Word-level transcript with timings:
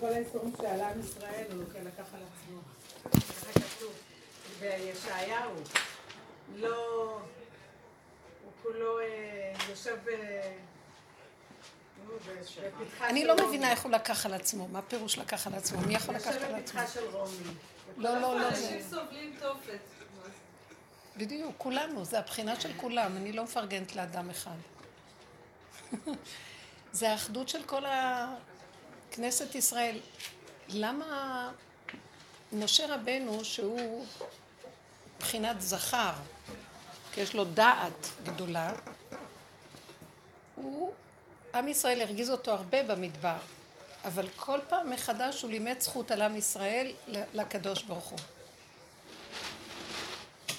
כל 0.00 0.06
האיסורים 0.06 0.52
שעלה 0.56 0.90
עם 0.90 1.00
ישראל, 1.00 1.46
הוא 1.52 1.62
לקח 1.62 2.04
על 2.14 2.20
עצמו. 2.32 2.58
ככה 3.04 3.60
כתוב 3.60 3.92
בישעיהו. 4.60 5.54
לא... 6.56 7.18
הוא 8.44 8.52
כולו 8.62 8.98
יושב 9.70 9.96
ב... 10.04 10.10
אני 13.00 13.24
לא 13.24 13.36
מבינה 13.46 13.70
איך 13.70 13.82
הוא 13.82 13.92
לקח 13.92 14.26
על 14.26 14.34
עצמו. 14.34 14.68
מה 14.68 14.82
פירוש 14.82 15.18
לקח 15.18 15.46
על 15.46 15.54
עצמו? 15.54 15.80
מי 15.80 15.94
יכול 15.94 16.14
לקחת 16.14 16.26
על 16.26 16.54
עצמו? 16.54 16.56
יושב 16.56 16.62
בפתחה 16.62 16.86
של 16.86 17.04
רומי. 17.12 17.36
לא, 17.96 18.20
לא, 18.20 18.40
לא. 18.40 18.48
אנשים 18.48 18.82
סובלים 18.90 19.36
תופת. 19.40 19.78
בדיוק, 21.16 21.54
כולנו, 21.58 22.04
זה 22.04 22.18
הבחינה 22.18 22.60
של 22.60 22.72
כולם, 22.76 23.16
אני 23.16 23.32
לא 23.32 23.44
מפרגנת 23.44 23.96
לאדם 23.96 24.30
אחד. 24.30 24.56
זה 26.92 27.10
האחדות 27.10 27.48
של 27.48 27.62
כל 27.62 27.84
כנסת 29.12 29.54
ישראל. 29.54 29.98
למה 30.68 31.50
משה 32.52 32.94
רבנו, 32.94 33.44
שהוא 33.44 34.06
מבחינת 35.16 35.60
זכר, 35.60 36.12
כי 37.12 37.20
יש 37.20 37.34
לו 37.34 37.44
דעת 37.44 38.08
גדולה, 38.22 38.72
הוא, 40.54 40.92
עם 41.54 41.68
ישראל 41.68 42.00
הרגיז 42.00 42.30
אותו 42.30 42.50
הרבה 42.52 42.82
במדבר, 42.82 43.36
אבל 44.04 44.28
כל 44.36 44.58
פעם 44.68 44.90
מחדש 44.90 45.42
הוא 45.42 45.50
לימד 45.50 45.80
זכות 45.80 46.10
על 46.10 46.22
עם 46.22 46.36
ישראל 46.36 46.92
לקדוש 47.34 47.82
ברוך 47.82 48.08
הוא. 48.08 48.18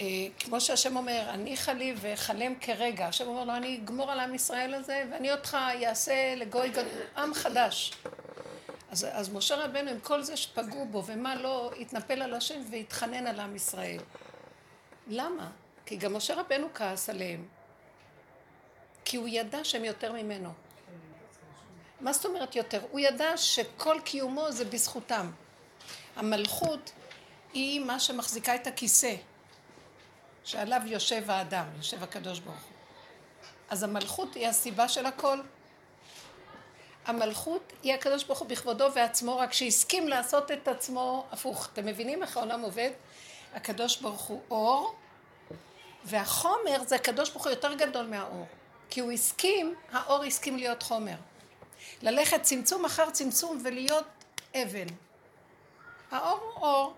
אה, 0.01 0.27
כמו 0.39 0.61
שהשם 0.61 0.97
אומר, 0.97 1.25
הניחה 1.27 1.73
לי 1.73 1.93
ואכלם 1.97 2.55
כרגע. 2.59 3.07
השם 3.07 3.27
אומר 3.27 3.43
לו, 3.43 3.55
אני 3.55 3.79
אגמור 3.83 4.11
על 4.11 4.19
עם 4.19 4.35
ישראל 4.35 4.73
הזה, 4.73 5.05
ואני 5.11 5.31
אותך 5.31 5.57
אעשה 5.85 6.35
לגוי 6.35 6.69
גדול, 6.69 6.85
עם 7.17 7.33
חדש. 7.33 7.93
אז, 8.93 9.07
אז 9.11 9.29
משה 9.29 9.55
רבנו, 9.55 9.89
עם 9.89 9.99
כל 9.99 10.21
זה 10.21 10.37
שפגעו 10.37 10.85
בו, 10.85 11.03
ומה 11.05 11.35
לא, 11.35 11.71
התנפל 11.79 12.21
על 12.21 12.33
השם 12.33 12.61
והתחנן 12.71 13.27
על 13.27 13.39
עם 13.39 13.55
ישראל. 13.55 13.99
למה? 15.07 15.51
כי 15.85 15.95
גם 15.95 16.13
משה 16.13 16.35
רבנו 16.35 16.67
כעס 16.73 17.09
עליהם. 17.09 17.47
כי 19.05 19.17
הוא 19.17 19.27
ידע 19.27 19.63
שהם 19.63 19.85
יותר 19.85 20.11
ממנו. 20.11 20.53
מה 22.01 22.13
זאת 22.13 22.25
אומרת 22.25 22.55
יותר? 22.55 22.81
הוא 22.91 22.99
ידע 22.99 23.37
שכל 23.37 23.99
קיומו 24.03 24.51
זה 24.51 24.65
בזכותם. 24.65 25.31
המלכות 26.15 26.91
היא 27.53 27.79
מה 27.79 27.99
שמחזיקה 27.99 28.55
את 28.55 28.67
הכיסא. 28.67 29.15
שעליו 30.43 30.81
יושב 30.85 31.29
האדם, 31.31 31.65
יושב 31.77 32.03
הקדוש 32.03 32.39
ברוך 32.39 32.55
הוא. 32.55 32.73
אז 33.69 33.83
המלכות 33.83 34.35
היא 34.35 34.47
הסיבה 34.47 34.87
של 34.87 35.05
הכל. 35.05 35.39
המלכות 37.05 37.73
היא 37.83 37.93
הקדוש 37.93 38.23
ברוך 38.23 38.39
הוא 38.39 38.47
בכבודו 38.47 38.87
ועצמו, 38.95 39.37
רק 39.37 39.53
שהסכים 39.53 40.07
לעשות 40.07 40.51
את 40.51 40.67
עצמו 40.67 41.25
הפוך. 41.31 41.69
אתם 41.73 41.85
מבינים 41.85 42.21
איך 42.21 42.37
העולם 42.37 42.61
עובד? 42.61 42.89
הקדוש 43.53 43.97
ברוך 43.97 44.21
הוא 44.21 44.41
אור, 44.51 44.95
והחומר 46.05 46.83
זה 46.85 46.95
הקדוש 46.95 47.29
ברוך 47.29 47.43
הוא 47.43 47.51
יותר 47.51 47.73
גדול 47.73 48.05
מהאור. 48.05 48.45
כי 48.89 48.99
הוא 48.99 49.11
הסכים, 49.11 49.75
האור 49.91 50.23
הסכים 50.23 50.57
להיות 50.57 50.83
חומר. 50.83 51.15
ללכת 52.01 52.41
צמצום 52.41 52.85
אחר 52.85 53.09
צמצום 53.09 53.61
ולהיות 53.63 54.05
אבן. 54.55 54.87
האור 56.11 56.39
הוא 56.39 56.63
אור, 56.63 56.93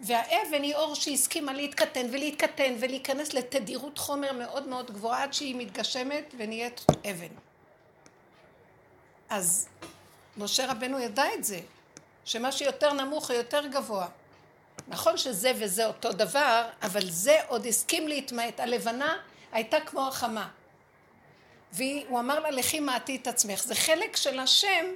והאבן 0.00 0.62
היא 0.62 0.74
אור 0.74 0.94
שהסכימה 0.94 1.52
להתקטן 1.52 2.06
ולהתקטן 2.10 2.74
ולהיכנס 2.80 3.34
לתדירות 3.34 3.98
חומר 3.98 4.32
מאוד 4.32 4.68
מאוד 4.68 4.90
גבוהה 4.90 5.22
עד 5.22 5.32
שהיא 5.32 5.56
מתגשמת 5.56 6.34
ונהיית 6.38 6.86
אבן. 7.10 7.47
אז 9.30 9.68
משה 10.36 10.70
רבנו 10.70 11.00
ידע 11.00 11.34
את 11.34 11.44
זה, 11.44 11.60
שמה 12.24 12.52
שיותר 12.52 12.92
נמוך 12.92 13.30
הוא 13.30 13.36
יותר 13.36 13.66
גבוה. 13.66 14.06
נכון 14.88 15.16
שזה 15.16 15.52
וזה 15.58 15.86
אותו 15.86 16.12
דבר, 16.12 16.68
אבל 16.82 17.10
זה 17.10 17.38
עוד 17.48 17.66
הסכים 17.66 18.08
להתמעט. 18.08 18.60
הלבנה 18.60 19.16
הייתה 19.52 19.80
כמו 19.80 20.08
החמה. 20.08 20.48
והוא 21.72 22.20
אמר 22.20 22.40
לה, 22.40 22.50
לכי 22.50 22.80
מעטי 22.80 23.16
את 23.16 23.26
עצמך. 23.26 23.62
זה 23.62 23.74
חלק 23.74 24.16
של 24.16 24.38
השם, 24.38 24.86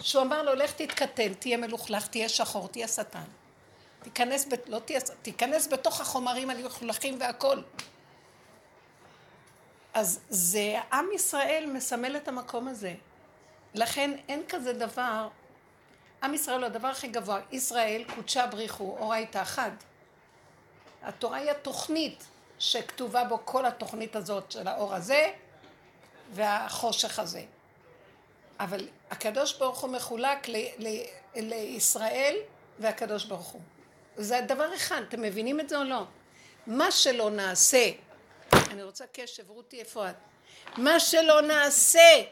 שהוא 0.00 0.22
אמר 0.22 0.42
לו, 0.42 0.54
לך 0.54 0.72
תתקטן, 0.72 1.34
תהיה 1.34 1.56
מלוכלך, 1.56 2.06
תהיה 2.06 2.28
שחור, 2.28 2.68
תהיה 2.68 2.88
שטן. 2.88 3.24
תיכנס, 4.02 4.46
ב... 4.46 4.54
לא 4.66 4.78
תהיה, 4.78 5.00
תיכנס 5.22 5.66
בתוך 5.66 6.00
החומרים 6.00 6.50
המלוכלכים 6.50 7.20
והכל. 7.20 7.58
אז 9.94 10.20
זה, 10.28 10.80
עם 10.92 11.06
ישראל 11.14 11.66
מסמל 11.74 12.16
את 12.16 12.28
המקום 12.28 12.68
הזה. 12.68 12.94
לכן 13.74 14.10
אין 14.28 14.42
כזה 14.48 14.72
דבר, 14.72 15.28
עם 16.22 16.34
ישראל 16.34 16.58
הוא 16.58 16.66
הדבר 16.66 16.88
הכי 16.88 17.08
גבוה. 17.08 17.40
ישראל 17.50 18.04
קודשה 18.14 18.46
בריחו, 18.46 18.96
אורה 18.98 19.16
הייתה 19.16 19.42
אחד. 19.42 19.70
התורה 21.02 21.38
היא 21.38 21.50
התוכנית 21.50 22.24
שכתובה 22.58 23.24
בו 23.24 23.38
כל 23.44 23.66
התוכנית 23.66 24.16
הזאת 24.16 24.50
של 24.52 24.68
האור 24.68 24.94
הזה 24.94 25.32
והחושך 26.32 27.18
הזה. 27.18 27.44
אבל 28.60 28.88
הקדוש 29.10 29.58
ברוך 29.58 29.80
הוא 29.80 29.90
מחולק 29.90 30.48
ל, 30.48 30.56
ל, 30.78 31.04
לישראל 31.34 32.36
והקדוש 32.78 33.24
ברוך 33.24 33.48
הוא. 33.48 33.60
זה 34.16 34.40
דבר 34.48 34.74
אחד, 34.74 35.02
אתם 35.08 35.22
מבינים 35.22 35.60
את 35.60 35.68
זה 35.68 35.78
או 35.78 35.84
לא? 35.84 36.04
מה 36.66 36.90
שלא 36.90 37.30
נעשה, 37.30 37.90
אני 38.52 38.82
רוצה 38.82 39.04
קשב, 39.12 39.50
רותי 39.50 39.80
איפה 39.80 40.10
את? 40.10 40.14
מה 40.76 41.00
שלא 41.00 41.42
נעשה, 41.42 42.22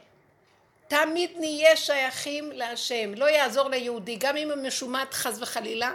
תמיד 0.91 1.31
נהיה 1.37 1.77
שייכים 1.77 2.53
להשם. 2.53 3.15
לא 3.15 3.31
יעזור 3.31 3.69
ליהודי, 3.69 4.17
גם 4.17 4.37
אם 4.37 4.51
הוא 4.51 4.63
משומט 4.63 5.15
חס 5.15 5.39
וחלילה, 5.41 5.93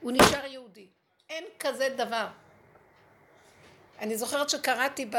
הוא 0.00 0.12
נשאר 0.12 0.46
יהודי. 0.46 0.86
אין 1.30 1.44
כזה 1.58 1.88
דבר. 1.96 2.26
אני 3.98 4.16
זוכרת 4.16 4.50
שקראתי 4.50 5.06
ב... 5.10 5.16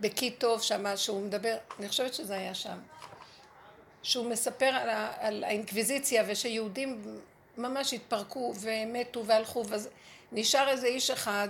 בקיטוב 0.00 0.62
שמה 0.62 0.96
שהוא 0.96 1.26
מדבר, 1.26 1.56
אני 1.78 1.88
חושבת 1.88 2.14
שזה 2.14 2.34
היה 2.34 2.54
שם, 2.54 2.78
שהוא 4.02 4.30
מספר 4.30 4.66
על, 4.66 4.88
ה... 4.88 5.12
על 5.18 5.44
האינקוויזיציה 5.44 6.24
ושיהודים 6.26 7.18
ממש 7.56 7.94
התפרקו 7.94 8.54
ומתו 8.60 9.26
והלכו, 9.26 9.64
ונשאר 10.32 10.68
איזה 10.68 10.86
איש 10.86 11.10
אחד 11.10 11.48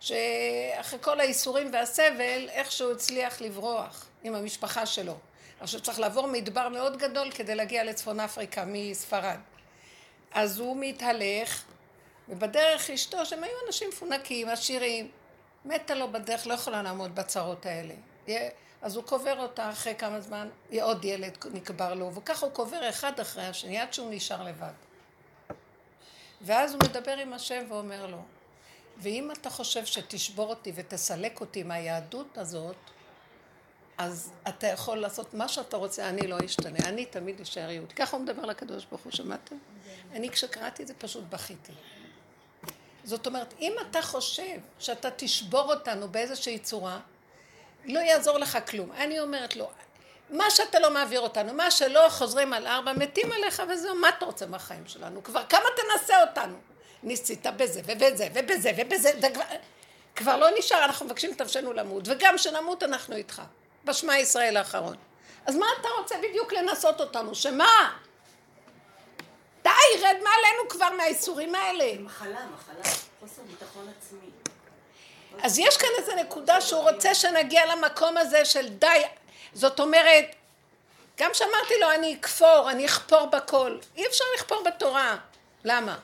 שאחרי 0.00 0.98
כל 1.00 1.20
האיסורים 1.20 1.70
והסבל 1.72 2.48
איכשהו 2.48 2.92
הצליח 2.92 3.40
לברוח 3.40 4.06
עם 4.24 4.34
המשפחה 4.34 4.86
שלו. 4.86 5.14
עכשיו 5.62 5.80
צריך 5.80 6.00
לעבור 6.00 6.26
מדבר 6.26 6.68
מאוד 6.68 6.96
גדול 6.96 7.30
כדי 7.30 7.54
להגיע 7.54 7.84
לצפון 7.84 8.20
אפריקה 8.20 8.64
מספרד. 8.66 9.36
אז 10.32 10.58
הוא 10.58 10.76
מתהלך, 10.80 11.64
ובדרך 12.28 12.90
אשתו, 12.90 13.26
שהם 13.26 13.44
היו 13.44 13.54
אנשים 13.66 13.88
מפונקים, 13.88 14.48
עשירים, 14.48 15.10
מתה 15.64 15.94
לו 15.94 16.12
בדרך, 16.12 16.46
לא 16.46 16.54
יכולה 16.54 16.82
לעמוד 16.82 17.14
בצרות 17.14 17.66
האלה. 17.66 17.94
אז 18.82 18.96
הוא 18.96 19.04
קובר 19.04 19.38
אותה 19.38 19.70
אחרי 19.70 19.94
כמה 19.98 20.20
זמן, 20.20 20.48
עוד 20.80 21.04
ילד 21.04 21.36
נקבר 21.52 21.94
לו, 21.94 22.14
וככה 22.14 22.46
הוא 22.46 22.54
קובר 22.54 22.88
אחד 22.88 23.20
אחרי 23.20 23.46
השני, 23.46 23.78
עד 23.78 23.92
שהוא 23.92 24.10
נשאר 24.10 24.42
לבד. 24.42 24.72
ואז 26.40 26.74
הוא 26.74 26.80
מדבר 26.82 27.16
עם 27.16 27.32
השם 27.32 27.64
ואומר 27.68 28.06
לו, 28.06 28.22
ואם 28.98 29.30
אתה 29.30 29.50
חושב 29.50 29.86
שתשבור 29.86 30.50
אותי 30.50 30.72
ותסלק 30.74 31.40
אותי 31.40 31.62
מהיהדות 31.62 32.38
הזאת, 32.38 32.76
אז 33.98 34.30
אתה 34.48 34.66
יכול 34.66 34.98
לעשות 34.98 35.34
מה 35.34 35.48
שאתה 35.48 35.76
רוצה, 35.76 36.08
אני 36.08 36.26
לא 36.26 36.36
אשתנה, 36.44 36.78
אני 36.88 37.06
תמיד 37.06 37.40
אשאר 37.40 37.70
יהודי. 37.70 37.94
ככה 37.94 38.16
הוא 38.16 38.24
מדבר 38.24 38.42
לקדוש 38.42 38.84
ברוך 38.84 39.02
הוא, 39.02 39.12
שמעתם? 39.12 39.56
אני 40.12 40.30
כשקראתי 40.30 40.82
את 40.82 40.88
זה 40.88 40.94
פשוט 40.94 41.24
בכיתי. 41.30 41.72
זאת 43.04 43.26
אומרת, 43.26 43.54
אם 43.60 43.72
אתה 43.90 44.02
חושב 44.02 44.58
שאתה 44.78 45.08
תשבור 45.16 45.72
אותנו 45.74 46.08
באיזושהי 46.08 46.58
צורה, 46.58 47.00
לא 47.84 47.98
יעזור 47.98 48.38
לך 48.38 48.58
כלום. 48.70 48.92
אני 48.92 49.20
אומרת 49.20 49.56
לו, 49.56 49.70
מה 50.30 50.50
שאתה 50.50 50.80
לא 50.80 50.90
מעביר 50.90 51.20
אותנו, 51.20 51.52
מה 51.52 51.70
שלא 51.70 52.06
חוזרים 52.10 52.52
על 52.52 52.66
ארבע, 52.66 52.92
מתים 52.92 53.32
עליך 53.32 53.62
וזהו, 53.68 53.94
מה 53.94 54.08
אתה 54.08 54.24
רוצה 54.24 54.46
מהחיים 54.46 54.86
שלנו? 54.86 55.22
כבר 55.22 55.44
כמה 55.48 55.64
תנסה 55.76 56.22
אותנו? 56.22 56.56
ניסית 57.02 57.46
בזה 57.56 57.80
ובזה 57.84 58.28
ובזה 58.34 58.70
ובזה, 58.76 59.10
וכבר, 59.18 59.44
כבר 60.16 60.36
לא 60.36 60.48
נשאר, 60.58 60.84
אנחנו 60.84 61.06
מבקשים 61.06 61.34
תבשנו 61.34 61.72
למות, 61.72 62.02
וגם 62.06 62.38
שנמות 62.38 62.82
אנחנו 62.82 63.16
איתך, 63.16 63.42
בשמע 63.84 64.18
ישראל 64.18 64.56
האחרון. 64.56 64.96
אז 65.46 65.56
מה 65.56 65.66
אתה 65.80 65.88
רוצה 65.98 66.14
בדיוק 66.22 66.52
לנסות 66.52 67.00
אותנו? 67.00 67.34
שמה? 67.34 67.92
די, 69.62 69.70
רד 69.98 70.16
מעלינו 70.22 70.68
כבר 70.68 70.90
מהאיסורים 70.96 71.54
האלה. 71.54 71.98
מחלה, 71.98 72.46
מחלה, 72.54 72.94
חוסר 73.20 73.42
ביטחון 73.42 73.88
עצמי. 73.98 74.30
אז 75.42 75.58
יש 75.58 75.76
כאן 75.76 75.88
איזו 75.98 76.12
נקודה 76.14 76.60
שהוא 76.60 76.90
רוצה 76.90 77.14
שנגיע 77.14 77.66
למקום 77.66 78.16
הזה 78.16 78.44
של 78.44 78.68
די, 78.68 79.02
זאת 79.52 79.80
אומרת, 79.80 80.24
גם 81.18 81.30
שאמרתי 81.34 81.74
לו 81.80 81.90
אני 81.90 82.16
אכפור, 82.20 82.70
אני 82.70 82.86
אכפור 82.86 83.26
בכל, 83.26 83.78
אי 83.96 84.06
אפשר 84.06 84.24
לכפור 84.36 84.62
בתורה. 84.64 85.16
למה? 85.64 85.98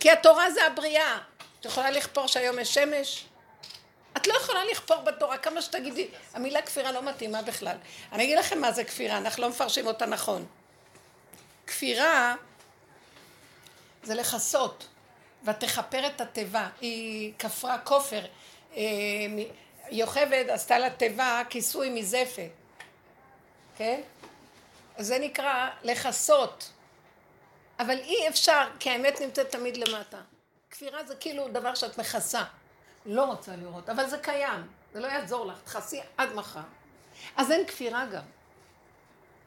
כי 0.00 0.10
התורה 0.10 0.50
זה 0.50 0.66
הבריאה. 0.66 1.18
את 1.60 1.64
יכולה 1.64 1.90
לכפור 1.90 2.26
שהיום 2.26 2.58
יש 2.58 2.74
שמש? 2.74 3.27
את 4.18 4.26
לא 4.26 4.34
יכולה 4.34 4.64
לכפור 4.64 5.00
בתורה 5.00 5.38
כמה 5.38 5.62
שתגידי, 5.62 6.08
המילה 6.34 6.62
כפירה 6.62 6.92
לא 6.92 7.02
מתאימה 7.02 7.42
בכלל. 7.42 7.76
אני 8.12 8.24
אגיד 8.24 8.38
לכם 8.38 8.60
מה 8.60 8.72
זה 8.72 8.84
כפירה, 8.84 9.18
אנחנו 9.18 9.42
לא 9.42 9.48
מפרשים 9.48 9.86
אותה 9.86 10.06
נכון. 10.06 10.46
כפירה 11.66 12.34
זה 14.02 14.14
לכסות, 14.14 14.86
ותכפר 15.44 16.06
את 16.06 16.20
התיבה, 16.20 16.68
היא 16.80 17.32
כפרה 17.38 17.78
כופר, 17.78 18.24
אה, 18.76 18.82
יוכבד 19.90 20.44
עשתה 20.48 20.78
לה 20.78 20.90
תיבה 20.90 21.42
כיסוי 21.50 21.90
מזפת, 21.90 22.50
כן? 23.76 24.00
זה 24.98 25.18
נקרא 25.18 25.68
לכסות, 25.82 26.70
אבל 27.78 27.98
אי 27.98 28.28
אפשר, 28.28 28.68
כי 28.80 28.90
האמת 28.90 29.20
נמצאת 29.20 29.50
תמיד 29.50 29.76
למטה. 29.76 30.18
כפירה 30.70 31.04
זה 31.04 31.14
כאילו 31.14 31.48
דבר 31.48 31.74
שאת 31.74 31.98
מכסה, 31.98 32.42
לא 33.08 33.24
רוצה 33.24 33.56
לראות, 33.56 33.88
אבל 33.88 34.08
זה 34.08 34.18
קיים, 34.18 34.66
זה 34.92 35.00
לא 35.00 35.06
יעזור 35.06 35.46
לך, 35.46 35.62
תכסי 35.62 36.00
עד 36.16 36.34
מחר. 36.34 36.60
אז 37.36 37.50
אין 37.50 37.66
כפירה 37.66 38.06
גם, 38.06 38.22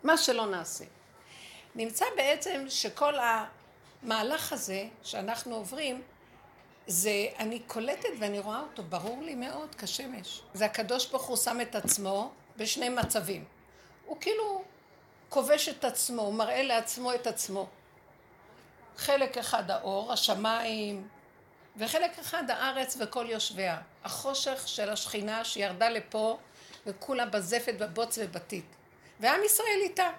מה 0.04 0.18
שלא 0.18 0.46
נעשה. 0.46 0.86
נמצא 1.76 2.06
בעצם 2.16 2.66
שכל 2.70 3.14
המהלך 4.04 4.54
הזה 4.54 4.88
שאנחנו 5.04 5.56
עוברים, 5.56 6.02
זה, 6.88 7.28
אני 7.40 7.60
קולטת 7.60 8.10
ואני 8.20 8.40
רואה 8.40 8.60
אותו, 8.60 8.84
ברור 8.84 9.22
לי 9.22 9.36
מאוד, 9.36 9.76
כשמש. 9.76 10.42
זה 10.54 10.66
הקדוש 10.66 11.10
ברוך 11.10 11.24
הוא 11.24 11.38
שם 11.38 11.62
את 11.62 11.76
עצמו 11.76 12.32
בשני 12.58 12.90
מצבים. 12.90 13.46
הוא 14.06 14.18
כאילו 14.22 14.64
כובש 15.30 15.70
את 15.70 15.86
עצמו, 15.86 16.22
הוא 16.22 16.34
מראה 16.34 16.64
לעצמו 16.64 17.14
את 17.14 17.28
עצמו. 17.28 17.68
חלק 18.98 19.38
אחד 19.38 19.72
האור, 19.72 20.14
השמיים, 20.14 21.08
וחלק 21.78 22.20
אחד 22.20 22.50
הארץ 22.50 22.98
וכל 23.00 23.26
יושביה. 23.30 23.82
החושך 24.04 24.68
של 24.68 24.90
השכינה 24.90 25.46
שירדה 25.46 25.90
לפה 25.90 26.38
וכולה 26.86 27.26
בזפת, 27.26 27.74
בבוץ 27.80 28.18
ובטיט. 28.22 28.66
ועם 29.20 29.44
ישראל 29.46 29.80
איתה. 29.82 30.10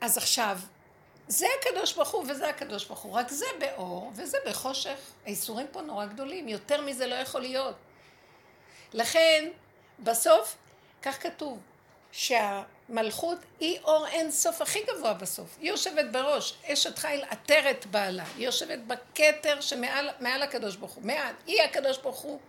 אז 0.00 0.16
עכשיו, 0.16 0.58
זה 1.28 1.46
הקדוש 1.60 1.92
ברוך 1.92 2.10
הוא 2.10 2.24
וזה 2.28 2.48
הקדוש 2.48 2.84
ברוך 2.84 3.00
הוא, 3.00 3.12
רק 3.12 3.28
זה 3.28 3.46
באור 3.60 4.12
וזה 4.14 4.38
בחושך. 4.46 4.98
האיסורים 5.26 5.66
פה 5.72 5.80
נורא 5.82 6.06
גדולים, 6.06 6.48
יותר 6.48 6.82
מזה 6.82 7.06
לא 7.06 7.14
יכול 7.14 7.40
להיות. 7.40 7.76
לכן, 8.92 9.48
בסוף, 9.98 10.56
כך 11.02 11.22
כתוב, 11.22 11.58
שהמלכות 12.88 13.38
היא 13.60 13.78
אור 13.84 14.06
אין 14.06 14.30
סוף 14.30 14.62
הכי 14.62 14.78
גבוה 14.82 15.14
בסוף. 15.14 15.56
היא 15.60 15.70
יושבת 15.70 16.04
בראש, 16.12 16.54
אשת 16.64 16.98
חיל 16.98 17.24
עטרת 17.30 17.86
בעלה. 17.86 18.24
היא 18.36 18.46
יושבת 18.46 18.78
בכתר 18.78 19.60
שמעל 19.60 20.42
הקדוש 20.42 20.76
ברוך 20.76 20.92
הוא. 20.92 21.04
מעל, 21.04 21.34
היא 21.46 21.62
הקדוש 21.62 21.98
ברוך 21.98 22.18
הוא. 22.18 22.40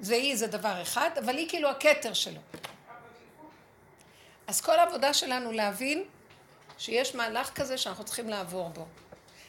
זה 0.00 0.14
היא, 0.14 0.36
זה 0.36 0.46
דבר 0.46 0.82
אחד, 0.82 1.10
אבל 1.18 1.36
היא 1.36 1.48
כאילו 1.48 1.68
הכתר 1.68 2.12
שלו. 2.12 2.40
אז 4.46 4.60
כל 4.60 4.78
העבודה 4.78 5.14
שלנו 5.14 5.52
להבין 5.52 6.04
שיש 6.78 7.14
מהלך 7.14 7.50
כזה 7.54 7.78
שאנחנו 7.78 8.04
צריכים 8.04 8.28
לעבור 8.28 8.68
בו. 8.68 8.86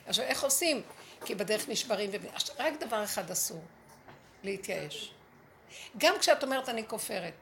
עכשיו, 0.08 0.26
איך 0.26 0.44
עושים? 0.44 0.82
כי 1.26 1.36
בדרך 1.36 1.70
נשברים 1.70 2.10
ו... 2.14 2.28
רק 2.60 2.74
דבר 2.80 3.04
אחד 3.04 3.32
אסור, 3.32 3.62
להתייאש. 4.44 5.14
גם 5.98 6.16
כשאת 6.20 6.44
אומרת 6.44 6.70
אני 6.70 6.88
כופרת. 6.88 7.34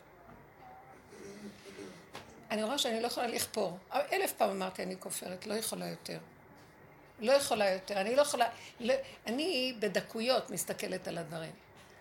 אני 2.51 2.63
רואה 2.63 2.77
שאני 2.77 3.01
לא 3.01 3.07
יכולה 3.07 3.27
לכפור. 3.27 3.77
אלף 3.93 4.33
פעם 4.33 4.49
אמרתי 4.49 4.83
אני 4.83 4.95
כופרת, 4.99 5.47
לא 5.47 5.53
יכולה 5.53 5.87
יותר. 5.87 6.17
לא 7.19 7.31
יכולה 7.31 7.69
יותר. 7.69 8.01
אני 8.01 8.15
לא 8.15 8.21
יכולה... 8.21 8.49
לא, 8.79 8.93
אני 9.27 9.75
בדקויות 9.79 10.49
מסתכלת 10.49 11.07
על 11.07 11.17
הדברים. 11.17 11.51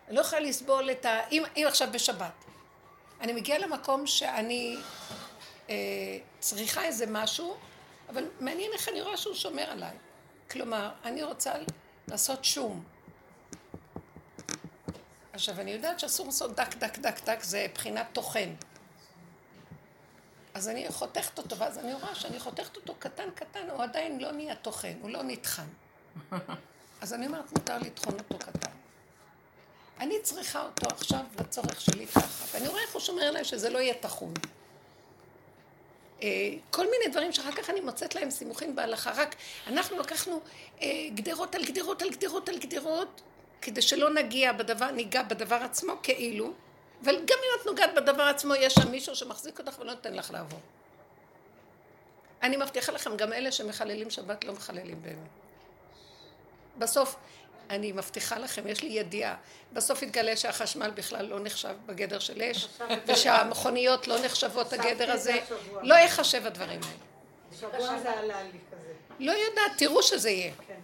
אני 0.08 0.16
לא 0.16 0.20
יכולה 0.20 0.40
לסבול 0.40 0.90
את 0.90 1.04
ה... 1.04 1.20
אם, 1.32 1.42
אם 1.56 1.64
עכשיו 1.68 1.88
בשבת. 1.92 2.44
אני 3.20 3.32
מגיעה 3.32 3.58
למקום 3.58 4.06
שאני 4.06 4.76
אה, 5.70 5.74
צריכה 6.40 6.84
איזה 6.84 7.06
משהו, 7.08 7.56
אבל 8.08 8.24
מעניין 8.40 8.72
איך 8.72 8.88
אני 8.88 9.02
רואה 9.02 9.16
שהוא 9.16 9.34
שומר 9.34 9.70
עליי. 9.70 9.96
כלומר, 10.50 10.90
אני 11.04 11.22
רוצה 11.22 11.52
לעשות 12.08 12.44
שום. 12.44 12.84
עכשיו, 15.32 15.60
אני 15.60 15.70
יודעת 15.70 16.00
שאסור 16.00 16.26
לעשות 16.26 16.54
דק, 16.56 16.74
דק, 16.74 16.98
דק, 16.98 17.24
דק, 17.24 17.42
זה 17.42 17.66
בחינת 17.74 18.06
טוחן. 18.12 18.54
אז 20.54 20.68
אני 20.68 20.88
חותכת 20.88 21.38
אותו, 21.38 21.56
ואז 21.56 21.78
אני 21.78 21.94
רואה 21.94 22.14
שאני 22.14 22.40
חותכת 22.40 22.76
אותו 22.76 22.94
קטן 22.98 23.30
קטן, 23.34 23.70
הוא 23.70 23.82
עדיין 23.82 24.20
לא 24.20 24.32
נהיה 24.32 24.54
טוחן, 24.54 24.94
הוא 25.00 25.10
לא 25.10 25.22
נטחן. 25.22 25.66
אז 27.02 27.14
אני 27.14 27.26
אומרת, 27.26 27.52
מותר 27.52 27.78
לטחון 27.78 28.14
אותו 28.18 28.38
קטן. 28.38 28.70
אני 30.00 30.14
צריכה 30.22 30.62
אותו 30.62 30.86
עכשיו 30.86 31.20
לצורך 31.40 31.80
שלי 31.80 32.06
ככה, 32.06 32.44
ואני 32.52 32.68
רואה 32.68 32.82
איך 32.82 32.92
הוא 32.92 33.00
שומר 33.00 33.22
עליי 33.22 33.44
שזה 33.44 33.70
לא 33.70 33.78
יהיה 33.78 33.94
טחון. 33.94 34.34
אה, 36.22 36.28
כל 36.70 36.84
מיני 36.90 37.12
דברים 37.12 37.32
שאחר 37.32 37.52
כך 37.52 37.70
אני 37.70 37.80
מוצאת 37.80 38.14
להם 38.14 38.30
סימוכים 38.30 38.76
בהלכה, 38.76 39.10
רק 39.16 39.34
אנחנו 39.66 39.98
לקחנו 39.98 40.40
אה, 40.82 40.88
גדרות 41.14 41.54
על 41.54 41.64
גדרות 41.64 42.02
על 42.02 42.10
גדרות 42.10 42.48
על 42.48 42.58
גדרות, 42.58 43.20
כדי 43.62 43.82
שלא 43.82 44.14
נגיע 44.14 44.52
בדבר, 44.52 44.90
ניגע 44.90 45.22
בדבר 45.22 45.54
עצמו 45.54 45.92
כאילו, 46.02 46.52
אבל 47.04 47.16
גם 47.16 47.38
אם 47.38 47.60
את 47.60 47.66
נוגעת 47.66 47.94
בדבר 47.94 48.22
עצמו, 48.22 48.54
יש 48.54 48.74
שם 48.74 48.90
מישהו 48.90 49.16
שמחזיק 49.16 49.58
אותך 49.58 49.78
ולא 49.78 49.92
נותן 49.92 50.14
לך 50.14 50.30
לעבור. 50.30 50.60
אני 52.42 52.56
מבטיחה 52.56 52.92
לכם, 52.92 53.16
גם 53.16 53.32
אלה 53.32 53.52
שמחללים 53.52 54.10
שבת 54.10 54.44
לא 54.44 54.52
מחללים 54.52 55.02
באמת. 55.02 55.28
בסוף, 56.78 57.16
אני 57.70 57.92
מבטיחה 57.92 58.38
לכם, 58.38 58.66
יש 58.66 58.82
לי 58.82 58.88
ידיעה, 58.88 59.36
בסוף 59.72 60.02
יתגלה 60.02 60.36
שהחשמל 60.36 60.90
בכלל 60.90 61.26
לא 61.26 61.40
נחשב 61.40 61.74
בגדר 61.86 62.18
של 62.18 62.42
אש, 62.42 62.68
ושהמכוניות 63.06 64.08
לא 64.08 64.24
נחשבות 64.24 64.72
הגדר 64.72 65.12
הזה, 65.12 65.38
לא 65.82 65.94
יחשב 65.94 66.46
הדברים 66.46 66.80
האלה. 66.82 67.60
שבוע 67.60 67.98
זה 67.98 68.18
עלה 68.18 68.42
לי 68.42 68.58
כזה. 68.72 68.92
לא 69.18 69.32
יודעת, 69.32 69.72
תראו 69.78 70.02
שזה 70.02 70.30
יהיה. 70.30 70.52
כן. 70.66 70.80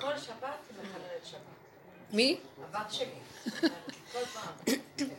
כל 0.00 0.18
שבת 0.18 0.58
מחללת 0.72 1.24
שבת. 1.24 1.55
מי? 2.12 2.36
הבת 2.74 2.92
שלי. 2.92 3.06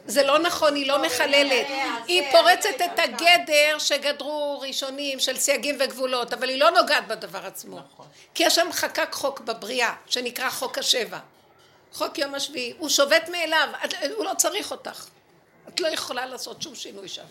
זה 0.06 0.24
לא 0.24 0.40
נכון, 0.40 0.76
היא 0.76 0.88
לא 0.88 1.02
מחללת. 1.02 1.68
היא 2.08 2.32
פורצת 2.32 2.82
את 2.86 3.00
הגדר 3.00 3.80
שגדרו 3.80 4.60
ראשונים 4.60 5.20
של 5.20 5.38
סייגים 5.38 5.76
וגבולות, 5.80 6.34
אבל 6.34 6.50
היא 6.50 6.60
לא 6.60 6.70
נוגעת 6.70 7.08
בדבר 7.08 7.46
עצמו. 7.46 7.80
כי 8.34 8.46
השם 8.46 8.68
חקק 8.72 9.14
חוק 9.14 9.40
בבריאה, 9.40 9.94
שנקרא 10.06 10.50
חוק 10.50 10.78
השבע. 10.78 11.20
חוק 11.94 12.18
יום 12.18 12.36
השביעי. 12.36 12.74
הוא 12.78 12.90
שובת 12.90 13.30
מאליו, 13.30 13.68
הוא 14.16 14.26
לא 14.26 14.32
צריך 14.38 14.72
אותך. 14.72 15.08
את 15.68 15.80
לא 15.80 15.88
יכולה 15.88 16.26
לעשות 16.26 16.62
שום 16.62 16.76
שינוי 16.76 17.08
שם. 17.08 17.24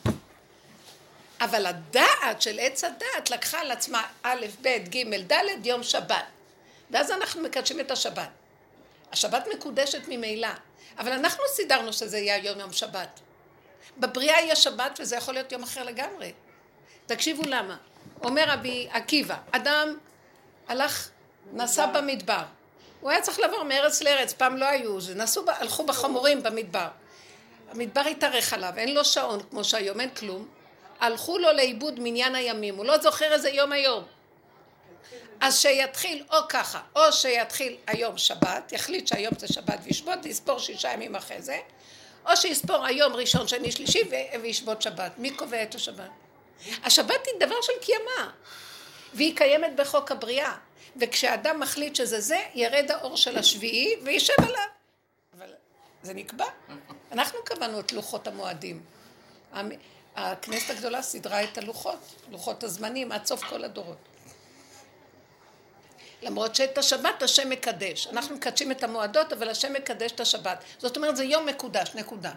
אבל 1.40 1.66
הדעת 1.66 2.42
של 2.42 2.58
עץ 2.60 2.84
הדעת 2.84 3.30
לקחה 3.30 3.60
על 3.60 3.70
עצמה 3.70 4.02
א', 4.22 4.46
ב', 4.62 4.68
ג', 4.68 5.32
ד', 5.32 5.66
יום 5.66 5.82
שבת. 5.82 6.24
ואז 6.90 7.10
אנחנו 7.10 7.42
מקדשים 7.42 7.80
את 7.80 7.90
השבת. 7.90 8.28
השבת 9.16 9.46
מקודשת 9.54 10.08
ממילא, 10.08 10.48
אבל 10.98 11.12
אנחנו 11.12 11.42
סידרנו 11.48 11.92
שזה 11.92 12.18
יהיה 12.18 12.34
היום 12.34 12.60
יום 12.60 12.72
שבת. 12.72 13.20
בבריאה 13.98 14.40
יש 14.40 14.64
שבת 14.64 14.98
וזה 15.00 15.16
יכול 15.16 15.34
להיות 15.34 15.52
יום 15.52 15.62
אחר 15.62 15.84
לגמרי. 15.84 16.32
תקשיבו 17.06 17.42
למה. 17.46 17.76
אומר 18.24 18.44
רבי 18.48 18.88
עקיבא, 18.90 19.36
אדם 19.50 19.96
הלך, 20.68 21.08
נסע 21.52 21.86
במדבר. 21.86 22.42
הוא 23.00 23.10
היה 23.10 23.20
צריך 23.20 23.38
לעבור 23.38 23.62
מארץ 23.62 24.02
לארץ, 24.02 24.32
פעם 24.32 24.56
לא 24.56 24.64
היו, 24.64 24.98
נסעו, 25.14 25.42
הלכו 25.46 25.86
בחמורים 25.86 26.42
במדבר. 26.42 26.88
המדבר 27.70 28.00
התארך 28.00 28.52
עליו, 28.52 28.72
אין 28.76 28.94
לו 28.94 29.04
שעון 29.04 29.40
כמו 29.50 29.64
שהיום, 29.64 30.00
אין 30.00 30.10
כלום. 30.10 30.48
הלכו 31.00 31.38
לו 31.38 31.52
לאיבוד 31.52 32.00
מניין 32.00 32.34
הימים, 32.34 32.76
הוא 32.76 32.84
לא 32.84 32.98
זוכר 32.98 33.32
איזה 33.32 33.50
יום 33.50 33.72
היום. 33.72 34.04
אז 35.40 35.58
שיתחיל 35.58 36.24
או 36.30 36.36
ככה, 36.48 36.80
או 36.96 37.12
שיתחיל 37.12 37.76
היום 37.86 38.18
שבת, 38.18 38.72
יחליט 38.72 39.06
שהיום 39.06 39.34
זה 39.38 39.48
שבת 39.48 39.78
וישבות, 39.82 40.18
ויספור 40.22 40.58
שישה 40.58 40.92
ימים 40.92 41.16
אחרי 41.16 41.42
זה, 41.42 41.58
או 42.30 42.36
שיספור 42.36 42.84
היום 42.84 43.12
ראשון, 43.16 43.48
שני, 43.48 43.72
שלישי, 43.72 44.02
וישבות 44.42 44.82
שבת. 44.82 45.12
מי 45.18 45.30
קובע 45.30 45.62
את 45.62 45.74
השבת? 45.74 46.10
השבת 46.84 47.26
היא 47.26 47.46
דבר 47.46 47.56
של 47.62 47.72
קיימה, 47.80 48.30
והיא 49.14 49.36
קיימת 49.36 49.76
בחוק 49.76 50.12
הבריאה. 50.12 50.54
וכשאדם 51.00 51.60
מחליט 51.60 51.96
שזה 51.96 52.20
זה, 52.20 52.38
ירד 52.54 52.90
האור 52.90 53.16
של 53.16 53.38
השביעי 53.38 53.94
וישב 54.04 54.32
עליו. 54.38 54.60
אבל 55.38 55.50
זה 56.02 56.14
נקבע. 56.14 56.44
אנחנו 57.12 57.38
קבענו 57.44 57.80
את 57.80 57.92
לוחות 57.92 58.26
המועדים. 58.28 58.82
המ- 59.52 59.70
הכנסת 60.14 60.70
הגדולה 60.70 61.02
סידרה 61.02 61.44
את 61.44 61.58
הלוחות, 61.58 61.98
לוחות 62.30 62.64
הזמנים, 62.64 63.12
עד 63.12 63.26
סוף 63.26 63.44
כל 63.44 63.64
הדורות. 63.64 63.96
למרות 66.22 66.54
שאת 66.54 66.78
השבת 66.78 67.22
השם 67.22 67.50
מקדש. 67.50 68.06
אנחנו 68.06 68.36
מקדשים 68.36 68.70
את 68.70 68.84
המועדות, 68.84 69.32
אבל 69.32 69.48
השם 69.48 69.72
מקדש 69.72 70.12
את 70.12 70.20
השבת. 70.20 70.64
זאת 70.78 70.96
אומרת, 70.96 71.16
זה 71.16 71.24
יום 71.24 71.46
מקודש, 71.46 71.94
נקודה. 71.94 72.32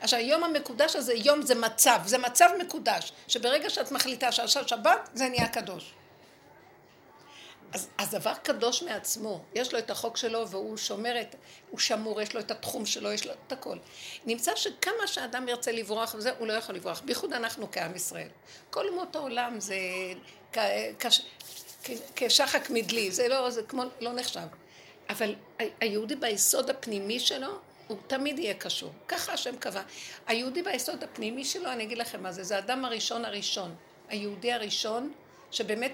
עכשיו, 0.00 0.18
היום 0.18 0.44
המקודש 0.44 0.96
הזה, 0.96 1.14
יום 1.14 1.42
זה 1.42 1.54
מצב, 1.54 2.00
זה 2.04 2.18
מצב 2.18 2.48
מקודש, 2.58 3.12
שברגע 3.28 3.70
שאת 3.70 3.92
מחליטה 3.92 4.32
שעכשיו 4.32 4.68
שבת, 4.68 5.10
זה 5.14 5.28
נהיה 5.28 5.48
קדוש. 5.48 5.94
אז, 7.72 7.88
אז 7.98 8.10
דבר 8.10 8.34
קדוש 8.34 8.82
מעצמו, 8.82 9.44
יש 9.54 9.72
לו 9.72 9.78
את 9.78 9.90
החוק 9.90 10.16
שלו 10.16 10.48
והוא 10.48 10.76
שומר 10.76 11.20
את, 11.20 11.34
הוא 11.70 11.78
שמור, 11.78 12.20
יש 12.22 12.34
לו 12.34 12.40
את 12.40 12.50
התחום 12.50 12.86
שלו, 12.86 13.12
יש 13.12 13.26
לו 13.26 13.32
את 13.46 13.52
הכל. 13.52 13.78
נמצא 14.26 14.56
שכמה 14.56 15.06
שאדם 15.06 15.48
ירצה 15.48 15.72
לברוח 15.72 16.14
וזה, 16.18 16.32
הוא 16.38 16.46
לא 16.46 16.52
יכול 16.52 16.74
לברוח, 16.74 17.00
בייחוד 17.00 17.32
אנחנו 17.32 17.68
כעם 17.72 17.96
ישראל. 17.96 18.28
כל 18.70 18.88
אומות 18.88 19.16
העולם 19.16 19.60
זה 19.60 19.76
כ, 20.52 20.58
כשחק 22.16 22.70
מדלי, 22.70 23.10
זה 23.10 23.28
לא, 23.28 23.50
זה 23.50 23.62
כמו, 23.62 23.82
לא 24.00 24.12
נחשב. 24.12 24.40
אבל 25.08 25.34
היהודי 25.80 26.16
ביסוד 26.16 26.70
הפנימי 26.70 27.20
שלו, 27.20 27.48
הוא 27.86 27.98
תמיד 28.06 28.38
יהיה 28.38 28.54
קשור. 28.54 28.92
ככה 29.08 29.32
השם 29.32 29.56
קבע. 29.56 29.82
היהודי 30.26 30.62
ביסוד 30.62 31.04
הפנימי 31.04 31.44
שלו, 31.44 31.72
אני 31.72 31.84
אגיד 31.84 31.98
לכם 31.98 32.22
מה 32.22 32.32
זה, 32.32 32.42
זה 32.42 32.56
האדם 32.56 32.84
הראשון 32.84 33.24
הראשון. 33.24 33.74
היהודי 34.08 34.52
הראשון, 34.52 35.12
שבאמת 35.50 35.92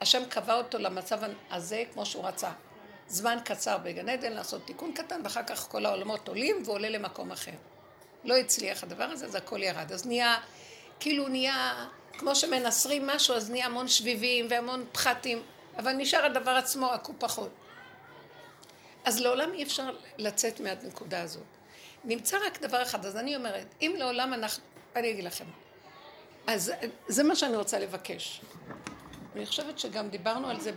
השם 0.00 0.24
קבע 0.28 0.54
אותו 0.54 0.78
למצב 0.78 1.20
הזה 1.50 1.84
כמו 1.92 2.06
שהוא 2.06 2.24
רצה. 2.24 2.50
זמן 3.08 3.38
קצר 3.44 3.78
בגן 3.78 4.08
עדן 4.08 4.32
לעשות 4.32 4.66
תיקון 4.66 4.92
קטן, 4.92 5.20
ואחר 5.24 5.42
כך 5.42 5.68
כל 5.68 5.86
העולמות 5.86 6.28
עולים 6.28 6.62
ועולה 6.64 6.88
למקום 6.88 7.32
אחר. 7.32 7.52
לא 8.24 8.36
הצליח 8.36 8.82
הדבר 8.82 9.04
הזה, 9.04 9.26
אז 9.26 9.34
הכל 9.34 9.62
ירד. 9.62 9.92
אז 9.92 10.06
נהיה, 10.06 10.36
כאילו 11.00 11.28
נהיה, 11.28 11.86
כמו 12.18 12.34
שמנסרים 12.34 13.06
משהו, 13.06 13.34
אז 13.34 13.50
נהיה 13.50 13.66
המון 13.66 13.88
שביבים 13.88 14.46
והמון 14.50 14.84
פחתים, 14.92 15.42
אבל 15.76 15.92
נשאר 15.92 16.24
הדבר 16.24 16.50
עצמו, 16.50 16.92
הקופחות. 16.92 17.50
אז 19.04 19.20
לעולם 19.20 19.52
אי 19.52 19.62
אפשר 19.62 19.96
לצאת 20.18 20.60
מהנקודה 20.60 21.22
הזאת. 21.22 21.42
נמצא 22.04 22.38
רק 22.46 22.60
דבר 22.60 22.82
אחד, 22.82 23.06
אז 23.06 23.16
אני 23.16 23.36
אומרת, 23.36 23.66
אם 23.82 23.94
לעולם 23.98 24.34
אנחנו, 24.34 24.64
אני 24.96 25.10
אגיד 25.10 25.24
לכם, 25.24 25.44
אז 26.46 26.72
זה 27.08 27.24
מה 27.24 27.36
שאני 27.36 27.56
רוצה 27.56 27.78
לבקש. 27.78 28.40
אני 29.36 29.46
חושבת 29.46 29.78
שגם 29.78 30.08
דיברנו 30.08 30.50
על 30.50 30.60
זה 30.60 30.72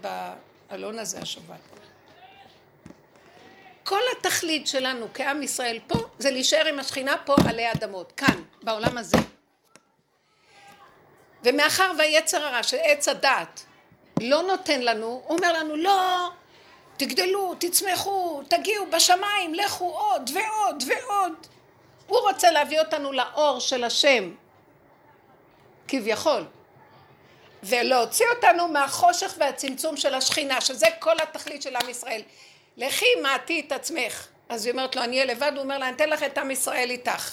באלון 0.70 1.00
הזה 1.00 1.20
השבת. 1.20 1.60
כל 3.84 4.01
התכלית 4.17 4.67
שלנו 4.67 5.08
כעם 5.13 5.44
ישראל 5.44 5.79
פה, 5.88 6.00
זה 6.20 6.32
להישאר 6.32 6.65
עם 6.67 6.79
השכינה 6.79 7.15
פה 7.25 7.36
עלי 7.50 7.72
אדמות, 7.72 8.12
כאן, 8.12 8.44
בעולם 8.63 8.98
הזה. 8.98 9.17
ומאחר 11.44 11.91
והיצר 11.98 12.44
הרע 12.44 12.63
של 12.63 12.77
עץ 12.84 13.08
הדעת 13.08 13.63
לא 14.22 14.41
נותן 14.41 14.82
לנו, 14.82 15.22
הוא 15.25 15.38
אומר 15.38 15.53
לנו 15.53 15.75
לא, 15.75 16.29
תגדלו, 16.98 17.56
תצמחו, 17.60 18.41
תגיעו 18.48 18.86
בשמיים, 18.91 19.53
לכו 19.53 19.86
עוד 19.86 20.29
ועוד 20.34 20.84
ועוד. 20.88 21.34
הוא 22.08 22.20
רוצה 22.20 22.51
להביא 22.51 22.79
אותנו 22.79 23.12
לאור 23.12 23.60
של 23.60 23.84
השם, 23.84 24.32
כביכול. 25.88 26.46
ולהוציא 27.63 28.25
אותנו 28.36 28.67
מהחושך 28.67 29.34
והצמצום 29.38 29.98
של 29.98 30.13
השכינה, 30.13 30.62
שזה 30.62 30.88
כל 31.00 31.15
התכלית 31.24 31.62
של 31.62 31.75
עם 31.75 31.89
ישראל. 31.89 32.22
לכי 32.77 33.06
מעטי 33.22 33.63
את 33.67 33.72
עצמך. 33.72 34.27
אז 34.50 34.65
היא 34.65 34.72
אומרת 34.72 34.96
לו, 34.96 35.03
אני 35.03 35.15
אהיה 35.15 35.25
לבד, 35.25 35.51
הוא 35.56 35.63
אומר 35.63 35.77
לה, 35.77 35.88
אני 35.88 35.96
אתן 35.96 36.10
לך 36.10 36.24
את 36.24 36.38
עם 36.38 36.51
ישראל 36.51 36.89
איתך. 36.89 37.32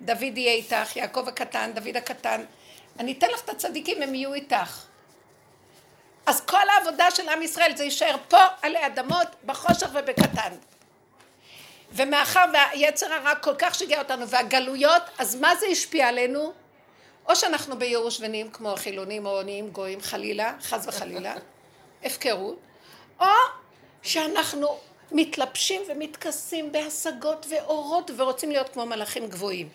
דוד 0.00 0.38
יהיה 0.38 0.52
איתך, 0.52 0.96
יעקב 0.96 1.28
הקטן, 1.28 1.72
דוד 1.74 1.96
הקטן. 1.96 2.44
אני 2.98 3.12
אתן 3.12 3.26
לך 3.30 3.44
את 3.44 3.48
הצדיקים, 3.48 4.02
הם 4.02 4.14
יהיו 4.14 4.34
איתך. 4.34 4.84
אז 6.26 6.40
כל 6.40 6.68
העבודה 6.68 7.10
של 7.10 7.28
עם 7.28 7.42
ישראל 7.42 7.76
זה 7.76 7.84
יישאר 7.84 8.16
פה 8.28 8.44
עלי 8.62 8.86
אדמות, 8.86 9.28
בחושך 9.44 9.88
ובקטן. 9.92 10.52
ומאחר 11.92 12.44
והיצר 12.52 13.12
הרע 13.12 13.34
כל 13.34 13.54
כך 13.58 13.74
שיגע 13.74 13.98
אותנו, 13.98 14.28
והגלויות, 14.28 15.02
אז 15.18 15.34
מה 15.34 15.56
זה 15.56 15.66
השפיע 15.66 16.08
עלינו? 16.08 16.52
או 17.28 17.36
שאנחנו 17.36 17.78
בייאוש 17.78 18.20
ונהיים 18.20 18.50
כמו 18.50 18.72
החילונים 18.72 19.26
או 19.26 19.42
נהיים 19.42 19.70
גויים 19.70 20.00
חלילה, 20.00 20.54
חס 20.62 20.86
וחלילה, 20.86 21.34
הפקרות, 22.04 22.58
או 23.20 23.26
שאנחנו 24.02 24.78
מתלבשים 25.12 25.82
ומתכסים 25.88 26.72
בהשגות 26.72 27.46
ואורות 27.48 28.10
ורוצים 28.16 28.50
להיות 28.50 28.68
כמו 28.68 28.86
מלאכים 28.86 29.26
גבוהים. 29.26 29.68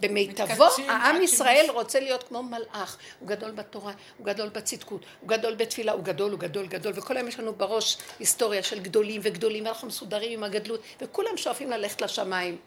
במיטבו, 0.00 0.66
העם 0.88 1.22
ישראל 1.22 1.66
רוצה 1.68 2.00
להיות 2.00 2.22
כמו 2.22 2.42
מלאך. 2.42 2.96
הוא 3.20 3.28
גדול 3.28 3.50
בתורה, 3.50 3.92
הוא 4.18 4.26
גדול 4.26 4.48
בצדקות, 4.48 5.00
הוא 5.20 5.28
גדול 5.28 5.54
בתפילה, 5.54 5.92
הוא 5.92 6.02
גדול, 6.04 6.30
הוא 6.30 6.40
גדול, 6.40 6.66
גדול, 6.66 6.92
וכל 6.96 7.16
היום 7.16 7.28
יש 7.28 7.38
לנו 7.38 7.52
בראש 7.52 7.96
היסטוריה 8.18 8.62
של 8.62 8.80
גדולים 8.80 9.20
וגדולים, 9.24 9.64
ואנחנו 9.64 9.88
מסודרים 9.88 10.32
עם 10.32 10.44
הגדלות, 10.44 10.80
וכולם 11.00 11.36
שואפים 11.36 11.70
ללכת 11.70 12.02
לשמיים. 12.02 12.58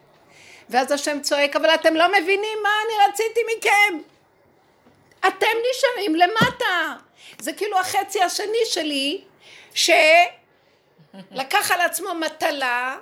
ואז 0.70 0.92
השם 0.92 1.20
צועק, 1.20 1.56
אבל 1.56 1.74
אתם 1.74 1.94
לא 1.94 2.08
מבינים 2.08 2.58
מה 2.62 2.68
אני 2.84 3.12
רציתי 3.12 3.40
מכם. 3.56 3.98
אתם 5.20 5.46
נשארים 5.70 6.14
למטה. 6.14 6.96
זה 7.38 7.52
כאילו 7.52 7.78
החצי 7.78 8.22
השני 8.22 8.64
שלי, 8.64 9.20
שלקח 9.74 11.70
על 11.70 11.80
עצמו 11.80 12.14
מטלה 12.14 12.96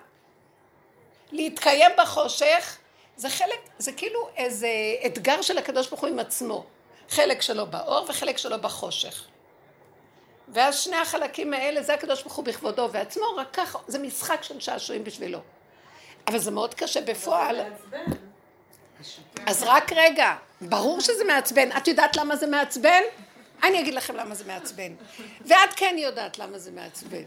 להתקיים 1.33 1.91
בחושך, 1.99 2.79
זה 3.19 3.31
חלק, 3.31 3.61
זה 3.79 3.93
כאילו 3.93 4.29
איזה 4.37 4.69
אתגר 5.07 5.43
של 5.43 5.59
הקדוש 5.59 5.89
ברוך 5.89 6.01
הוא 6.01 6.09
עם 6.09 6.19
עצמו. 6.19 6.65
חלק 7.11 7.43
שלו 7.43 7.67
באור 7.67 8.07
וחלק 8.09 8.39
שלו 8.39 8.61
בחושך. 8.61 9.25
ואז 10.49 10.79
שני 10.79 10.97
החלקים 10.97 11.55
האלה, 11.55 11.83
זה 11.83 11.95
הקדוש 11.95 12.23
ברוך 12.23 12.35
הוא 12.35 12.45
בכבודו 12.45 12.89
ועצמו, 12.93 13.25
רק 13.37 13.49
ככה, 13.53 13.79
זה 13.87 13.99
משחק 13.99 14.43
של 14.43 14.61
שעשועים 14.61 15.05
בשבילו. 15.05 15.39
אבל 16.27 16.39
זה 16.39 16.51
מאוד 16.51 16.75
קשה 16.75 17.01
בפועל. 17.01 17.61
אז 19.47 19.63
רק 19.63 19.93
רגע, 19.93 20.35
ברור 20.61 21.01
שזה 21.01 21.25
מעצבן. 21.25 21.77
את 21.77 21.89
יודעת 21.89 22.17
למה 22.17 22.37
זה 22.37 22.47
מעצבן? 22.47 23.03
אני 23.63 23.81
אגיד 23.81 23.95
לכם 23.95 24.17
למה 24.17 24.35
זה 24.35 24.45
מעצבן. 24.45 24.95
ואת 25.47 25.71
כן 25.77 25.95
יודעת 25.99 26.39
למה 26.39 26.59
זה 26.59 26.71
מעצבן. 26.71 27.25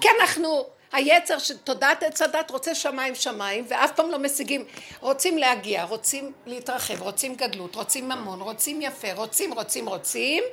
כי 0.00 0.08
אנחנו, 0.20 0.66
היצר 0.92 1.38
של 1.38 1.58
תודעת 1.58 2.02
עץ 2.02 2.22
הדת 2.22 2.50
רוצה 2.50 2.74
שמיים 2.74 3.14
שמיים, 3.14 3.66
ואף 3.68 3.90
פעם 3.92 4.10
לא 4.10 4.18
משיגים. 4.18 4.64
רוצים 5.00 5.38
להגיע, 5.38 5.84
רוצים 5.84 6.32
להתרחב, 6.46 7.02
רוצים 7.02 7.34
גדלות, 7.34 7.74
רוצים 7.74 8.08
ממון, 8.08 8.40
רוצים 8.40 8.82
יפה, 8.82 9.12
רוצים, 9.12 9.52
רוצים, 9.52 9.88
רוצים, 9.88 10.44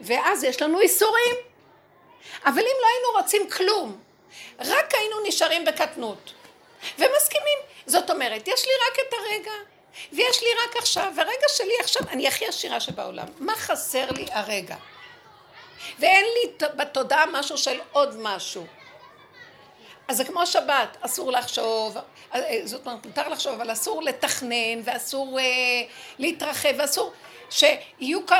ואז 0.00 0.44
יש 0.44 0.62
לנו 0.62 0.80
איסורים. 0.80 1.34
אבל 2.44 2.58
אם 2.60 2.76
לא 2.82 2.86
היינו 2.86 3.22
רוצים 3.22 3.50
כלום, 3.50 4.00
רק 4.58 4.94
היינו 4.94 5.16
נשארים 5.28 5.64
בקטנות. 5.64 6.32
ומסכימים. 6.98 7.58
זאת 7.86 8.10
אומרת, 8.10 8.48
יש 8.48 8.64
לי 8.64 8.72
רק 8.88 8.98
את 9.08 9.12
הרגע, 9.12 9.52
ויש 10.12 10.42
לי 10.42 10.48
רק 10.64 10.76
עכשיו, 10.76 11.12
והרגע 11.16 11.48
שלי 11.48 11.74
עכשיו, 11.80 12.02
אני 12.10 12.28
הכי 12.28 12.46
עשירה 12.46 12.80
שבעולם. 12.80 13.26
מה 13.38 13.54
חסר 13.56 14.10
לי 14.10 14.26
הרגע? 14.30 14.76
ואין 15.98 16.24
לי 16.24 16.66
בתודעה 16.76 17.24
משהו 17.32 17.58
של 17.58 17.80
עוד 17.92 18.16
משהו. 18.18 18.66
אז 20.08 20.16
זה 20.16 20.24
כמו 20.24 20.46
שבת, 20.46 20.96
אסור 21.00 21.32
לחשוב, 21.32 21.96
אה, 22.34 22.60
זאת 22.64 22.86
אומרת, 22.86 23.06
מותר 23.06 23.28
לחשוב, 23.28 23.52
אבל 23.52 23.72
אסור 23.72 24.02
לתכנן, 24.02 24.80
ואסור 24.84 25.38
אה, 25.38 25.44
להתרחב, 26.18 26.74
ואסור 26.78 27.12
שיהיו 27.50 28.26
כל, 28.26 28.34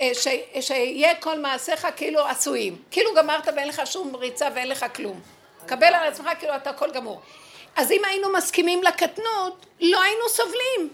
אה, 0.00 0.10
ש, 0.14 0.28
שיהיה 0.60 1.14
כל 1.14 1.38
מעשיך 1.38 1.88
כאילו 1.96 2.26
עשויים. 2.26 2.82
כאילו 2.90 3.14
גמרת 3.14 3.48
ואין 3.56 3.68
לך 3.68 3.82
שום 3.84 4.16
ריצה 4.16 4.48
ואין 4.54 4.68
לך 4.68 4.86
כלום. 4.94 5.20
קבל 5.66 5.86
על 5.86 6.08
עצמך 6.08 6.28
כאילו 6.38 6.56
אתה 6.56 6.70
הכל 6.70 6.90
גמור. 6.90 7.20
אז 7.76 7.92
אם 7.92 8.04
היינו 8.04 8.32
מסכימים 8.32 8.82
לקטנות, 8.82 9.66
לא 9.80 10.02
היינו 10.02 10.28
סובלים. 10.28 10.90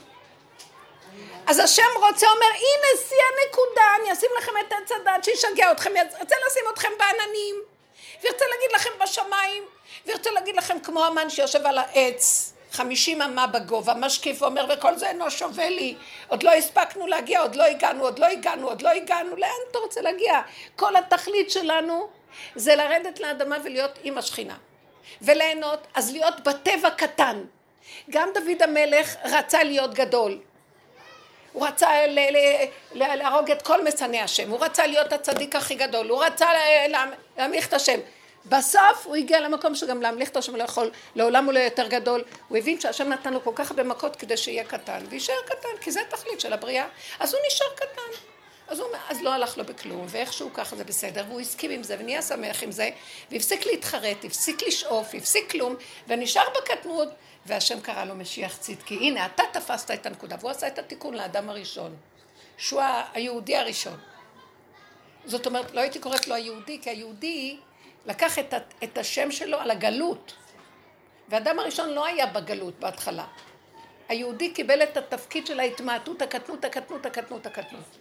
אז 1.47 1.59
השם 1.59 1.83
רוצה, 1.97 2.27
אומר, 2.27 2.47
הנה 2.47 3.03
שיא 3.09 3.17
הנקודה, 3.17 3.83
אני 4.01 4.13
אשים 4.13 4.31
לכם 4.39 4.53
את 4.67 4.73
עץ 4.73 4.93
הדת 4.93 5.25
שישגע 5.25 5.73
אתכם, 5.73 5.97
ירצה 5.97 6.37
לשים 6.47 6.63
אתכם 6.73 6.89
בעננים, 6.99 7.57
וירצה 8.23 8.45
להגיד 8.51 8.73
לכם 8.75 8.91
בשמיים, 9.03 9.65
וירצה 10.07 10.31
להגיד 10.31 10.57
לכם 10.57 10.79
כמו 10.81 11.05
המן 11.05 11.31
שיושב 11.31 11.67
על 11.67 11.79
העץ, 11.79 12.53
חמישים 12.73 13.23
אמה 13.23 13.47
בגובה, 13.47 13.95
משקיף 13.95 14.43
ואומר, 14.43 14.67
וכל 14.69 14.97
זה 14.97 15.09
אינו 15.09 15.31
שווה 15.31 15.69
לי, 15.69 15.95
עוד 16.29 16.43
לא 16.43 16.51
הספקנו 16.51 17.07
להגיע, 17.07 17.41
עוד 17.41 17.55
לא 17.55 17.65
הגענו, 17.65 18.05
עוד 18.05 18.19
לא 18.19 18.27
הגענו, 18.27 18.69
עוד 18.69 18.83
לא 18.83 18.89
הגענו, 18.89 19.37
לאן 19.37 19.51
אתה 19.71 19.79
רוצה 19.79 20.01
להגיע? 20.01 20.41
כל 20.77 20.97
התכלית 20.97 21.51
שלנו 21.51 22.09
זה 22.55 22.77
לרדת 22.77 23.21
לאדמה 23.21 23.57
ולהיות 23.65 23.99
עם 24.03 24.19
השכינה. 24.19 24.57
וליהנות, 25.23 25.87
אז 25.95 26.13
להיות 26.13 26.41
בטבע 26.41 26.91
קטן. 26.91 27.45
גם 28.11 28.29
דוד 28.35 28.63
המלך 28.63 29.17
רצה 29.25 29.63
להיות 29.63 29.95
גדול. 29.95 30.39
הוא 31.53 31.67
רצה 31.67 31.89
להרוג 32.93 33.51
את 33.51 33.63
כל 33.63 33.85
משנאי 33.85 34.21
השם, 34.21 34.51
הוא 34.51 34.59
רצה 34.61 34.87
להיות 34.87 35.13
הצדיק 35.13 35.57
הכי 35.57 35.75
גדול, 35.75 36.09
הוא 36.09 36.25
רצה 36.25 36.47
להמליך 37.37 37.69
את 37.69 37.73
השם. 37.73 38.01
בסוף 38.47 39.07
הוא 39.07 39.17
הגיע 39.17 39.41
למקום 39.41 39.75
שגם 39.75 40.03
להמליך 40.03 40.29
את 40.29 40.37
השם 40.37 40.57
לא 40.57 40.63
יכול, 40.63 40.91
לעולם 41.15 41.45
הוא 41.45 41.53
לא 41.53 41.59
יותר 41.59 41.89
גדול. 41.89 42.25
הוא 42.49 42.59
הבין 42.59 42.81
שהשם 42.81 43.09
נתן 43.09 43.33
לו 43.33 43.45
כל 43.45 43.53
כך 43.55 43.71
הרבה 43.71 43.83
מכות 43.83 44.17
כדי 44.17 44.37
שיהיה 44.37 44.65
קטן, 44.65 45.05
ויישאר 45.09 45.43
קטן, 45.47 45.69
כי 45.81 45.91
זה 45.91 46.01
התכלית 46.01 46.41
של 46.41 46.53
הבריאה. 46.53 46.87
אז 47.21 47.35
הוא 47.35 47.41
נשאר 47.47 47.67
קטן. 47.75 48.25
אז 48.69 48.81
הוא 48.81 48.89
אז 49.09 49.23
לא 49.23 49.33
הלך 49.33 49.59
לו 49.59 49.65
בכלום, 49.65 50.07
ואיכשהו 50.09 50.51
ככה 50.55 50.77
זה 50.77 50.85
בסדר, 50.85 51.25
והוא 51.29 51.41
הסכים 51.41 51.71
עם 51.71 51.83
זה, 51.83 51.97
ונהיה 51.99 52.23
שמח 52.23 52.63
עם 52.63 52.73
זה, 52.73 52.91
והפסיק 53.31 53.67
להתחרט, 53.67 54.25
הפסיק 54.25 54.63
לשאוף, 54.67 55.15
הפסיק 55.15 55.51
כלום, 55.51 55.77
ונשאר 56.09 56.45
בקטנות, 56.57 57.09
והשם 57.47 57.81
קרא 57.81 58.05
לו 58.05 58.15
משיח 58.15 58.57
צדקי. 58.57 58.95
הנה, 58.95 59.27
אתה 59.27 59.43
תפסת 59.53 59.91
את 59.91 60.07
הנקודה, 60.07 60.37
והוא 60.41 60.51
עשה 60.51 60.67
את 60.67 60.79
התיקון 60.79 61.15
לאדם 61.15 61.51
הראשון, 61.51 61.97
שהוא 62.57 62.83
היהודי 63.15 63.57
הראשון. 63.57 63.99
זאת 65.25 65.47
אומרת, 65.47 65.75
לא 65.75 65.81
הייתי 65.81 65.99
קוראת 65.99 66.27
לו 66.27 66.35
היהודי, 66.35 66.79
כי 66.83 66.91
היהודי 66.91 67.57
לקח 68.07 68.39
את, 68.39 68.55
את 68.85 68.99
השם 68.99 69.31
שלו 69.31 69.59
על 69.59 69.71
הגלות. 69.71 70.35
והאדם 71.29 71.59
הראשון 71.59 71.91
לא 71.91 72.07
היה 72.07 72.27
בגלות 72.27 72.81
בהתחלה. 72.81 73.27
היהודי 74.09 74.53
קיבל 74.53 74.83
את 74.83 74.97
התפקיד 74.97 75.47
של 75.47 75.61
ההתמעטות, 75.61 76.23
הקטנות, 76.23 76.65
הקטנות, 76.65 77.07
הקטנות, 77.07 77.47
הקטנות. 77.47 77.99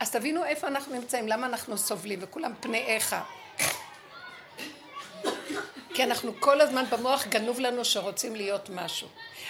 אז 0.00 0.10
תבינו 0.10 0.44
איפה 0.44 0.66
אנחנו 0.66 0.94
נמצאים, 0.94 1.28
למה 1.28 1.46
אנחנו 1.46 1.78
סובלים, 1.78 2.18
וכולם 2.22 2.52
פני 2.60 2.78
איכה. 2.78 3.22
כי 5.94 6.04
אנחנו 6.04 6.32
כל 6.40 6.60
הזמן 6.60 6.84
במוח 6.90 7.26
גנוב 7.26 7.60
לנו 7.60 7.84
שרוצים 7.84 8.36
להיות 8.36 8.70
משהו. 8.70 9.08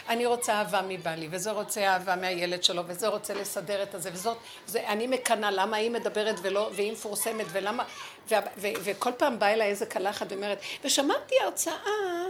אני 0.09 0.27
רוצה 0.27 0.53
אהבה 0.53 0.81
מבעלי, 0.89 1.29
וזה 1.31 1.51
רוצה 1.51 1.81
אהבה 1.81 2.17
מהילד 2.17 2.65
שלו, 2.65 2.83
וזה 2.87 3.09
רוצה 3.09 3.35
לסדר 3.35 3.83
את 3.83 3.95
הזה, 3.95 4.11
וזאת, 4.13 4.37
זה, 4.67 4.89
אני 4.89 5.07
מקנאה 5.07 5.51
למה 5.51 5.77
היא 5.77 5.91
מדברת 5.91 6.37
ולא, 6.43 6.71
והיא 6.75 6.93
מפורסמת, 6.93 7.47
ולמה, 7.53 7.85
ו, 8.31 8.35
ו, 8.57 8.69
וכל 8.85 9.13
פעם 9.13 9.39
באה 9.39 9.53
אליי 9.53 9.69
איזה 9.69 9.87
קלחת 9.87 10.27
ואומרת, 10.33 10.59
ושמעתי 10.85 11.35
הרצאה, 11.41 12.25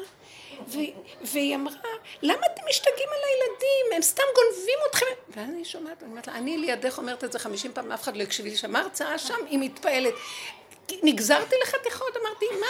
ו, 0.69 0.79
והיא 1.23 1.55
אמרה, 1.55 1.75
למה 2.23 2.47
אתם 2.55 2.63
משתגעים 2.69 3.09
על 3.09 3.21
הילדים? 3.29 3.97
הם 3.97 4.03
סתם 4.03 4.23
גונבים 4.35 4.79
אתכם. 4.91 5.07
ואני 5.29 5.65
שומעת, 5.65 6.03
אני 6.03 6.11
אומרת 6.11 6.27
לה, 6.27 6.35
אני 6.35 6.59
לידך 6.59 6.99
אומרת 6.99 7.25
את 7.25 7.33
זה 7.33 7.39
חמישים 7.39 7.73
פעם, 7.75 7.93
אף 7.93 8.03
אחד 8.03 8.17
לא 8.17 8.23
הקשיב 8.23 8.47
לי, 8.47 8.57
שמע 8.57 8.81
הרצאה 8.81 9.19
שם, 9.19 9.47
היא 9.49 9.59
מתפעלת. 9.59 10.15
נגזרתי 11.03 11.57
לחתיכות, 11.63 12.17
אמרתי, 12.23 12.47
מה? 12.61 12.67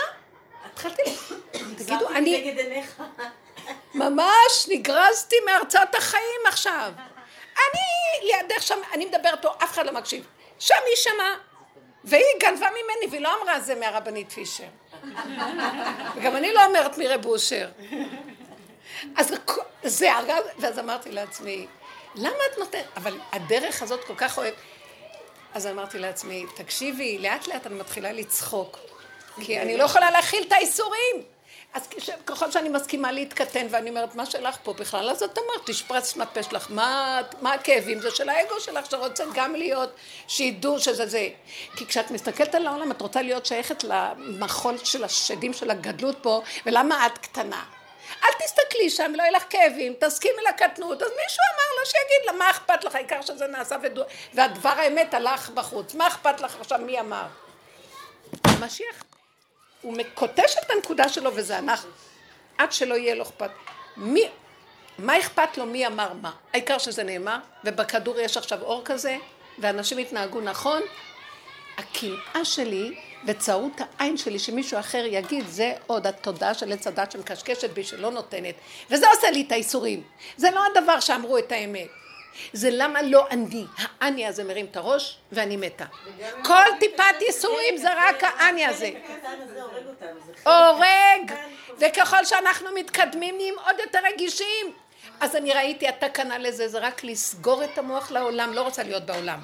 התחלתי, 0.71 1.03
תגידו, 1.77 2.09
אני... 2.09 2.55
ממש 3.95 4.67
נגרזתי 4.69 5.37
מהרצאת 5.47 5.95
החיים 5.95 6.41
עכשיו. 6.47 6.93
אני 7.53 8.29
לידך 8.29 8.63
שם, 8.63 8.79
אני 8.93 9.07
מדברת 9.07 9.43
פה, 9.43 9.49
אף 9.65 9.73
אחד 9.73 9.87
לא 9.87 9.93
מקשיב. 9.93 10.27
שם 10.59 10.75
היא 10.87 10.97
שמעה, 10.97 11.35
והיא 12.05 12.25
גנבה 12.41 12.67
ממני, 12.71 13.11
והיא 13.11 13.21
לא 13.21 13.43
אמרה 13.43 13.61
זה 13.61 13.75
מהרבנית 13.75 14.33
פישר. 14.33 14.65
וגם 16.17 16.37
אני 16.37 16.53
לא 16.53 16.65
אומרת 16.65 16.99
מרב 16.99 17.27
אושר. 17.27 17.69
אז 19.17 19.35
זה 19.83 20.13
הרגע, 20.13 20.37
ואז 20.59 20.79
אמרתי 20.79 21.11
לעצמי, 21.13 21.67
למה 22.15 22.39
את 22.53 22.59
נותנת, 22.59 22.85
אבל 22.97 23.19
הדרך 23.33 23.83
הזאת 23.83 24.05
כל 24.05 24.15
כך 24.17 24.39
אוהבת. 24.39 24.55
אז 25.55 25.67
אמרתי 25.67 25.99
לעצמי, 25.99 26.47
תקשיבי, 26.55 27.19
לאט 27.19 27.47
לאט 27.47 27.67
אני 27.67 27.75
מתחילה 27.75 28.13
לצחוק. 28.13 28.79
כי 29.41 29.61
אני 29.61 29.77
לא 29.77 29.85
יכולה 29.85 30.11
להכיל 30.11 30.43
את 30.43 30.53
האיסורים. 30.53 31.34
אז 31.75 31.89
ככל 32.27 32.51
שאני 32.51 32.69
מסכימה 32.69 33.13
להתקטן 33.13 33.67
ואני 33.71 33.91
אומרת, 33.91 34.15
מה 34.15 34.27
שלך 34.27 34.57
פה 34.63 34.73
בכלל? 34.73 35.11
אז 35.11 35.23
את 35.23 35.39
אמרת, 35.39 35.67
תשפרץ 35.67 36.17
מהפה 36.17 36.43
שלך, 36.43 36.67
מה, 36.71 37.21
מה 37.41 37.53
הכאבים? 37.53 38.01
זה 38.01 38.11
של 38.11 38.29
האגו 38.29 38.61
שלך 38.61 38.91
שרוצה 38.91 39.25
גם 39.35 39.55
להיות, 39.55 39.91
שידעו 40.29 40.81
שזה 40.81 41.07
זה. 41.07 41.29
כי 41.77 41.87
כשאת 41.87 42.11
מסתכלת 42.11 42.55
על 42.55 42.67
העולם, 42.67 42.91
את 42.91 43.01
רוצה 43.01 43.23
להיות 43.23 43.47
שייכת 43.47 43.85
למחול 43.85 44.79
של 44.85 45.05
השדים 45.05 45.53
של 45.53 45.71
הגדלות 45.71 46.17
פה, 46.23 46.43
ולמה 46.67 47.07
את 47.07 47.19
קטנה? 47.19 47.65
אל 48.25 48.33
תסתכלי 48.39 48.91
שם, 48.91 49.13
לא 49.15 49.23
יהיה 49.23 49.33
לך 49.33 49.45
כאבים, 49.51 49.95
תסכימי 50.01 50.43
לקטנות. 50.49 51.03
אז 51.03 51.09
מישהו 51.09 51.43
אמר 51.55 51.81
לו 51.81 51.87
שיגיד 51.87 52.27
לה, 52.27 52.33
מה 52.33 52.51
אכפת 52.51 52.85
לך, 52.85 52.95
העיקר 52.95 53.23
שזה 53.23 53.47
נעשה 53.47 53.77
ודו... 53.83 54.03
והדבר 54.35 54.69
האמת 54.69 55.15
הלך 55.15 55.51
בחוץ. 55.51 55.95
מה 55.95 56.09
אכפת 56.09 56.41
לך 56.41 56.57
עכשיו, 56.61 56.79
מי 56.79 57.01
אמר? 57.01 57.27
המשיח 58.45 59.05
הוא 59.85 59.97
קוטש 60.15 60.57
את 60.67 60.71
הנקודה 60.71 61.09
שלו 61.09 61.31
וזה 61.35 61.59
אנחנו. 61.59 61.91
עד 62.59 62.73
שלא 62.73 62.95
יהיה 62.95 63.15
לו 63.15 63.23
אכפת. 63.23 63.51
מי, 63.97 64.23
מה 64.99 65.19
אכפת 65.19 65.59
לו 65.59 65.67
מי 65.67 65.87
אמר 65.87 66.13
מה? 66.23 66.33
העיקר 66.53 66.79
שזה 66.79 67.03
נאמר, 67.03 67.39
ובכדור 67.65 68.21
יש 68.21 68.37
עכשיו 68.37 68.63
אור 68.63 68.83
כזה, 68.85 69.17
ואנשים 69.59 69.99
התנהגו 69.99 70.41
נכון. 70.41 70.83
הקנאה 71.79 72.45
שלי 72.45 72.95
וצרות 73.27 73.81
העין 73.99 74.17
שלי 74.17 74.39
שמישהו 74.39 74.79
אחר 74.79 75.05
יגיד 75.07 75.45
זה 75.49 75.73
עוד 75.87 76.07
התודעה 76.07 76.55
של 76.55 76.73
עץ 76.73 76.87
הדת 76.87 77.13
שמקשקשת 77.13 77.71
בי 77.71 77.85
שלא 77.85 78.11
נותנת 78.11 78.55
וזה 78.91 79.11
עושה 79.11 79.31
לי 79.31 79.45
את 79.47 79.53
האיסורים 79.53 80.03
זה 80.37 80.51
לא 80.51 80.61
הדבר 80.67 81.01
שאמרו 81.01 81.39
את 81.39 81.53
האמת 81.53 81.89
זה 82.53 82.69
למה 82.73 83.03
לא 83.03 83.27
אני. 83.31 83.65
האני 84.01 84.27
הזה 84.27 84.45
מרים 84.45 84.67
את 84.71 84.77
הראש 84.77 85.17
ואני 85.33 85.57
מתה. 85.57 85.85
כל 86.45 86.65
טיפת 86.81 87.23
ייסורים 87.27 87.77
זה 87.77 87.89
רק 87.97 88.25
האני 88.25 88.67
הזה. 88.67 88.91
הורג, 90.47 91.33
וככל 91.79 92.25
שאנחנו 92.25 92.69
מתקדמים 92.75 93.37
נהיים 93.37 93.55
עוד 93.65 93.77
יותר 93.79 93.99
רגישים. 94.13 94.73
אז 95.21 95.37
אני 95.37 95.53
ראיתי 95.53 95.89
התקנה 95.89 96.39
לזה, 96.39 96.69
זה 96.69 96.79
רק 96.79 97.05
לסגור 97.05 97.65
את 97.65 97.79
המוח 97.79 98.11
לעולם, 98.11 98.53
לא 98.53 98.63
רוצה 98.63 98.83
להיות 98.83 99.07
בעולם. 99.07 99.41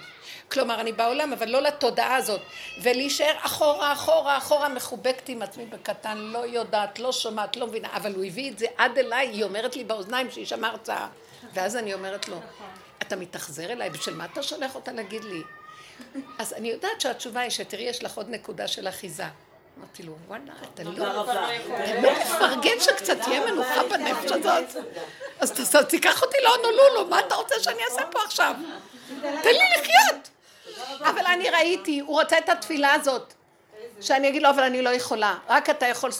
כלומר, 0.53 0.81
אני 0.81 0.93
בעולם, 0.93 1.33
אבל 1.33 1.49
לא 1.49 1.63
לתודעה 1.63 2.17
הזאת. 2.17 2.41
ולהישאר 2.83 3.37
אחורה, 3.39 3.93
אחורה, 3.93 4.37
אחורה, 4.37 4.69
מחובקת 4.69 5.29
עם 5.29 5.43
עצמי 5.43 5.67
בקטן, 5.67 6.19
לא 6.19 6.39
יודעת, 6.39 6.99
לא 6.99 7.13
שומעת, 7.13 7.57
לא 7.57 7.67
מבינה. 7.67 7.89
אבל 7.97 8.15
הוא 8.15 8.25
הביא 8.25 8.51
את 8.51 8.59
זה 8.59 8.67
עד 8.77 8.99
אליי, 8.99 9.29
היא 9.29 9.45
אומרת 9.45 9.77
לי 9.77 9.85
באוזניים 9.85 10.31
שהיא 10.31 10.47
שמעה 10.47 10.71
הרצאה. 10.71 11.07
ואז 11.55 11.77
אני 11.77 11.95
אומרת 11.95 12.29
לו, 12.29 12.41
אתה 13.03 13.17
מתאכזר 13.17 13.73
אליי, 13.73 13.91
בשביל 13.91 14.15
מה 14.15 14.25
אתה 14.25 14.43
שולח 14.43 14.75
אותה 14.75 14.93
להגיד 14.93 15.25
לי? 15.25 15.43
אז 16.39 16.53
אני 16.53 16.69
יודעת 16.71 17.01
שהתשובה 17.01 17.41
היא 17.41 17.51
שתראי, 17.51 17.83
יש 17.83 18.05
לך 18.05 18.17
עוד 18.17 18.31
נקודה 18.31 18.69
של 18.69 18.89
אחיזה. 18.89 19.25
אמרתי 19.79 20.03
לו, 20.03 20.17
וואלה, 20.29 20.53
אתה 20.75 20.83
לא, 20.83 21.23
אתה 21.25 22.01
לא 22.03 22.13
מפרגן 22.21 22.81
שקצת 22.81 23.17
תהיה 23.23 23.47
מנוחה 23.47 23.83
בנפש 23.91 24.33
הזאת. 24.33 24.85
אז 25.41 25.77
תיקח 25.89 26.23
אותי 26.23 26.37
להונולולו, 26.43 27.07
מה 27.07 27.21
אתה 27.21 27.35
רוצה 27.35 27.55
שאני 27.63 27.85
אעשה 27.91 28.03
פה 28.11 28.19
עכשיו? 28.25 28.55
תן 29.21 29.51
לי 29.51 29.65
לחיות. 29.79 30.31
אבל 31.01 31.27
אני 31.27 31.51
ראיתי, 31.51 32.01
הוא 32.01 32.21
רוצה 32.21 32.39
את 32.39 32.49
התפילה 32.49 32.93
הזאת. 32.93 33.35
שאני 34.01 34.29
אגיד 34.29 34.43
לו, 34.43 34.51
אבל 34.51 34.63
אני 34.63 34.83
לא 34.83 34.91
יכולה. 34.91 35.39
רק 35.49 35.71
אתה 35.71 35.87
יכול... 35.87 36.11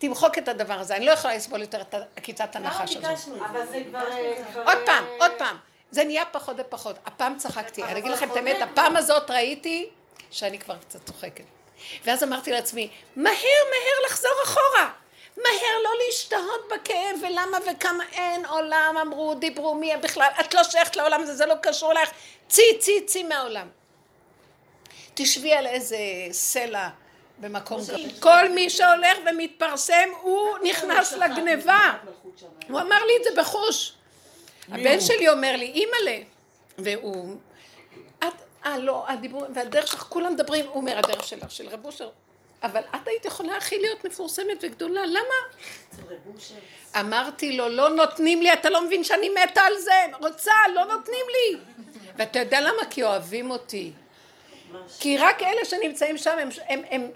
תמחוק 0.00 0.38
את 0.38 0.48
הדבר 0.48 0.74
הזה. 0.74 0.96
אני 0.96 1.06
לא 1.06 1.10
יכולה 1.10 1.34
לסבול 1.34 1.60
יותר 1.60 1.80
את 1.80 1.94
עקיצת 2.16 2.56
הנחש 2.56 2.96
הזאת. 2.96 3.38
אבל 3.50 3.66
זה 3.66 3.82
כבר... 3.90 4.62
עוד 4.64 4.78
פעם, 4.86 5.04
עוד 5.20 5.32
פעם. 5.38 5.56
זה 5.90 6.04
נהיה 6.04 6.24
פחות 6.32 6.56
ופחות. 6.58 6.96
הפעם 7.06 7.36
צחקתי. 7.38 7.82
אני 7.82 8.00
אגיד 8.00 8.12
לכם 8.12 8.30
את 8.30 8.36
האמת, 8.36 8.62
הפעם 8.62 8.96
הזאת 8.96 9.30
ראיתי 9.30 9.90
שאני 10.30 10.58
כבר 10.58 10.76
קצת 10.76 11.06
צוחקת. 11.06 11.44
ואז 12.04 12.24
אמרתי 12.24 12.50
לעצמי, 12.50 12.90
מהר 13.16 13.34
מהר 13.34 14.06
לחזור 14.06 14.32
אחורה. 14.44 14.90
מהר 15.36 15.82
לא 15.84 15.90
להשתהות 16.06 16.68
בכאב, 16.72 17.16
ולמה 17.22 17.58
וכמה 17.70 18.04
אין 18.12 18.46
עולם, 18.46 18.94
אמרו, 19.00 19.34
דיברו, 19.34 19.74
מי 19.74 19.92
בכלל, 20.02 20.28
את 20.40 20.54
לא 20.54 20.64
שייכת 20.64 20.96
לעולם 20.96 21.22
הזה, 21.22 21.34
זה 21.34 21.46
לא 21.46 21.54
קשור 21.62 21.92
לך, 21.92 22.10
צי, 22.48 22.62
צי, 22.78 23.06
צי 23.06 23.22
מהעולם. 23.22 23.68
תשבי 25.14 25.54
על 25.54 25.66
איזה 25.66 25.96
סלע 26.30 26.88
במקום 27.40 27.80
גבוה. 27.80 28.20
כל 28.20 28.48
מי 28.48 28.70
שהולך 28.70 29.18
ומתפרסם, 29.30 30.08
הוא 30.22 30.58
נכנס 30.62 31.12
לגניבה. 31.12 31.92
הוא 32.68 32.80
אמר 32.80 33.04
לי 33.04 33.12
את 33.16 33.24
זה 33.24 33.40
בחוש. 33.40 33.92
הבן 34.68 35.00
שלי 35.00 35.28
אומר 35.28 35.56
לי, 35.56 35.64
אימא'לה, 35.66 36.18
והוא, 36.78 37.36
את, 38.18 38.24
אה 38.66 38.78
לא, 38.78 39.04
הדיבור, 39.08 39.44
והדרך 39.54 39.86
שלך, 39.86 40.06
כולם 40.08 40.32
מדברים, 40.32 40.66
הוא 40.66 40.74
אומר, 40.74 40.98
הדרך 40.98 41.24
שלך, 41.24 41.50
של 41.50 41.68
רב 41.68 41.84
אושר, 41.84 42.08
אבל 42.62 42.80
את 42.94 43.08
היית 43.08 43.24
יכולה 43.24 43.56
הכי 43.56 43.78
להיות 43.78 44.04
מפורסמת 44.04 44.56
וגדולה, 44.62 45.06
למה? 45.06 46.14
אמרתי 47.00 47.56
לו, 47.56 47.68
לא 47.68 47.88
נותנים 47.88 48.42
לי, 48.42 48.52
אתה 48.52 48.70
לא 48.70 48.86
מבין 48.86 49.04
שאני 49.04 49.28
מתה 49.28 49.60
על 49.60 49.78
זה, 49.78 50.04
רוצה, 50.20 50.52
לא 50.74 50.84
נותנים 50.84 51.26
לי. 51.28 51.58
ואתה 52.16 52.38
יודע 52.38 52.60
למה? 52.60 52.84
כי 52.90 53.02
אוהבים 53.02 53.50
אותי. 53.50 53.92
כי 55.00 55.18
רק 55.18 55.42
אלה 55.42 55.64
שנמצאים 55.64 56.18
שם, 56.18 56.38
הם, 56.38 56.48
הם, 56.68 56.82
הם, 56.90 57.10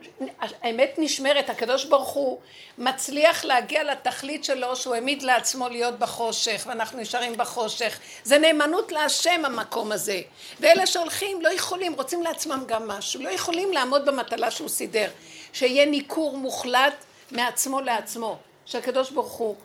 האמת 0.63 0.95
נשמרת, 0.99 1.51
הקדוש 1.51 1.85
ברוך 1.85 2.09
הוא 2.09 2.41
מצליח 2.79 3.45
להגיע 3.45 3.85
לתכלית 3.85 4.45
שלו 4.45 4.77
שהוא 4.77 4.95
העמיד 4.95 5.23
לעצמו 5.23 5.69
להיות 5.69 5.99
בחושך 5.99 6.65
ואנחנו 6.67 7.01
נשארים 7.01 7.37
בחושך, 7.37 7.99
זה 8.25 8.39
נאמנות 8.39 8.93
להשם 8.93 9.45
המקום 9.45 9.93
הזה, 9.93 10.21
ואלה 10.61 10.87
שהולכים 10.87 11.43
לא 11.43 11.49
יכולים, 11.49 11.93
רוצים 11.93 12.23
לעצמם 12.23 12.65
גם 12.67 12.89
משהו, 12.89 13.23
לא 13.23 13.29
יכולים 13.29 13.73
לעמוד 13.73 14.07
במטלה 14.07 14.51
שהוא 14.51 14.69
סידר, 14.69 15.11
שיהיה 15.53 15.87
ניכור 15.87 16.37
מוחלט 16.37 17.05
מעצמו 17.31 17.81
לעצמו, 17.81 18.39
שהקדוש 18.67 19.11
ברוך 19.11 19.33
הוא 19.33 19.57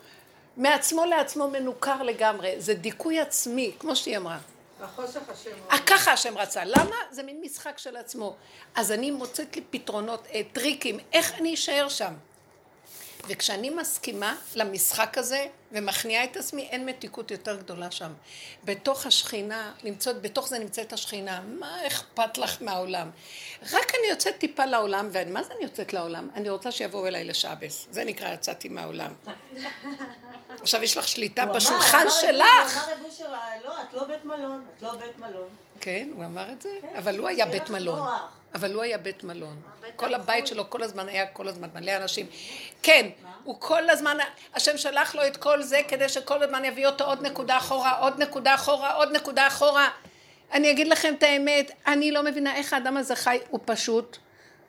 מעצמו 0.56 1.04
לעצמו 1.04 1.48
מנוכר 1.48 2.02
לגמרי, 2.02 2.54
זה 2.58 2.74
דיכוי 2.74 3.20
עצמי, 3.20 3.72
כמו 3.78 3.96
שהיא 3.96 4.16
אמרה. 4.16 4.38
אה, 5.72 5.78
ככה 5.86 6.12
השם 6.12 6.38
רצה. 6.38 6.64
למה? 6.64 6.96
זה 7.10 7.22
מין 7.22 7.40
משחק 7.40 7.78
של 7.78 7.96
עצמו. 7.96 8.36
אז 8.74 8.92
אני 8.92 9.10
מוצאת 9.10 9.56
לי 9.56 9.62
פתרונות, 9.70 10.26
אה, 10.34 10.40
טריקים, 10.52 10.98
איך 11.12 11.34
אני 11.34 11.54
אשאר 11.54 11.88
שם. 11.88 12.14
וכשאני 13.28 13.70
מסכימה 13.70 14.36
למשחק 14.54 15.18
הזה, 15.18 15.46
ומכניעה 15.72 16.24
את 16.24 16.36
עצמי, 16.36 16.62
אין 16.62 16.86
מתיקות 16.86 17.30
יותר 17.30 17.56
גדולה 17.56 17.90
שם. 17.90 18.12
בתוך 18.64 19.06
השכינה, 19.06 19.72
נמצאת, 19.84 20.22
בתוך 20.22 20.48
זה 20.48 20.58
נמצאת 20.58 20.92
השכינה, 20.92 21.40
מה 21.40 21.86
אכפת 21.86 22.38
לך 22.38 22.62
מהעולם? 22.62 23.10
רק 23.62 23.92
אני 24.00 24.10
יוצאת 24.10 24.38
טיפה 24.38 24.64
לעולם, 24.64 25.08
ומה 25.12 25.42
זה 25.42 25.54
אני 25.54 25.64
יוצאת 25.64 25.92
לעולם? 25.92 26.28
אני 26.34 26.50
רוצה 26.50 26.72
שיבואו 26.72 27.06
אליי 27.06 27.24
לשעבס. 27.24 27.86
זה 27.90 28.04
נקרא 28.04 28.34
יצאתי 28.34 28.68
מהעולם. 28.68 29.12
עכשיו 30.62 30.82
יש 30.82 30.96
לך 30.96 31.08
שליטה 31.08 31.46
בשולחן 31.46 32.06
שלך. 32.20 32.26
הוא 32.26 32.82
אמר 32.82 32.92
רב 32.92 33.04
אושר, 33.04 33.32
לא, 33.64 33.82
את 33.82 33.94
לא 33.94 34.04
בית 34.04 34.24
מלון, 34.24 34.64
את 34.76 34.82
לא 34.82 34.92
בית 34.96 35.18
מלון. 35.18 35.48
כן, 35.80 36.08
הוא 36.14 36.24
אמר 36.24 36.52
את 36.52 36.62
זה, 36.62 36.70
אבל 36.98 37.18
הוא 37.18 37.28
היה 37.28 37.46
בית 37.46 37.70
מלון. 37.70 38.08
אבל 38.54 38.74
הוא 38.74 38.82
היה 38.82 38.98
בית 38.98 39.24
מלון. 39.24 39.56
כל 39.96 40.14
הבית 40.14 40.46
שלו 40.46 40.70
כל 40.70 40.82
הזמן 40.82 41.08
היה 41.08 41.26
כל 41.26 41.48
הזמן 41.48 41.68
מלא 41.74 41.96
אנשים. 41.96 42.26
כן, 42.82 43.08
הוא 43.44 43.56
כל 43.60 43.90
הזמן, 43.90 44.16
השם 44.54 44.78
שלח 44.78 45.14
לו 45.14 45.26
את 45.26 45.36
כל 45.36 45.62
זה 45.62 45.80
כדי 45.88 46.08
שכל 46.08 46.42
הזמן 46.42 46.64
יביא 46.64 46.86
אותו 46.86 47.04
עוד 47.04 47.22
נקודה 47.22 47.56
אחורה, 47.56 47.98
עוד 47.98 48.22
נקודה 48.22 48.54
אחורה, 48.54 48.92
עוד 48.94 49.16
נקודה 49.16 49.46
אחורה. 49.46 49.88
אני 50.52 50.70
אגיד 50.70 50.88
לכם 50.88 51.14
את 51.18 51.22
האמת, 51.22 51.70
אני 51.86 52.10
לא 52.12 52.22
מבינה 52.22 52.56
איך 52.56 52.72
האדם 52.72 52.96
הזה 52.96 53.16
חי, 53.16 53.38
הוא 53.50 53.60
פשוט, 53.64 54.16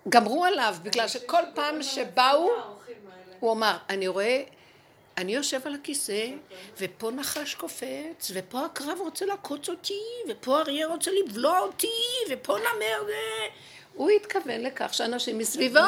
גמרו 0.10 0.46
עליו, 0.46 0.76
בגלל 0.84 1.08
שכל 1.08 1.44
פעם 1.54 1.84
שבאו, 1.84 2.50
הוא 3.40 3.52
אמר, 3.52 3.78
אני 3.90 4.08
רואה, 4.08 4.44
אני 5.18 5.36
יושב 5.36 5.60
על 5.66 5.76
הכיסא, 5.76 6.28
ופה 6.78 7.12
נחש 7.12 7.56
קופץ, 7.56 8.32
ופה 8.34 8.66
הקרב 8.66 8.98
רוצה 9.00 9.26
לעקוץ 9.26 9.70
אותי, 9.70 10.04
ופה 10.30 10.60
אריה 10.60 10.88
רוצה 10.88 11.12
לבלוע 11.12 11.60
אותי, 11.60 11.88
ופה 12.30 12.58
נמר, 12.58 13.04
ו... 13.08 13.12
הוא 13.94 14.10
התכוון 14.10 14.62
לכך 14.62 14.94
שאנשים 14.94 15.38
מסביבו. 15.38 15.80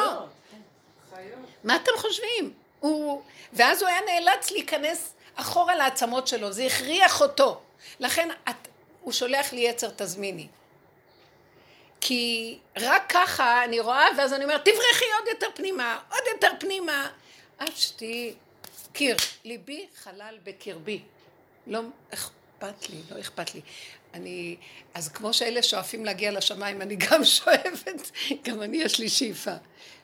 מה 1.64 1.76
אתם 1.76 1.92
חושבים? 1.96 2.52
הוא... 2.80 3.22
ואז 3.52 3.82
הוא 3.82 3.88
היה 3.88 4.00
נאלץ 4.00 4.50
להיכנס 4.50 5.14
אחורה 5.34 5.74
לעצמות 5.74 6.28
שלו, 6.28 6.52
זה 6.52 6.64
הכריח 6.64 7.20
אותו. 7.20 7.60
לכן 8.00 8.28
את... 8.48 8.68
הוא 9.00 9.12
שולח 9.12 9.52
לי 9.52 9.60
יצר 9.60 9.90
תזמיני. 9.96 10.48
כי 12.00 12.58
רק 12.76 13.02
ככה 13.08 13.64
אני 13.64 13.80
רואה, 13.80 14.06
ואז 14.18 14.32
אני 14.32 14.44
אומרת, 14.44 14.64
תברחי 14.64 15.04
עוד 15.18 15.28
יותר 15.28 15.46
פנימה, 15.54 15.98
עוד 16.10 16.22
יותר 16.34 16.50
פנימה, 16.60 17.08
עד 17.58 17.70
שתהיי 17.76 18.34
קיר. 18.94 19.16
ליבי 19.44 19.86
חלל 19.96 20.38
בקרבי. 20.44 21.02
לא 21.66 21.80
אכפת 22.14 22.88
לי, 22.90 23.00
לא 23.10 23.20
אכפת 23.20 23.54
לי. 23.54 23.60
אני, 24.14 24.56
אז 24.94 25.08
כמו 25.08 25.34
שאלה 25.34 25.62
שואפים 25.62 26.04
להגיע 26.04 26.32
לשמיים, 26.32 26.82
אני 26.82 26.96
גם 26.96 27.24
שואפת, 27.36 28.10
גם 28.44 28.62
אני 28.62 28.76
יש 28.76 28.98
לי 29.00 29.08
שאיפה. 29.08 29.54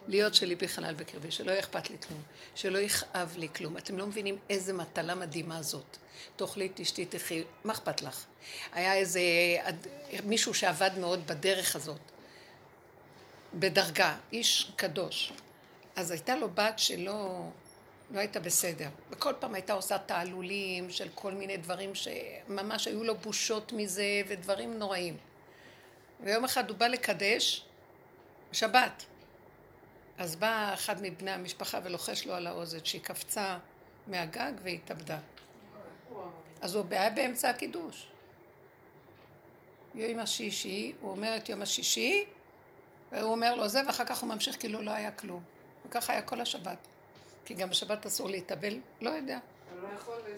להיות 0.08 0.34
שליבי 0.34 0.68
חלל 0.68 0.94
בקרבי, 0.94 1.30
שלא 1.30 1.50
יהיה 1.50 1.60
אכפת 1.60 1.90
לי 1.90 1.96
כלום, 2.08 2.22
שלא 2.54 2.78
יכאב 2.78 3.34
לי 3.36 3.48
כלום. 3.56 3.76
אתם 3.76 3.98
לא 3.98 4.06
מבינים 4.06 4.38
איזה 4.50 4.72
מטלה 4.72 5.14
מדהימה 5.14 5.62
זאת. 5.62 5.96
תאכלי, 6.36 6.68
תשתי, 6.74 7.04
תחי, 7.04 7.44
מה 7.64 7.72
אכפת 7.72 8.02
לך? 8.02 8.24
היה 8.72 8.94
איזה 8.94 9.20
מישהו 10.24 10.54
שעבד 10.54 10.90
מאוד 10.98 11.26
בדרך 11.26 11.76
הזאת, 11.76 12.00
בדרגה, 13.54 14.16
איש 14.32 14.72
קדוש. 14.76 15.32
אז 15.96 16.10
הייתה 16.10 16.36
לו 16.36 16.48
בת 16.54 16.78
שלא 16.78 17.42
לא 18.10 18.18
הייתה 18.18 18.40
בסדר. 18.40 18.88
וכל 19.10 19.32
פעם 19.38 19.54
הייתה 19.54 19.72
עושה 19.72 19.98
תעלולים 19.98 20.90
של 20.90 21.08
כל 21.14 21.32
מיני 21.32 21.56
דברים 21.56 21.92
שממש 21.94 22.86
היו 22.86 23.04
לו 23.04 23.14
בושות 23.14 23.72
מזה 23.72 24.22
ודברים 24.28 24.78
נוראים. 24.78 25.16
ויום 26.20 26.44
אחד 26.44 26.70
הוא 26.70 26.78
בא 26.78 26.86
לקדש, 26.86 27.64
שבת. 28.52 29.04
אז 30.18 30.36
בא 30.36 30.74
אחד 30.74 30.96
מבני 31.02 31.30
המשפחה 31.30 31.78
ולוחש 31.82 32.26
לו 32.26 32.34
על 32.34 32.46
האוזן 32.46 32.84
שהיא 32.84 33.02
קפצה 33.02 33.58
מהגג 34.06 34.52
והתאבדה. 34.62 35.18
אז 36.60 36.74
הוא 36.74 36.84
היה 36.90 37.10
באמצע 37.10 37.50
הקידוש. 37.50 38.06
יום 39.94 40.18
השישי, 40.18 40.92
הוא 41.00 41.10
אומר 41.10 41.36
את 41.36 41.48
יום 41.48 41.62
השישי, 41.62 42.24
והוא 43.12 43.32
אומר 43.32 43.54
לו 43.54 43.68
זה, 43.68 43.82
ואחר 43.86 44.04
כך 44.04 44.22
הוא 44.22 44.28
ממשיך 44.28 44.60
כאילו 44.60 44.82
לא 44.82 44.90
היה 44.90 45.10
כלום. 45.10 45.42
וככה 45.86 46.12
היה 46.12 46.22
כל 46.22 46.40
השבת. 46.40 46.78
כי 47.50 47.54
גם 47.54 47.70
בשבת 47.70 48.06
אסור 48.06 48.28
להתאבל, 48.28 48.78
לא 49.00 49.10
יודע. 49.10 49.38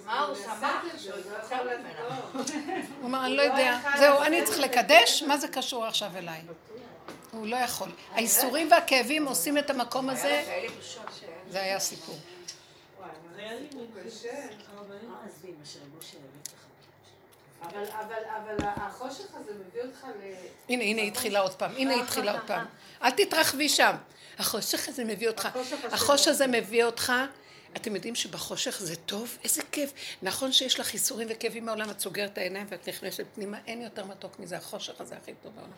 מה 0.05 0.21
הוא 0.21 0.37
שמח? 0.37 0.85
הוא 3.01 3.09
אמר, 3.09 3.25
אני 3.25 3.37
לא 3.37 3.43
יודע, 3.43 3.79
זהו, 3.99 4.23
אני 4.23 4.45
צריך 4.45 4.59
לקדש, 4.59 5.23
מה 5.23 5.39
זה 5.39 5.49
קשור 5.49 5.85
עכשיו 5.85 6.17
אליי? 6.17 6.41
הוא 7.31 7.47
לא 7.47 7.57
יכול. 7.57 7.89
האיסורים 8.13 8.71
והכאבים 8.71 9.27
עושים 9.27 9.59
את 9.59 9.71
המקום 9.71 10.11
הזה, 10.11 10.61
זה 11.49 11.63
היה 11.63 11.81
סיפור. 11.81 12.17
אבל, 17.63 17.85
אבל, 17.85 18.23
אבל 18.37 18.57
החושך 18.77 19.27
הזה 19.35 19.53
מביא 19.55 19.83
אותך 19.83 20.05
ל... 20.05 20.35
הנה, 20.69 20.85
הנה 20.85 21.03
התחילה 21.03 21.41
עוד 21.41 21.55
פעם, 21.55 21.71
הנה 21.77 21.95
התחילה 21.95 22.33
עוד 22.33 22.43
פעם. 22.47 22.67
אל 23.03 23.11
תתרחבי 23.11 23.69
שם. 23.69 23.95
החושך 24.39 24.89
הזה 24.89 25.05
מביא 25.05 25.29
אותך, 25.29 25.49
החושך 25.93 26.29
הזה 26.29 26.47
מביא 26.47 26.85
אותך, 26.85 27.13
אתם 27.77 27.95
יודעים 27.95 28.15
שבחושך 28.15 28.79
זה 28.81 28.97
טוב? 28.97 29.39
איזה 29.45 29.63
כיף. 29.73 29.93
נכון 30.23 30.53
שיש 30.53 30.81
לך 30.81 30.95
ייסורים 30.95 31.29
וכאבים 31.31 31.65
מהעולם, 31.65 31.91
את 31.91 32.01
סוגרת 32.01 32.33
את 32.33 32.39
העיניים 32.39 32.67
ואת 32.69 32.89
נכנסת 32.89 33.25
פנימה, 33.35 33.59
אין 33.67 33.83
יותר 33.83 34.05
מתוק 34.05 34.39
מזה, 34.39 34.57
החושך 34.57 35.01
הזה 35.01 35.17
הכי 35.17 35.33
טוב 35.43 35.53
בעולם. 35.55 35.73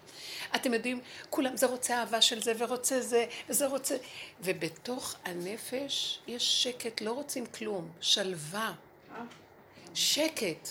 אתם 0.55 0.75
יודעים, 0.75 1.01
כולם, 1.31 1.57
זה 1.57 1.67
רוצה 1.67 1.99
אהבה 2.01 2.23
של 2.23 2.43
זה 2.43 2.53
ורוצה 2.59 3.01
זה, 3.01 3.27
וזה 3.49 3.67
רוצה... 3.67 3.97
ובתוך 4.41 5.15
הנפש 5.25 6.19
יש 6.27 6.63
שקט, 6.63 7.01
לא 7.01 7.13
רוצים 7.13 7.47
כלום, 7.47 7.89
שלווה, 8.01 8.73
שקט. 9.95 10.69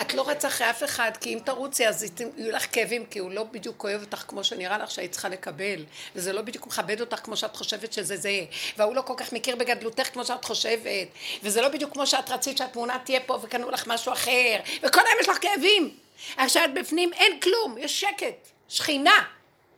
את 0.00 0.14
לא 0.14 0.28
רצה 0.28 0.48
אחרי 0.48 0.70
אף 0.70 0.84
אחד, 0.84 1.10
כי 1.20 1.34
אם 1.34 1.38
תרוצי 1.44 1.88
אז 1.88 2.06
יהיו 2.36 2.52
לך 2.52 2.66
כאבים, 2.72 3.06
כי 3.06 3.18
הוא 3.18 3.30
לא 3.30 3.44
בדיוק 3.44 3.84
אוהב 3.84 4.00
אותך 4.00 4.24
כמו 4.28 4.44
שנראה 4.44 4.78
לך 4.78 4.90
שהיית 4.90 5.12
צריכה 5.12 5.28
לקבל, 5.28 5.84
וזה 6.14 6.32
לא 6.32 6.42
בדיוק 6.42 6.66
מכבד 6.66 7.00
אותך 7.00 7.16
כמו 7.16 7.36
שאת 7.36 7.56
חושבת 7.56 7.92
שזה 7.92 8.16
זה, 8.16 8.44
והוא 8.76 8.94
לא 8.94 9.02
כל 9.02 9.14
כך 9.16 9.32
מכיר 9.32 9.56
בגדלותך 9.56 10.12
כמו 10.12 10.24
שאת 10.24 10.44
חושבת, 10.44 11.08
וזה 11.42 11.60
לא 11.60 11.68
בדיוק 11.68 11.92
כמו 11.92 12.06
שאת 12.06 12.30
רצית 12.30 12.58
שהתמונה 12.58 12.98
תהיה 13.04 13.20
פה 13.20 13.38
וקנו 13.42 13.70
לך 13.70 13.86
משהו 13.86 14.12
אחר, 14.12 14.56
וכל 14.82 15.00
היום 15.06 15.20
יש 15.20 15.28
לך 15.28 15.38
כאבים. 15.40 15.96
עכשיו 16.36 16.68
בפנים 16.74 17.12
אין 17.12 17.40
כלום, 17.40 17.78
יש 17.78 18.00
שקט, 18.00 18.48
שכינה. 18.68 19.24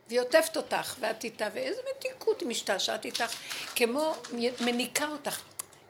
והיא 0.07 0.21
עוטפת 0.21 0.57
אותך, 0.57 0.95
ואת 0.99 1.23
איתה, 1.23 1.47
ואיזה 1.53 1.81
מתיקות 1.95 2.41
היא 2.41 2.47
משתעשעת 2.47 3.05
איתך, 3.05 3.35
כמו 3.75 4.15
מניקה 4.59 5.07
אותך. 5.07 5.39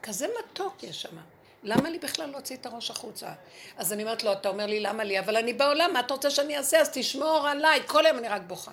כזה 0.02 0.26
מתוק 0.38 0.82
יש 0.82 1.02
שם. 1.02 1.16
למה 1.62 1.90
לי 1.90 1.98
בכלל 1.98 2.30
להוציא 2.30 2.56
את 2.56 2.66
הראש 2.66 2.90
החוצה? 2.90 3.28
אז 3.76 3.92
אני 3.92 4.02
אומרת 4.02 4.24
לו, 4.24 4.32
אתה 4.32 4.48
אומר 4.48 4.66
לי, 4.66 4.80
למה 4.80 5.04
לי? 5.04 5.18
אבל 5.18 5.36
אני 5.36 5.52
בעולם, 5.52 5.92
מה 5.92 6.00
אתה 6.00 6.14
רוצה 6.14 6.30
שאני 6.30 6.58
אעשה? 6.58 6.80
אז 6.80 6.90
תשמור 6.92 7.48
עליי. 7.48 7.82
כל 7.86 8.06
היום 8.06 8.18
אני 8.18 8.28
רק 8.28 8.42
בוכה. 8.46 8.70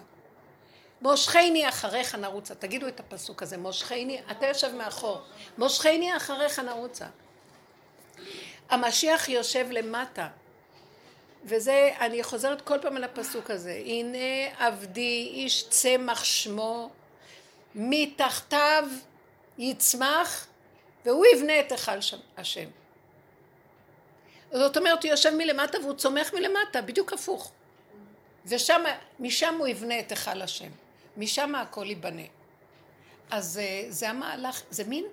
מושכני 1.01 1.69
אחריך 1.69 2.15
נרוצה. 2.15 2.55
תגידו 2.55 2.87
את 2.87 2.99
הפסוק 2.99 3.43
הזה, 3.43 3.57
מושכני, 3.57 4.21
אתה 4.31 4.47
יושב 4.47 4.75
מאחור. 4.75 5.21
מושכני 5.57 6.17
אחריך 6.17 6.59
נרוצה. 6.59 7.05
המשיח 8.69 9.29
יושב 9.29 9.67
למטה. 9.71 10.27
וזה, 11.43 11.89
אני 11.99 12.23
חוזרת 12.23 12.61
כל 12.61 12.77
פעם 12.81 12.97
על 12.97 13.03
הפסוק 13.03 13.51
הזה. 13.51 13.81
הנה 13.85 14.17
עבדי 14.59 15.31
איש 15.33 15.69
צמח 15.69 16.23
שמו, 16.23 16.89
מתחתיו 17.75 18.87
יצמח 19.57 20.47
והוא 21.07 21.25
יבנה 21.35 21.59
את 21.59 21.71
היכל 21.71 21.91
השם. 22.37 22.69
זאת 24.51 24.77
אומרת, 24.77 25.03
הוא 25.03 25.11
יושב 25.11 25.29
מלמטה 25.37 25.79
והוא 25.79 25.93
צומח 25.93 26.33
מלמטה, 26.33 26.81
בדיוק 26.81 27.13
הפוך. 27.13 27.51
ושם, 28.45 28.83
משם 29.19 29.55
הוא 29.59 29.67
יבנה 29.67 29.99
את 29.99 30.11
היכל 30.11 30.41
השם. 30.41 30.69
משם 31.17 31.55
הכל 31.55 31.85
ייבנה. 31.87 32.21
אז 33.31 33.59
אה, 33.63 33.85
זה 33.89 34.09
המהלך, 34.09 34.61
זה 34.69 34.83
מין... 34.83 35.05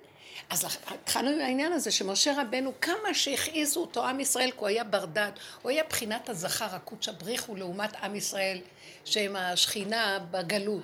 אז 0.49 0.77
התחלנו 0.87 1.29
עם 1.29 1.39
העניין 1.39 1.73
הזה 1.73 1.91
שמשה 1.91 2.41
רבנו, 2.41 2.73
כמה 2.81 3.13
שהכעיסו 3.13 3.81
אותו 3.81 4.05
עם 4.05 4.19
ישראל, 4.19 4.51
כי 4.51 4.57
הוא 4.57 4.67
היה 4.67 4.83
בר 4.83 5.05
דעת, 5.05 5.39
הוא 5.61 5.69
היה 5.71 5.83
בחינת 5.89 6.29
הזכר, 6.29 6.75
הקודש 6.75 7.09
הבריחו 7.09 7.55
לעומת 7.55 7.95
עם 7.95 8.15
ישראל, 8.15 8.61
שהם 9.05 9.35
השכינה 9.35 10.19
בגלות. 10.31 10.81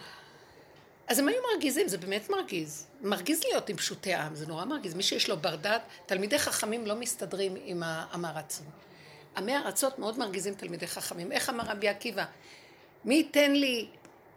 אז 1.11 1.19
הם 1.19 1.27
היו 1.27 1.37
מרגיזים, 1.53 1.87
זה 1.87 1.97
באמת 1.97 2.29
מרגיז. 2.29 2.87
מרגיז 3.01 3.43
להיות 3.43 3.69
עם 3.69 3.77
פשוטי 3.77 4.13
העם, 4.13 4.35
זה 4.35 4.47
נורא 4.47 4.65
מרגיז. 4.65 4.93
מי 4.93 5.03
שיש 5.03 5.29
לו 5.29 5.37
בר 5.37 5.55
דעת, 5.55 5.81
תלמידי 6.05 6.39
חכמים 6.39 6.87
לא 6.87 6.95
מסתדרים 6.95 7.55
עם 7.65 7.83
העם 7.85 8.25
הארצות. 8.25 8.65
עמי 9.37 9.57
ארצות 9.57 9.99
מאוד 9.99 10.19
מרגיזים 10.19 10.53
תלמידי 10.53 10.87
חכמים. 10.87 11.31
איך 11.31 11.49
אמר 11.49 11.63
רבי 11.63 11.87
עקיבא? 11.87 12.25
מי 13.05 13.15
ייתן 13.15 13.51
לי 13.51 13.87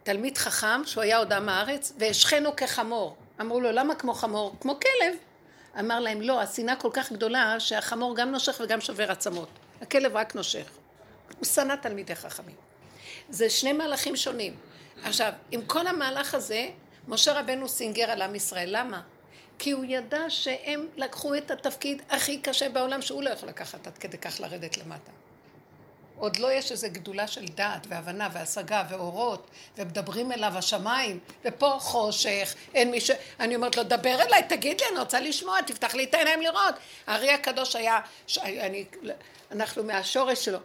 תלמיד 0.03 0.37
חכם, 0.37 0.85
שהוא 0.85 1.03
היה 1.03 1.17
עוד 1.17 1.33
עם 1.33 1.49
הארץ, 1.49 1.93
ואשכנו 1.99 2.55
כחמור. 2.55 3.15
אמרו 3.41 3.61
לו, 3.61 3.71
למה 3.71 3.95
כמו 3.95 4.13
חמור? 4.13 4.55
כמו 4.61 4.79
כלב. 4.79 5.15
אמר 5.79 5.99
להם, 5.99 6.21
לא, 6.21 6.41
השנאה 6.41 6.75
כל 6.75 6.89
כך 6.93 7.11
גדולה, 7.11 7.59
שהחמור 7.59 8.15
גם 8.15 8.31
נושך 8.31 8.61
וגם 8.63 8.81
שובר 8.81 9.11
עצמות. 9.11 9.49
הכלב 9.81 10.15
רק 10.15 10.35
נושך. 10.35 10.69
הוא 11.37 11.45
שנא 11.45 11.73
תלמידי 11.81 12.15
חכמים. 12.15 12.55
זה 13.29 13.49
שני 13.49 13.73
מהלכים 13.73 14.15
שונים. 14.15 14.55
עכשיו, 15.03 15.31
עם 15.51 15.65
כל 15.65 15.87
המהלך 15.87 16.33
הזה, 16.33 16.69
משה 17.07 17.39
רבנו 17.39 17.69
סינגר 17.69 18.11
על 18.11 18.21
עם 18.21 18.35
ישראל. 18.35 18.69
למה? 18.71 19.01
כי 19.59 19.71
הוא 19.71 19.85
ידע 19.87 20.29
שהם 20.29 20.87
לקחו 20.97 21.35
את 21.35 21.51
התפקיד 21.51 22.01
הכי 22.09 22.37
קשה 22.37 22.69
בעולם, 22.69 23.01
שהוא 23.01 23.23
לא 23.23 23.29
יכול 23.29 23.49
לקחת 23.49 23.87
עד 23.87 23.97
כדי 23.97 24.17
כך 24.17 24.39
לרדת 24.39 24.77
למטה. 24.77 25.11
עוד 26.17 26.37
לא 26.37 26.51
יש 26.51 26.71
איזו 26.71 26.87
גדולה 26.91 27.27
של 27.27 27.45
דעת 27.47 27.87
והבנה 27.89 28.29
והשגה 28.33 28.83
ואורות 28.89 29.49
ומדברים 29.77 30.31
אליו 30.31 30.57
השמיים 30.57 31.19
ופה 31.45 31.77
חושך, 31.79 32.55
אין 32.73 32.91
מי 32.91 33.01
ש... 33.01 33.11
אני 33.39 33.55
אומרת 33.55 33.77
לו, 33.77 33.83
דבר 33.83 34.21
אליי, 34.21 34.43
תגיד 34.49 34.81
לי, 34.81 34.87
אני 34.91 34.99
רוצה 34.99 35.19
לשמוע, 35.19 35.61
תפתח 35.61 35.95
לי 35.95 36.03
את 36.03 36.13
העיניים 36.13 36.41
לראות. 36.41 36.75
הארי 37.07 37.31
הקדוש 37.31 37.75
היה, 37.75 37.99
ש... 38.27 38.37
אני... 38.37 38.85
אנחנו 39.51 39.83
מהשורש 39.83 40.45
שלו, 40.45 40.59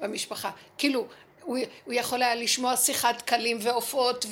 במשפחה, 0.00 0.50
כאילו, 0.78 1.06
הוא, 1.46 1.58
הוא 1.84 1.94
יכול 1.94 2.22
היה 2.22 2.34
לשמוע 2.34 2.76
שיחת 2.76 3.28
כלים 3.28 3.58
ועופות 3.60 4.26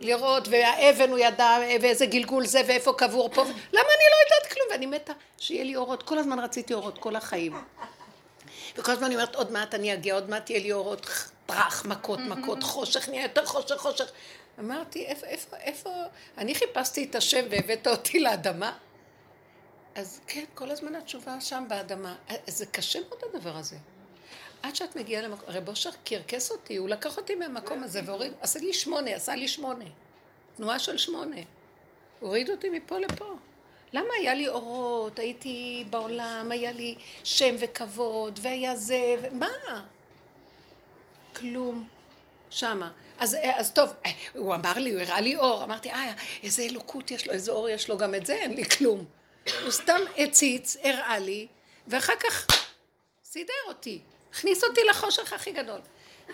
ולראות 0.00 0.48
והאבן 0.50 1.10
הוא 1.10 1.18
ידע 1.18 1.58
ואיזה 1.82 2.06
גלגול 2.06 2.46
זה 2.46 2.60
ואיפה 2.66 2.92
קבור 2.92 3.28
פה. 3.28 3.42
למה 3.42 3.52
אני 3.72 4.04
לא 4.10 4.16
יודעת 4.24 4.52
כלום? 4.52 4.66
ואני 4.70 4.86
מתה 4.86 5.12
שיהיה 5.38 5.64
לי 5.64 5.76
אורות. 5.76 6.02
כל 6.02 6.18
הזמן 6.18 6.38
רציתי 6.38 6.74
אורות 6.74 6.98
כל 6.98 7.16
החיים. 7.16 7.52
וכל 8.76 8.92
הזמן 8.92 9.04
אני 9.04 9.14
אומרת 9.14 9.34
עוד 9.34 9.52
מעט 9.52 9.74
אני 9.74 9.94
אגיע 9.94 10.14
עוד 10.14 10.30
מעט 10.30 10.50
יהיה 10.50 10.60
לי 10.62 10.72
אורות. 10.72 11.06
פרח 11.46 11.84
מכות 11.86 12.18
מכות 12.18 12.62
חושך 12.62 13.08
נהיה 13.08 13.22
יותר 13.22 13.46
חושך 13.46 13.76
חושך. 13.76 14.10
אמרתי 14.58 15.06
איפה 15.06 15.26
איפה 15.26 15.56
איפה? 15.56 15.90
אני 16.38 16.54
חיפשתי 16.54 17.04
את 17.04 17.14
השם 17.14 17.44
והבאת 17.50 17.86
אותי 17.86 18.20
לאדמה. 18.20 18.72
אז 19.94 20.20
כן 20.26 20.44
כל 20.54 20.70
הזמן 20.70 20.94
התשובה 20.94 21.40
שם 21.40 21.64
באדמה. 21.68 22.14
זה 22.46 22.66
קשה 22.66 22.98
מאוד 23.08 23.20
הדבר 23.34 23.56
הזה 23.56 23.76
עד 24.62 24.76
שאת 24.76 24.96
מגיעה 24.96 25.22
למקום, 25.22 25.48
רב 25.48 25.68
אושר 25.68 25.90
קרקס 26.04 26.50
אותי, 26.50 26.76
הוא 26.76 26.88
לקח 26.88 27.16
אותי 27.16 27.34
מהמקום 27.34 27.82
הזה 27.82 28.00
והוריד, 28.04 28.32
עשה 28.40 28.58
לי 28.58 28.72
שמונה, 28.72 29.14
עשה 29.14 29.34
לי 29.34 29.48
שמונה. 29.48 29.84
תנועה 30.56 30.78
של 30.78 30.98
שמונה. 30.98 31.40
הוריד 32.20 32.50
אותי 32.50 32.70
מפה 32.70 32.98
לפה. 32.98 33.34
למה 33.92 34.08
היה 34.18 34.34
לי 34.34 34.48
אורות, 34.48 35.18
הייתי 35.18 35.84
בעולם, 35.90 36.48
היה 36.50 36.72
לי 36.72 36.94
שם 37.24 37.54
וכבוד, 37.58 38.38
והיה 38.42 38.76
זה, 38.76 39.16
ומה? 39.22 39.84
כלום. 41.36 41.88
שמה. 42.50 42.90
אז, 43.18 43.36
אז 43.54 43.72
טוב, 43.72 43.90
הוא 44.34 44.54
אמר 44.54 44.72
לי, 44.76 44.92
הוא 44.92 45.00
הראה 45.00 45.20
לי 45.20 45.36
אור, 45.36 45.64
אמרתי, 45.64 45.90
אה, 45.90 46.12
איזה 46.42 46.62
אלוקות 46.62 47.10
יש 47.10 47.26
לו, 47.26 47.32
איזה 47.32 47.52
אור 47.52 47.68
יש 47.68 47.88
לו, 47.88 47.98
גם 47.98 48.14
את 48.14 48.26
זה 48.26 48.34
אין 48.34 48.54
לי 48.54 48.64
כלום. 48.64 49.04
הוא 49.62 49.70
סתם 49.70 50.00
הציץ, 50.18 50.76
הראה 50.82 51.18
לי, 51.18 51.46
ואחר 51.88 52.16
כך 52.20 52.46
סידר 53.24 53.52
אותי. 53.68 54.00
הכניס 54.36 54.64
אותי 54.64 54.80
לחושך 54.90 55.32
הכי 55.32 55.52
גדול. 55.52 55.80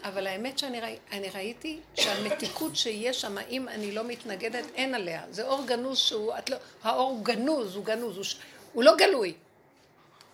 אבל 0.05 0.27
האמת 0.27 0.59
שאני 0.59 0.81
ראי, 0.81 0.99
ראיתי 1.35 1.81
שהמתיקות 1.95 2.77
שיש 2.77 3.21
שם, 3.21 3.39
אם 3.39 3.69
אני 3.69 3.93
לא 3.93 4.05
מתנגדת, 4.05 4.65
אין 4.75 4.95
עליה. 4.95 5.23
זה 5.31 5.47
אור 5.47 5.67
גנוז 5.67 5.99
שהוא, 5.99 6.33
לא, 6.49 6.57
האור 6.83 7.11
הוא 7.11 7.25
גנוז, 7.25 7.77
הוא 7.77 7.85
גנוז, 7.85 8.17
הוא, 8.17 8.25
הוא 8.73 8.85
לא 8.85 8.97
גלוי. 8.97 9.35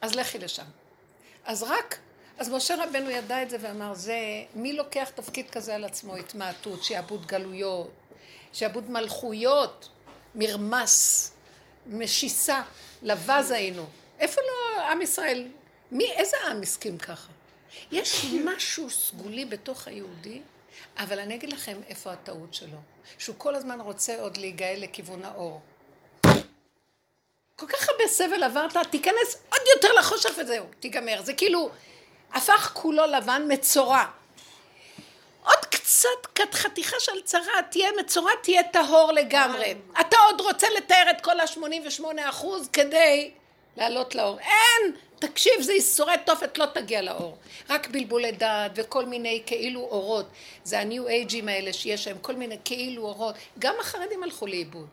אז 0.01 0.15
לכי 0.15 0.39
לשם. 0.39 0.65
אז 1.45 1.63
רק, 1.63 1.99
אז 2.39 2.49
משה 2.51 2.85
רבנו 2.85 3.11
ידע 3.11 3.43
את 3.43 3.51
זה 3.51 3.57
ואמר, 3.61 3.95
זה, 3.95 4.19
מי 4.55 4.73
לוקח 4.73 5.09
תפקיד 5.15 5.51
כזה 5.51 5.75
על 5.75 5.85
עצמו? 5.85 6.17
התמעטות, 6.17 6.85
שעבוד 6.85 7.27
גלויות, 7.27 7.91
שעבוד 8.53 8.91
מלכויות, 8.91 9.89
מרמס, 10.35 11.33
משיסה, 11.87 12.63
לבז 13.03 13.51
היינו. 13.51 13.87
איפה 14.19 14.41
לא 14.41 14.83
עם 14.83 15.03
ישראל? 15.03 15.49
מי, 15.93 16.13
איזה 16.13 16.37
עם 16.51 16.63
הסכים 16.63 16.99
ככה? 16.99 17.38
יש 17.93 18.25
משהו 18.45 18.91
סגולי 18.91 19.45
בתוך 19.45 19.89
היהודי, 19.89 20.41
אבל 20.99 21.19
אני 21.19 21.35
אגיד 21.35 21.53
לכם 21.53 21.81
איפה 21.89 22.13
הטעות 22.13 22.55
שלו. 22.55 22.79
שהוא 23.19 23.37
כל 23.39 23.55
הזמן 23.55 23.81
רוצה 23.81 24.21
עוד 24.21 24.37
להיגאל 24.37 24.79
לכיוון 24.79 25.25
האור. 25.25 25.61
כל 27.57 27.67
כך 27.67 27.89
הרבה 27.89 28.09
סבל 28.09 28.43
עברת, 28.43 28.77
תיכנס 28.91 29.37
עוד 29.49 29.61
יותר 29.75 29.93
לחושך 29.93 30.31
וזהו, 30.39 30.65
תיגמר. 30.81 31.23
זה 31.23 31.33
כאילו 31.33 31.71
הפך 32.33 32.71
כולו 32.75 33.07
לבן 33.07 33.43
מצורע. 33.49 34.05
עוד 35.45 35.65
קצת 35.71 36.55
חתיכה 36.55 36.97
של 37.01 37.23
צרה, 37.25 37.63
תהיה 37.71 37.91
מצורע, 38.01 38.31
תהיה 38.43 38.63
טהור 38.63 39.13
לגמרי. 39.13 39.75
אתה 40.01 40.17
עוד 40.27 40.41
רוצה 40.41 40.67
לתאר 40.77 41.11
את 41.11 41.21
כל 41.21 41.41
ה-88 41.41 42.05
אחוז 42.31 42.69
כדי 42.73 43.31
לעלות 43.77 44.15
לאור. 44.15 44.39
אין! 44.39 44.97
תקשיב, 45.19 45.53
זה 45.61 45.73
ייסורי 45.73 46.15
תופת, 46.27 46.59
לא 46.59 46.67
תגיע 46.67 47.03
לאור. 47.03 47.39
רק 47.71 47.89
בלבולי 47.89 48.33
דעת 48.33 48.73
וכל 48.75 49.07
מיני 49.07 49.43
כאילו 49.47 49.81
אורות. 49.81 50.27
זה 50.65 50.81
הניו 50.81 51.09
אייג'ים 51.09 51.49
האלה 51.49 51.73
שיש 51.73 52.09
להם, 52.09 52.17
כל 52.23 52.35
מיני 52.35 52.57
כאילו 52.65 53.03
אורות. 53.03 53.35
גם 53.59 53.75
החרדים 53.81 54.23
הלכו 54.23 54.47
לאיבוד. 54.47 54.87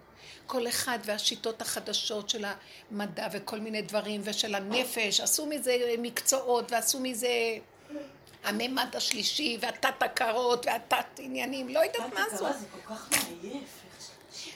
כל 0.48 0.68
אחד 0.68 1.00
והשיטות 1.06 1.62
החדשות 1.62 2.30
של 2.30 2.46
המדע 2.92 3.28
וכל 3.32 3.60
מיני 3.60 3.82
דברים 3.82 4.22
ושל 4.24 4.56
הנפש, 4.56 5.22
עשו 5.22 5.46
מזה 5.46 5.96
מקצועות 5.98 6.72
ועשו 6.72 7.00
מזה 7.00 7.30
הממד 8.44 8.96
השלישי 8.96 9.58
והתת 9.60 10.04
הכרות 10.04 10.66
והתת 10.66 11.20
עניינים, 11.20 11.70
לא 11.70 11.80
יודעת 11.80 12.14
מה 12.14 12.26
עשו. 12.32 12.38
זה 12.38 12.66
כל 12.72 12.94
כך 12.94 13.10
מעייף. 13.12 13.85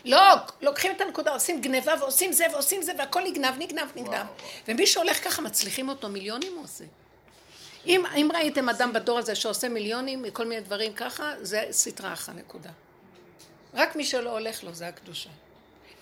לא, 0.06 0.36
לוקחים 0.62 0.92
את 0.92 1.02
הנקודה, 1.02 1.34
עושים 1.34 1.62
גניבה 1.62 1.94
ועושים 2.00 2.32
זה 2.32 2.46
ועושים 2.52 2.82
זה 2.82 2.92
והכל 2.98 3.22
נגנב, 3.24 3.54
נגנב, 3.58 3.88
נגנב. 3.96 4.26
ומי 4.68 4.88
שהולך 4.88 5.24
ככה 5.24 5.42
מצליחים 5.42 5.90
אותו, 5.90 6.10
מיליונים 6.10 6.54
הוא 6.56 6.64
עושה. 6.64 6.84
אם, 7.86 8.06
אם 8.16 8.30
ראיתם 8.34 8.70
אדם 8.70 8.94
בדור 8.94 9.20
הזה 9.20 9.36
שעושה 9.36 9.70
מיליונים 9.70 10.22
מכל 10.22 10.46
מיני 10.46 10.62
דברים 10.62 10.94
ככה, 10.94 11.34
זה 11.42 11.64
סטרה 11.72 12.14
אחת 12.14 12.36
נקודה. 12.36 12.70
רק 13.74 13.96
מי 13.96 14.06
שלא 14.06 14.30
הולך 14.30 14.64
לו, 14.64 14.74
זה 14.74 14.88
הקדושה. 14.88 15.30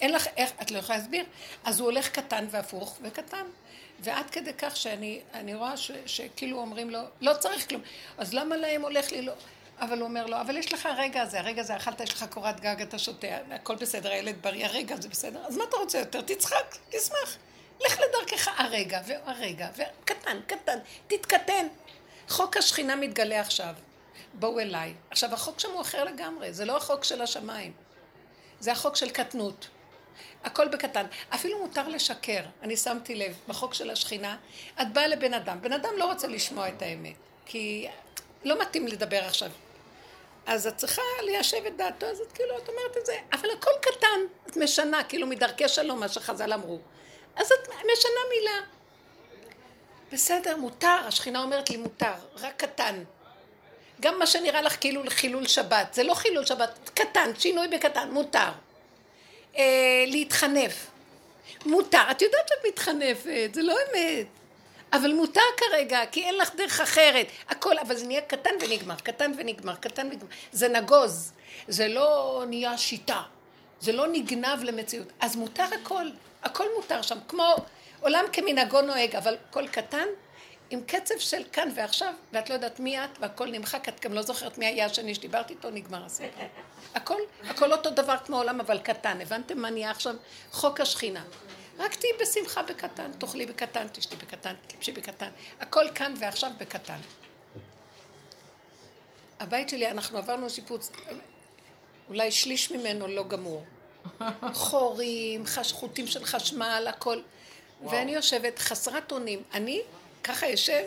אין 0.02 0.14
לך 0.14 0.28
איך, 0.38 0.52
את 0.62 0.72
לא 0.72 0.78
יכולה 0.78 0.98
להסביר. 0.98 1.26
אז 1.64 1.80
הוא 1.80 1.86
הולך 1.86 2.10
קטן 2.10 2.46
והפוך 2.52 2.98
וקטן. 3.02 3.46
ועד 4.00 4.30
כדי 4.30 4.54
כך 4.54 4.76
שאני 4.76 5.54
רואה 5.54 5.78
ש, 5.78 5.92
שכאילו 6.06 6.58
אומרים 6.58 6.90
לו, 6.90 7.00
לא 7.22 7.34
צריך 7.34 7.70
כלום. 7.70 7.82
אז 8.18 8.34
למה 8.34 8.58
להם 8.58 8.82
הולך 8.82 9.12
לי 9.12 9.22
לא... 9.22 9.34
אבל 9.80 10.00
הוא 10.00 10.08
אומר 10.08 10.26
לו, 10.26 10.42
אבל 10.42 10.58
יש 10.58 10.74
לך 10.74 10.86
הרגע 10.86 11.22
הזה, 11.22 11.40
הרגע 11.40 11.62
הזה, 11.62 11.76
אכלת, 11.76 12.02
יש 12.02 12.14
לך 12.14 12.26
קורת 12.30 12.60
גג, 12.60 12.82
אתה 12.82 13.00
שותה, 13.00 13.28
הכל 13.52 13.76
בסדר, 13.76 14.12
הילד 14.12 14.36
בריא, 14.42 14.66
הרגע 14.66 14.96
זה 14.96 15.10
בסדר, 15.10 15.46
אז 15.46 15.58
מה 15.58 15.64
אתה 15.70 15.78
רוצה 15.78 16.00
יותר? 16.00 16.22
תצחק, 16.22 16.76
תשמח. 16.90 17.38
לך 17.86 18.00
לדרכך 18.00 18.50
הרגע, 18.58 19.02
והרגע, 19.06 19.68
וקטן, 19.74 20.40
קטן, 20.48 20.80
תתקטן. 21.08 21.68
חוק 22.30 22.58
השכינה 22.58 22.96
מתגלה 22.96 23.40
עכשיו. 23.40 23.74
בואו 24.34 24.60
אליי. 24.60 24.94
עכשיו, 25.10 25.34
החוק 25.34 25.60
שם 25.60 25.72
הוא 25.72 25.82
אחר 25.82 26.04
לגמרי, 26.04 26.54
זה 26.54 26.66
לא 26.66 26.78
החוק 26.78 27.04
של 27.04 27.22
השמיים. 27.22 27.74
זה 28.60 28.72
החוק 28.72 28.96
של 28.96 29.10
קטנות. 29.10 29.68
הכל 30.44 30.68
בקטן. 30.68 31.06
אפילו 31.30 31.60
מותר 31.60 31.88
לשקר. 31.88 32.44
אני 32.62 32.78
שמתי 32.78 33.16
לב, 33.16 33.38
בחוק 33.48 33.74
של 33.74 33.90
השכינה, 33.90 34.38
את 34.82 34.94
באה 34.94 35.08
לבן 35.08 35.34
אדם, 35.34 35.62
בן 35.62 35.74
אדם 35.74 35.90
לא 35.98 36.06
רוצה 36.06 36.28
לשמוע 36.28 36.70
את 36.70 36.82
האמת, 36.82 37.16
כי 37.46 37.88
לא 38.44 38.62
מתאים 38.62 38.88
לדבר 38.88 39.24
עכשיו. 39.24 39.52
אז 40.48 40.68
את 40.68 40.78
צריכה 40.78 41.02
ליישב 41.22 41.66
את 41.68 41.78
דעתו, 41.78 42.06
אז 42.06 42.22
את 42.22 42.32
כאילו, 42.32 42.58
את 42.58 42.70
אומרת 42.70 42.98
את 42.98 43.06
זה, 43.06 43.14
אבל 43.34 43.50
הכל 43.52 43.72
קטן, 43.82 44.20
את 44.48 44.58
משנה, 44.58 45.04
כאילו 45.04 45.28
מדרכי 45.28 45.68
שלום, 45.68 46.00
מה 46.00 46.08
שחז"ל 46.08 46.54
אמרו. 46.54 46.80
אז 47.36 47.52
את 47.52 47.68
משנה 47.68 48.20
מילה. 48.30 48.62
בסדר, 50.12 50.58
מותר, 50.58 50.98
השכינה 51.08 51.44
אומרת 51.44 51.70
לי 51.70 51.78
מותר, 51.78 52.14
רק 52.42 52.54
קטן. 52.58 53.04
גם 54.02 54.20
מה 54.20 54.28
שנראה 54.28 54.62
לך 54.62 54.80
כאילו 54.80 55.02
חילול 55.10 55.48
שבת, 55.48 55.94
זה 55.94 56.04
לא 56.04 56.14
חילול 56.14 56.46
שבת, 56.46 56.90
קטן, 56.94 57.32
שינוי 57.40 57.68
בקטן, 57.68 58.12
מותר. 58.12 58.52
אה, 59.58 60.04
להתחנף, 60.08 60.88
מותר. 61.66 62.12
את 62.12 62.22
יודעת 62.22 62.48
שאת 62.48 62.66
מתחנפת, 62.68 63.50
זה 63.54 63.62
לא 63.62 63.74
אמת. 63.74 64.37
אבל 64.94 65.14
מותר 65.14 65.42
כרגע, 65.58 66.00
כי 66.12 66.24
אין 66.24 66.38
לך 66.38 66.56
דרך 66.56 66.82
אחרת. 66.82 67.28
הכל, 67.50 67.80
אבל 67.80 67.96
זה 67.96 68.08
נהיה 68.08 68.22
קטן 68.22 68.50
ונגמר, 68.62 68.96
קטן 68.96 69.32
ונגמר, 69.38 69.76
קטן 69.76 70.08
ונגמר. 70.08 70.30
זה 70.52 70.68
נגוז, 70.68 71.34
זה 71.68 71.88
לא 71.88 72.44
נהיה 72.48 72.78
שיטה, 72.78 73.22
זה 73.80 73.92
לא 73.92 74.08
נגנב 74.08 74.64
למציאות. 74.64 75.08
אז 75.20 75.36
מותר 75.36 75.66
הכל, 75.82 76.06
הכל 76.44 76.66
מותר 76.76 77.02
שם, 77.02 77.18
כמו 77.28 77.56
עולם 78.02 78.26
כמנהגו 78.34 78.82
נוהג, 78.82 79.16
אבל 79.16 79.36
קול 79.52 79.68
קטן, 79.68 80.08
עם 80.70 80.82
קצב 80.88 81.18
של 81.18 81.44
כאן 81.52 81.70
ועכשיו, 81.76 82.14
ואת 82.34 82.50
לא 82.50 82.54
יודעת 82.54 82.80
מי 82.80 83.04
את, 83.04 83.10
והכל 83.20 83.48
נמחק, 83.48 83.90
את 83.90 84.00
גם 84.00 84.14
לא 84.14 84.22
זוכרת 84.22 84.58
מי 84.58 84.66
היה 84.66 84.86
השני 84.86 85.16
שדיברתי 85.16 85.54
איתו, 85.54 85.70
נגמר 85.70 86.06
הסיפור. 86.06 86.44
הכל, 86.96 87.20
הכל 87.50 87.72
אותו 87.72 87.90
דבר 87.90 88.16
כמו 88.26 88.38
עולם, 88.38 88.60
אבל 88.60 88.80
קטן. 88.80 89.22
הבנתם 89.22 89.58
מה 89.58 89.70
נהיה 89.70 89.92
עכשיו? 89.92 90.16
חוק 90.52 90.82
השכינה. 90.82 91.24
רק 91.78 91.96
תהיי 91.96 92.12
בשמחה 92.22 92.64
בקטן, 92.64 93.12
תאכלי 93.12 93.46
בקטן, 93.46 93.88
תשתי 93.92 94.16
בקטן, 94.16 94.54
תלבשי 94.68 94.92
בקטן. 94.92 95.30
הכל 95.60 95.86
כאן 95.96 96.14
ועכשיו 96.20 96.52
בקטן. 96.58 97.00
הבית 99.40 99.70
שלי, 99.70 99.92
אנחנו 99.92 100.18
עברנו 100.18 100.50
שיפוץ, 100.50 100.92
אולי 102.10 102.32
שליש 102.32 102.72
ממנו 102.72 103.08
לא 103.08 103.28
גמור. 103.28 103.66
חורים, 104.54 105.44
חוטים 105.72 106.08
של 106.08 106.26
חשמל, 106.26 106.86
הכל. 106.90 107.22
וואו. 107.82 107.92
ואני 107.92 108.12
יושבת 108.12 108.60
חסרת 108.60 109.12
אונים. 109.12 109.44
אני 109.54 109.82
ככה 110.24 110.48
יושב, 110.48 110.84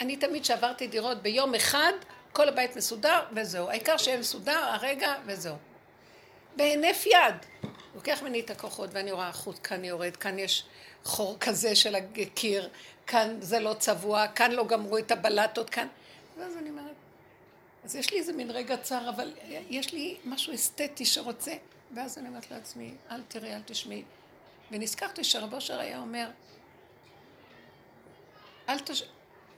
אני 0.00 0.16
תמיד 0.16 0.44
שעברתי 0.44 0.86
דירות 0.86 1.22
ביום 1.22 1.54
אחד, 1.54 1.92
כל 2.32 2.48
הבית 2.48 2.76
מסודר 2.76 3.20
וזהו. 3.32 3.70
העיקר 3.70 3.96
שיהיה 3.96 4.18
מסודר 4.18 4.58
הרגע 4.58 5.14
וזהו. 5.26 5.56
בהינף 6.56 7.06
יד. 7.06 7.70
לוקח 7.94 8.22
ממני 8.22 8.40
את 8.40 8.50
הכוחות 8.50 8.90
ואני 8.92 9.12
רואה 9.12 9.28
החוט 9.28 9.58
כאן 9.62 9.84
יורד, 9.84 10.16
כאן 10.16 10.38
יש 10.38 10.64
חור 11.04 11.36
כזה 11.40 11.76
של 11.76 11.94
הקיר, 11.94 12.68
כאן 13.06 13.36
זה 13.40 13.60
לא 13.60 13.74
צבוע, 13.78 14.28
כאן 14.28 14.50
לא 14.50 14.66
גמרו 14.66 14.98
את 14.98 15.10
הבלטות, 15.10 15.70
כאן... 15.70 15.86
ואז 16.38 16.56
אני 16.56 16.70
אומרת, 16.70 16.94
אז 17.84 17.96
יש 17.96 18.10
לי 18.10 18.18
איזה 18.18 18.32
מין 18.32 18.50
רגע 18.50 18.76
צר, 18.76 19.08
אבל 19.08 19.32
יש 19.70 19.92
לי 19.92 20.16
משהו 20.24 20.54
אסתטי 20.54 21.04
שרוצה, 21.04 21.52
ואז 21.94 22.18
אני 22.18 22.28
אומרת 22.28 22.50
לעצמי, 22.50 22.94
אל 23.10 23.22
תראי, 23.28 23.54
אל 23.54 23.60
תשמעי. 23.66 24.02
ונזכרתי 24.70 25.24
שרבו 25.24 25.60
שר 25.60 25.80
היה 25.80 25.98
אומר, 25.98 26.28
אל 28.68 28.78
תש... 28.78 29.02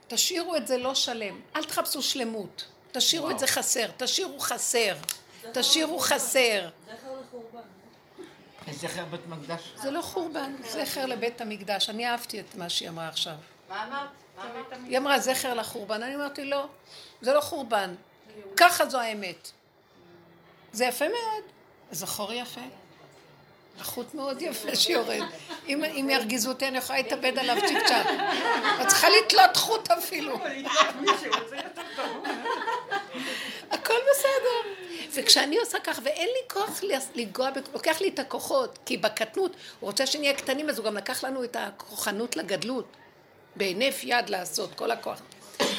תשאירו 0.07 0.55
את 0.55 0.67
זה 0.67 0.77
לא 0.77 0.95
שלם, 0.95 1.41
אל 1.55 1.63
תחפשו 1.63 2.01
שלמות, 2.01 2.65
תשאירו 2.91 3.25
וואו. 3.25 3.35
את 3.35 3.39
זה 3.39 3.47
חסר, 3.47 3.87
תשאירו 3.97 4.39
חסר, 4.39 4.95
תשאירו 5.53 5.99
חסר. 5.99 6.69
לחורבן. 6.93 7.04
זכר 8.71 9.05
בית 9.05 9.27
מקדש. 9.27 9.61
זה 9.75 9.91
לא 9.91 10.01
חורבן, 10.01 10.55
זכר 10.63 11.05
לבית 11.05 11.41
המקדש. 11.41 11.89
אני 11.89 12.07
אהבתי 12.07 12.39
את 12.39 12.55
מה 12.55 12.69
שהיא 12.69 12.89
אמרה 12.89 13.07
עכשיו. 13.07 13.35
מה 13.69 13.87
אמרת? 13.87 14.09
היא 14.87 14.97
אמרה 14.97 15.19
זכר 15.19 15.53
לחורבן, 15.53 16.03
אני 16.03 16.15
אמרתי 16.15 16.45
לא, 16.45 16.67
זה 17.21 17.33
לא 17.33 17.41
חורבן, 17.41 17.95
ככה 18.57 18.85
זו 18.85 18.99
האמת. 18.99 19.51
זה 20.71 20.85
יפה 20.85 21.05
מאוד, 21.07 21.43
זכור 21.91 22.33
יפה. 22.33 22.61
החוט 23.79 24.13
מאוד 24.13 24.41
יפה 24.41 24.75
שיורד. 24.75 25.23
אם, 25.67 25.83
אם 25.83 26.09
ירגיזו 26.11 26.49
אותי, 26.49 26.67
אני 26.67 26.77
יכולה 26.77 26.99
להתאבד 26.99 27.37
עליו 27.37 27.57
צ'יק 27.67 27.77
צ'אק. 27.87 28.07
את 28.81 28.87
צריכה 28.87 29.07
לתלות 29.09 29.57
חוט 29.57 29.91
אפילו. 29.91 30.35
הכל 33.71 33.93
בסדר. 34.11 34.84
וכשאני 35.15 35.57
עושה 35.57 35.79
כך, 35.79 35.99
ואין 36.03 36.27
לי 36.27 36.49
כוח 36.49 36.81
לגוע, 37.15 37.49
לוקח 37.73 38.01
לי 38.01 38.09
את 38.09 38.19
הכוחות, 38.19 38.79
כי 38.85 38.97
בקטנות, 38.97 39.51
הוא 39.79 39.87
רוצה 39.87 40.05
שנהיה 40.05 40.33
קטנים, 40.33 40.69
אז 40.69 40.77
הוא 40.77 40.85
גם 40.85 40.97
לקח 40.97 41.23
לנו 41.23 41.43
את 41.43 41.55
הכוחנות 41.59 42.35
לגדלות. 42.35 42.85
בהינף 43.55 44.03
יד 44.03 44.29
לעשות, 44.29 44.75
כל 44.75 44.91
הכוח. 44.91 45.21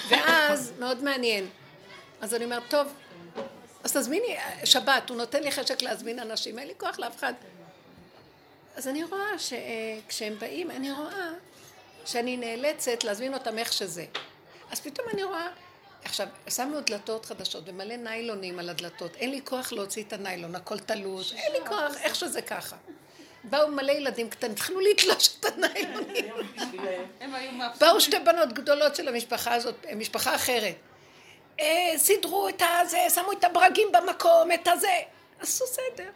ואז, 0.09 0.73
מאוד 0.79 1.05
מעניין. 1.05 1.49
אז 2.21 2.35
אני 2.35 2.45
אומרת, 2.45 2.63
טוב, 2.69 2.93
אז 3.85 3.97
תזמיני, 3.97 4.37
שבת, 4.65 5.11
הוא 5.11 5.17
נותן 5.17 5.43
לי 5.43 5.53
חשק 5.53 5.83
להזמין 5.83 6.19
אנשים, 6.19 6.59
אין 6.59 6.69
לי 6.69 6.75
כוח 6.79 6.99
לאף 6.99 7.17
אחד. 7.17 7.33
אז 8.77 8.89
אני 8.89 9.05
רואה 9.05 9.39
שכשהם 9.39 10.39
באים, 10.39 10.71
אני 10.71 10.93
רואה 10.93 11.31
שאני 12.07 12.37
נאלצת 12.37 13.05
להזמין 13.05 13.35
אותם 13.35 13.59
איך 13.59 13.73
שזה. 13.73 14.05
אז 14.71 14.81
פתאום 14.81 15.09
אני 15.13 15.25
רואה, 15.25 15.49
עכשיו, 16.07 16.27
שמנו 16.49 16.81
דלתות 16.81 17.27
חדשות 17.27 17.65
ומלא 17.67 17.97
ניילונים 17.97 18.59
על 18.59 18.69
הדלתות, 18.69 19.17
אין 19.17 19.31
לי 19.31 19.41
כוח 19.45 19.73
להוציא 19.73 20.03
את 20.03 20.13
הניילון, 20.13 20.55
הכל 20.55 20.79
תלוש, 20.79 21.33
אין 21.33 21.53
לי 21.53 21.69
כוח, 21.69 21.97
איך 22.01 22.15
שזה 22.15 22.43
ככה. 22.43 22.77
באו 23.45 23.69
מלא 23.69 23.93
ילדים 23.93 24.31
קטנים, 24.31 24.53
התחילו 24.53 24.81
לתלוש 24.81 25.29
את 25.41 25.45
הניילונים. 25.45 26.35
באו 27.81 28.01
שתי 28.01 28.19
בנות 28.19 28.53
גדולות 28.53 28.97
של 28.97 29.09
המשפחה 29.09 29.55
הזאת, 29.55 29.87
משפחה 29.97 30.35
אחרת. 30.35 30.75
אה, 31.61 31.95
סידרו 31.97 32.49
את 32.49 32.63
הזה, 32.81 32.99
שמו 33.15 33.33
את 33.33 33.45
הברגים 33.45 33.89
במקום, 33.93 34.53
את 34.55 34.69
הזה. 34.69 35.01
עשו 35.41 35.65
סדר. 35.67 36.11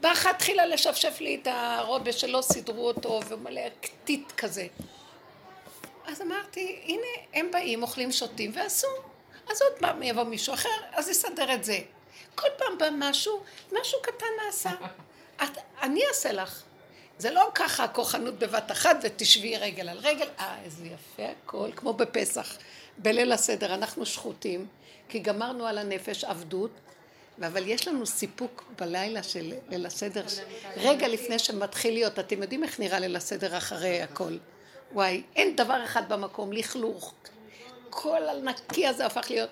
ואחת 0.00 0.34
התחילה 0.34 0.66
לשפשף 0.66 1.20
לי 1.20 1.38
את 1.42 1.48
הרובה 1.50 2.12
שלא 2.12 2.42
סידרו 2.42 2.86
אותו, 2.86 3.20
ומלא 3.28 3.62
קטיט 3.80 4.32
כזה. 4.32 4.66
אז 6.06 6.22
אמרתי, 6.22 6.80
הנה, 6.84 7.06
הם 7.34 7.50
באים, 7.52 7.82
אוכלים, 7.82 8.12
שותים, 8.12 8.52
ועשו. 8.54 9.13
אז 9.50 9.62
עוד 9.62 9.72
פעם 9.78 10.02
יבוא 10.02 10.22
מישהו 10.22 10.54
אחר, 10.54 10.68
אז 10.92 11.08
יסדר 11.08 11.54
את 11.54 11.64
זה. 11.64 11.78
כל 12.34 12.48
פעם 12.56 12.78
בא 12.78 12.88
משהו, 12.92 13.42
משהו 13.80 13.98
קטן 14.02 14.26
נעשה. 14.46 14.70
את, 15.42 15.58
אני 15.82 16.00
אעשה 16.08 16.32
לך. 16.32 16.62
זה 17.18 17.30
לא 17.30 17.50
ככה 17.54 17.88
כוחנות 17.88 18.38
בבת 18.38 18.70
אחת 18.70 18.96
ותשבי 19.02 19.56
רגל 19.56 19.88
על 19.88 19.98
רגל. 19.98 20.28
אה, 20.38 20.56
איזה 20.64 20.84
יפה 20.86 21.22
הכל, 21.30 21.70
כמו 21.76 21.92
בפסח. 21.92 22.56
בליל 22.98 23.32
הסדר 23.32 23.74
אנחנו 23.74 24.06
שחוטים, 24.06 24.66
כי 25.08 25.18
גמרנו 25.18 25.66
על 25.66 25.78
הנפש 25.78 26.24
עבדות, 26.24 26.70
אבל 27.46 27.68
יש 27.68 27.88
לנו 27.88 28.06
סיפוק 28.06 28.64
בלילה 28.78 29.22
של 29.22 29.52
ליל 29.68 29.86
הסדר, 29.86 30.24
רגע 30.76 31.08
לפני 31.08 31.38
שמתחיל 31.38 31.94
להיות, 31.94 32.18
אתם 32.18 32.42
יודעים 32.42 32.64
איך 32.64 32.80
נראה 32.80 32.98
ליל 32.98 33.16
הסדר 33.16 33.58
אחרי 33.58 34.02
הכל. 34.02 34.36
וואי, 34.92 35.22
אין 35.36 35.56
דבר 35.56 35.84
אחד 35.84 36.08
במקום, 36.08 36.52
לכלוך. 36.52 37.14
כל 37.94 38.28
הנקי 38.28 38.86
הזה 38.86 39.06
הפך 39.06 39.30
להיות. 39.30 39.50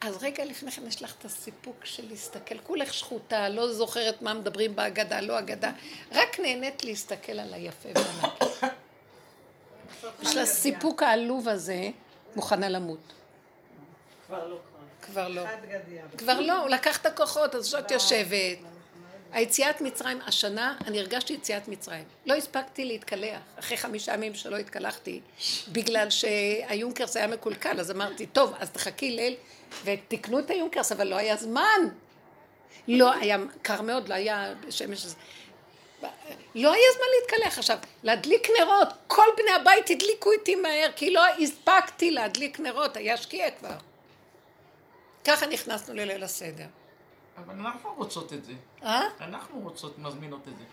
אז 0.00 0.22
רגע 0.22 0.44
לפני 0.44 0.70
כן 0.70 0.86
יש 0.86 1.02
לך 1.02 1.14
את 1.18 1.24
הסיפוק 1.24 1.84
של 1.84 2.08
להסתכל, 2.08 2.58
כולך 2.58 2.94
שחוטה, 2.94 3.48
לא 3.48 3.72
זוכרת 3.72 4.22
מה 4.22 4.34
מדברים 4.34 4.76
בהגדה, 4.76 5.20
לא 5.20 5.38
אגדה, 5.38 5.72
רק 6.12 6.40
נהנית 6.40 6.84
להסתכל 6.84 7.32
על 7.32 7.54
היפה 7.54 7.88
והנקי. 7.94 8.66
יש 10.22 10.36
לה 10.36 10.46
סיפוק 10.46 11.02
העלוב 11.02 11.48
הזה, 11.48 11.88
מוכנה 12.36 12.68
למות. 12.68 13.12
כבר 14.26 14.48
לא. 14.48 14.58
כבר 15.02 15.28
לא. 15.28 15.42
כבר 16.18 16.40
לא, 16.40 16.58
הוא 16.58 16.68
לקח 16.68 17.00
את 17.00 17.06
הכוחות, 17.06 17.54
אז 17.54 17.66
שאת 17.66 17.90
יושבת. 17.90 18.71
היציאת 19.32 19.80
מצרים, 19.80 20.18
השנה 20.26 20.76
אני 20.86 21.00
הרגשתי 21.00 21.32
יציאת 21.32 21.68
מצרים. 21.68 22.04
לא 22.26 22.34
הספקתי 22.34 22.84
להתקלח, 22.84 23.40
אחרי 23.58 23.76
חמישה 23.76 24.14
ימים 24.14 24.34
שלא 24.34 24.56
התקלחתי, 24.56 25.20
בגלל 25.68 26.10
שהיונקרס 26.10 27.16
היה 27.16 27.26
מקולקל, 27.26 27.80
אז 27.80 27.90
אמרתי, 27.90 28.26
טוב, 28.26 28.52
אז 28.58 28.70
תחכי 28.70 29.10
ליל, 29.10 29.36
ותקנו 29.84 30.38
את 30.38 30.50
היונקרס, 30.50 30.92
אבל 30.92 31.06
לא 31.06 31.16
היה 31.16 31.36
זמן. 31.36 31.88
לא, 32.88 33.12
היה 33.12 33.36
קר 33.62 33.82
מאוד, 33.82 34.08
לא 34.08 34.14
היה 34.14 34.54
שמש... 34.70 35.06
לא 36.54 36.72
היה 36.72 36.86
זמן 36.96 37.06
להתקלח. 37.20 37.58
עכשיו, 37.58 37.78
להדליק 38.02 38.48
נרות, 38.60 38.88
כל 39.06 39.26
בני 39.36 39.50
הבית 39.50 39.90
הדליקו 39.90 40.32
איתי 40.32 40.54
מהר, 40.54 40.90
כי 40.96 41.10
לא 41.10 41.22
הספקתי 41.26 42.10
להדליק 42.10 42.60
נרות, 42.60 42.96
היה 42.96 43.16
שקיע 43.16 43.50
כבר. 43.50 43.76
ככה 45.24 45.46
נכנסנו 45.46 45.94
לליל 45.94 46.22
הסדר. 46.22 46.66
אבל 47.36 47.54
אנחנו 47.54 47.94
רוצות 47.96 48.32
את 48.32 48.44
זה. 48.44 48.52
אה? 48.82 49.08
אנחנו 49.20 49.60
רוצות, 49.60 49.98
מזמינות 49.98 50.48
את 50.48 50.56
זה. 50.58 50.64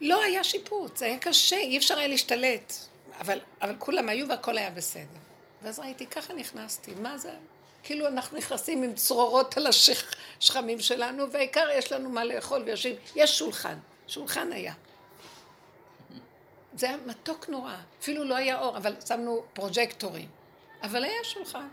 לא 0.00 0.22
היה 0.22 0.44
שיפוץ, 0.44 1.02
היה 1.02 1.18
קשה, 1.18 1.56
אי 1.56 1.78
אפשר 1.78 1.98
היה 1.98 2.08
להשתלט. 2.08 2.72
אבל, 3.20 3.38
אבל 3.62 3.74
כולם 3.78 4.08
היו 4.08 4.28
והכל 4.28 4.58
היה 4.58 4.70
בסדר. 4.70 5.18
ואז 5.62 5.78
ראיתי, 5.78 6.06
ככה 6.06 6.32
נכנסתי, 6.32 6.94
מה 6.94 7.18
זה? 7.18 7.32
כאילו 7.82 8.06
אנחנו 8.06 8.38
נכנסים 8.38 8.82
עם 8.82 8.94
צרורות 8.94 9.56
על 9.56 9.66
השכמים 9.66 10.80
שלנו, 10.80 11.32
והעיקר 11.32 11.68
יש 11.72 11.92
לנו 11.92 12.10
מה 12.10 12.24
לאכול 12.24 12.62
ויושבים, 12.62 12.96
יש 13.16 13.38
שולחן, 13.38 13.78
שולחן 14.08 14.52
היה. 14.52 14.74
זה 16.74 16.86
היה 16.88 16.96
מתוק 17.06 17.48
נורא, 17.48 17.76
אפילו 18.00 18.24
לא 18.24 18.34
היה 18.34 18.60
אור, 18.60 18.76
אבל 18.76 18.94
שמנו 19.06 19.42
פרוג'קטורים, 19.52 20.28
אבל 20.82 21.04
היה 21.04 21.24
שולחן. 21.24 21.68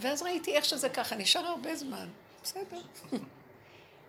ואז 0.00 0.22
ראיתי 0.22 0.54
איך 0.54 0.64
שזה 0.64 0.88
ככה, 0.88 1.16
נשאר 1.16 1.46
הרבה 1.46 1.76
זמן, 1.76 2.08
בסדר. 2.42 2.80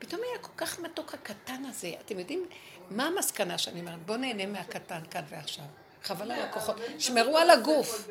פתאום 0.04 0.22
היה 0.30 0.39
כל 0.42 0.52
כך 0.58 0.80
מתוק 0.80 1.13
הקטן 1.13 1.66
הזה. 1.66 1.92
אתם 2.06 2.20
יודעים 2.20 2.46
מה 2.89 3.08
המסקנה 3.08 3.58
שאני 3.58 3.80
אומרת? 3.80 4.06
בואו 4.06 4.18
נהנה 4.18 4.46
מהקטן 4.46 5.00
כאן 5.12 5.24
ועכשיו. 5.30 5.66
חבל 6.04 6.32
על 6.32 6.42
הכוחות. 6.42 6.76
שמרו 7.00 7.38
על 7.38 7.50
הגוף. 7.50 8.08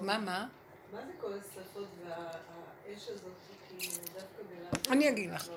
מה, 0.00 0.18
מה? 0.18 0.46
מה 0.92 1.00
זה 1.06 1.12
כל 1.20 1.32
השרפות 1.32 1.88
והאש 2.06 3.08
הזאת, 3.08 3.32
כאילו, 3.78 3.92
דווקא 3.92 4.42
בל"ג? 4.82 4.92
אני 4.92 5.08
אגיד 5.08 5.30
לך. 5.30 5.48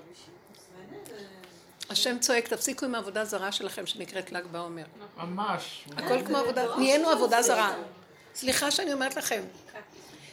השם 1.90 2.20
צועק, 2.20 2.48
תפסיקו 2.48 2.86
עם 2.86 2.96
העבודה 2.96 3.26
זרה 3.26 3.52
שלכם 3.52 3.86
שנקראת 3.86 4.32
ל"ג 4.32 4.46
בעומר. 4.52 4.86
ממש. 5.18 5.86
הכל 5.98 6.26
כמו 6.26 6.38
עבודה, 6.38 6.78
נהיינו 6.78 7.10
עבודה 7.10 7.42
זרה. 7.42 7.76
סליחה 8.36 8.72
שאני 8.72 8.94
אומרת 8.94 9.16
לכם, 9.16 9.44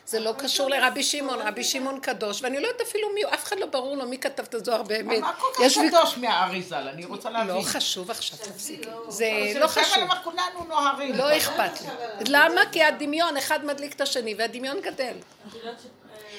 זה 0.06 0.20
לא 0.20 0.34
קשור 0.38 0.70
לרבי 0.70 1.02
שמעון, 1.02 1.38
רבי 1.40 1.64
שמעון 1.64 2.00
קדוש, 2.00 2.42
ואני 2.42 2.60
לא 2.60 2.66
יודעת 2.66 2.80
אפילו 2.80 3.08
מי, 3.14 3.24
אף 3.24 3.44
אחד 3.44 3.58
לא 3.58 3.66
ברור 3.66 3.96
לו 3.96 4.08
מי 4.08 4.18
כתב 4.18 4.42
את 4.42 4.54
הזוהר 4.54 4.82
באמת. 4.82 5.20
מה 5.20 5.32
כל 5.34 5.46
כך 5.54 5.72
קדוש 5.88 6.18
מהאריזל? 6.18 6.88
אני 6.88 7.04
רוצה 7.04 7.30
להבין. 7.30 7.56
לא 7.56 7.62
חשוב 7.62 8.10
עכשיו, 8.10 8.38
תפסיקי. 8.38 8.88
זה 9.08 9.52
לא 9.54 9.66
חשוב. 9.66 10.08
כולנו 10.24 10.64
נוהרים. 10.68 11.14
לא 11.14 11.36
אכפת 11.36 11.80
לי. 11.80 11.86
למה? 12.28 12.60
כי 12.72 12.82
הדמיון, 12.82 13.36
אחד 13.36 13.64
מדליק 13.64 13.94
את 13.94 14.00
השני, 14.00 14.34
והדמיון 14.34 14.80
גדל. 14.80 15.16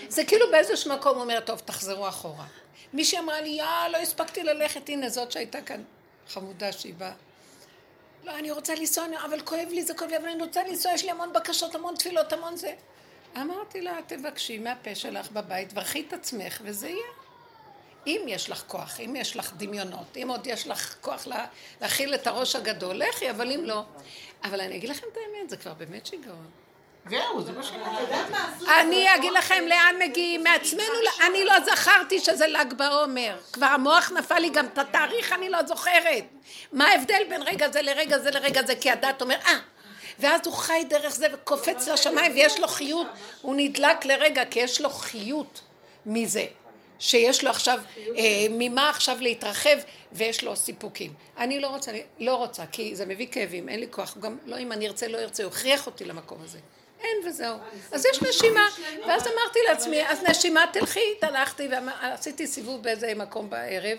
זה 0.10 0.26
כאילו 0.26 0.52
באיזשהו 0.52 0.94
מקום 0.94 1.18
אומר, 1.18 1.40
טוב, 1.40 1.60
תחזרו 1.66 2.08
אחורה. 2.08 2.46
מישהי 2.94 3.20
אמרה 3.20 3.42
לי, 3.42 3.50
יא, 3.50 3.66
לא 3.92 3.98
הספקתי 3.98 4.44
ללכת, 4.44 4.90
הנה 4.90 5.10
זאת 5.10 5.32
שהייתה 5.32 5.62
כאן, 5.62 5.84
חמודה 6.30 6.72
שהיא 6.72 6.94
באה. 6.98 7.12
לא, 8.24 8.32
אני 8.32 8.52
רוצה 8.52 8.76
לנסוע, 8.76 9.06
אבל 9.26 9.42
כואב 9.42 9.68
לי, 9.70 9.84
זה 9.84 9.94
כואב 9.94 10.10
לי, 10.10 10.18
אבל 10.18 10.28
אני 10.28 10.44
רוצה 10.44 10.64
לנסוע, 10.64 10.92
יש 10.92 11.04
לי 11.04 11.12
המון 11.12 11.34
בקשות, 11.34 11.76
המון 11.76 11.96
תפילות, 11.96 12.34
המון 12.34 12.56
זה. 12.56 12.74
אמרתי 13.42 13.82
לה, 13.82 13.94
תבקשי 14.08 14.60
מהפה 14.60 14.96
שלך 14.96 15.32
בבית, 15.32 15.74
ברכי 15.74 16.06
את 16.08 16.14
עצמך, 16.14 16.62
וזה 16.64 16.88
יהיה. 16.90 17.08
אם 18.08 18.22
יש 18.28 18.50
לך 18.50 18.64
כוח, 18.68 19.00
אם 19.00 19.16
יש 19.16 19.36
לך 19.36 19.52
דמיונות, 19.58 20.18
אם 20.18 20.30
עוד 20.30 20.48
יש 20.48 20.68
לך 20.68 20.96
כוח 21.02 21.28
לה, 21.28 21.46
להכיל 21.82 22.14
את 22.16 22.28
הראש 22.28 22.56
הגדול, 22.56 22.96
לכי, 22.96 23.30
אבל 23.30 23.52
אם 23.52 23.66
לא. 23.66 23.84
אבל 24.44 24.62
אני 24.62 24.76
אגיד 24.76 24.90
לכם 24.90 25.08
את 25.14 25.18
האמת, 25.18 25.50
זה 25.50 25.58
כבר 25.58 25.74
באמת 25.74 26.06
שיגעון. 26.06 26.46
זהו, 27.10 27.42
זה 27.42 27.52
מה 27.52 27.64
שאני? 27.64 27.84
אני 28.82 29.16
אגיד 29.16 29.34
לכם 29.34 29.64
לאן 29.68 29.96
מגיעים 30.00 30.44
מעצמנו, 30.44 30.84
ל- 31.04 31.24
אני 31.30 31.46
לא 31.46 31.54
זכרתי 31.66 32.20
שזה 32.20 32.48
ל"ג 32.48 32.74
בעומר. 32.74 33.38
כבר 33.54 33.66
המוח 33.66 34.12
נפל 34.12 34.40
לי 34.40 34.50
גם 34.50 34.66
את 34.66 34.78
התאריך, 34.78 35.34
אני 35.34 35.50
לא 35.50 35.66
זוכרת. 35.66 36.24
מה 36.74 36.88
ההבדל 36.88 37.24
בין 37.30 37.42
רגע 37.42 37.72
זה 37.72 37.82
לרגע 37.82 38.18
זה 38.20 38.32
לרגע 38.32 38.62
זה? 38.66 38.76
כי 38.76 38.92
הדת 38.92 39.22
אומר, 39.22 39.36
אה, 39.46 39.58
ואז 40.20 40.42
הוא 40.46 40.54
חי 40.54 40.84
דרך 40.90 41.16
זה 41.16 41.28
וקופץ 41.34 41.88
לשמיים 41.88 42.32
ויש 42.32 42.60
לו 42.60 42.68
חיות, 42.68 43.08
הוא 43.42 43.56
נדלק 43.58 44.06
לרגע 44.06 44.46
כי 44.46 44.60
יש 44.60 44.82
לו 44.82 44.90
חיות 44.90 45.62
מזה. 46.06 46.46
שיש 47.00 47.44
לו 47.44 47.50
עכשיו, 47.50 47.80
אה, 48.18 48.46
ממה 48.50 48.90
עכשיו 48.90 49.18
להתרחב 49.22 49.78
ויש 50.12 50.44
לו 50.44 50.56
סיפוקים. 50.56 51.14
אני 51.38 51.60
לא 51.60 51.68
רוצה, 51.68 51.92
לא 52.20 52.36
רוצה, 52.36 52.66
כי 52.72 52.96
זה 52.96 53.06
מביא 53.06 53.28
כאבים, 53.32 53.70
אין 53.70 53.80
לי 53.80 53.88
כוח, 53.92 54.18
גם 54.18 54.38
לא 54.46 54.60
אם 54.60 54.72
אני 54.72 54.88
ארצה 54.88 55.08
לא 55.08 55.18
ארצה, 55.18 55.44
הוא 55.44 55.52
הכריח 55.52 55.86
אותי 55.86 56.06
למקום 56.06 56.38
הזה. 56.44 56.60
אין 57.00 57.18
וזהו. 57.28 57.58
אז 57.92 58.06
יש 58.06 58.22
נשימה, 58.22 58.68
ואז 59.08 59.28
אמרתי 59.28 59.60
לעצמי, 59.68 60.08
אז 60.08 60.24
נשימה 60.24 60.66
תלכי, 60.74 61.14
הלכתי 61.22 61.68
ועשיתי 61.68 62.48
סיבוב 62.48 62.84
באיזה 62.84 63.14
מקום 63.16 63.50
בערב, 63.50 63.98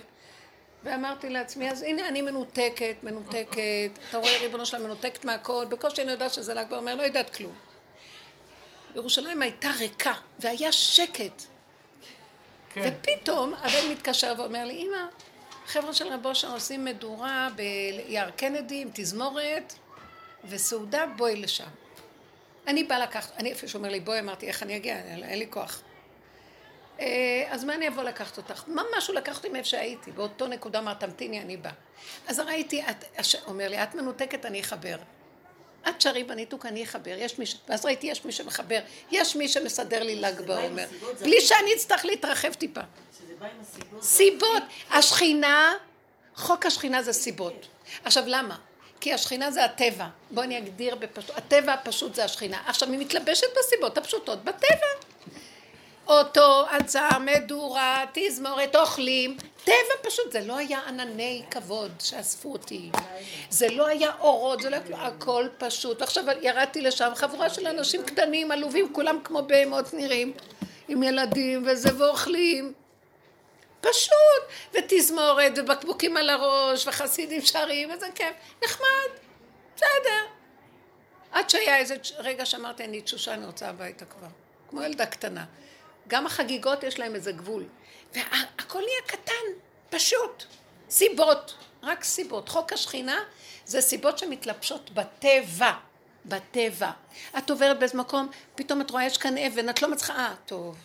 ואמרתי 0.85 1.29
לעצמי, 1.31 1.71
אז 1.71 1.83
הנה 1.83 2.09
אני 2.09 2.23
מנותקת, 2.23 2.97
מנותקת, 3.03 3.91
אתה 4.09 4.19
רואה 4.19 4.39
ריבונו 4.41 4.67
שלה 4.67 4.79
מנותקת 4.79 5.25
מהכל, 5.25 5.65
בקושי 5.69 6.03
אני 6.03 6.11
יודעת 6.11 6.35
שזה 6.35 6.55
ל"ג 6.55 6.67
בעומר, 6.71 6.95
לא 6.95 7.03
יודעת 7.03 7.37
כלום. 7.37 7.55
ירושלים 8.95 9.43
הייתה 9.43 9.71
ריקה, 9.79 10.15
והיה 10.39 10.73
שקט. 10.73 11.43
כן. 12.73 12.93
ופתאום 13.01 13.55
הבן 13.55 13.91
מתקשר 13.91 14.35
ואומר 14.39 14.65
לי, 14.65 14.83
אמא, 14.83 15.07
חבר'ה 15.67 15.93
של 15.93 16.09
רב 16.09 16.27
אושר 16.27 16.53
עושים 16.53 16.85
מדורה 16.85 17.49
ביער 17.57 18.31
קנדי 18.31 18.83
עם 18.83 18.89
תזמורת 18.93 19.73
וסעודה, 20.45 21.07
בואי 21.17 21.37
לשם. 21.37 21.69
אני 22.67 22.85
באה 22.85 22.99
לקחת, 22.99 23.37
אני 23.37 23.51
איפה 23.51 23.69
שהוא 23.69 23.79
אומר 23.79 23.91
לי, 23.91 24.01
בואי, 24.01 24.21
אמרתי, 24.21 24.49
איך 24.49 24.63
אני 24.63 24.77
אגיע? 24.77 24.97
אין 24.99 25.39
לי 25.39 25.47
כוח. 25.51 25.83
אה, 27.01 27.07
אז 27.51 27.65
מה 27.65 27.75
אני 27.75 27.89
אבוא 27.89 28.03
לקחת 28.03 28.37
אותך? 28.37 28.65
ממש 28.69 29.07
הוא 29.09 29.17
לקח 29.17 29.37
אותי 29.37 29.49
מאיפה 29.49 29.69
שהייתי, 29.69 30.11
באותו 30.11 30.47
נקודה 30.47 30.79
אמר, 30.79 30.95
תמתיני, 30.95 31.41
אני 31.41 31.57
באה. 31.57 31.73
אז 32.29 32.41
ראיתי, 32.41 32.83
את, 32.83 33.05
אומר 33.47 33.69
לי, 33.69 33.83
את 33.83 33.95
מנותקת, 33.95 34.47
אני 34.47 34.61
אחבר. 34.61 34.97
את 35.89 36.01
שרי 36.01 36.25
בניתוק, 36.25 36.67
אני 36.67 36.85
אחבר, 36.85 37.15
יש 37.19 37.39
מי 37.39 37.47
ש... 37.47 37.57
ואז 37.69 37.85
ראיתי, 37.85 38.07
יש 38.07 38.25
מי 38.25 38.33
שמחבר, 38.33 38.79
יש 39.11 39.37
מי 39.37 39.49
שמסדר 39.49 40.03
לי 40.03 40.21
ל"ג 40.21 40.41
בעומר, 40.41 40.87
בלי 41.21 41.41
שאני 41.41 41.75
אצטרך 41.75 42.05
להתרחב 42.05 42.55
טיפה. 42.55 42.81
סיבות. 44.03 44.63
השכינה, 44.91 45.75
חוק 46.37 46.67
השכינה 46.67 47.03
זה 47.03 47.13
סיבות. 47.13 47.67
עכשיו 48.05 48.25
למה? 48.27 48.57
כי 49.01 49.13
השכינה 49.13 49.51
זה 49.51 49.65
הטבע. 49.65 50.07
בואו 50.31 50.45
אני 50.45 50.59
אגדיר 50.59 50.95
בפשוט. 50.95 51.39
הטבע 51.39 51.73
הפשוט 51.73 52.15
זה 52.15 52.25
השכינה. 52.25 52.63
עכשיו 52.67 52.91
היא 52.91 52.99
מתלבשת 52.99 53.47
בסיבות 53.59 53.99
הפשוטות 53.99 54.45
בטבע. 54.45 54.87
אוטו, 56.07 56.65
הצעה, 56.71 57.19
מדורה, 57.19 58.05
תזמורת, 58.13 58.77
אוכלים. 58.77 59.37
טבע 59.65 59.75
פשוט, 60.03 60.33
זה 60.33 60.41
לא 60.41 60.57
היה 60.57 60.81
ענני 60.89 61.43
כבוד 61.51 61.93
שאספו 62.01 62.53
אותי. 62.53 62.91
זה 63.51 63.69
לא 63.71 63.87
היה 63.87 64.11
אורות, 64.21 64.63
זה 64.63 64.71
לא 64.71 64.77
היה 64.77 65.07
הכל 65.07 65.49
פשוט. 65.59 66.01
ועכשיו 66.01 66.25
ירדתי 66.43 66.81
לשם, 66.81 67.13
חבורה 67.15 67.51
של 67.51 67.67
אנשים 67.67 68.03
קטנים, 68.03 68.51
עלובים, 68.51 68.93
כולם 68.93 69.19
כמו 69.25 69.43
בהמות 69.43 69.95
נראים, 69.95 70.33
עם 70.89 71.03
ילדים 71.03 71.65
וזה, 71.67 71.89
ואוכלים. 71.99 72.73
פשוט, 73.81 74.43
ותזמורת, 74.73 75.53
ובקבוקים 75.57 76.17
על 76.17 76.31
הראש, 76.31 76.87
וחסידים 76.87 77.41
שרים, 77.41 77.91
וזה 77.91 78.07
כיף, 78.15 78.35
נחמד, 78.65 79.11
בסדר. 79.77 80.25
עד 81.33 81.51
שהיה 81.51 81.77
איזה 81.77 81.97
רגע 82.19 82.47
שאמרתי, 82.47 82.85
אני 82.85 83.01
תשושה, 83.01 83.35
אני 83.35 83.47
רוצה 83.47 83.69
הביתה 83.69 84.05
כבר. 84.05 84.29
כמו 84.71 84.83
ילדה 84.83 85.07
קטנה. 85.07 85.45
גם 86.09 86.27
החגיגות 86.27 86.83
יש 86.83 86.99
להם 86.99 87.15
איזה 87.15 87.33
גבול. 87.33 87.65
והכל 88.15 88.79
נהיה 88.79 89.03
קטן, 89.07 89.61
פשוט. 89.91 90.45
סיבות, 90.91 91.55
רק 91.83 92.05
סיבות. 92.05 92.49
חוק 92.49 92.73
השכינה 92.73 93.19
זה 93.65 93.81
סיבות 93.81 94.19
שמתלבשות 94.19 94.91
בטבע. 94.91 95.73
בטבע. 96.27 96.91
את 97.39 97.51
עוברת 97.51 97.79
באיזה 97.79 97.99
מקום, 97.99 98.29
פתאום 98.55 98.81
את 98.81 98.91
רואה 98.91 99.05
יש 99.05 99.19
כאן 99.19 99.39
אבן, 99.39 99.69
את 99.69 99.83
לא 99.83 99.91
מצליחה, 99.91 100.15
אה, 100.15 100.35
טוב. 100.47 100.77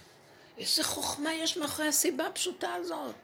איזה 0.57 0.83
חוכמה 0.83 1.33
יש 1.33 1.57
מאחורי 1.57 1.87
הסיבה 1.87 2.27
הפשוטה 2.27 2.73
הזאת. 2.73 3.15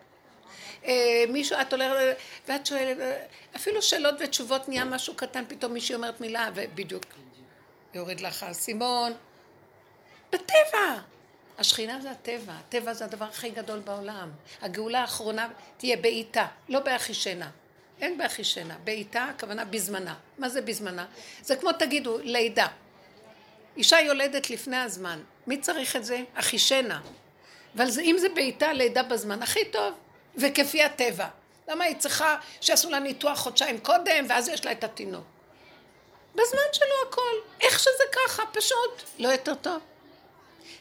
אה, 0.85 1.23
מישהו, 1.29 1.61
את 1.61 1.73
הולכת, 1.73 2.17
ואת 2.47 2.65
שואלת, 2.65 2.99
אה, 2.99 3.25
אפילו 3.55 3.81
שאלות 3.81 4.15
ותשובות 4.19 4.69
נהיה 4.69 4.85
משהו 4.85 5.15
קטן, 5.15 5.43
פתאום 5.47 5.73
מישהי 5.73 5.95
אומרת 5.95 6.21
מילה, 6.21 6.49
ובדיוק 6.55 7.03
יורד 7.93 8.19
לך 8.19 8.43
האסימון. 8.43 9.13
בטבע. 10.31 11.16
השכינה 11.57 12.01
זה 12.01 12.11
הטבע, 12.11 12.53
הטבע 12.53 12.93
זה 12.93 13.05
הדבר 13.05 13.25
הכי 13.25 13.49
גדול 13.49 13.79
בעולם. 13.79 14.31
הגאולה 14.61 15.01
האחרונה 15.01 15.49
תהיה 15.77 15.97
בעיטה, 15.97 16.47
לא 16.69 16.79
באחישנה. 16.79 17.49
אין 18.01 18.17
באחישנה, 18.17 18.77
בעיטה 18.83 19.23
הכוונה 19.23 19.65
בזמנה. 19.65 20.15
מה 20.37 20.49
זה 20.49 20.61
בזמנה? 20.61 21.05
זה 21.41 21.55
כמו 21.55 21.71
תגידו, 21.71 22.17
לידה. 22.17 22.67
אישה 23.77 23.99
יולדת 24.01 24.49
לפני 24.49 24.77
הזמן, 24.77 25.19
מי 25.47 25.61
צריך 25.61 25.95
את 25.95 26.05
זה? 26.05 26.23
אחישנה. 26.33 27.01
אבל 27.75 27.89
זה, 27.89 28.01
אם 28.01 28.15
זה 28.19 28.29
בעיטה, 28.29 28.73
לידה 28.73 29.03
בזמן, 29.03 29.43
הכי 29.43 29.65
טוב, 29.65 29.93
וכפי 30.35 30.83
הטבע. 30.83 31.27
למה 31.67 31.83
היא 31.83 31.95
צריכה 31.95 32.35
שיעשו 32.61 32.89
לה 32.89 32.99
ניתוח 32.99 33.39
חודשיים 33.39 33.79
קודם, 33.79 34.25
ואז 34.29 34.47
יש 34.47 34.65
לה 34.65 34.71
את 34.71 34.83
התינוק? 34.83 35.23
בזמן 36.35 36.67
שלו 36.73 37.09
הכל, 37.09 37.35
איך 37.61 37.79
שזה 37.79 38.03
ככה, 38.11 38.43
פשוט, 38.53 39.03
לא 39.19 39.29
יותר 39.29 39.55
טוב. 39.55 39.79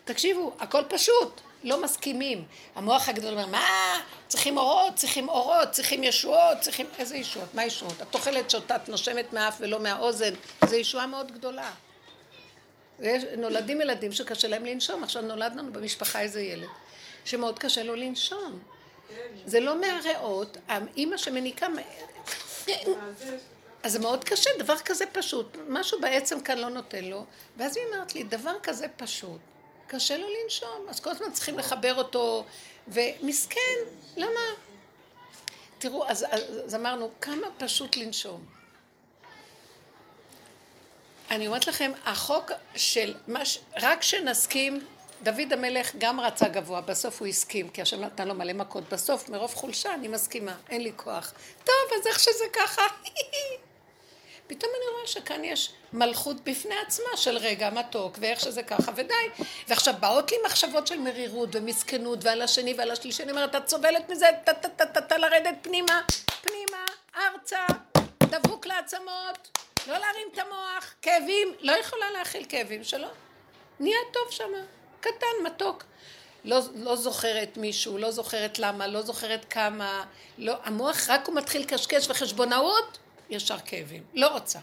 תקשיבו, 0.07 0.53
הכל 0.59 0.83
פשוט, 0.89 1.41
לא 1.65 1.83
מסכימים. 1.83 2.45
המוח 2.75 3.09
הגדול 3.09 3.33
אומר, 3.33 3.47
מה? 3.47 4.01
צריכים 4.29 4.59
אורות, 4.59 4.95
צריכים 4.95 5.29
אורות, 5.29 5.71
צריכים 5.71 6.05
ישועות, 6.05 6.61
צריכים... 6.61 6.87
איזה 6.99 7.17
ישועות? 7.17 7.55
מה 7.55 7.65
ישועות? 7.65 8.03
את 8.03 8.15
אוכלת 8.15 8.51
שותה, 8.51 8.77
את 8.77 8.89
נושמת 8.89 9.33
מהאף 9.33 9.57
ולא 9.61 9.81
מהאוזן, 9.81 10.35
זו 10.67 10.77
ישועה 10.77 11.07
מאוד 11.07 11.33
גדולה. 11.33 11.73
נולדים 13.39 13.81
ילדים 13.81 14.13
שקשה 14.13 14.49
להם 14.49 14.65
לנשום, 14.65 15.05
עכשיו 15.05 15.23
נולד 15.23 15.57
לנו 15.57 15.73
במשפחה 15.73 16.21
איזה 16.21 16.41
ילד, 16.41 16.69
שמאוד 17.25 17.59
קשה 17.59 17.83
לו 17.83 17.95
לנשום. 17.95 18.59
זה 19.47 19.61
לא 19.61 19.81
מהריאות, 19.81 20.57
האימא 20.69 21.17
שמניקה... 21.17 21.67
אז 23.83 23.93
זה 23.93 23.99
מאוד 23.99 24.25
קשה, 24.25 24.51
דבר 24.59 24.79
כזה 24.79 25.05
פשוט, 25.13 25.57
משהו 25.69 26.01
בעצם 26.01 26.41
כאן 26.41 26.59
לא 26.59 26.69
נותן 26.69 27.05
לו, 27.05 27.25
ואז 27.57 27.77
היא 27.77 27.87
אומרת 27.87 28.15
לי, 28.15 28.23
דבר 28.23 28.55
כזה 28.63 28.87
פשוט, 28.97 29.41
קשה 29.87 30.17
לו 30.17 30.27
לנשום, 30.43 30.87
אז 30.89 31.01
כל 31.01 31.11
הזמן 31.11 31.33
צריכים 31.33 31.59
לחבר 31.59 31.95
אותו, 31.95 32.45
ומסכן, 32.89 33.77
למה? 34.17 34.41
תראו, 35.79 36.09
אז, 36.09 36.27
אז, 36.31 36.43
אז 36.65 36.75
אמרנו, 36.75 37.11
כמה 37.21 37.47
פשוט 37.59 37.97
לנשום. 37.97 38.45
אני 41.31 41.47
אומרת 41.47 41.67
לכם, 41.67 41.93
החוק 42.05 42.51
של, 42.77 43.15
מש, 43.29 43.59
רק 43.77 44.03
שנסכים, 44.03 44.87
דוד 45.23 45.53
המלך 45.53 45.93
גם 45.99 46.21
רצה 46.21 46.49
גבוה, 46.49 46.81
בסוף 46.81 47.21
הוא 47.21 47.29
הסכים, 47.29 47.69
כי 47.69 47.83
השם 47.83 48.01
נתן 48.01 48.29
לו 48.29 48.35
מלא 48.35 48.53
מכות, 48.53 48.85
בסוף 48.93 49.29
מרוב 49.29 49.55
חולשה 49.55 49.95
אני 49.95 50.09
מסכימה, 50.09 50.57
אין 50.69 50.83
לי 50.83 50.93
כוח. 50.97 51.33
טוב, 51.65 51.99
אז 52.01 52.07
איך 52.07 52.21
שזה 52.21 52.45
ככה? 52.53 52.83
פתאום 54.49 54.73
אני 54.77 54.86
שכאן 55.07 55.45
יש 55.45 55.71
מלכות 55.93 56.37
בפני 56.45 56.75
עצמה 56.87 57.17
של 57.17 57.37
רגע 57.39 57.71
מתוק, 57.71 58.19
ואיך 58.21 58.41
שזה 58.41 58.63
ככה, 58.63 58.93
ודי. 58.97 59.45
ועכשיו 59.69 59.95
באות 60.01 60.31
לי 60.31 60.37
מחשבות 60.47 60.87
של 60.87 60.99
מרירות 61.01 61.49
ומסכנות, 61.53 62.19
ועל 62.25 62.43
השני 62.43 62.75
ועל 62.79 62.91
השלישי, 62.91 63.23
אני 63.23 63.31
אומרת, 63.31 63.55
את 63.55 63.69
סובלת 63.69 64.11
מזה, 64.11 64.27
טה 64.45 64.55
טה 64.55 64.69
טה 64.69 64.87
טה 64.87 65.01
טה 65.01 65.19
לרדת 65.19 65.55
פנימה, 65.63 66.01
פנימה, 66.43 66.85
ארצה, 67.17 67.67
דבוק 68.23 68.67
לעצמות, 68.67 69.59
לא 69.87 69.99
להרים 69.99 70.29
את 70.33 70.39
המוח, 70.39 70.95
כאבים, 71.03 71.55
לא 71.61 71.73
יכולה 71.73 72.11
להכיל 72.11 72.47
כאבים 72.49 72.85
שלא. 72.85 73.09
נהיה 73.81 73.99
טוב 74.13 74.23
שמה, 74.31 74.59
קטן, 75.01 75.45
מתוק. 75.45 75.85
לא, 76.45 76.61
לא 76.75 76.97
זוכרת 76.97 77.57
מישהו, 77.57 77.99
לא 77.99 78.11
זוכרת 78.11 78.59
למה, 78.59 78.87
לא 78.87 79.03
זוכרת 79.03 79.45
כמה, 79.51 80.05
לא, 80.39 80.55
המוח 80.65 81.11
רק 81.11 81.27
הוא 81.27 81.35
מתחיל 81.35 81.65
קשקש 81.65 82.11
וחשבונאות, 82.11 82.99
ישר 83.31 83.59
כאבים. 83.65 84.03
לא 84.15 84.29
רוצה. 84.29 84.59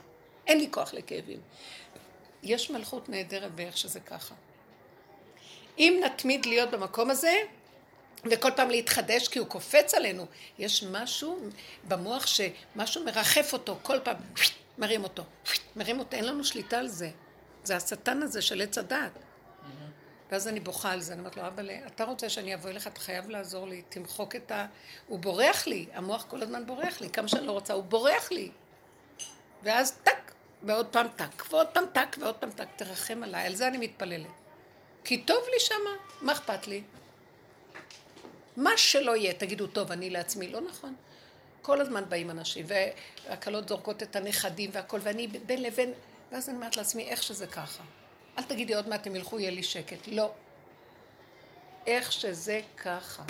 אין 0.48 0.58
לי 0.58 0.68
כוח 0.72 0.94
לכאבים. 0.94 1.40
יש 2.44 2.70
מלכות 2.70 3.10
נהדרת 3.10 3.56
באיך 3.56 3.78
שזה 3.78 4.00
ככה. 4.00 4.36
אם 5.78 6.02
נתמיד 6.06 6.46
להיות 6.46 6.72
במקום 6.72 7.10
הזה, 7.10 7.36
וכל 8.32 8.52
פעם 8.56 8.70
להתחדש 8.70 9.28
כי 9.28 9.40
הוא 9.40 9.48
קופץ 9.48 9.94
עלינו, 9.94 10.26
יש 10.60 10.84
משהו 10.84 11.40
במוח 11.88 12.28
שמשהו 12.28 13.04
מרחף 13.04 13.54
אותו, 13.54 13.78
כל 13.84 14.00
פעם 14.04 14.18
מרים 14.78 15.04
אותו, 15.04 15.24
מרים 15.76 16.00
אותו, 16.00 16.18
אין 16.18 16.26
לנו 16.26 16.44
שליטה 16.44 16.78
על 16.78 16.88
זה. 16.88 17.10
זה 17.64 17.76
השטן 17.76 18.22
הזה 18.22 18.42
של 18.42 18.62
עץ 18.62 18.78
הדעת. 18.78 19.12
ואז 20.32 20.48
אני 20.48 20.60
בוכה 20.60 20.92
על 20.92 21.02
זה, 21.02 21.14
אני 21.14 21.20
אומרת 21.20 21.38
לו, 21.38 21.48
אבל 21.48 21.70
אתה 21.86 22.04
רוצה 22.04 22.30
שאני 22.30 22.56
אבוא 22.56 22.70
אליך, 22.70 22.88
אתה 22.88 23.00
חייב 23.00 23.30
לעזור 23.30 23.68
לי, 23.68 23.82
תמחוק 23.90 24.36
את 24.36 24.52
ה... 24.52 24.66
הוא 25.08 25.20
בורח 25.20 25.68
לי, 25.68 25.86
המוח 25.94 26.26
כל 26.28 26.44
הזמן 26.44 26.66
בורח 26.66 27.02
לי, 27.02 27.10
כמה 27.10 27.28
שאני 27.28 27.48
לא 27.48 27.52
רוצה, 27.52 27.74
הוא 27.74 27.84
בורח 27.84 28.32
לי. 28.32 28.52
ואז 29.64 29.92
טק, 30.04 30.13
ועוד 30.64 30.88
פעם 30.88 31.08
טק, 31.16 31.44
ועוד 31.50 31.68
פעם 31.68 31.86
טק, 31.94 32.16
ועוד 32.20 32.36
פעם 32.36 32.52
טק, 32.52 32.68
תרחם 32.76 33.24
עליי, 33.24 33.46
על 33.46 33.56
זה 33.56 33.68
אני 33.68 33.78
מתפללת. 33.78 34.28
כי 35.04 35.22
טוב 35.22 35.44
לי 35.54 35.60
שמה, 35.60 35.90
מה 36.22 36.32
אכפת 36.32 36.68
לי? 36.68 36.84
מה 38.58 38.78
שלא 38.78 39.16
יהיה, 39.16 39.34
תגידו, 39.34 39.68
טוב, 39.68 39.92
אני 39.92 40.10
לעצמי, 40.10 40.48
לא 40.48 40.62
נכון. 40.62 40.96
כל 41.62 41.82
הזמן 41.82 42.04
באים 42.10 42.30
אנשים, 42.30 42.66
והכלות 42.68 43.68
זורקות 43.68 44.04
את 44.04 44.16
הנכדים 44.16 44.70
והכל, 44.74 45.00
ואני 45.04 45.28
בין 45.28 45.62
לבין, 45.62 45.94
ואז 46.32 46.50
אני 46.50 46.58
אומרת 46.58 46.78
לעצמי, 46.78 47.04
איך 47.04 47.24
שזה 47.24 47.48
ככה. 47.48 47.84
אל 48.38 48.44
תגידי 48.44 48.76
עוד 48.76 48.90
מעט 48.90 49.08
הם 49.08 49.16
ילכו, 49.16 49.40
יהיה 49.40 49.52
לי 49.52 49.64
שקט. 49.64 50.08
לא. 50.08 50.32
איך 51.88 52.12
שזה 52.12 52.62
ככה. 52.78 53.24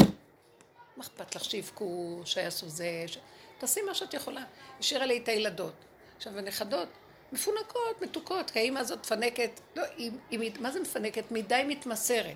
מה 0.97 1.03
אכפת 1.03 1.35
לך 1.35 1.43
שיבכו, 1.43 2.21
שיעשו 2.25 2.69
זה, 2.69 3.03
ש... 3.07 3.17
תעשי 3.57 3.81
מה 3.81 3.93
שאת 3.93 4.13
יכולה. 4.13 4.43
השאירה 4.79 5.05
לי 5.05 5.17
את 5.17 5.27
הילדות. 5.27 5.73
עכשיו, 6.17 6.37
הנכדות 6.37 6.87
מפונקות, 7.33 8.01
מתוקות, 8.01 8.51
כי 8.51 8.59
האמא 8.59 8.79
הזאת 8.79 8.99
מפנקת, 8.99 9.59
לא, 9.75 9.83
היא, 9.97 10.11
היא, 10.31 10.51
מה 10.59 10.71
זה 10.71 10.79
מפנקת? 10.79 11.31
מדי 11.31 11.63
מתמסרת. 11.67 12.35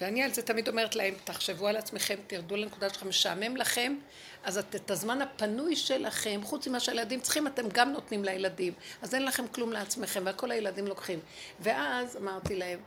ואני 0.00 0.22
על 0.22 0.32
זה 0.32 0.42
תמיד 0.42 0.68
אומרת 0.68 0.96
להם, 0.96 1.14
תחשבו 1.24 1.66
על 1.66 1.76
עצמכם, 1.76 2.16
תרדו 2.26 2.56
לנקודה 2.56 2.88
שלכם, 2.88 3.08
משעמם 3.08 3.56
לכם, 3.56 3.96
אז 4.44 4.58
את, 4.58 4.74
את 4.74 4.90
הזמן 4.90 5.22
הפנוי 5.22 5.76
שלכם, 5.76 6.40
חוץ 6.44 6.68
ממה 6.68 6.80
שהילדים 6.80 7.20
צריכים, 7.20 7.46
אתם 7.46 7.68
גם 7.72 7.92
נותנים 7.92 8.24
לילדים. 8.24 8.72
אז 9.02 9.14
אין 9.14 9.24
לכם 9.24 9.48
כלום 9.48 9.72
לעצמכם, 9.72 10.22
והכל 10.24 10.50
הילדים 10.50 10.86
לוקחים. 10.86 11.20
ואז 11.60 12.16
אמרתי 12.16 12.56
להם, 12.56 12.80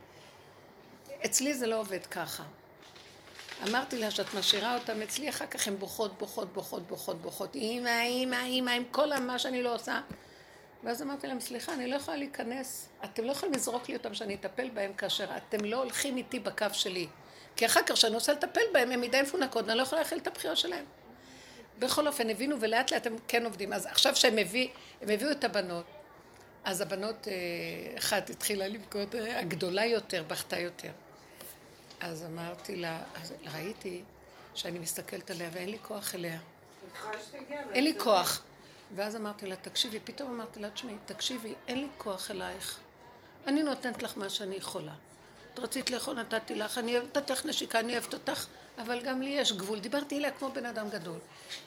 אצלי 1.24 1.54
זה 1.54 1.66
לא 1.66 1.80
עובד 1.80 2.06
ככה. 2.06 2.42
אמרתי 3.68 3.98
לה 3.98 4.10
שאת 4.10 4.34
משאירה 4.34 4.78
אותם 4.78 5.02
אצלי, 5.02 5.28
אחר 5.28 5.46
כך 5.46 5.68
הן 5.68 5.76
בוכות, 5.76 6.18
בוכות, 6.18 6.52
בוכות, 6.52 6.86
בוכות, 6.86 7.22
בוכות. 7.22 7.54
אימא, 7.54 8.02
אימא, 8.02 8.44
אימא, 8.44 8.70
עם 8.70 8.84
כל 8.90 9.18
מה 9.20 9.38
שאני 9.38 9.62
לא 9.62 9.74
עושה. 9.74 10.00
ואז 10.84 11.02
אמרתי 11.02 11.26
להם, 11.26 11.40
סליחה, 11.40 11.74
אני 11.74 11.90
לא 11.90 11.96
יכולה 11.96 12.16
להיכנס, 12.16 12.88
אתם 13.04 13.24
לא 13.24 13.32
יכולים 13.32 13.54
לזרוק 13.54 13.88
לי 13.88 13.96
אותם 13.96 14.14
שאני 14.14 14.34
אטפל 14.34 14.70
בהם 14.70 14.92
כאשר 14.92 15.36
אתם 15.36 15.64
לא 15.64 15.76
הולכים 15.76 16.16
איתי 16.16 16.38
בקו 16.38 16.66
שלי. 16.72 17.06
כי 17.56 17.66
אחר 17.66 17.80
כך 17.86 17.92
כשאני 17.92 18.14
רוצה 18.14 18.32
לטפל 18.32 18.60
בהם, 18.72 18.90
הם 18.90 19.00
מדי 19.00 19.22
מפונקות, 19.22 19.64
ואני 19.66 19.78
לא 19.78 19.82
יכולה 19.82 20.02
להכיל 20.02 20.18
את 20.18 20.26
הבחירות 20.26 20.56
שלהם. 20.56 20.84
בכל 21.78 22.06
אופן, 22.06 22.30
הבינו, 22.30 22.56
ולאט 22.60 22.92
לאט 22.92 23.06
הם 23.06 23.16
כן 23.28 23.44
עובדים. 23.44 23.72
אז 23.72 23.86
עכשיו 23.86 24.16
שהם 24.16 24.38
הביא, 24.38 24.68
הם 25.02 25.08
הביאו 25.08 25.30
את 25.30 25.44
הבנות, 25.44 25.84
אז 26.64 26.80
הבנות, 26.80 27.28
אה, 27.28 27.98
אחת 27.98 28.30
התחילה 28.30 28.68
לבכות, 28.68 29.14
אה, 29.14 29.38
הגדולה 29.40 29.84
יותר, 29.84 30.22
בכתה 30.22 30.58
יותר. 30.58 30.90
אז 32.00 32.24
אמרתי 32.24 32.76
לה, 32.76 33.02
אז 33.22 33.34
ראיתי 33.54 34.02
שאני 34.54 34.78
מסתכלת 34.78 35.30
עליה 35.30 35.48
ואין 35.52 35.68
לי 35.68 35.78
כוח 35.82 36.14
אליה. 36.14 36.38
אין 37.72 37.84
לי 37.84 37.98
כוח. 37.98 38.42
ואז 38.94 39.16
אמרתי 39.16 39.46
לה, 39.46 39.56
תקשיבי, 39.56 40.00
פתאום 40.04 40.30
אמרתי 40.30 40.60
לה, 40.60 40.70
תשמעי, 40.70 40.94
תקשיבי, 41.06 41.54
אין 41.68 41.78
לי 41.78 41.86
כוח 41.98 42.30
אלייך. 42.30 42.78
אני 43.46 43.62
נותנת 43.62 44.02
לך 44.02 44.12
מה 44.16 44.30
שאני 44.30 44.56
יכולה. 44.56 44.92
את 45.54 45.58
רצית 45.58 45.90
לאכול, 45.90 46.20
נתתי 46.20 46.54
לך, 46.54 46.78
אני 46.78 46.98
אוהבת 46.98 47.16
אותך 47.16 47.44
נשיקה, 47.44 47.80
אני 47.80 47.92
אוהבת 47.92 48.14
אותך, 48.14 48.46
אבל 48.78 49.00
גם 49.00 49.22
לי 49.22 49.30
יש 49.30 49.52
גבול. 49.52 49.80
דיברתי 49.80 50.18
אליה 50.18 50.30
כמו 50.30 50.50
בן 50.52 50.66
אדם 50.66 50.90
גדול. 50.90 51.18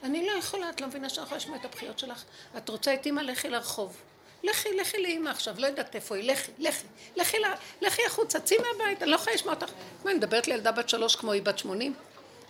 אני 0.04 0.28
לא 0.28 0.32
יכולה, 0.32 0.70
את 0.70 0.82
לא 0.82 0.88
מבינה 0.88 1.10
שאני 1.10 1.26
יכולה 1.26 1.38
לשמוע 1.38 1.58
את 1.58 1.66
הבחיות 1.66 2.00
שלך? 2.00 2.24
את 2.58 2.70
רוצה 2.70 2.94
את 2.94 3.06
אימא, 3.06 3.22
לכי 3.22 3.50
לרחוב. 3.50 3.98
לכי, 4.44 4.70
לכי 4.82 5.02
לאימא 5.02 5.30
עכשיו, 5.30 5.56
לא 5.58 5.68
יודעת 5.68 5.96
איפה 5.96 6.16
היא, 6.16 6.32
לכי, 6.32 6.52
לכי, 6.58 6.88
לכי, 7.16 7.38
לכי 7.82 8.02
החוצה, 8.08 8.40
צאי 8.40 8.58
מהבית, 8.58 9.04
אני 9.04 9.12
לא 9.12 9.16
יכולה 9.16 9.36
לשמוע 9.36 9.54
אותך. 9.54 9.72
מה, 10.04 10.12
אני 10.12 10.20
מדברת 10.20 10.48
לילדה 10.48 10.72
בת 10.72 10.90
שלוש 10.90 11.16
כמו 11.16 11.32
היא 11.32 11.42
בת 11.42 11.58
שמונים? 11.58 11.94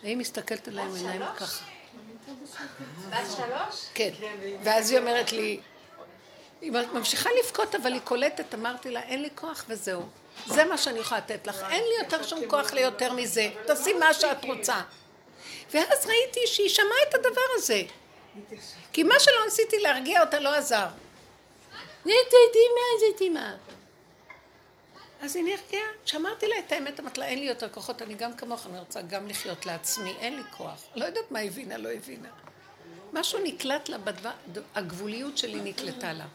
היא 0.03 0.17
מסתכלת 0.17 0.67
עליי 0.67 0.85
עם 0.85 0.95
עיניים 0.95 1.21
ככה. 1.37 1.74
בת 3.09 3.31
שלוש? 3.37 3.85
כן. 3.93 4.09
ואז 4.63 4.91
היא 4.91 4.99
אומרת 4.99 5.31
לי, 5.31 5.59
היא 6.61 6.71
ממשיכה 6.71 7.29
לבכות, 7.39 7.75
אבל 7.75 7.93
היא 7.93 8.01
קולטת, 8.01 8.53
אמרתי 8.53 8.91
לה, 8.91 9.03
אין 9.03 9.21
לי 9.21 9.29
כוח 9.35 9.65
וזהו. 9.67 10.01
זה 10.47 10.65
מה 10.65 10.77
שאני 10.77 10.99
יכולה 10.99 11.19
לתת 11.19 11.47
לך. 11.47 11.65
אין 11.69 11.83
לי 11.83 12.03
יותר 12.03 12.23
שום 12.23 12.39
כוח 12.47 12.73
ליותר 12.73 13.13
מזה. 13.13 13.49
תעשי 13.65 13.93
מה 13.93 14.13
שאת 14.13 14.45
רוצה. 14.45 14.81
ואז 15.73 16.05
ראיתי 16.05 16.39
שהיא 16.47 16.69
שמעה 16.69 16.97
את 17.09 17.13
הדבר 17.13 17.41
הזה. 17.55 17.81
כי 18.93 19.03
מה 19.03 19.19
שלא 19.19 19.45
ניסיתי 19.45 19.79
להרגיע 19.79 20.21
אותה 20.21 20.39
לא 20.39 20.55
עזר. 20.55 20.87
נהייתי 22.05 22.59
מה, 22.75 23.17
זה 23.19 23.29
מה. 23.29 23.53
אז 25.21 25.35
היא 25.35 25.43
נרגעה. 25.43 25.87
כשאמרתי 26.05 26.47
לה 26.47 26.55
את 26.59 26.71
האמת, 26.71 26.99
אמרתי 26.99 27.19
לה, 27.19 27.25
אין 27.25 27.39
לי 27.39 27.45
יותר 27.45 27.69
כוחות, 27.69 28.01
אני 28.01 28.13
גם 28.13 28.33
כמוך, 28.33 28.67
אני 28.67 28.79
רוצה 28.79 29.01
גם 29.01 29.27
לחיות 29.27 29.65
לעצמי, 29.65 30.13
אין 30.19 30.35
לי 30.35 30.43
כוח. 30.57 30.83
לא 30.95 31.05
יודעת 31.05 31.31
מה 31.31 31.39
הבינה, 31.39 31.77
לא 31.77 31.89
הבינה. 31.89 32.29
משהו 33.13 33.39
נקלט 33.43 33.89
לה 33.89 33.97
בדבר, 33.97 34.31
הגבוליות 34.75 35.37
שלי 35.37 35.61
נקלטה 35.61 36.13
לה. 36.13 36.25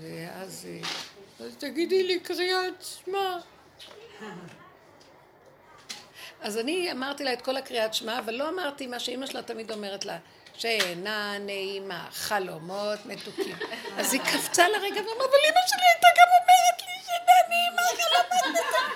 ואז, 0.00 0.68
אז 1.40 1.56
תגידי 1.58 2.02
לי 2.02 2.20
קריאת 2.20 2.74
שמע. 3.04 3.38
אז 6.40 6.58
אני 6.58 6.92
אמרתי 6.92 7.24
לה 7.24 7.32
את 7.32 7.42
כל 7.42 7.56
הקריאת 7.56 7.94
שמע, 7.94 8.18
אבל 8.18 8.34
לא 8.34 8.48
אמרתי 8.48 8.86
מה 8.86 9.00
שאימא 9.00 9.26
שלה 9.26 9.42
תמיד 9.42 9.70
אומרת 9.70 10.04
לה, 10.04 10.18
שינה 10.54 11.38
נעימה, 11.38 12.08
חלומות 12.12 13.06
מתוקים. 13.06 13.56
אז 13.96 14.12
היא 14.12 14.20
קפצה 14.20 14.68
לרגע 14.68 15.00
ואמרה, 15.00 15.26
אבל 15.26 15.38
אימא 15.44 15.60
שלי 15.66 15.86
הייתה 15.94 16.08
גם 16.18 16.28
אומרת 16.40 16.82
לי 16.86 16.87
נעימה, 17.48 17.82
חלומות 17.82 18.26
מתוקים. 18.32 18.88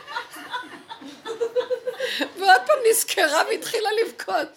ועוד 2.39 2.61
פעם 2.67 2.79
נזכרה 2.91 3.43
והתחילה 3.49 3.89
לבכות. 4.03 4.49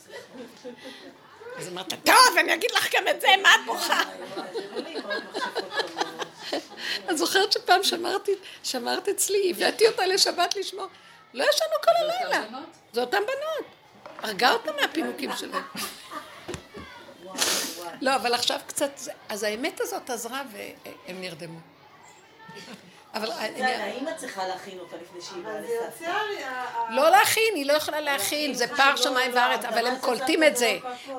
אז 1.57 1.67
אמרת, 1.67 1.93
טוב, 2.05 2.37
אני 2.39 2.53
אגיד 2.53 2.71
לך 2.71 2.95
גם 2.95 3.07
את 3.07 3.21
זה, 3.21 3.27
מה 3.43 3.55
את 3.55 3.59
בוכה? 3.65 4.01
את 7.11 7.17
זוכרת 7.17 7.51
שפעם 7.51 7.81
שמרת 8.63 9.07
אצלי, 9.09 9.51
הבאתי 9.51 9.87
אותה 9.87 10.05
לשבת 10.05 10.55
לשמור. 10.55 10.87
לא 11.33 11.43
ישנו 11.43 11.67
כל 11.83 11.91
הלילה. 11.95 12.43
זה 12.93 13.01
אותן 13.01 13.17
בנות. 13.17 13.65
הרגה 14.19 14.51
אותה 14.51 14.71
מהפינוקים 14.81 15.31
שלהם. 15.37 15.63
לא, 18.01 18.15
אבל 18.15 18.33
עכשיו 18.33 18.59
קצת, 18.67 18.91
אז 19.29 19.43
האמת 19.43 19.81
הזאת 19.81 20.09
עזרה 20.09 20.43
והם 20.51 21.21
נרדמו. 21.21 21.59
אבל 23.15 23.31
האמא 23.31 24.11
צריכה 24.17 24.47
להכין 24.47 24.79
אותה 24.79 24.95
לפני 24.97 25.21
שהיא 25.21 25.43
באה 25.43 25.59
לסבתא. 25.59 26.11
לא 26.89 27.09
להכין, 27.09 27.55
היא 27.55 27.65
לא 27.65 27.73
יכולה 27.73 27.99
להכין, 27.99 28.53
זה 28.53 28.67
פער 28.67 28.95
שמיים 28.95 29.31
וארץ, 29.35 29.65
אבל 29.65 29.87
הם 29.87 29.99
קולטים 29.99 30.43
את 30.43 30.57
זה. 30.57 30.77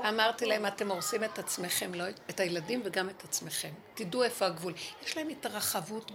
אמרתי 0.09 0.47
להם, 0.47 0.67
אתם 0.67 0.91
הורסים 0.91 1.25
את 1.25 1.39
עצמכם, 1.39 1.95
לא 1.95 2.05
את 2.31 2.41
הילדים 2.41 2.83
וגם 2.85 3.09
את 3.09 3.25
עצמכם. 3.25 3.69
תדעו 3.95 4.23
איפה 4.23 4.47
הגבול. 4.47 4.73
יש 5.07 5.17
להם 5.17 5.31
את 5.31 5.47
הרחבות 5.47 6.11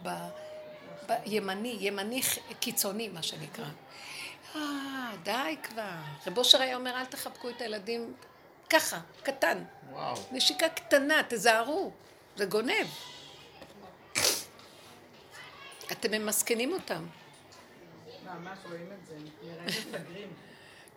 בימני, 1.07 1.77
ימני 1.79 2.21
קיצוני, 2.59 3.09
מה 3.09 3.23
שנקרא. 3.23 3.65
אה, 4.55 4.61
די 5.23 5.55
כבר. 5.63 5.83
רב 6.27 6.37
אושר 6.37 6.61
היה 6.61 6.75
אומר, 6.75 6.97
אל 6.97 7.05
תחבקו 7.05 7.49
את 7.49 7.61
הילדים 7.61 8.13
ככה, 8.69 8.99
קטן. 9.23 9.63
וואו. 9.91 10.15
נשיקה 10.31 10.69
קטנה, 10.69 11.21
תזהרו, 11.27 11.91
זה 12.35 12.45
גונב. 12.45 12.87
אתם 15.91 16.11
ממסכנים 16.11 16.73
אותם. 16.73 17.05
ממש 18.25 18.59
רואים 18.65 18.89
את 19.01 19.05
זה, 19.05 19.15
נראה 19.43 19.65
מפגרים. 19.67 20.33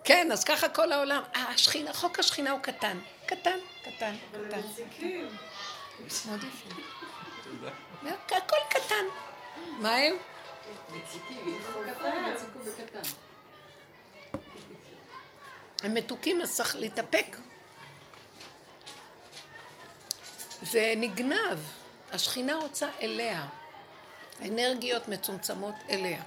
כן, 0.05 0.33
אז 0.33 0.45
ככה 0.45 0.69
כל 0.69 0.93
העולם. 0.93 1.23
השכינה, 1.35 1.93
חוק 1.93 2.19
השכינה 2.19 2.51
הוא 2.51 2.61
קטן. 2.61 2.99
קטן, 3.27 3.59
קטן, 3.83 4.15
קטן. 4.41 4.57
מאוד 6.27 6.41
יפה. 6.45 8.37
הכל 8.37 8.57
קטן. 8.69 9.05
מה 9.79 9.97
הם? 9.97 10.17
הם 15.83 15.95
מתוקים, 15.95 16.41
אז 16.41 16.57
צריך 16.57 16.77
להתאפק. 16.77 17.37
זה 20.63 20.95
נגנב. 20.97 21.59
השכינה 22.13 22.55
רוצה 22.55 22.89
אליה. 23.01 23.47
האנרגיות 24.41 25.09
מצומצמות 25.09 25.75
אליה. 25.91 26.23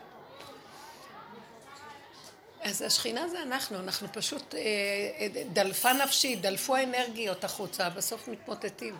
אז 2.61 2.81
השכינה 2.81 3.27
זה 3.27 3.41
אנחנו, 3.41 3.79
אנחנו 3.79 4.07
פשוט, 4.13 4.55
אה, 4.55 5.27
דלפה 5.53 5.93
נפשי, 5.93 6.35
דלפו 6.35 6.75
האנרגיות 6.75 7.43
החוצה, 7.43 7.89
בסוף 7.89 8.27
מתמוטטים. 8.27 8.97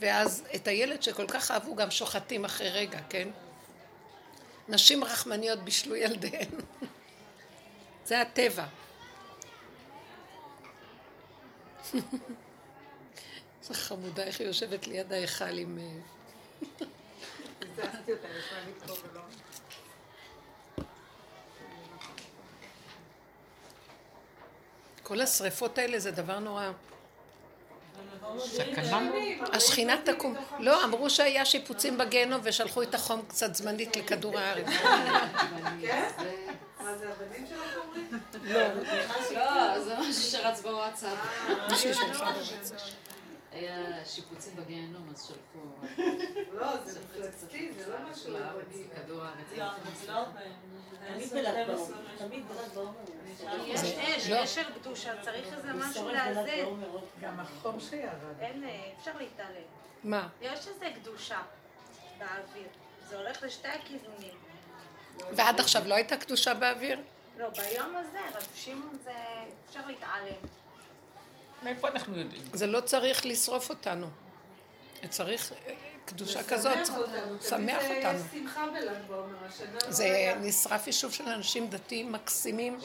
ואז 0.00 0.42
את 0.54 0.68
הילד 0.68 1.02
שכל 1.02 1.26
כך 1.26 1.50
אהבו 1.50 1.74
גם 1.74 1.90
שוחטים 1.90 2.44
אחרי 2.44 2.70
רגע, 2.70 2.98
כן? 3.08 3.28
נשים 4.68 5.04
רחמניות 5.04 5.58
בישלו 5.58 5.96
ילדיהן. 5.96 6.50
זה 8.06 8.20
הטבע. 8.20 8.66
איזה 13.60 13.74
חמודה, 13.74 14.22
איך 14.22 14.40
היא 14.40 14.46
יושבת 14.46 14.86
ליד 14.86 15.12
ההיכל 15.12 15.58
עם... 15.58 15.78
הזזתי 17.62 18.12
אותה, 18.12 18.28
ישבה 18.28 18.58
לי 18.66 18.72
פה 18.86 18.92
ולא... 18.92 19.20
כל 25.02 25.20
השריפות 25.20 25.78
האלה 25.78 25.98
זה 25.98 26.10
דבר 26.10 26.38
נורא. 26.38 26.70
סכנה. 28.38 29.00
השכינה 29.52 29.96
תקום. 30.04 30.34
לא, 30.58 30.84
אמרו 30.84 31.10
שהיה 31.10 31.44
שיפוצים 31.44 31.98
בגיהנום 31.98 32.40
ושלחו 32.44 32.82
את 32.82 32.94
החום 32.94 33.22
קצת 33.28 33.54
זמנית 33.54 33.96
לכדור 33.96 34.38
הארץ. 34.38 34.66
כן? 35.80 36.08
מה 36.80 36.98
זה 36.98 37.12
הבנים 37.12 37.46
שלך 37.46 37.76
אומרים? 37.84 38.20
לא, 39.34 39.80
זה 39.80 39.94
משהו 39.98 40.22
שרץ 40.22 40.60
בוואטסאפ. 40.60 41.18
היה 43.56 44.04
שיפוצים 44.04 44.56
בגיהנום, 44.56 45.08
אז 45.10 45.24
שלחו... 45.24 45.58
לא, 46.52 46.84
זה 46.84 47.00
מפלצתי, 47.00 47.72
זה 47.72 47.90
לא 47.90 47.96
משהו 48.10 48.34
רגיל. 48.34 48.86
כדור 48.94 49.22
הארץ. 49.22 50.00
תמיד 51.06 51.30
בל"ג 51.32 51.66
בעומר. 51.66 51.96
תמיד 52.18 52.48
בל"ג 52.48 52.74
בעומר. 52.74 53.00
יש 53.66 53.80
אש, 53.80 54.30
לא. 54.30 54.36
יש 54.36 54.58
קדושה, 54.58 55.22
צריך 55.22 55.52
איזה 55.52 55.72
משהו 55.72 55.90
מסורת 55.90 56.14
בל"ג 56.14 56.36
לאזן. 56.36 57.06
גם 57.20 57.40
החום 57.40 57.80
שירד. 57.80 58.10
אין, 58.40 58.64
אה, 58.64 58.90
אפשר 58.98 59.18
להתעלם. 59.18 59.66
מה? 60.04 60.28
יש 60.40 60.68
איזה 60.68 60.90
קדושה 60.94 61.38
באוויר. 62.18 62.68
זה 63.08 63.16
הולך 63.16 63.42
לשתי 63.42 63.68
הכיוונים. 63.68 64.34
ועד 65.36 65.60
עכשיו 65.60 65.82
לא 65.86 65.94
הייתה 65.94 66.16
קדושה 66.16 66.54
באוויר? 66.54 67.00
לא, 67.38 67.48
ביום 67.48 67.96
הזה, 67.96 68.18
רב 68.34 68.46
שמעון 68.54 68.98
זה... 69.04 69.12
אפשר 69.68 69.80
להתעלם. 69.86 70.40
מאיפה 71.62 71.88
אנחנו 71.88 72.18
יודעים? 72.18 72.42
זה 72.52 72.66
לא 72.66 72.80
צריך 72.80 73.26
לשרוף 73.26 73.70
אותנו. 73.70 74.06
צריך 75.08 75.52
אה, 75.52 75.74
קדושה 76.04 76.42
כזאת, 76.42 76.78
שמח 77.48 77.82
אותנו. 77.82 77.96
אותנו. 77.96 78.18
יש 78.18 78.24
שמחה 78.32 78.66
בל"ג 78.66 79.08
בעומר. 79.08 79.36
השנה 79.48 79.78
לא 79.84 79.90
זה. 79.90 80.34
נשרף 80.40 80.86
יישוב 80.86 81.12
של 81.12 81.28
אנשים 81.28 81.68
דתיים 81.68 82.12
מקסימים. 82.12 82.78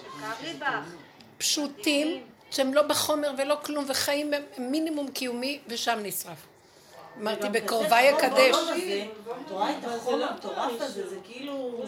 פשוטים, 1.37 2.23
שהם 2.51 2.73
לא 2.73 2.81
בחומר 2.81 3.31
ולא 3.37 3.57
כלום, 3.63 3.85
וחיים 3.87 4.31
מינימום 4.57 5.11
קיומי, 5.11 5.59
ושם 5.67 5.99
נשרף. 6.03 6.50
אמרתי, 7.17 7.47
חום 7.49 8.01
יקדש. 8.01 8.55
את 9.45 9.51
רואה 9.51 9.77
את 9.79 9.85
החום 9.85 10.21
המטורף 10.21 10.81
הזה, 10.81 11.09
זה 11.09 11.15
כאילו... 11.23 11.83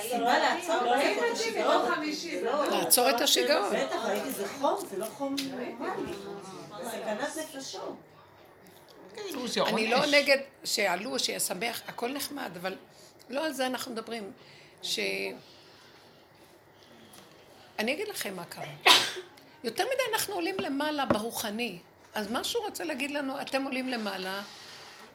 סיבה 0.00 0.38
לעצור 0.38 0.82
לא 0.82 0.92
קצת 0.96 1.18
את 1.18 1.32
השיגעון. 1.32 1.86
לא, 2.42 2.66
לעצור 2.66 3.10
את 3.10 3.20
השיגעון. 3.20 3.70
בטח, 3.76 4.04
ראיתי, 4.04 4.30
זה 4.30 4.48
חום, 4.48 4.86
זה 4.90 4.98
לא 4.98 5.06
חום 5.06 5.36
נורמלי. 5.50 6.12
סכנת 6.84 7.54
נפשות. 7.54 7.96
אני 9.68 9.90
לא. 9.90 10.06
נגד 10.06 10.38
שעלו, 10.64 11.18
שישמח, 11.18 11.82
הכל 11.88 12.12
נחמד, 12.12 12.50
אבל 12.60 12.76
לא 13.30 13.44
על 13.44 13.52
זה 13.52 13.66
אנחנו 13.66 13.92
מדברים. 13.92 14.32
ש... 14.82 14.98
אני 17.78 17.92
אגיד 17.92 18.08
לכם 18.08 18.36
מה 18.36 18.44
קרה. 18.44 18.64
יותר 19.64 19.84
מדי 19.84 20.14
אנחנו 20.14 20.34
עולים 20.34 20.56
למעלה 20.58 21.06
ברוחני. 21.06 21.78
אז 22.14 22.30
משהו 22.30 22.62
רוצה 22.62 22.84
להגיד 22.84 23.10
לנו, 23.10 23.40
אתם 23.40 23.64
עולים 23.64 23.88
למעלה, 23.88 24.42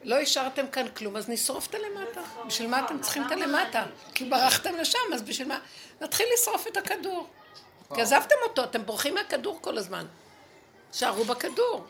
לא 0.04 0.16
השארתם 0.16 0.68
כאן 0.68 0.88
כלום, 0.88 1.16
אז 1.16 1.28
נשרוף 1.28 1.66
את 1.66 1.74
הלמטה. 1.74 2.20
בשביל 2.46 2.68
מה 2.68 2.84
אתם 2.84 3.00
צריכים 3.00 3.26
את 3.26 3.32
הלמטה? 3.32 3.84
כי 4.14 4.24
ברחתם 4.24 4.74
לשם, 4.74 4.98
אז 5.14 5.22
בשביל 5.22 5.48
מה? 5.48 5.58
נתחיל 6.00 6.26
לשרוף 6.34 6.66
את 6.66 6.76
הכדור. 6.76 7.28
כי 7.94 8.02
עזבתם 8.02 8.34
אותו, 8.48 8.64
אתם 8.64 8.86
בורחים 8.86 9.14
מהכדור 9.14 9.58
כל 9.62 9.78
הזמן. 9.78 10.06
שערו 10.92 11.24
בכדור. 11.24 11.86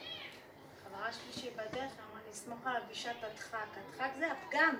חברה 0.84 1.12
שלי 1.12 1.40
שהיא 1.40 1.50
בדרך 1.52 1.72
אמרה 1.74 2.20
לי, 2.26 2.34
סמוך 2.34 2.58
על 2.64 2.76
אבישת 2.76 3.10
הדחק. 3.22 3.58
הדחק 3.90 4.10
זה 4.18 4.26
הפגם. 4.32 4.76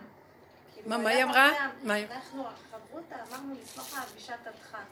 כאילו, 0.75 0.89
מה, 0.89 0.97
היה 0.97 1.03
מה 1.05 1.11
היא 1.11 1.25
אמרה? 1.25 1.69
מה 1.83 1.99
אנחנו, 1.99 2.45
חברותא, 2.71 3.15
אמרנו 3.29 3.55
לסמוך 3.63 3.95
על 3.95 4.03
אבישת 4.13 4.47
הדחק. 4.47 4.87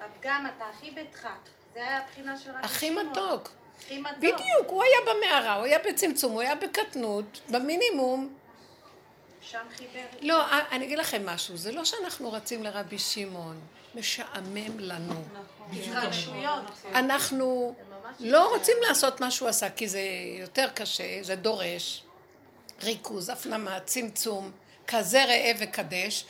הפגם, 0.00 0.46
אתה 0.56 0.64
הכי 0.64 0.90
בדחק. 0.90 1.38
זה 1.74 1.80
היה 1.80 1.98
הבחינה 1.98 2.38
של 2.38 2.50
רבי 2.50 2.60
הכי. 2.62 2.90
מתוק. 2.90 3.48
בדיוק, 4.18 4.66
הוא 4.66 4.82
היה 4.82 5.14
במערה, 5.14 5.54
הוא 5.54 5.64
היה 5.64 5.78
בצמצום, 5.78 6.32
הוא 6.32 6.40
היה 6.40 6.54
בקטנות, 6.54 7.40
במינימום. 7.50 8.34
שם 9.40 9.58
חיבר... 9.76 10.00
לא, 10.20 10.44
אני 10.70 10.84
אגיד 10.84 10.98
לכם 10.98 11.26
משהו, 11.26 11.56
זה 11.56 11.72
לא 11.72 11.84
שאנחנו 11.84 12.32
רצים 12.32 12.62
לרבי 12.62 12.98
שמעון, 12.98 13.60
משעמם 13.94 14.78
לנו. 14.78 15.24
התרגשויות. 15.72 16.64
אנחנו 16.94 17.74
לא 18.20 18.54
רוצים 18.56 18.76
לעשות 18.88 19.20
מה 19.20 19.30
שהוא 19.30 19.48
עשה, 19.48 19.70
כי 19.70 19.88
זה 19.88 20.00
יותר 20.40 20.68
קשה, 20.74 21.22
זה 21.22 21.34
דורש 21.34 22.02
ריכוז, 22.82 23.28
הפנמה, 23.28 23.80
צמצום, 23.80 24.50
כזה 24.86 25.24
ראה 25.24 25.52
וקדש. 25.58 26.24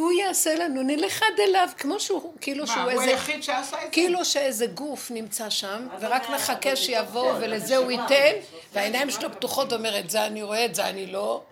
הוא 0.00 0.12
יעשה 0.12 0.54
לנו, 0.54 0.82
נלך 0.82 1.22
עד 1.22 1.40
אליו, 1.40 1.68
כמו 1.78 2.00
שהוא, 2.00 2.34
כאילו 2.40 2.64
מה, 2.64 2.72
שהוא 2.72 2.82
הוא 2.82 2.90
איזה... 2.90 3.04
היחיד 3.04 3.42
שעשה 3.42 3.76
את 3.76 3.82
זה? 3.82 3.88
כאילו 3.92 4.24
שאיזה 4.24 4.66
גוף 4.66 5.10
נמצא 5.10 5.50
שם, 5.50 5.88
ורק 6.00 6.28
מה, 6.28 6.36
מחכה 6.36 6.68
אבל 6.68 6.76
שיבואו 6.76 7.34
זה 7.34 7.46
ולזה 7.46 7.76
הוא 7.76 7.90
ייתן. 7.90 8.32
והעיניים 8.72 9.10
שלו 9.10 9.32
פתוחות 9.32 9.72
ואומר, 9.72 9.98
את 9.98 10.10
זה 10.10 10.26
אני 10.26 10.42
רואה, 10.42 10.64
את 10.64 10.74
זה 10.74 10.88
אני 10.88 11.06
לא. 11.06 11.42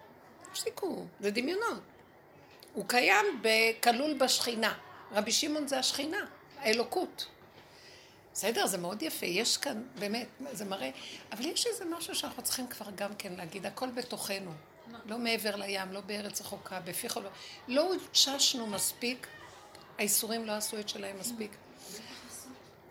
תפסיקו, 0.53 1.05
זה 1.21 1.31
דמיונות. 1.31 1.81
הוא 2.75 2.85
קיים, 2.89 3.43
כלול 3.83 4.15
בשכינה. 4.15 4.75
רבי 5.13 5.33
שמעון 5.33 5.69
זה 5.69 5.79
השכינה, 5.79 6.27
האלוקות. 6.59 7.27
בסדר, 8.33 8.67
זה 8.67 8.79
מאוד 8.79 9.03
יפה, 9.03 9.27
יש 9.27 9.57
כאן, 9.57 9.83
באמת, 9.99 10.27
זה 10.53 10.65
מראה, 10.65 10.91
אבל 11.33 11.47
יש 11.47 11.67
איזה 11.67 11.85
משהו 11.85 12.15
שאנחנו 12.15 12.43
צריכים 12.43 12.67
כבר 12.67 12.87
גם 12.95 13.11
כן 13.19 13.33
להגיד, 13.37 13.67
הכל 13.67 13.89
בתוכנו. 13.89 14.51
לא 15.07 15.19
מעבר 15.19 15.57
לים, 15.57 15.93
לא 15.93 16.01
בארץ 16.01 16.41
רחוקה, 16.41 16.81
בפיך 16.81 17.17
לא. 17.17 17.31
לא 17.69 17.95
הותששנו 17.95 18.67
מספיק, 18.67 19.27
האיסורים 19.99 20.47
לא 20.47 20.53
עשו 20.53 20.81
את 20.81 20.89
שלהם 20.89 21.17
מספיק. 21.21 21.51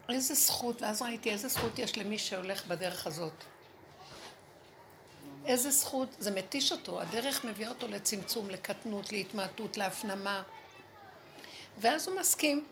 איזה 0.09 0.33
זכות, 0.33 0.81
ואז 0.81 1.01
ראיתי 1.01 1.31
איזה 1.31 1.47
זכות 1.47 1.79
יש 1.79 1.97
למי 1.97 2.17
שהולך 2.17 2.65
בדרך 2.65 3.07
הזאת. 3.07 3.43
איזה 5.45 5.71
זכות, 5.71 6.09
זה 6.19 6.31
מתיש 6.31 6.71
אותו, 6.71 7.01
הדרך 7.01 7.45
מביאה 7.45 7.69
אותו 7.69 7.87
לצמצום, 7.87 8.49
לקטנות, 8.49 9.11
להתמעטות, 9.11 9.77
להפנמה. 9.77 10.43
ואז 11.77 12.07
הוא 12.07 12.19
מסכים. 12.19 12.65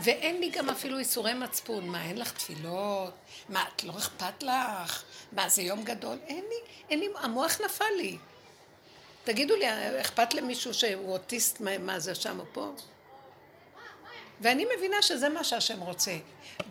ואין 0.00 0.40
לי 0.40 0.50
גם 0.50 0.70
אפילו 0.70 0.98
איסורי 0.98 1.34
מצפון. 1.34 1.88
מה, 1.88 2.04
אין 2.04 2.18
לך 2.18 2.32
תפילות? 2.32 3.14
מה, 3.48 3.64
את 3.76 3.84
לא 3.84 3.92
אכפת 3.98 4.42
לך? 4.42 5.02
מה, 5.32 5.48
זה 5.48 5.62
יום 5.62 5.84
גדול? 5.84 6.18
אין 6.26 6.44
לי, 6.48 6.72
אין 6.90 7.00
לי, 7.00 7.08
המוח 7.16 7.60
נפל 7.64 7.84
לי. 7.96 8.18
תגידו 9.24 9.56
לי, 9.56 9.66
אכפת 10.00 10.34
למישהו 10.34 10.74
שהוא 10.74 11.12
אוטיסט, 11.12 11.60
מה, 11.60 11.78
מה 11.78 11.98
זה 11.98 12.14
שם 12.14 12.40
או 12.40 12.44
פה? 12.52 12.72
ואני 14.40 14.66
מבינה 14.76 15.02
שזה 15.02 15.28
מה 15.28 15.44
שהשם 15.44 15.80
רוצה. 15.80 16.16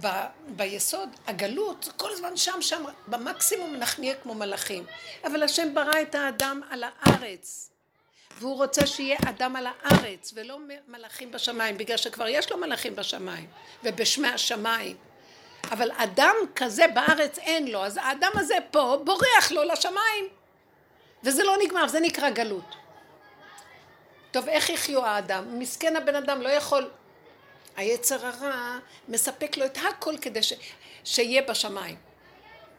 ב, 0.02 0.08
ביסוד, 0.48 1.10
הגלות, 1.28 1.90
כל 1.98 2.12
הזמן 2.12 2.38
שם, 2.38 2.62
שם, 2.62 2.84
במקסימום 3.08 3.76
אנחנו 3.76 4.04
נהיה 4.04 4.16
כמו 4.16 4.34
מלאכים. 4.34 4.86
אבל 5.24 5.44
השם 5.44 5.74
ברא 5.74 6.02
את 6.02 6.16
האדם 6.16 6.62
על 6.70 6.84
הארץ. 6.84 7.70
והוא 8.40 8.56
רוצה 8.56 8.88
שיהיה 8.88 9.18
אדם 9.30 9.56
על 9.56 9.68
הארץ, 9.68 10.32
ולא 10.36 10.58
מלאכים 10.88 11.32
בשמיים, 11.32 11.78
בגלל 11.78 11.98
שכבר 11.98 12.28
יש 12.28 12.52
לו 12.52 12.58
מלאכים 12.58 12.96
בשמיים, 12.96 13.48
ובשמי 13.84 14.28
השמיים. 14.28 14.98
אבל 15.72 15.92
אדם 15.92 16.36
כזה 16.56 16.86
בארץ 16.94 17.38
אין 17.38 17.68
לו, 17.68 17.86
אז 17.86 17.98
האדם 17.98 18.32
הזה 18.36 18.56
פה 18.72 19.02
בורח 19.06 19.52
לו 19.52 19.64
לשמיים. 19.64 20.43
וזה 21.24 21.44
לא 21.44 21.56
נגמר, 21.66 21.88
זה 21.88 22.00
נקרא 22.00 22.30
גלות. 22.30 22.76
טוב, 24.32 24.50
איך 24.50 24.70
יחיו 24.70 25.06
האדם? 25.06 25.60
מסכן 25.60 25.96
הבן 25.96 26.16
אדם 26.16 26.42
לא 26.42 26.50
יכול... 26.50 26.90
היצר 27.76 28.26
הרע 28.26 28.78
מספק 29.08 29.58
לו 29.58 29.66
את 29.66 29.78
הכל 29.78 30.18
כדי 30.22 30.44
ש... 30.44 30.54
שיהיה 31.04 31.42
בשמיים. 31.42 31.96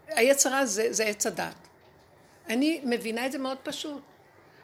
היצר 0.08 0.54
הרע 0.54 0.66
זה, 0.66 1.04
עץ 1.04 1.26
הדת. 1.26 1.54
אני 2.48 2.80
מבינה 2.84 3.26
את 3.26 3.32
זה 3.32 3.38
מאוד 3.38 3.58
פשוט. 3.62 4.02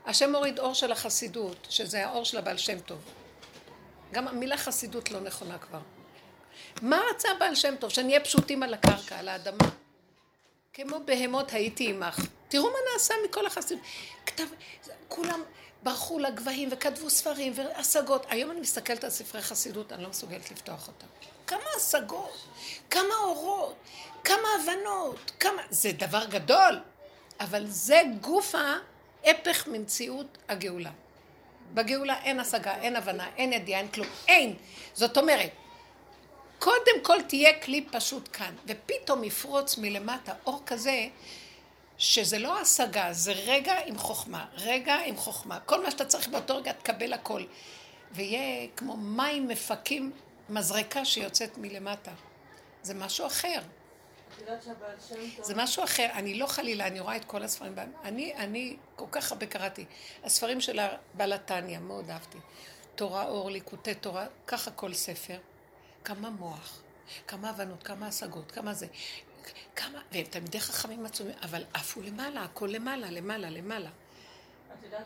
השם 0.06 0.32
מוריד 0.32 0.58
אור 0.58 0.74
של 0.74 0.92
החסידות, 0.92 1.66
שזה 1.70 2.06
האור 2.06 2.24
של 2.24 2.38
הבעל 2.38 2.56
שם 2.56 2.80
טוב. 2.80 2.98
גם 4.12 4.28
המילה 4.28 4.56
חסידות 4.56 5.10
לא 5.10 5.20
נכונה 5.20 5.58
כבר. 5.58 5.80
מה 6.82 7.00
רצה 7.10 7.28
בעל 7.38 7.54
שם 7.54 7.74
טוב? 7.76 7.90
שנהיה 7.90 8.20
פשוטים 8.20 8.62
על 8.62 8.74
הקרקע, 8.74 9.18
על 9.18 9.28
האדמה. 9.28 9.68
כמו 10.88 10.96
בהמות 11.04 11.52
הייתי 11.52 11.88
עמך. 11.88 12.26
תראו 12.48 12.70
מה 12.70 12.78
נעשה 12.92 13.14
מכל 13.24 13.46
החסידות. 13.46 13.84
כתב, 14.26 14.44
כולם 15.08 15.42
ברחו 15.82 16.18
לגבהים 16.18 16.68
וכתבו 16.72 17.10
ספרים 17.10 17.52
והשגות. 17.56 18.26
היום 18.28 18.50
אני 18.50 18.60
מסתכלת 18.60 19.04
על 19.04 19.10
ספרי 19.10 19.42
חסידות, 19.42 19.92
אני 19.92 20.02
לא 20.02 20.08
מסוגלת 20.08 20.50
לפתוח 20.50 20.88
אותם. 20.88 21.06
כמה 21.46 21.64
השגות, 21.76 22.46
כמה 22.90 23.14
אורות, 23.24 23.76
כמה 24.24 24.48
הבנות, 24.60 25.32
כמה... 25.40 25.62
זה 25.70 25.92
דבר 25.92 26.24
גדול, 26.24 26.80
אבל 27.40 27.66
זה 27.66 28.02
גוף 28.20 28.54
ההפך 28.54 29.68
ממציאות 29.68 30.38
הגאולה. 30.48 30.90
בגאולה 31.74 32.22
אין 32.22 32.40
השגה, 32.40 32.74
אין 32.74 32.96
הבנה, 32.96 33.28
אין 33.36 33.52
ידיעה, 33.52 33.80
אין 33.80 33.88
כלום, 33.88 34.08
אין. 34.28 34.56
זאת 34.94 35.18
אומרת, 35.18 35.50
קודם 36.60 37.02
כל 37.02 37.22
תהיה 37.28 37.60
כלי 37.60 37.86
פשוט 37.92 38.28
כאן, 38.32 38.54
ופתאום 38.66 39.24
יפרוץ 39.24 39.78
מלמטה 39.78 40.32
אור 40.46 40.62
כזה, 40.66 41.06
שזה 41.98 42.38
לא 42.38 42.60
השגה, 42.60 43.12
זה 43.12 43.32
רגע 43.32 43.74
עם 43.86 43.98
חוכמה, 43.98 44.46
רגע 44.54 44.94
עם 44.94 45.16
חוכמה. 45.16 45.60
כל 45.60 45.82
מה 45.82 45.90
שאתה 45.90 46.04
צריך 46.04 46.28
באותו 46.28 46.56
רגע 46.56 46.72
תקבל 46.72 47.12
הכל. 47.12 47.42
ויהיה 48.12 48.68
כמו 48.76 48.96
מים 48.96 49.48
מפקים, 49.48 50.12
מזרקה 50.48 51.04
שיוצאת 51.04 51.58
מלמטה. 51.58 52.10
זה 52.82 52.94
משהו 52.94 53.26
אחר. 53.26 53.60
זה 55.42 55.54
משהו 55.56 55.84
אחר, 55.84 56.06
אני 56.12 56.38
לא 56.38 56.46
חלילה, 56.46 56.86
אני 56.86 57.00
רואה 57.00 57.16
את 57.16 57.24
כל 57.24 57.42
הספרים, 57.42 57.74
אני, 58.04 58.34
אני 58.34 58.76
כל 58.96 59.06
כך 59.10 59.32
הרבה 59.32 59.46
קראתי. 59.46 59.84
הספרים 60.24 60.60
של 60.60 60.78
הבעל 60.78 61.32
התניא, 61.32 61.78
מאוד 61.78 62.10
אהבתי. 62.10 62.38
תורה 62.94 63.28
אור, 63.28 63.50
ליקוטי 63.50 63.94
תורה, 63.94 64.26
ככה 64.46 64.70
כל 64.70 64.94
ספר. 64.94 65.38
כמה 66.04 66.30
מוח, 66.30 66.82
כמה 67.26 67.50
הבנות, 67.50 67.82
כמה 67.82 68.06
השגות, 68.06 68.52
כמה 68.52 68.74
זה. 68.74 68.86
כמה, 69.76 69.98
והם 70.12 70.24
תלמידי 70.24 70.60
חכמים 70.60 71.06
עצומים, 71.06 71.34
אבל 71.42 71.64
עפו 71.74 72.02
למעלה, 72.02 72.42
הכל 72.42 72.66
למעלה, 72.72 73.10
למעלה, 73.10 73.50
למעלה. 73.50 73.90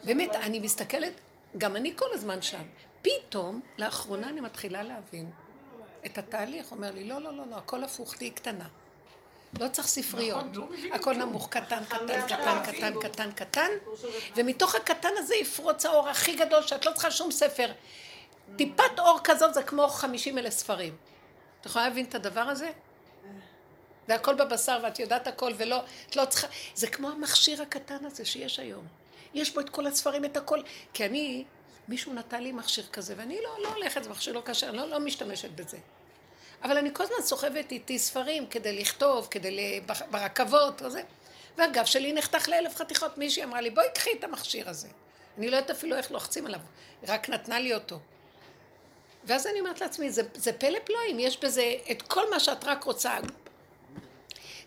באמת, 0.05 0.35
אני 0.35 0.61
מסתכלת, 0.61 1.13
גם 1.59 1.77
אני 1.77 1.93
כל 1.97 2.07
הזמן 2.13 2.43
שם. 2.43 2.63
פתאום, 3.03 3.61
לאחרונה 3.79 4.29
אני 4.29 4.41
מתחילה 4.41 4.83
להבין 4.83 5.31
את 6.07 6.19
התהליך. 6.19 6.71
אומר 6.71 6.91
לי, 6.91 7.05
לא, 7.05 7.21
לא, 7.21 7.37
לא, 7.37 7.47
לא, 7.51 7.57
הכל 7.57 7.85
הפוך, 7.85 8.17
תהיי 8.17 8.31
קטנה. 8.31 8.69
לא 9.61 9.69
צריך 9.69 9.89
ספריות. 9.89 10.45
נכון, 10.45 10.69
לא 10.91 10.95
הכל. 10.95 11.15
נמוך, 11.15 11.49
קטן, 11.49 11.85
קטן, 11.85 12.07
קטן, 12.07 12.37
קטן, 12.37 12.59
אפילו. 12.69 13.01
קטן, 13.01 13.33
קטן, 13.33 13.71
ומתוך 14.37 14.75
הקטן 14.75 15.09
הזה 15.17 15.35
יפרוץ 15.35 15.87
האור 15.87 16.09
הכי 16.09 16.37
גדול, 16.37 16.63
שאת 16.63 16.87
לא 16.87 16.93
צריכה 16.93 17.11
שום 17.11 17.31
ספר. 17.31 17.73
טיפת 18.57 18.99
אור 18.99 19.19
כזאת 19.25 19.55
זה 19.55 19.63
כמו 19.63 19.89
50 19.89 20.39
אלף 20.39 20.53
ספרים. 20.53 20.97
את 21.61 21.67
יכולה 21.67 21.89
להבין 21.89 22.05
את 22.05 22.15
הדבר 22.15 22.41
הזה? 22.41 22.71
זה 24.09 24.15
הכל 24.15 24.35
בבשר 24.35 24.79
ואת 24.83 24.99
יודעת 24.99 25.27
הכל 25.27 25.53
ולא, 25.57 25.83
את 26.11 26.17
לא 26.17 26.25
צריכה, 26.25 26.47
זה 26.75 26.87
כמו 26.87 27.09
המכשיר 27.09 27.63
הקטן 27.63 28.05
הזה 28.05 28.25
שיש 28.25 28.59
היום. 28.59 28.87
יש 29.35 29.55
בו 29.55 29.61
את 29.61 29.71
כל 29.71 29.87
הספרים, 29.87 30.25
את 30.25 30.37
הכל. 30.37 30.61
כי 30.93 31.07
אני, 31.07 31.45
מישהו 31.89 32.13
נתן 32.13 32.43
לי 32.43 32.53
מכשיר 32.53 32.87
כזה, 32.93 33.15
ואני 33.17 33.39
לא, 33.45 33.63
לא 33.63 33.69
הולכת, 33.69 34.05
זה 34.05 34.11
מכשיר 34.11 34.35
לא 34.35 34.43
כשר, 34.45 34.69
אני 34.69 34.77
לא, 34.77 34.89
לא 34.89 35.01
משתמשת 35.01 35.51
בזה. 35.51 35.79
אבל 36.63 36.77
אני 36.77 36.91
כל 36.95 37.03
הזמן 37.03 37.17
סוחבת 37.21 37.73
איתי 37.73 37.99
ספרים 37.99 38.47
כדי 38.47 38.81
לכתוב, 38.81 39.29
כדי 39.31 39.51
ל... 39.51 39.81
ב- 39.87 40.11
ברכבות 40.11 40.83
וזה. 40.83 41.03
והגב 41.57 41.85
שלי 41.85 42.13
נחתך 42.13 42.49
לאלף 42.49 42.77
חתיכות. 42.77 43.19
מישהי 43.19 43.45
אמרה 43.45 43.61
לי, 43.61 43.71
בואי 43.71 43.87
קחי 43.95 44.11
את 44.19 44.25
המכשיר 44.25 44.69
הזה. 44.69 44.89
אני 45.39 45.51
לא 45.51 45.57
יודעת 45.57 45.71
אפילו 45.71 45.97
איך 45.97 46.11
לוחצים 46.11 46.47
עליו, 46.47 46.61
רק 47.09 47.29
נתנה 47.29 47.59
לי 47.61 47.75
אותו. 47.75 47.99
ואז 49.27 49.47
אני 49.47 49.61
אומרת 49.61 49.81
לעצמי, 49.81 50.11
זה, 50.11 50.23
זה 50.35 50.53
פלא 50.53 50.79
פלואים, 50.85 51.19
יש 51.19 51.41
בזה 51.41 51.75
את 51.91 52.03
כל 52.03 52.31
מה 52.31 52.41
שאת 52.41 52.65
רק 52.65 52.85
רוצה. 52.85 53.17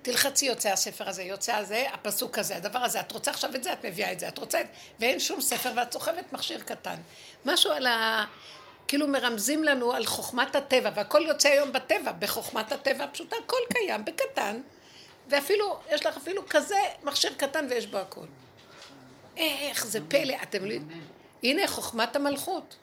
תלחצי, 0.01 0.45
יוצא 0.45 0.69
הספר 0.69 1.09
הזה, 1.09 1.23
יוצא 1.23 1.55
הזה, 1.55 1.85
הפסוק 1.93 2.39
הזה, 2.39 2.55
הדבר 2.55 2.79
הזה, 2.79 2.99
את 2.99 3.11
רוצה 3.11 3.31
עכשיו 3.31 3.55
את 3.55 3.63
זה, 3.63 3.73
את 3.73 3.85
מביאה 3.85 4.11
את 4.11 4.19
זה, 4.19 4.27
את 4.27 4.37
רוצה 4.37 4.61
את... 4.61 4.65
ואין 4.99 5.19
שום 5.19 5.41
ספר, 5.41 5.71
ואת 5.75 5.91
סוחבת 5.93 6.33
מכשיר 6.33 6.61
קטן. 6.61 6.95
משהו 7.45 7.71
על 7.71 7.87
ה... 7.87 8.25
כאילו 8.87 9.07
מרמזים 9.07 9.63
לנו 9.63 9.93
על 9.93 10.05
חוכמת 10.05 10.55
הטבע, 10.55 10.89
והכל 10.95 11.23
יוצא 11.27 11.49
היום 11.49 11.71
בטבע, 11.71 12.11
בחוכמת 12.11 12.71
הטבע 12.71 13.03
הפשוטה, 13.03 13.35
הכל 13.45 13.57
קיים, 13.73 14.05
בקטן, 14.05 14.61
ואפילו, 15.27 15.79
יש 15.89 16.05
לך 16.05 16.17
אפילו 16.17 16.41
כזה 16.49 16.79
מכשיר 17.03 17.33
קטן 17.37 17.67
ויש 17.69 17.87
בו 17.87 17.97
הכל. 17.97 18.25
איך 19.37 19.85
זה 19.85 19.99
פלא, 20.07 20.35
אתם 20.43 20.61
יודעים, 20.61 20.87
הנה 21.43 21.67
חוכמת 21.67 22.15
המלכות. 22.15 22.75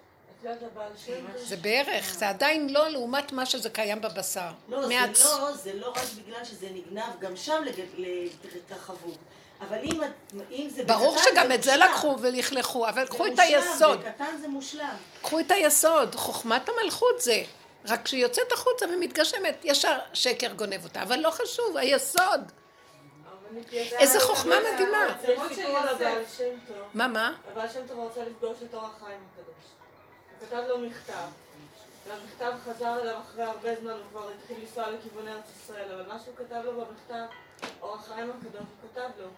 זה 1.36 1.56
בערך, 1.56 2.14
זה 2.14 2.28
עדיין 2.28 2.72
לא 2.72 2.88
לעומת 2.88 3.32
מה 3.32 3.46
שזה 3.46 3.70
קיים 3.70 4.00
בבשר. 4.00 4.50
לא, 4.68 4.86
זה 4.86 4.94
לא, 5.24 5.52
זה 5.52 5.72
לא 5.74 5.88
רק 5.88 6.04
בגלל 6.18 6.44
שזה 6.44 6.66
נגנב, 6.70 7.20
גם 7.20 7.36
שם 7.36 7.62
להתרחבות. 7.96 9.18
אבל 9.60 9.78
אם, 9.82 10.00
אם 10.50 10.68
זה 10.74 10.84
ברור 10.84 11.14
בקטן, 11.14 11.30
שגם 11.30 11.52
את 11.52 11.62
זה. 11.62 11.76
לקחו 11.76 12.16
ולכלכו, 12.20 12.88
אבל 12.88 13.06
קחו 13.06 13.26
את 13.26 13.38
היסוד. 13.38 14.00
בקטן 14.00 14.36
זה 14.40 14.48
מושלם. 14.48 14.96
קחו 15.22 15.40
את 15.40 15.50
היסוד, 15.50 16.14
חוכמת 16.14 16.68
המלכות 16.68 17.20
זה. 17.20 17.42
רק 17.84 18.02
כשהיא 18.04 18.22
יוצאת 18.22 18.52
החוצה 18.52 18.86
ומתגשמת, 18.86 19.56
ישר 19.64 19.98
שקר 20.12 20.52
גונב 20.52 20.84
אותה. 20.84 21.02
אבל 21.02 21.18
לא 21.20 21.30
חשוב, 21.30 21.76
היסוד. 21.76 22.52
איזה 23.72 24.20
חוכמה 24.20 24.54
מדהימה. 24.72 25.16
מה, 26.94 27.08
מה? 27.08 27.32
הבעל 27.52 27.68
שם 27.68 27.86
טוב 27.88 28.06
רצה 28.10 28.20
לפגוש 28.24 28.58
את 28.62 28.74
אור 28.74 28.82
החיים 28.84 29.18
הקדוש. 29.32 29.64
כתב 30.40 30.62
לו 30.68 30.78
מכתב. 30.78 31.28
והמכתב 32.06 32.52
חזר 32.64 33.00
אליו 33.02 33.20
אחרי 33.20 33.42
הרבה 33.42 33.76
זמן, 33.80 33.90
הוא 33.90 34.02
כבר 34.10 34.30
התחיל 34.30 34.60
לנסוע 34.60 34.90
לכיווני 34.90 35.32
ארץ 35.32 35.44
ישראל, 35.56 35.92
אבל 35.92 36.12
מה 36.12 36.18
שהוא 36.18 36.36
כתב 36.36 36.60
לו 36.64 36.72
במכתב, 36.72 37.24
אור 37.82 37.94
החיים 37.94 38.30
הקדוש, 38.30 38.60
הוא 38.60 38.90
כתב 38.90 39.08
לו, 39.18 39.28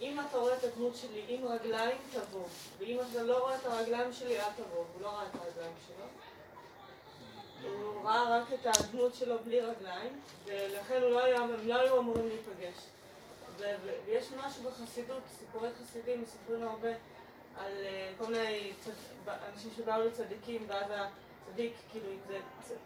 אם 0.00 0.20
אתה 0.20 0.38
רואה 0.38 0.56
את 0.56 0.64
הדמות 0.64 0.96
שלי 0.96 1.24
עם 1.28 1.46
רגליים, 1.46 1.96
תבוא. 2.12 2.44
ואם 2.78 2.98
אתה 3.10 3.22
לא 3.22 3.38
רואה 3.38 3.56
את 3.56 3.66
הרגליים 3.66 4.12
שלי, 4.12 4.40
אל 4.40 4.50
תבוא. 4.56 4.84
הוא 4.94 5.02
לא 5.02 5.08
ראה 5.08 5.26
את 5.26 5.34
הרגליים 5.34 5.74
שלו. 5.86 6.06
הוא 7.70 8.04
ראה 8.04 8.38
רק 8.38 8.52
את 8.52 8.66
הדמות 8.66 9.14
שלו 9.14 9.38
בלי 9.44 9.60
רגליים, 9.60 10.20
ולכן 10.44 11.02
הוא 11.02 11.10
לא 11.10 11.24
היה, 11.24 11.40
הם 11.40 11.50
לא 11.64 11.74
היו 11.74 11.98
אמורים 11.98 12.28
להיפגש. 12.28 12.82
ויש 14.06 14.26
משהו 14.32 14.62
בחסידות, 14.62 15.22
סיפורי 15.38 15.68
חסידים 15.82 16.22
מספרים 16.22 16.68
הרבה 16.68 16.88
על 17.58 17.72
אה, 17.84 18.12
כל 18.18 18.26
מיני 18.26 18.72
אנשים 19.52 19.70
שבאו 19.76 20.02
לצדיקים, 20.02 20.64
ואז 20.68 20.90
הצדיק, 20.90 21.72
כאילו, 21.92 22.06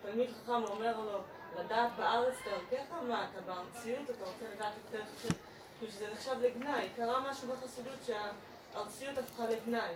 תלמיד 0.02 0.30
חכם 0.30 0.64
אומר 0.64 1.00
לו, 1.00 1.18
לדעת 1.58 1.90
בארץ 1.96 2.34
דרכך, 2.44 2.84
מה 3.08 3.26
אתה 3.30 3.40
בארציות, 3.40 4.10
אתה 4.10 4.24
רוצה 4.24 4.44
לדעת 4.54 4.72
את 4.72 4.92
דרך 4.92 5.32
כאילו 5.78 5.92
שזה 5.92 6.06
נחשב 6.12 6.34
לגנאי, 6.42 6.88
קרה 6.96 7.30
משהו 7.30 7.48
בחסידות 7.48 7.98
שהארציות 8.06 9.18
הפכה 9.18 9.44
לגנאי. 9.46 9.94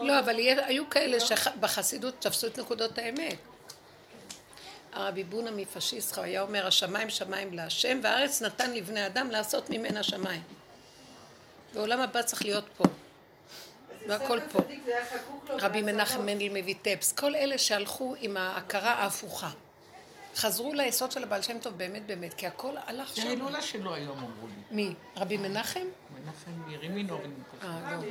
לא, 0.00 0.20
אבל 0.20 0.36
היו 0.36 0.90
כאלה 0.90 1.20
שבחסידות 1.20 2.14
תפסו 2.18 2.46
את 2.46 2.58
נקודות 2.58 2.98
האמת. 2.98 3.38
הרבי 4.92 5.24
בונה 5.24 5.50
מפשיסטה 5.50 6.22
היה 6.22 6.42
אומר, 6.42 6.66
השמיים 6.66 7.10
שמיים 7.10 7.52
להשם, 7.52 8.00
והארץ 8.02 8.42
נתן 8.42 8.74
לבני 8.74 9.06
אדם 9.06 9.30
לעשות 9.30 9.70
ממנה 9.70 10.02
שמיים. 10.02 10.42
ועולם 11.74 12.00
הבא 12.00 12.22
צריך 12.22 12.42
להיות 12.44 12.64
פה. 12.76 12.84
והכל 14.08 14.38
פה. 14.52 14.58
רבי. 15.48 15.82
מנחם 15.82 16.26
מנדל 16.26 16.48
מויטפס, 16.48 17.12
כל 17.12 17.34
אלה 17.34 17.58
שהלכו 17.58 18.14
עם 18.20 18.36
ההכרה 18.36 18.92
ההפוכה. 18.92 19.50
חזרו 20.36 20.74
ליסוד 20.74 21.12
של 21.12 21.22
הבעל 21.22 21.42
שם 21.42 21.58
טוב 21.58 21.78
באמת 21.78 22.06
באמת, 22.06 22.34
כי 22.34 22.46
הכל 22.46 22.74
הלך 22.86 23.08
זה 23.08 23.20
שם. 23.20 23.26
ההילולה 23.26 23.62
שלו 23.62 23.94
היום 23.94 24.18
אמרו 24.18 24.46
לי. 24.46 24.54
מי? 24.70 24.94
רבי 25.16 25.36
מנחם? 25.36 25.80
מנחם 26.14 26.72
ירימינו. 26.72 27.20
אה, 27.62 27.92
לא. 27.92 28.06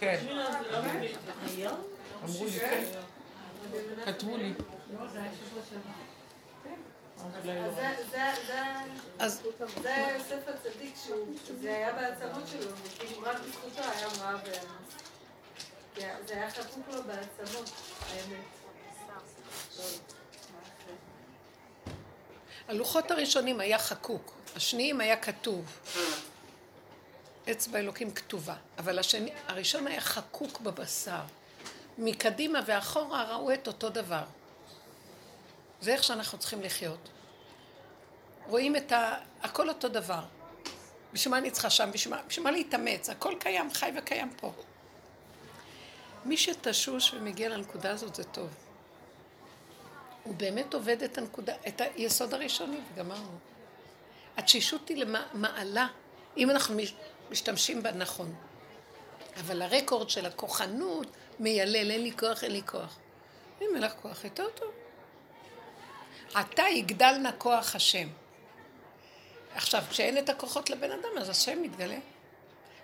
כן, 0.00 0.24
היום? 1.46 1.82
אמרו 2.24 2.44
לי, 2.44 2.60
כן. 2.60 2.84
כתבו 4.04 4.36
לי. 4.36 4.52
אז 9.18 9.42
זה- 9.82 10.16
ספר 10.28 10.52
צדיק 10.62 10.94
שהוא, 11.06 11.36
זה 11.60 11.68
היה 11.76 11.92
בעצמות 11.92 12.48
שלו, 12.48 12.70
רק 13.22 13.36
בזכותו 13.40 13.82
היה 13.82 14.08
ואנוס. 14.44 14.92
זה 15.96 16.10
זה 16.26 16.34
היה 16.34 16.50
חקוק 16.50 16.88
לו 16.88 17.02
בעצמות, 17.04 17.70
האמת. 18.10 18.44
הלוחות 22.68 23.10
הראשונים 23.10 23.60
היה 23.60 23.78
חקוק, 23.78 24.34
השניים 24.56 25.00
היה 25.00 25.16
כתוב. 25.16 25.64
אצבע 27.50 27.78
אלוקים 27.78 28.10
כתובה, 28.14 28.54
אבל 28.78 28.98
השני, 28.98 29.32
הראשון 29.46 29.86
היה 29.86 30.00
חקוק 30.00 30.60
בבשר. 30.60 31.20
מקדימה 31.98 32.60
ואחורה 32.66 33.24
ראו 33.36 33.52
את 33.54 33.66
אותו 33.68 33.88
דבר. 33.90 34.22
זה 35.82 35.92
איך 35.92 36.04
שאנחנו 36.04 36.38
צריכים 36.38 36.62
לחיות. 36.62 37.08
רואים 38.46 38.76
את 38.76 38.92
ה... 38.92 39.14
הכל 39.42 39.68
אותו 39.68 39.88
דבר. 39.88 40.20
בשביל 41.12 41.30
מה 41.30 41.38
אני 41.38 41.50
צריכה 41.50 41.70
שם? 41.70 41.90
בשביל 41.92 42.14
מה, 42.44 42.50
להתאמץ? 42.50 43.10
הכל 43.10 43.34
קיים, 43.40 43.70
חי 43.72 43.90
וקיים 43.98 44.30
פה. 44.36 44.52
מי 46.24 46.36
שתשוש 46.36 47.14
ומגיע 47.14 47.48
לנקודה 47.48 47.90
הזאת 47.90 48.14
זה 48.14 48.24
טוב. 48.24 48.48
הוא 50.22 50.34
באמת 50.34 50.74
עובד 50.74 51.02
את 51.02 51.18
הנקודה, 51.18 51.54
את 51.68 51.80
היסוד 51.80 52.34
הראשוני, 52.34 52.78
וגמרנו. 52.92 53.38
התשישות 54.36 54.88
היא 54.88 54.96
למעלה, 54.96 55.86
אם 56.36 56.50
אנחנו 56.50 56.76
מש- 56.76 56.94
משתמשים 57.30 57.82
בה 57.82 57.92
נכון. 57.92 58.34
אבל 59.40 59.62
הרקורד 59.62 60.10
של 60.10 60.26
הכוחנות 60.26 61.06
מיילל, 61.38 61.90
אין 61.90 62.02
לי 62.02 62.12
כוח, 62.18 62.44
אין 62.44 62.52
לי 62.52 62.62
כוח. 62.66 62.98
אם 63.62 63.66
אין 63.74 63.82
לך 63.82 63.92
כוח, 64.02 64.24
יותר 64.24 64.48
טוב. 64.54 64.70
עתה 66.34 66.62
יגדל 66.62 67.16
נא 67.22 67.30
כוח 67.38 67.76
השם. 67.76 68.08
עכשיו, 69.54 69.82
כשאין 69.90 70.18
את 70.18 70.28
הכוחות 70.28 70.70
לבן 70.70 70.90
אדם, 70.90 71.18
אז 71.18 71.28
השם 71.28 71.62
מתגלה. 71.62 71.98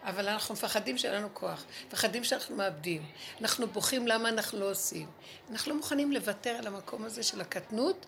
אבל 0.03 0.29
אנחנו 0.29 0.55
מפחדים 0.55 0.99
שאין 0.99 1.15
לנו 1.15 1.29
כוח, 1.33 1.65
מפחדים 1.87 2.25
שאנחנו 2.25 2.57
מאבדים. 2.57 3.07
אנחנו 3.41 3.67
בוכים 3.67 4.09
למה 4.09 4.29
אנחנו 4.29 4.61
לא 4.61 4.71
עושים. 4.71 5.07
אנחנו 5.51 5.71
לא 5.71 5.77
מוכנים 5.77 6.13
לוותר 6.13 6.51
על 6.51 6.67
המקום 6.67 7.05
הזה 7.05 7.23
של 7.23 7.41
הקטנות 7.41 8.07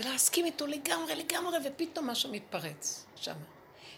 ולהסכים 0.00 0.44
איתו 0.44 0.66
לגמרי, 0.66 1.14
לגמרי, 1.14 1.58
ופתאום 1.64 2.10
משהו 2.10 2.30
מתפרץ 2.32 3.06
שם. 3.16 3.36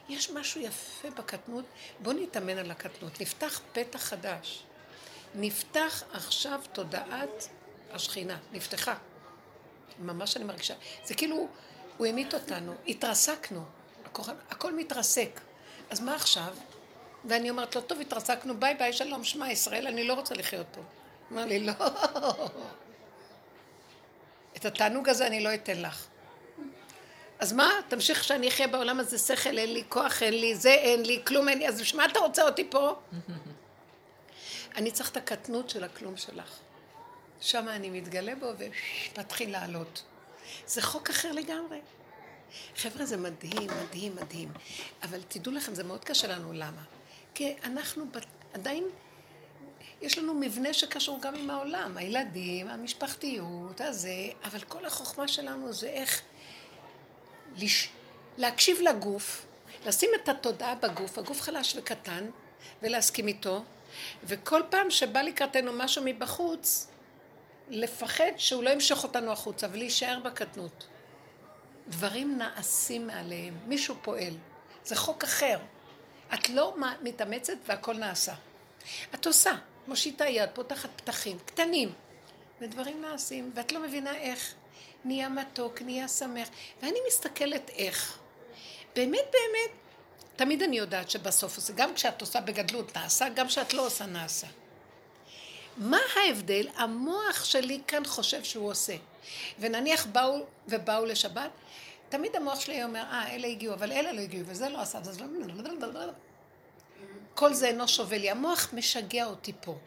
יש 0.09 0.31
משהו 0.31 0.61
יפה 0.61 1.11
בקטנות, 1.11 1.65
בואו 2.01 2.17
נתאמן 2.17 2.59
על 2.59 2.71
הקטנות. 2.71 3.21
נפתח 3.21 3.61
פתח 3.73 3.99
חדש. 3.99 4.63
נפתח 5.35 6.03
עכשיו 6.13 6.61
תודעת 6.73 7.49
השכינה, 7.91 8.39
נפתחה. 8.53 8.95
ממש 9.99 10.37
אני 10.37 10.45
מרגישה. 10.45 10.75
זה 11.05 11.15
כאילו, 11.15 11.49
הוא 11.97 12.07
המית 12.07 12.35
אותנו, 12.35 12.75
התרסקנו, 12.89 13.65
הכל, 14.05 14.33
הכל 14.51 14.77
מתרסק. 14.77 15.41
אז 15.91 16.01
מה 16.01 16.15
עכשיו? 16.15 16.55
ואני 17.25 17.51
אומרת 17.51 17.77
לו, 17.77 17.81
טוב, 17.81 18.01
התרסקנו, 18.01 18.61
ביי 18.61 18.75
ביי, 18.75 18.93
שלום, 18.93 19.25
שמע 19.25 19.51
ישראל, 19.51 19.87
אני 19.87 20.05
לא 20.05 20.15
רוצה 20.15 20.35
לחיות 20.35 20.67
פה. 20.73 20.81
הוא 20.81 20.87
אומר 21.31 21.45
לי, 21.47 21.61
לא. 21.61 21.73
את 24.57 24.65
התענוג 24.65 25.09
הזה 25.09 25.27
אני 25.27 25.41
לא 25.41 25.55
אתן 25.55 25.83
לך. 25.83 26.07
אז 27.39 27.53
מה, 27.53 27.71
תמשיך 27.89 28.25
שאני 28.25 28.49
אחיה 28.49 28.69
בעולם 28.69 29.01
הזה, 29.01 29.19
שכל 29.19 29.59
אין 29.59 29.73
לי, 29.73 29.85
כוח 29.89 30.23
אין 30.23 30.35
לי, 30.35 30.55
זה 30.55 30.71
אין 30.71 31.07
לי, 31.07 31.23
כלום 31.27 31.49
אין 31.49 31.59
לי, 31.59 31.69
אז 31.69 31.81
בשביל 31.81 32.01
מה 32.01 32.07
אתה 32.07 32.19
רוצה 32.19 32.43
אותי 32.43 32.71
פה? 32.71 32.95
אני 34.77 34.91
צריך 34.91 35.11
את 35.11 35.17
הקטנות 35.17 35.71
של 35.71 35.85
הכלום 35.85 36.17
שלך. 36.17 36.59
שם 37.45 37.69
אני 37.69 37.91
מתגלה 37.91 38.35
בו 38.35 38.47
ומתחיל 38.59 39.53
לעלות. 39.53 40.03
זה 40.67 40.83
חוק 40.83 41.11
אחר 41.11 41.33
לגמרי. 41.33 41.81
חבר'ה, 42.77 43.07
זה 43.07 43.17
מדהים, 43.17 43.71
מדהים, 43.83 44.17
מדהים. 44.17 44.53
אבל 45.03 45.23
תדעו 45.29 45.53
לכם, 45.53 45.75
זה 45.75 45.85
מאוד 45.85 46.05
קשה 46.05 46.27
לנו, 46.27 46.53
למה? 46.53 46.83
כי 47.35 47.55
אנחנו 47.65 48.05
עדיין, 48.53 48.85
יש 50.03 50.19
לנו 50.19 50.35
מבנה 50.35 50.73
שקשור 50.73 51.21
גם 51.21 51.35
עם 51.35 51.51
העולם, 51.51 51.97
הילדים, 51.97 52.69
המשפחתיות, 52.69 53.81
הזה, 53.81 54.29
אבל 54.45 54.61
כל 54.61 54.85
החוכמה 54.85 55.29
שלנו 55.29 55.73
זה 55.73 55.89
איך 55.89 56.23
לש... 57.57 57.89
להקשיב 58.39 58.81
לגוף, 58.81 59.47
לשים 59.87 60.11
את 60.23 60.29
התודעה 60.29 60.75
בגוף, 60.75 61.19
הגוף 61.19 61.41
חלש 61.41 61.77
וקטן, 61.77 62.27
ולהסכים 62.83 63.29
איתו, 63.29 63.65
וכל 64.25 64.63
פעם 64.71 64.91
שבא 64.91 65.23
לקראתנו 65.23 65.73
משהו 65.73 66.03
מבחוץ, 66.05 66.89
לפחד 67.69 68.31
שהוא 68.37 68.63
לא 68.63 68.71
ימשוך 68.71 69.03
אותנו 69.03 69.33
החוצה 69.33 69.67
ולהישאר 69.73 70.19
בקטנות. 70.25 70.87
דברים 71.89 72.39
נעשים 72.39 73.07
מעליהם, 73.07 73.55
מישהו 73.67 73.95
פועל. 74.03 74.35
זה 74.85 74.97
חוק 74.97 75.25
אחר. 75.25 75.59
את 76.35 76.49
לא 76.49 76.77
מתאמצת 77.03 77.57
והכל 77.67 77.97
נעשה. 77.97 78.35
את 79.15 79.27
עושה, 79.27 79.53
מושיטה 79.87 80.29
יד, 80.29 80.51
פותחת 80.55 80.91
פתחים, 80.97 81.39
קטנים, 81.39 81.93
ודברים 82.61 83.01
נעשים, 83.01 83.51
ואת 83.55 83.73
לא 83.73 83.81
מבינה 83.81 84.17
איך. 84.17 84.55
נהיה 85.05 85.29
מתוק, 85.29 85.83
נהיה 85.83 86.09
שמח, 86.09 86.49
ואני 86.83 86.99
מסתכלת 87.09 87.71
איך. 87.71 88.19
באמת 88.97 89.25
באמת, 89.33 89.71
תמיד 90.37 90.63
אני 90.63 90.79
יודעת 90.79 91.11
שבסוף 91.11 91.59
זה 91.59 91.73
גם 91.73 91.95
כשאת 91.95 92.21
עושה 92.21 92.41
בגדלות 92.41 92.97
נעשה, 92.97 93.29
גם 93.29 93.49
כשאת 93.49 93.75
לא 93.75 93.87
עושה 93.87 94.07
נעשה. 94.07 94.47
מה 95.77 95.99
ההבדל? 96.17 96.69
המוח 96.77 97.45
שלי 97.45 97.81
כאן 97.87 98.05
חושב 98.05 98.45
שהוא 98.45 98.71
עושה. 98.71 98.97
ונניח 99.59 100.07
באו 100.07 100.45
ובאו 100.69 101.05
לשבת, 101.05 101.51
תמיד 102.09 102.37
המוח 102.37 102.61
שלי 102.61 102.85
אומר, 102.85 103.03
אה, 103.11 103.35
אלה 103.35 103.47
הגיעו, 103.47 103.75
אבל 103.75 103.93
אלה 103.93 104.13
לא 104.13 104.21
הגיעו, 104.21 104.47
וזה 104.47 104.69
לא 104.69 104.81
עשה, 104.81 104.99
אז 104.99 105.21
לא... 105.21 105.27
כל 107.35 107.55
זה 107.55 107.67
אינו 107.67 107.89
שווה 107.89 108.19
לי. 108.19 108.31
המוח 108.31 108.69
משגע 108.73 109.25
אותי 109.25 109.53
פה. 109.61 109.79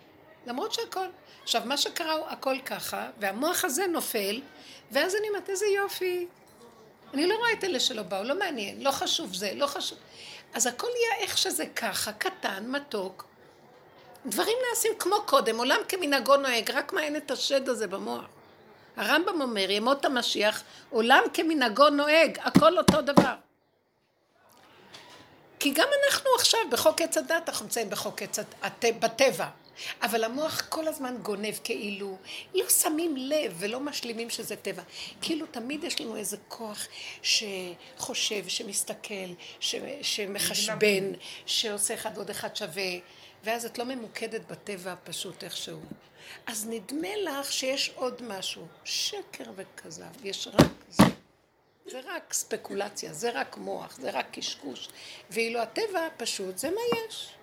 למרות 0.47 0.73
שהכל. 0.73 1.05
עכשיו, 1.43 1.61
מה 1.65 1.77
שקרה 1.77 2.13
הוא 2.13 2.25
הכל 2.27 2.57
ככה, 2.65 3.09
והמוח 3.19 3.65
הזה 3.65 3.87
נופל, 3.87 4.41
ואז 4.91 5.15
אני 5.15 5.29
אומרת, 5.29 5.49
איזה 5.49 5.65
יופי. 5.65 6.27
אני 7.13 7.27
לא 7.27 7.35
רואה 7.35 7.53
את 7.53 7.63
אלה 7.63 7.79
שלא 7.79 8.03
באו, 8.03 8.23
לא 8.23 8.39
מעניין, 8.39 8.81
לא 8.81 8.91
חשוב 8.91 9.35
זה, 9.35 9.51
לא 9.55 9.67
חשוב. 9.67 9.97
אז 10.53 10.67
הכל 10.67 10.87
יהיה 10.87 11.23
איך 11.23 11.37
שזה 11.37 11.65
ככה, 11.65 12.13
קטן, 12.13 12.71
מתוק. 12.71 13.26
דברים 14.27 14.57
נעשים 14.69 14.91
כמו 14.99 15.15
קודם, 15.25 15.57
עולם 15.57 15.79
כמנהגו 15.87 16.37
נוהג, 16.37 16.71
רק 16.71 16.93
מה 16.93 17.03
אין 17.03 17.15
את 17.15 17.31
השד 17.31 17.69
הזה 17.69 17.87
במוח. 17.87 18.25
הרמב"ם 18.97 19.41
אומר, 19.41 19.71
ימות 19.71 20.05
המשיח, 20.05 20.63
עולם 20.89 21.23
כמנהגו 21.33 21.89
נוהג, 21.89 22.37
הכל 22.41 22.77
אותו 22.77 23.01
דבר. 23.01 23.33
כי 25.59 25.71
גם 25.71 25.87
אנחנו 26.05 26.29
עכשיו 26.39 26.59
בחוק 26.71 27.01
עץ 27.01 27.17
הדת, 27.17 27.49
אנחנו 27.49 27.65
נמצאים 27.65 27.89
בחוק 27.89 28.21
עץ 28.21 28.39
הדת, 28.39 28.85
בטבע. 28.99 29.47
אבל 30.01 30.23
המוח 30.23 30.61
כל 30.69 30.87
הזמן 30.87 31.17
גונב 31.21 31.53
כאילו, 31.63 32.17
לא 32.53 32.69
שמים 32.69 33.17
לב 33.17 33.55
ולא 33.59 33.79
משלימים 33.79 34.29
שזה 34.29 34.55
טבע. 34.55 34.83
כאילו 35.21 35.45
תמיד 35.51 35.83
יש 35.83 36.01
לנו 36.01 36.17
איזה 36.17 36.37
כוח 36.47 36.87
שחושב, 37.21 38.47
שמסתכל, 38.47 39.13
ש, 39.59 39.75
שמחשבן, 40.01 41.11
שעושה 41.45 41.93
אחד 41.93 42.17
עוד 42.17 42.29
אחד 42.29 42.55
שווה, 42.55 42.91
ואז 43.47 43.65
את 43.65 43.77
לא 43.77 43.85
ממוקדת 43.85 44.41
בטבע 44.51 44.91
הפשוט 44.91 45.43
איכשהו. 45.43 45.79
אז 46.45 46.67
נדמה 46.69 47.15
לך 47.23 47.51
שיש 47.51 47.91
עוד 47.95 48.21
משהו, 48.23 48.67
שקר 48.83 49.43
וכזב, 49.55 50.25
יש 50.25 50.47
רק 50.47 50.71
זה. 50.89 51.03
זה 51.85 51.99
רק 52.05 52.33
ספקולציה, 52.33 53.13
זה 53.13 53.31
רק 53.31 53.57
מוח, 53.57 53.97
זה 54.01 54.09
רק 54.11 54.25
קשקוש. 54.31 54.89
ואילו 55.29 55.59
הטבע 55.59 56.05
הפשוט, 56.05 56.57
זה 56.57 56.69
מה 56.69 56.81
יש. 57.07 57.33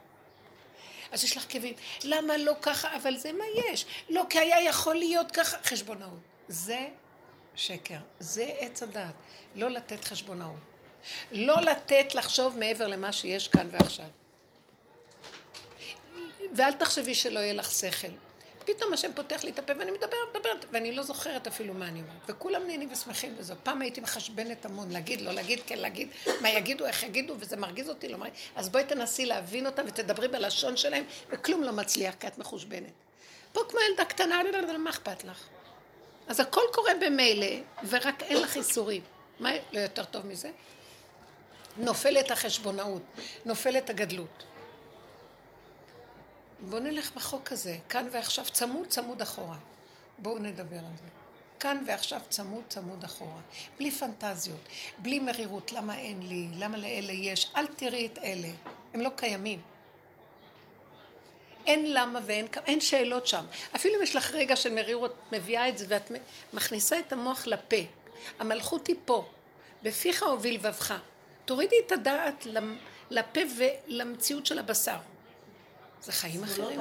אז 1.12 1.24
יש 1.24 1.36
לך 1.36 1.46
כאבים, 1.48 1.74
למה 2.02 2.36
לא 2.36 2.52
ככה, 2.62 2.96
אבל 2.96 3.16
זה 3.16 3.32
מה 3.32 3.44
יש. 3.68 3.86
לא, 4.10 4.22
כי 4.30 4.38
היה 4.38 4.64
יכול 4.64 4.94
להיות 4.94 5.30
ככה, 5.30 5.56
חשבונאות. 5.64 6.20
זה 6.48 6.88
שקר, 7.54 7.98
זה 8.18 8.50
עץ 8.58 8.82
הדעת. 8.82 9.14
לא 9.54 9.70
לתת 9.70 10.04
חשבונאות. 10.04 10.60
לא 11.32 11.60
לתת 11.60 12.14
לחשוב 12.14 12.58
מעבר 12.58 12.86
למה 12.86 13.12
שיש 13.12 13.48
כאן 13.48 13.68
ועכשיו. 13.70 14.23
ואל 16.54 16.72
תחשבי 16.72 17.14
שלא 17.14 17.38
יהיה 17.38 17.52
לך 17.52 17.70
שכל. 17.70 18.08
פתאום 18.64 18.92
השם 18.92 19.10
פותח 19.14 19.44
לי 19.44 19.50
את 19.50 19.58
הפה 19.58 19.72
ואני 19.78 19.90
מדברת, 19.90 20.12
מדברת, 20.34 20.64
ואני 20.72 20.92
לא 20.92 21.02
זוכרת 21.02 21.46
אפילו 21.46 21.74
מה 21.74 21.88
אני 21.88 22.00
אומרת. 22.00 22.16
וכולם 22.28 22.66
נהנים 22.66 22.92
ושמחים 22.92 23.36
בזה. 23.36 23.54
פעם 23.54 23.82
הייתי 23.82 24.00
מחשבנת 24.00 24.64
המון, 24.64 24.90
להגיד, 24.90 25.20
לא 25.20 25.32
להגיד, 25.32 25.60
כן 25.66 25.78
להגיד, 25.78 26.08
מה 26.40 26.50
יגידו, 26.50 26.86
איך 26.86 27.02
יגידו, 27.02 27.34
וזה 27.38 27.56
מרגיז 27.56 27.88
אותי, 27.88 28.08
לא 28.08 28.18
מרגיז. 28.18 28.34
אז 28.56 28.68
בואי 28.68 28.84
תנסי 28.84 29.26
להבין 29.26 29.66
אותם 29.66 29.82
ותדברי 29.86 30.28
בלשון 30.28 30.76
שלהם, 30.76 31.04
וכלום 31.30 31.62
לא 31.62 31.72
מצליח, 31.72 32.14
כי 32.20 32.26
את 32.26 32.38
מחושבנת. 32.38 32.92
פה 33.52 33.60
כמו 33.68 33.78
ילדה 33.90 34.04
קטנה, 34.04 34.42
מה 34.78 34.90
אכפת 34.90 35.24
לך? 35.24 35.44
אז 36.26 36.40
הכל 36.40 36.62
קורה 36.72 36.92
במילא, 37.00 37.46
ורק 37.88 38.22
אין 38.22 38.42
לך 38.42 38.56
איסורים. 38.56 39.02
מה 39.40 39.50
לא 39.72 39.80
יותר 39.80 40.04
טוב 40.04 40.26
מזה? 40.26 40.50
נופלת 41.76 42.30
החשבונאות, 42.30 43.02
נופלת 43.44 43.90
הגדלות. 43.90 44.44
בואו 46.68 46.82
נלך 46.82 47.12
בחוק 47.16 47.52
הזה, 47.52 47.76
כאן 47.88 48.08
ועכשיו 48.12 48.44
צמוד 48.52 48.86
צמוד 48.86 49.22
אחורה. 49.22 49.56
בואו 50.18 50.38
נדבר 50.38 50.78
על 50.78 50.96
זה. 51.02 51.08
כאן 51.60 51.84
ועכשיו 51.86 52.20
צמוד 52.28 52.64
צמוד 52.68 53.04
אחורה. 53.04 53.40
בלי 53.78 53.90
פנטזיות, 53.90 54.68
בלי 54.98 55.18
מרירות, 55.18 55.72
למה 55.72 55.98
אין 55.98 56.22
לי, 56.22 56.48
למה 56.54 56.76
לאלה 56.76 57.12
יש, 57.12 57.52
אל 57.56 57.66
תראי 57.66 58.06
את 58.06 58.18
אלה, 58.18 58.48
הם 58.94 59.00
לא 59.00 59.10
קיימים. 59.16 59.60
אין 61.66 61.92
למה 61.92 62.20
ואין 62.26 62.46
אין 62.66 62.80
שאלות 62.80 63.26
שם. 63.26 63.44
אפילו 63.76 63.94
אם 63.98 64.02
יש 64.02 64.16
לך 64.16 64.30
רגע 64.30 64.56
של 64.56 64.72
מרירות, 64.72 65.14
מביאה 65.32 65.68
את 65.68 65.78
זה 65.78 65.86
ואת 65.88 66.12
מכניסה 66.52 66.98
את 66.98 67.12
המוח 67.12 67.46
לפה. 67.46 67.76
המלכות 68.38 68.86
היא 68.86 68.96
פה, 69.04 69.28
בפיך 69.82 70.22
הוביל 70.22 70.54
לבבך. 70.54 70.94
תורידי 71.44 71.76
את 71.86 71.92
הדעת 71.92 72.46
לפה 73.10 73.40
ולמציאות 73.58 74.46
של 74.46 74.58
הבשר. 74.58 74.98
זה 76.04 76.12
חיים 76.12 76.44
אחרים. 76.44 76.80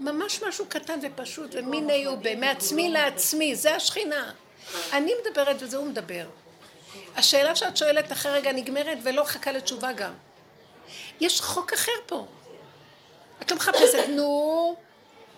ממש 0.00 0.42
משהו 0.42 0.66
קטן 0.68 0.98
ופשוט, 1.02 1.50
ומיני 1.54 2.08
ובה, 2.08 2.36
מעצמי 2.36 2.88
לעצמי, 2.88 3.56
זה 3.56 3.76
השכינה. 3.76 4.32
אני 4.92 5.12
מדברת 5.20 5.56
וזה 5.60 5.76
הוא 5.76 5.86
מדבר. 5.86 6.28
השאלה 7.16 7.56
שאת 7.56 7.76
שואלת 7.76 8.12
אחרי 8.12 8.32
רגע 8.32 8.52
נגמרת 8.52 8.98
ולא 9.02 9.24
חכה 9.24 9.52
לתשובה 9.52 9.92
גם. 9.92 10.12
יש 11.20 11.40
חוק 11.40 11.72
אחר 11.72 11.92
פה. 12.06 12.26
את 13.42 13.50
לא 13.50 13.56
מחפשת, 13.56 14.08
נו, 14.08 14.76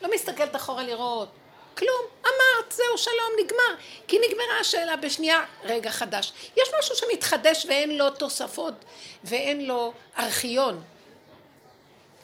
לא 0.02 0.14
מסתכלת 0.14 0.56
אחורה 0.56 0.82
לראות. 0.82 1.28
כלום, 1.78 2.06
אמרת, 2.20 2.72
זהו, 2.72 2.98
שלום, 2.98 3.44
נגמר. 3.44 3.84
כי 4.08 4.18
נגמרה 4.18 4.60
השאלה 4.60 4.96
בשנייה, 4.96 5.44
רגע 5.64 5.90
חדש. 5.90 6.32
יש 6.56 6.68
משהו 6.78 6.96
שמתחדש 6.96 7.66
ואין 7.68 7.98
לו 7.98 8.10
תוספות 8.10 8.74
ואין 9.24 9.66
לו 9.66 9.92
ארכיון. 10.18 10.82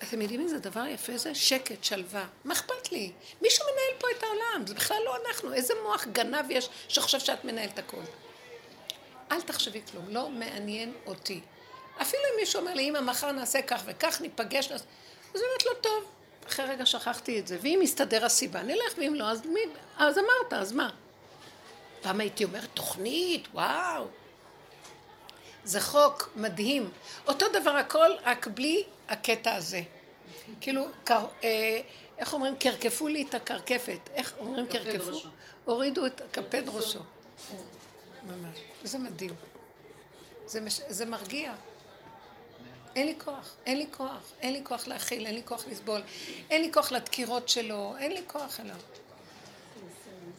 אתם 0.03 0.22
יודעים 0.22 0.40
איזה 0.40 0.59
דבר 0.59 0.86
יפה 0.86 1.16
זה? 1.16 1.34
שקט, 1.34 1.84
שלווה. 1.84 2.26
מה 2.44 2.55
אכפת 2.55 2.92
לי? 2.92 3.12
מישהו 3.42 3.64
מנהל 3.64 4.01
פה 4.01 4.07
את 4.18 4.22
העולם, 4.22 4.66
זה 4.66 4.74
בכלל 4.74 4.96
לא 5.05 5.16
אנחנו. 5.26 5.53
איזה 5.55 5.74
מוח 5.82 6.07
גנב 6.12 6.51
יש 6.51 6.68
שחושב 6.88 7.20
שאת 7.20 7.44
מנהלת 7.44 7.78
הכל. 7.78 8.03
אל 9.32 9.40
תחשבי 9.40 9.80
כלום, 9.90 10.05
לא 10.09 10.28
מעניין 10.28 10.92
אותי. 11.07 11.40
אפילו 12.03 12.22
אם 12.22 12.40
מישהו 12.40 12.61
אומר 12.61 12.74
לי, 12.74 12.88
אמא, 12.88 13.01
מחר 13.01 13.32
נעשה 13.32 13.62
כך 13.62 13.82
וכך, 13.86 14.20
ניפגש, 14.20 14.72
אז 14.72 14.84
באמת 15.34 15.66
לא 15.66 15.72
טוב. 15.80 16.05
אחרי 16.51 16.66
רגע 16.66 16.86
שכחתי 16.86 17.38
את 17.38 17.46
זה, 17.46 17.59
ואם 17.62 17.80
יסתדר 17.82 18.24
הסיבה, 18.24 18.62
נלך, 18.62 18.92
ואם 18.98 19.14
לא, 19.14 19.24
אז, 19.24 19.46
מי, 19.46 19.61
אז 19.98 20.18
אמרת, 20.18 20.53
אז 20.53 20.72
מה? 20.72 20.90
פעם 22.03 22.20
הייתי 22.20 22.44
אומרת, 22.44 22.68
תוכנית, 22.74 23.48
וואו. 23.55 24.07
זה 25.64 25.80
חוק 25.80 26.30
מדהים. 26.36 26.90
אותו 27.26 27.46
דבר 27.53 27.70
הכל, 27.70 28.11
רק 28.24 28.46
בלי 28.46 28.84
הקטע 29.09 29.55
הזה. 29.55 29.82
כאילו, 30.61 30.86
אה, 31.11 31.80
איך 32.18 32.34
אומרים? 32.34 32.57
קרקפו 32.57 33.09
לי 33.09 33.26
את 33.28 33.34
הקרקפת. 33.34 33.98
איך 34.14 34.34
אומרים 34.38 34.66
קרקפו? 34.66 35.11
ראשו. 35.11 35.28
הורידו 35.64 36.07
את 36.07 36.22
קפד 36.30 36.68
ראשו. 36.68 37.01
ממש. 38.26 38.59
זה 38.84 38.98
מדהים. 38.98 39.34
זה, 40.46 40.61
מש... 40.61 40.80
זה 40.88 41.07
מרגיע. 41.07 41.53
אין 42.97 43.07
לי 43.07 43.14
כוח, 43.24 43.55
אין 43.66 43.78
לי 43.78 43.86
כוח, 43.91 44.32
אין 44.41 44.53
לי 44.53 44.61
כוח 44.64 44.86
להכיל, 44.86 45.26
אין 45.26 45.34
לי 45.34 45.43
כוח 45.45 45.64
לסבול, 45.70 46.01
אין 46.51 46.62
לי 46.62 46.72
כוח 46.72 46.93
לדקירות 46.93 47.49
שלו, 47.49 47.95
אין 47.99 48.12
לי 48.12 48.22
כוח 48.26 48.61
אליו. 48.61 48.76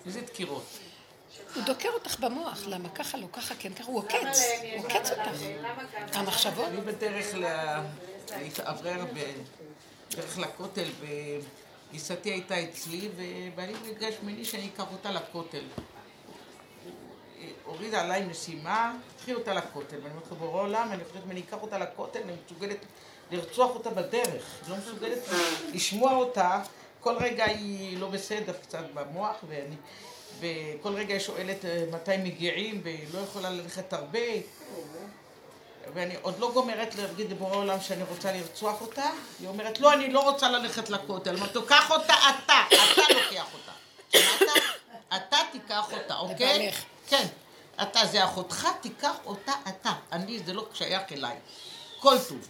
איזה 0.06 0.22
דקירות? 0.22 0.64
הוא 1.56 1.64
דוקר 1.64 1.90
אותך 1.90 2.20
במוח, 2.20 2.68
למה 2.68 2.90
ככה 2.90 3.18
לא 3.18 3.28
ככה 3.34 3.56
כן 3.60 3.74
ככה, 3.74 3.84
הוא 3.84 3.98
עוקץ, 3.98 4.42
הוא 4.78 4.86
עוקץ 4.86 5.12
אותך. 5.12 5.42
המחשבות? 6.14 6.68
אני 6.68 6.82
בדרך 6.82 7.36
להתאוורר 8.38 9.06
בדרך 9.14 10.38
לכותל, 10.38 10.88
וגיסתי 11.90 12.32
הייתה 12.32 12.64
אצלי, 12.64 13.10
ובעלי 13.16 13.74
ביקש 13.74 14.14
ממני 14.24 14.46
שאני 14.46 14.70
אקח 14.76 14.86
אותה 14.92 15.12
לכותל. 15.12 15.64
הורידה 17.66 18.02
עליי 18.02 18.24
משימה, 18.26 18.94
קחי 19.22 19.34
אותה 19.34 19.54
לכותל. 19.54 19.96
ואני 20.04 20.14
אומרת 20.14 20.32
לו, 20.32 20.36
בורא 20.36 20.62
עולם, 20.62 20.92
אני 20.92 21.04
חושבת, 21.04 21.24
אם 21.26 21.32
אני 21.32 21.40
אקח 21.40 21.58
אותה 21.62 21.78
לכותל, 21.78 22.20
אני 22.20 22.34
מסוגלת 22.46 22.78
לרצוח 23.32 23.76
אותה 23.76 23.90
בדרך. 23.90 24.44
לא 24.68 24.76
מסוגלת 24.78 25.20
לשמוע 25.74 26.16
אותה. 26.16 26.62
כל 27.00 27.16
רגע 27.18 27.46
היא 27.46 27.98
לא 27.98 28.08
בסדר 28.08 28.54
קצת 28.54 28.84
במוח, 28.94 29.36
ואני... 29.48 29.76
וכל 30.40 30.94
רגע 30.94 31.14
היא 31.14 31.22
שואלת 31.22 31.66
אה, 31.66 31.84
מתי 31.92 32.18
מגיעים, 32.18 32.82
והיא 32.84 33.06
לא 33.14 33.20
יכולה 33.20 33.50
ללכת 33.50 33.94
הרבה. 33.94 34.20
ואני 35.94 36.16
עוד 36.22 36.40
לא 36.40 36.52
גומרת 36.54 36.96
להגיד 36.96 37.32
לבורא 37.32 37.56
עולם 37.56 37.82
שאני 37.82 38.04
רוצה 38.04 38.32
לרצוח 38.32 38.82
אותה, 38.82 39.10
היא 39.40 39.48
אומרת, 39.48 39.80
לא, 39.80 39.94
אני 39.94 40.14
לא 40.14 40.20
רוצה 40.20 40.50
ללכת 40.50 40.90
לכותל. 40.90 41.36
אמרתי 41.36 41.54
לו, 41.58 41.66
קח 41.66 41.92
אותה 41.92 42.14
אתה, 42.14 42.54
אתה 42.74 43.02
לוקח 43.14 43.46
אותה. 43.54 43.72
שמעת? 44.10 44.42
אתה 45.16 45.38
תיקח 45.52 45.94
אותה, 45.94 46.16
אוקיי? 46.16 46.72
כן. 47.12 47.28
אתה, 47.82 48.06
זה 48.06 48.26
אחותך, 48.26 48.68
תיקח 48.82 49.16
אותה 49.26 49.52
אתה. 49.68 49.94
אני, 50.12 50.40
זה 50.40 50.54
לא 50.54 50.68
שייך 50.74 51.12
אליי. 51.12 51.38
כל 52.00 52.16
טוב. 52.30 52.48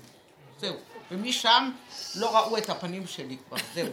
זהו. 0.59 0.76
ומשם 1.12 1.72
לא 2.16 2.38
ראו 2.38 2.57
את 2.57 2.70
הפנים 2.70 3.07
שלי 3.07 3.38
כבר, 3.47 3.57
זהו. 3.74 3.91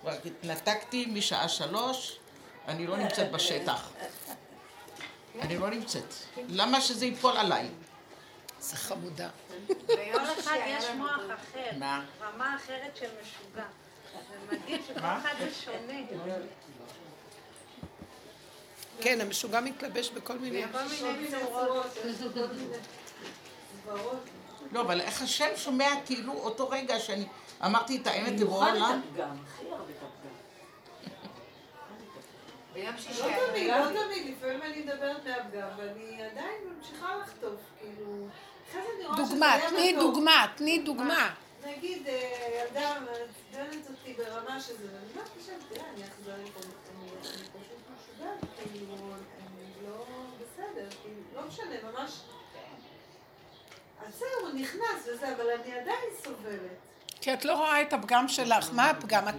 כבר 0.00 0.12
התנתקתי 0.24 1.06
משעה 1.06 1.48
שלוש, 1.48 2.18
אני 2.68 2.86
לא 2.86 2.96
נמצאת 2.96 3.30
בשטח. 3.32 3.90
אני 5.40 5.58
לא 5.58 5.70
נמצאת. 5.70 6.14
למה 6.48 6.80
שזה 6.80 7.06
ייפול 7.06 7.36
עליי? 7.36 7.68
זה 8.60 8.76
חמודה. 8.76 9.28
ביום 9.86 10.24
אחד 10.38 10.58
יש 10.66 10.84
מוח 10.96 11.10
אחר, 11.10 11.70
מה? 11.78 12.04
רמה 12.20 12.56
אחרת 12.56 12.96
של 12.96 13.08
משוגע. 13.22 13.64
זה 14.12 14.56
מדהים 14.56 14.82
שכל? 14.88 15.00
אחד 15.00 15.34
זה 15.38 15.54
שונה. 15.64 15.94
כן, 19.00 19.20
המשוגע 19.20 19.60
מתלבש 19.60 20.10
בכל 20.10 20.38
מיני... 20.38 20.64
כל 20.72 20.78
מיני 20.82 21.30
צורות. 21.30 21.86
לא, 24.72 24.80
אבל 24.80 25.00
איך 25.00 25.22
השם 25.22 25.48
שומע 25.56 25.88
כאילו 26.06 26.32
אותו 26.32 26.68
רגע 26.68 27.00
שאני 27.00 27.26
אמרתי 27.64 28.00
את 28.02 28.06
האמת 28.06 28.40
לבורא 28.40 28.70
במיוחד 28.70 28.88
עולם? 28.88 29.00
את 29.00 29.20
הפגם, 29.20 29.36
הכי 29.46 29.66
הרבה 29.70 29.84
את 29.84 29.96
הפגם. 29.96 30.30
ביום 32.74 32.94
שישי 32.98 33.22
לא 33.22 33.48
תמיד. 33.50 33.68
לא 33.68 34.04
תמיד, 34.04 34.36
לפעמים 34.36 34.62
אני 34.62 34.82
מדברת 34.82 35.26
מהפגם, 35.26 35.68
ואני 35.76 36.22
עדיין 36.22 36.56
ממשיכה 36.76 37.16
לחטוף, 37.22 37.60
כאילו... 37.80 38.28
דוגמה, 39.16 39.56
תני. 39.68 39.92
דוגמה, 39.98 40.46
תני 40.56 40.78
דוגמה. 40.78 41.34
נגיד, 41.66 42.06
אה, 42.06 42.64
ילדה 44.58 44.60
מעצבנת 44.60 44.60
אותי 44.60 44.60
ברמה 44.60 44.60
שזה, 44.60 44.86
ואני 44.94 45.12
אומרת 45.14 45.28
לשם, 45.40 45.52
תראה, 45.68 45.84
אני 45.94 46.02
אכזרית, 46.04 46.52
אני 46.56 46.70
אני- 47.00 47.10
אני 47.28 47.48
פשוט 47.48 47.78
משוגעת, 47.94 48.38
כאילו, 48.56 48.94
אני 48.94 49.88
לא 49.88 50.04
בסדר, 50.40 50.88
כאילו, 51.02 51.20
לא 51.42 51.48
משנה, 51.48 51.90
ממש... 51.92 52.10
אז 54.08 54.14
זהו, 54.18 54.28
הוא 54.42 54.60
נכנס 54.60 55.08
וזה, 55.14 55.34
אבל 55.36 55.50
אני 55.50 55.72
עדיין 55.72 56.08
סובלת. 56.24 56.78
כי 57.20 57.34
את 57.34 57.44
לא 57.44 57.52
רואה 57.56 57.82
את 57.82 57.92
הפגם 57.92 58.28
שלך. 58.28 58.68
מה 58.72 58.90
הפגם? 58.90 59.28
את, 59.28 59.34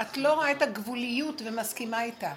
את 0.00 0.16
לא 0.16 0.32
רואה 0.34 0.52
את 0.52 0.62
הגבוליות 0.62 1.42
ומסכימה 1.44 2.02
איתה. 2.02 2.32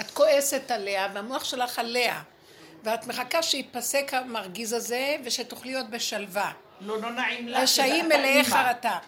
את 0.00 0.10
כועסת 0.10 0.70
עליה, 0.70 1.08
והמוח 1.14 1.44
שלך 1.44 1.78
עליה. 1.78 2.22
ואת 2.84 3.06
מחכה 3.06 3.42
שייפסק 3.42 4.14
המרגיז 4.14 4.72
הזה, 4.72 5.16
ושתוכלי 5.24 5.72
להיות 5.72 5.90
בשלווה. 5.90 6.52
לא, 6.80 7.00
לא 7.00 7.10
נעים 7.10 7.48
לה. 7.48 7.62
רשעים 7.62 8.08
מלאי 8.08 8.44
חרטה. 8.44 8.98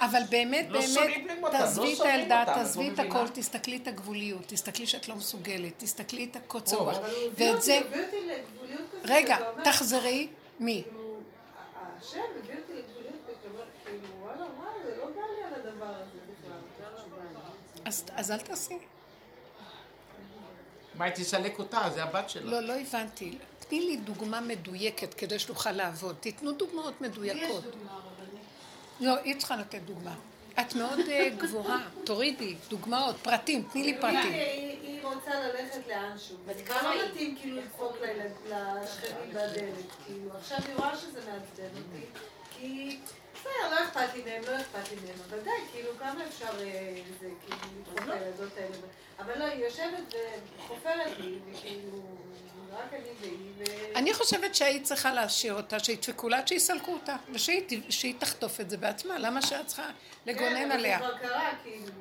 אבל 0.00 0.22
באמת, 0.30 0.66
לא 0.68 0.80
באמת, 0.94 1.42
לא 1.42 1.48
תעזבי 1.48 1.94
את 1.94 2.00
הילדה, 2.00 2.42
תעזבי 2.46 2.90
את? 2.90 2.98
הכל, 2.98 3.28
תסתכלי 3.28 3.76
את 3.76 3.88
הגבוליות, 3.88 4.42
תסתכלי 4.46 4.86
שאת 4.86 5.08
לא 5.08 5.14
מסוגלת, 5.14 5.72
תסתכלי 5.76 6.28
את 6.30 6.36
הקוצר 6.36 6.76
רוח. 6.76 6.96
ואת 7.38 7.62
זה. 7.62 7.80
רגע, 9.04 9.36
תחזרי, 9.64 10.28
מי? 10.60 10.82
כאילו, 10.84 11.16
השם 12.00 12.18
הביא 12.18 12.54
אותי 12.54 12.72
לגבוליות 12.72 13.14
וכאילו, 13.24 13.64
כאילו, 13.84 14.08
וואלה, 14.20 14.46
וואלה, 14.58 14.84
זה 14.84 14.96
לא 14.98 15.06
בא 15.06 15.20
לי 15.36 15.44
על 15.44 15.54
הדבר 15.54 15.86
הזה 15.86 16.18
בכלל. 16.40 18.12
אז 18.16 18.30
אל 18.30 18.38
תעשי. 18.38 18.78
מה, 20.94 21.04
היא 21.04 21.14
תסלק 21.14 21.58
אותה? 21.58 21.90
זה 21.94 22.02
הבת 22.02 22.30
שלה. 22.30 22.50
לא, 22.50 22.60
לא 22.60 22.80
הבנתי. 22.80 23.38
תני 23.58 23.80
לי 23.80 23.96
דוגמה 23.96 24.40
מדויקת 24.40 25.14
כדי 25.14 25.38
שנוכל 25.38 25.72
לעבוד. 25.72 26.16
תיתנו 26.20 26.52
דוגמאות 26.52 27.00
מדויקות. 27.00 27.64
לא, 29.02 29.18
היא 29.24 29.38
צריכה 29.38 29.56
לתת 29.56 29.80
דוגמה. 29.80 30.14
את 30.60 30.74
מאוד 30.74 30.98
אה, 31.10 31.28
גבוהה, 31.38 31.88
תורידי 32.04 32.54
דוגמאות, 32.68 33.16
פרטים, 33.22 33.62
תני 33.72 33.82
לי 33.82 33.94
פרטים. 34.00 34.32
היא- 34.32 35.02
רוצה 35.02 35.30
ללכת 35.40 35.80
לאנשהו. 35.88 36.36
כמה 36.66 36.82
לא 36.82 36.88
היא? 37.02 37.10
מתאים 37.10 37.36
כאילו 37.40 37.56
לדפוק 37.56 37.96
לילד- 38.00 38.32
לשכנים 38.82 39.30
בדלת. 39.30 39.74
כאילו, 40.06 40.36
עכשיו 40.38 40.58
היא 40.68 40.76
רואה 40.76 40.96
שזה 40.96 41.20
מעצבן 41.30 41.64
אותי. 41.76 42.06
כי 42.50 42.98
בסדר, 43.34 43.70
לא 43.70 43.84
אכפת 43.84 44.14
לי 44.14 44.22
מהם, 44.24 44.42
לא 44.46 44.60
אכפת 44.60 44.90
לי 44.92 44.96
מהם. 45.06 45.14
אבל 45.30 45.38
די, 45.40 45.50
כאילו, 45.72 45.90
כמה 45.98 46.26
אפשר 46.26 46.60
אה, 46.60 46.94
זה, 47.20 47.28
כאילו, 47.46 47.56
לדפוק 47.78 48.08
לילדות 48.08 48.52
האלה. 48.56 48.76
אבל 49.18 49.38
לא, 49.38 49.44
היא 49.44 49.64
יושבת 49.64 50.14
וחופרת 50.58 51.18
לי, 51.18 51.38
וכאילו, 51.52 52.02
אני 53.96 54.14
חושבת 54.14 54.54
שהיית 54.54 54.84
צריכה 54.84 55.12
להשאיר 55.12 55.54
אותה, 55.54 55.80
שידפקו 55.80 56.28
לה 56.28 56.46
שיסלקו 56.46 56.92
אותה, 56.92 57.16
ושהיא 57.32 58.14
תחטוף 58.18 58.60
את 58.60 58.70
זה 58.70 58.76
בעצמה. 58.76 59.18
למה 59.18 59.42
שאת 59.42 59.66
צריכה 59.66 59.90
לגונן 60.26 60.54
כן, 60.54 60.70
אבל 60.70 60.72
עליה? 60.72 60.98
זה 60.98 61.04
כבר 61.04 61.18
קרה, 61.18 61.50
כאילו. 61.62 61.92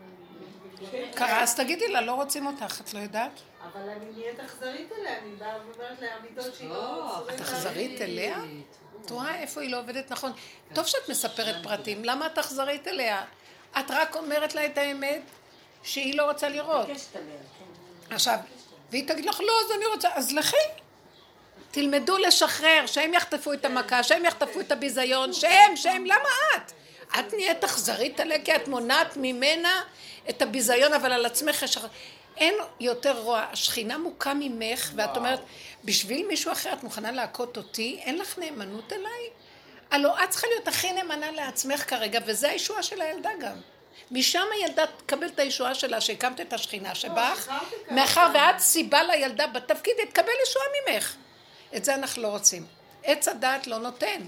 קרה, 1.16 1.44
אז 1.44 1.56
תגידי 1.56 1.88
לה, 1.88 2.02
לא 2.02 2.12
רוצים 2.12 2.48
אותך, 2.48 2.82
את 2.82 2.94
לא 2.94 3.00
יודעת? 3.00 3.32
אבל 3.64 3.90
אני 3.90 4.06
נהיית 4.12 4.40
אכזרית 4.40 4.92
אליה, 4.92 5.18
אני 5.20 5.36
באה 5.36 5.58
ואומרת 5.58 6.02
לה 6.02 6.08
אמיתות 6.18 6.56
שהיא 6.56 6.70
לא... 6.70 6.76
לא, 6.76 7.20
את 7.20 7.30
עליי. 7.30 7.42
אכזרית 7.42 8.02
אליה? 8.02 8.38
את 9.06 9.10
רואה 9.10 9.36
איפה 9.36 9.62
היא 9.62 9.72
לא 9.72 9.80
עובדת 9.80 10.12
נכון? 10.12 10.32
טוב 10.74 10.88
שאת 10.88 11.10
מספרת 11.10 11.56
פרטים, 11.64 12.06
למה 12.06 12.26
את 12.26 12.38
אכזרית 12.38 12.88
אליה? 12.88 13.26
את 13.80 13.86
רק 13.90 14.16
אומרת 14.16 14.56
לה 14.56 14.66
את 14.66 14.78
האמת 14.78 15.22
שהיא 15.84 16.18
לא 16.18 16.30
רוצה 16.30 16.50
לראות. 16.50 16.88
כן. 17.14 17.20
עכשיו, 18.10 18.38
והיא 18.92 19.08
תגיד 19.08 19.26
לך, 19.26 19.42
לא, 19.42 19.54
אז 19.66 19.72
אני 19.78 19.86
רוצה, 19.86 20.10
אז 20.14 20.32
לכי. 20.32 20.58
תלמדו 21.72 22.18
לשחרר, 22.18 22.86
שהם 22.86 23.14
יחטפו 23.14 23.54
את 23.54 23.66
המכה, 23.66 24.04
שהם 24.04 24.26
יחטפו 24.26 24.60
את 24.60 24.72
הביזיון, 24.72 25.34
שהם, 25.34 25.76
שהם, 25.76 26.06
למה 26.06 26.30
את? 26.56 26.72
את 27.20 27.34
נהיית 27.34 27.64
אכזרית 27.64 28.20
עליה 28.20 28.44
כי 28.44 28.56
את 28.56 28.68
מונעת 28.68 29.18
ממנה 29.18 29.82
את 30.30 30.42
הביזיון, 30.42 30.94
אבל 30.94 31.12
על 31.12 31.26
עצמך 31.26 31.62
יש... 31.62 31.78
אין 32.38 32.54
יותר 32.80 33.20
רוע. 33.20 33.46
השכינה 33.52 33.98
מוכה 33.98 34.34
ממך, 34.34 34.92
ואת 34.96 35.18
אומרת, 35.18 35.40
בשביל 35.84 36.28
מישהו 36.28 36.52
אחר 36.52 36.74
את 36.74 36.84
מוכנה 36.84 37.12
להכות 37.12 37.58
אותי? 37.58 38.00
אין 38.04 38.18
לך 38.18 38.40
נאמנות 38.40 38.94
אליי? 38.94 39.30
הלוא 39.92 40.12
את 40.24 40.30
צריכה 40.30 40.48
להיות 40.48 40.68
הכי 40.68 40.92
נאמנה 40.92 41.32
לעצמך 41.32 41.90
כרגע, 41.90 42.20
וזה 42.26 42.50
הישועה 42.50 42.84
של 42.84 43.02
הילדה 43.02 43.30
גם. 43.40 43.56
משם 44.12 44.44
הילדה 44.54 44.84
תקבל 44.98 45.28
את 45.28 45.40
הישועה 45.40 45.76
שלה, 45.76 46.02
שהקמת 46.02 46.42
את 46.42 46.54
השכינה 46.54 46.96
שבך, 46.96 47.42
שחררתי 47.44 47.76
כמה 47.88 47.96
מאחר. 47.96 48.32
ואת 48.34 48.60
סיבה 48.60 49.04
לילדה 49.04 49.48
בתפקיד, 49.48 49.94
היא 49.98 50.08
תקבל 50.08 50.32
ישועה 50.44 50.66
ממך. 50.86 51.16
את 51.76 51.86
זה 51.86 51.96
אנחנו 51.96 52.22
לא 52.22 52.28
רוצים. 52.28 52.66
עץ 53.04 53.28
הדעת 53.28 53.68
לא 53.68 53.78
נותן. 53.78 54.22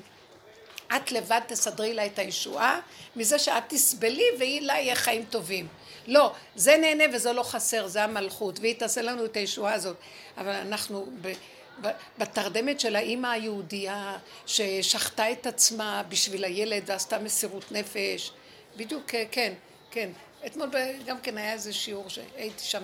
את 0.95 1.11
לבד 1.11 1.41
תסדרי 1.47 1.93
לה 1.93 2.05
את 2.05 2.19
הישועה, 2.19 2.79
מזה 3.15 3.39
שאת 3.39 3.63
תסבלי 3.67 4.25
והיא 4.39 4.61
לה 4.61 4.73
יהיה 4.73 4.95
חיים 4.95 5.25
טובים. 5.29 5.67
לא, 6.07 6.33
זה 6.55 6.77
נהנה 6.77 7.03
וזה 7.13 7.33
לא 7.33 7.43
חסר, 7.43 7.87
זה 7.87 8.03
המלכות, 8.03 8.59
והיא 8.59 8.75
תעשה 8.75 9.01
לנו 9.01 9.25
את 9.25 9.37
הישועה 9.37 9.73
הזאת. 9.73 9.95
אבל 10.37 10.51
אנחנו 10.51 11.07
ב, 11.21 11.33
ב, 11.81 11.87
בתרדמת 12.17 12.79
של 12.79 12.95
האימא 12.95 13.27
היהודייה 13.27 14.17
ששחטה 14.45 15.31
את 15.31 15.47
עצמה 15.47 16.03
בשביל 16.09 16.43
הילד 16.43 16.83
ועשתה 16.85 17.19
מסירות 17.19 17.71
נפש. 17.71 18.31
בדיוק, 18.77 19.03
כן, 19.31 19.53
כן. 19.93 20.09
אתמול 20.45 20.69
גם 21.05 21.21
כן 21.21 21.37
היה 21.37 21.53
איזה 21.53 21.73
שיעור 21.73 22.09
שהייתי 22.09 22.63
שם 22.63 22.83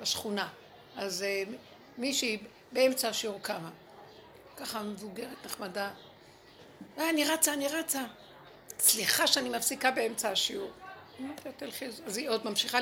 בשכונה. 0.00 0.48
אז 0.96 1.22
אה, 1.22 1.42
מישהי 1.98 2.38
באמצע 2.72 3.08
השיעור 3.08 3.38
קמה. 3.42 3.70
ככה 4.56 4.82
מבוגרת, 4.82 5.44
נחמדה. 5.44 5.90
אה, 6.98 7.10
אני 7.10 7.24
רצה, 7.24 7.52
אני 7.52 7.68
רצה. 7.68 8.04
סליחה 8.78 9.26
שאני 9.26 9.48
מפסיקה 9.48 9.90
באמצע 9.90 10.30
השיעור. 10.30 10.70
אז 12.06 12.16
היא 12.16 12.28
עוד 12.28 12.44
ממשיכה 12.44 12.78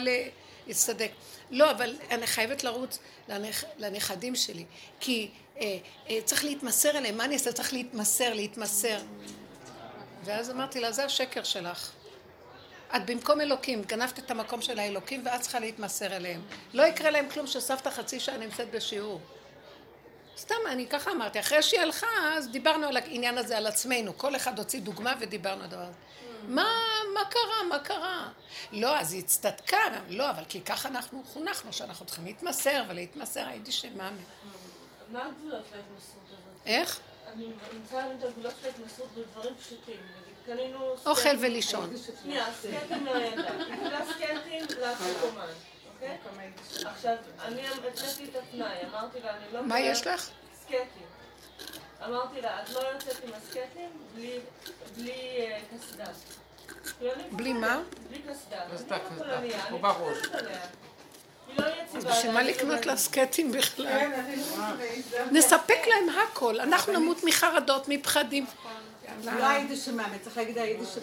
להצטדק. 0.67 1.11
לא, 1.51 1.71
אבל 1.71 1.97
אני 2.11 2.27
חייבת 2.27 2.65
לרוץ 2.65 2.99
לנכ... 3.29 3.65
לנכדים 3.79 4.35
שלי, 4.37 4.65
כי 5.01 5.31
אה, 5.61 5.79
אה, 6.11 6.19
צריך 6.25 6.45
להתמסר 6.45 6.99
אליהם, 6.99 7.17
מה 7.17 7.25
אני 7.25 7.35
אעשה? 7.35 7.53
צריך 7.53 7.73
להתמסר, 7.73 8.35
להתמסר. 8.35 8.99
ואז 10.25 10.51
אמרתי 10.51 10.81
לה, 10.81 10.93
זה 10.93 11.05
השקר 11.05 11.43
שלך. 11.43 11.93
את 12.97 13.07
במקום 13.07 13.41
אלוקים, 13.41 13.83
גנבת 13.83 14.19
את 14.19 14.31
המקום 14.31 14.63
של 14.63 14.79
האלוקים 14.79 15.23
ואת 15.27 15.41
צריכה 15.41 15.59
להתמסר 15.59 16.17
אליהם. 16.17 16.43
לא 16.75 16.83
יקרה 16.83 17.11
להם 17.11 17.29
כלום 17.29 17.47
שסבתא 17.47 17.91
חצי 17.91 18.21
שעה 18.21 18.37
נמצאת 18.37 18.71
בשיעור. 18.71 19.21
סתם, 20.39 20.55
אני 20.67 20.87
ככה 20.87 21.11
אמרתי. 21.11 21.41
אחרי 21.41 21.63
שהיא 21.63 21.81
הלכה, 21.81 22.07
אז 22.37 22.49
דיברנו 22.49 22.87
על 22.87 22.97
העניין 22.97 23.39
הזה, 23.39 23.57
על 23.57 23.67
עצמנו. 23.67 24.19
כל 24.19 24.37
אחד 24.37 24.59
הוציא 24.59 24.81
דוגמה 24.81 25.15
ודיברנו 25.21 25.61
על 25.61 25.67
הדבר 25.67 25.83
הזה. 25.83 25.93
מה, 26.49 26.69
מה 27.15 27.21
קרה? 27.31 27.63
מה 27.69 27.79
קרה? 27.79 28.29
לא, 28.73 28.99
אז 28.99 29.13
היא 29.13 29.21
הצטדקה. 29.21 29.79
לא, 30.09 30.31
אבל 30.31 30.43
כי 30.49 30.61
ככה 30.61 30.89
אנחנו 30.89 31.23
חונכנו, 31.25 31.73
שאנחנו 31.73 32.07
צריכים 32.07 32.25
להתמסר 32.25 32.83
ולהתמסר. 32.89 33.47
הייתי 33.47 33.73
שמה. 33.73 34.11
מה 35.13 35.27
הגבולות 35.27 35.65
להתמסרות 35.75 36.25
הזאת? 36.29 36.67
איך? 36.67 37.01
אני 37.33 37.47
רוצה 37.83 37.97
להבין 37.97 38.19
את 38.19 38.25
הגבולות 38.25 38.55
של 38.61 38.67
ההתמסרות 38.67 39.09
בדברים 39.17 39.55
פשוטים. 39.55 39.97
אוכל 41.07 41.37
ולישון. 41.41 41.91
שנייה, 42.23 42.45
סקייטים 42.61 43.07
לילדה. 43.07 43.51
היא 43.53 43.75
קיבלה 43.75 44.01
סקייטים 44.15 44.65
לאפריקומן, 44.81 45.47
אוקיי? 45.95 46.19
עכשיו, 46.87 47.15
אני 47.43 47.63
הצאתי 47.69 48.25
את 48.25 48.37
התנאי, 48.37 48.77
אמרתי 48.91 49.21
לה, 49.21 49.31
אני 49.37 49.45
לא... 49.53 49.63
מה 49.63 49.81
יש 49.81 50.07
לך? 50.07 50.31
אמרתי 52.07 52.41
לה, 52.41 52.63
את 52.63 52.71
לא 52.71 52.81
יוצאת 52.81 53.25
עם 53.25 53.31
הסקייטים 53.35 53.91
בלי- 54.15 54.39
בלי 54.97 55.13
אה, 55.39 55.59
קסדה. 55.79 56.05
אני 57.03 57.23
בלי. 57.33 57.53
מה? 57.53 57.81
בלי 58.09 58.19
קסדה. 58.19 58.57
קסדה, 58.75 58.97
לא 58.97 59.15
קסדה, 59.17 59.39
אני 59.39 59.79
בראש. 59.81 60.19
לא. 61.59 61.65
בשביל 62.11 62.33
מה 62.33 62.43
לקנות 62.43 62.87
לה 62.87 62.97
סקטים 62.97 63.53
בכלל? 63.53 63.87
כן, 63.87 64.25
לא. 64.59 65.25
נספק 65.33 65.79
להם 65.87 66.09
הכל. 66.19 66.61
אנחנו 66.61 66.93
נמות 66.93 67.25
מחרדות, 67.25 67.89
מפחדים. 67.89 68.47
לא 69.25 69.47
היידיש 69.47 69.85
שמאמן, 69.85 70.19
צריך 70.19 70.37
להגיד 70.37 70.59
היידיש 70.59 70.89
לא 70.89 71.03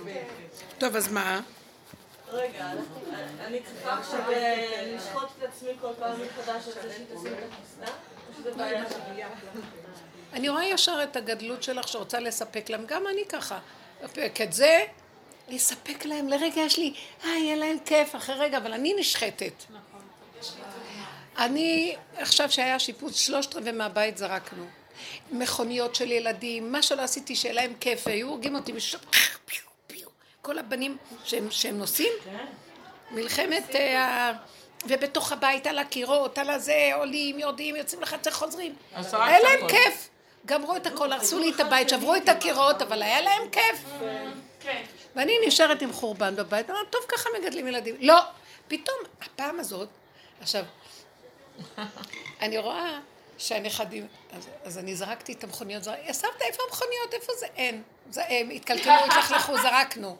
בעברית? 0.00 0.62
טוב, 0.78 0.96
אז 0.96 1.12
מה? 1.12 1.40
רגע, 2.28 2.70
אני 3.46 3.60
צריכה 3.62 3.98
עכשיו 3.98 4.30
אה, 4.32 4.92
לשחוט 4.96 5.28
את 5.38 5.42
עצמי 5.42 5.70
כל 5.80 5.92
פעם 5.98 6.20
מחדש 6.20 6.66
על 6.66 6.82
זה 6.82 6.94
שהיא 6.94 7.06
תשים 7.06 7.32
את 7.32 7.52
הקסדה? 7.60 7.92
או 8.28 8.34
שזה 8.38 8.54
בעיה 8.54 8.84
שלי? 8.90 9.22
אני 10.32 10.48
רואה 10.48 10.64
ישר 10.64 11.00
את 11.02 11.16
הגדלות 11.16 11.62
שלך 11.62 11.88
שרוצה 11.88 12.20
לספק 12.20 12.70
להם, 12.70 12.84
גם 12.86 13.06
אני 13.06 13.24
ככה. 13.28 13.58
לספק 14.02 14.40
את 14.40 14.52
זה, 14.52 14.84
לספק 15.48 16.04
להם, 16.04 16.28
לרגע 16.28 16.60
יש 16.60 16.78
לי, 16.78 16.94
אה, 17.24 17.30
יהיה 17.30 17.56
להם 17.56 17.76
כיף, 17.84 18.16
אחרי 18.16 18.34
רגע, 18.34 18.58
אבל 18.58 18.72
אני 18.72 18.94
נשחטת. 18.98 19.52
אני, 21.38 21.96
עכשיו 22.16 22.50
שהיה 22.52 22.78
שיפוץ, 22.78 23.16
שלושת 23.16 23.54
רבעי 23.56 23.72
מהבית 23.72 24.18
זרקנו. 24.18 24.64
מכוניות 25.30 25.94
של 25.94 26.10
ילדים, 26.12 26.72
מה 26.72 26.82
שלא 26.82 27.02
עשיתי, 27.02 27.36
שיהיה 27.36 27.54
להם 27.54 27.72
כיף, 27.80 28.06
היו 28.06 28.28
הורגים 28.28 28.54
אותי 28.54 28.72
פיו. 29.46 30.08
כל 30.42 30.58
הבנים 30.58 30.96
שהם, 31.24 31.50
שהם 31.50 31.78
נוסעים, 31.78 32.12
מלחמת, 33.10 33.74
ה- 33.74 34.32
ובתוך 34.86 35.32
הבית 35.32 35.66
על 35.66 35.78
הקירות, 35.78 36.38
על 36.38 36.50
הזה, 36.50 36.90
עולים, 36.94 37.38
יורדים, 37.38 37.76
יוצאים 37.76 38.02
לחצר, 38.02 38.30
חוזרים. 38.30 38.74
היה 38.94 39.40
להם. 39.40 39.68
כיף. 39.68 40.08
גמרו 40.46 40.76
את 40.76 40.86
הכל, 40.86 41.12
הרסו 41.12 41.38
לי 41.38 41.52
את 41.54 41.60
הבית, 41.60 41.88
שברו 41.88 42.14
את 42.16 42.28
הקירות, 42.28 42.82
אבל 42.82 43.02
היה 43.02 43.20
להם 43.20 43.42
כיף. 43.52 43.84
ואני 45.16 45.32
נשארת 45.46 45.82
עם 45.82 45.92
חורבן 45.92 46.36
בבית, 46.36 46.70
אמרתי, 46.70 46.86
טוב, 46.90 47.00
ככה 47.08 47.28
מגדלים 47.38 47.68
ילדים. 47.68 47.94
לא, 48.00 48.20
פתאום, 48.68 48.96
הפעם 49.22 49.60
הזאת, 49.60 49.88
עכשיו, 50.40 50.64
אני 52.40 52.58
רואה 52.58 52.98
שהנכדים, 53.38 54.06
אז, 54.32 54.48
אז 54.64 54.78
אני 54.78 54.96
זרקתי 54.96 55.32
את 55.32 55.44
המכוניות, 55.44 55.82
זרק, 55.82 55.98
סבתא, 56.12 56.44
איפה 56.44 56.62
המכוניות? 56.68 57.14
איפה 57.14 57.32
זה? 57.38 57.46
אין. 57.56 57.82
זה, 58.10 58.22
הם 58.28 58.50
התקלקלו, 58.50 58.92
התלכלכו, 59.10 59.56
זרקנו. 59.56 60.16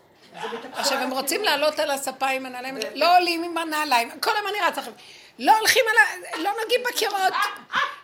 עכשיו, 0.73 0.99
הם 0.99 1.11
רוצים 1.11 1.45
לעלות 1.45 1.79
על 1.79 1.91
הספה 1.91 2.27
עם 2.27 2.47
הנעליים, 2.47 2.79
לא 2.95 3.17
עולים 3.17 3.45
עם 3.45 3.59
הנעליים, 3.59 4.21
כל 4.21 4.31
הזמן 4.37 4.51
אני 4.51 4.69
רצה 4.69 4.81
לכם. 4.81 4.91
לא 5.39 5.59
הולכים 5.59 5.85
על 5.91 5.97
ה... 5.97 6.39
לא 6.43 6.51
נוגעים 6.63 6.81
בקירות. 6.91 7.33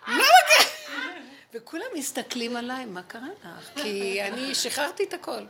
לא 0.09 0.15
נוגעים. 0.15 0.69
וכולם 1.55 1.87
מסתכלים 1.95 2.57
עליי, 2.57 2.85
מה 2.85 3.03
קרה 3.03 3.29
לך? 3.41 3.83
כי 3.83 4.23
אני 4.23 4.55
שחררתי 4.55 5.05
את 5.05 5.15
הכל. 5.15 5.41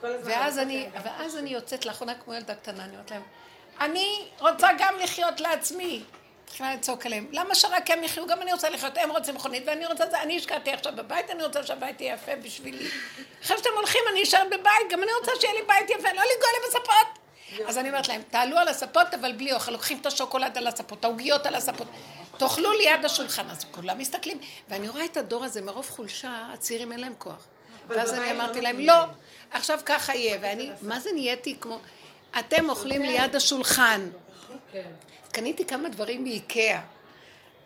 ואז 0.00 0.58
אני, 0.58 0.88
ואז 1.04 1.36
אני 1.36 1.50
יוצאת 1.50 1.86
לאחרונה 1.86 2.14
כמו 2.14 2.34
ילדה 2.34 2.54
קטנה, 2.54 2.84
אני 2.84 2.92
אומרת 2.92 3.10
להם, 3.10 3.22
אני 3.80 4.28
רוצה 4.38 4.68
גם 4.78 4.94
לחיות 5.02 5.40
לעצמי. 5.40 6.02
מתחילה 6.52 6.74
לצעוק 6.74 7.06
עליהם, 7.06 7.26
למה 7.30 7.54
שרק 7.54 7.90
הם 7.90 8.04
יחיו? 8.04 8.26
גם 8.26 8.42
אני 8.42 8.52
רוצה 8.52 8.70
לחיות, 8.70 8.98
הם 8.98 9.10
רוצים 9.10 9.34
מכונית 9.34 9.62
ואני 9.66 9.86
רוצה 9.86 10.04
זה, 10.10 10.22
אני 10.22 10.36
השקעתי 10.36 10.70
עכשיו 10.70 10.92
בבית, 10.96 11.30
אני 11.30 11.42
רוצה 11.42 11.66
שהבית 11.66 12.00
יהיה 12.00 12.14
יפה 12.14 12.36
בשבילי. 12.36 12.88
אחרי 13.42 13.56
שאתם 13.58 13.70
הולכים, 13.76 14.00
אני 14.12 14.22
אשאר 14.22 14.44
בבית, 14.46 14.90
גם 14.90 15.02
אני 15.02 15.10
רוצה 15.20 15.32
שיהיה 15.40 15.54
לי 15.54 15.60
בית 15.66 15.90
יפה, 15.90 16.08
לא 16.08 16.22
לנגוע 16.22 16.48
לי 16.52 16.68
בספות. 16.68 17.68
אז 17.68 17.78
אני 17.78 17.88
אומרת 17.88 18.08
להם, 18.08 18.22
תעלו 18.30 18.58
על 18.58 18.68
הספות 18.68 19.14
אבל 19.20 19.32
בלי 19.32 19.52
אוכל, 19.52 19.72
לוקחים 19.72 19.98
את 20.00 20.06
השוקולד 20.06 20.58
על 20.58 20.66
הספות, 20.66 21.04
העוגיות 21.04 21.46
על 21.46 21.54
הספות, 21.54 21.88
תאכלו 22.36 22.72
ליד 22.72 23.04
השולחן, 23.04 23.50
אז 23.50 23.64
כולם 23.70 23.98
מסתכלים, 23.98 24.38
ואני 24.68 24.88
רואה 24.88 25.04
את 25.04 25.16
הדור 25.16 25.44
הזה, 25.44 25.62
מרוב 25.62 25.90
חולשה, 25.90 26.48
הצעירים 26.52 26.92
אין 26.92 27.00
להם 27.00 27.14
כוח. 27.18 27.46
ואז 27.88 28.14
אני 28.14 28.30
אמרתי 28.30 28.60
להם, 28.60 28.80
לא, 28.80 28.94
עכשיו 29.50 29.80
ככה 29.86 30.14
יהיה, 30.14 30.38
ואני, 30.42 30.70
מה 30.82 31.00
זה 31.00 31.10
נהייתי 31.14 31.56
כמו, 31.60 31.78
אתם 32.38 32.70
אוכלים 32.70 33.02
ליד 33.02 33.36
השולחן. 33.36 34.08
קניתי 35.32 35.64
כמה 35.64 35.88
דברים 35.88 36.24
מאיקאה. 36.24 36.80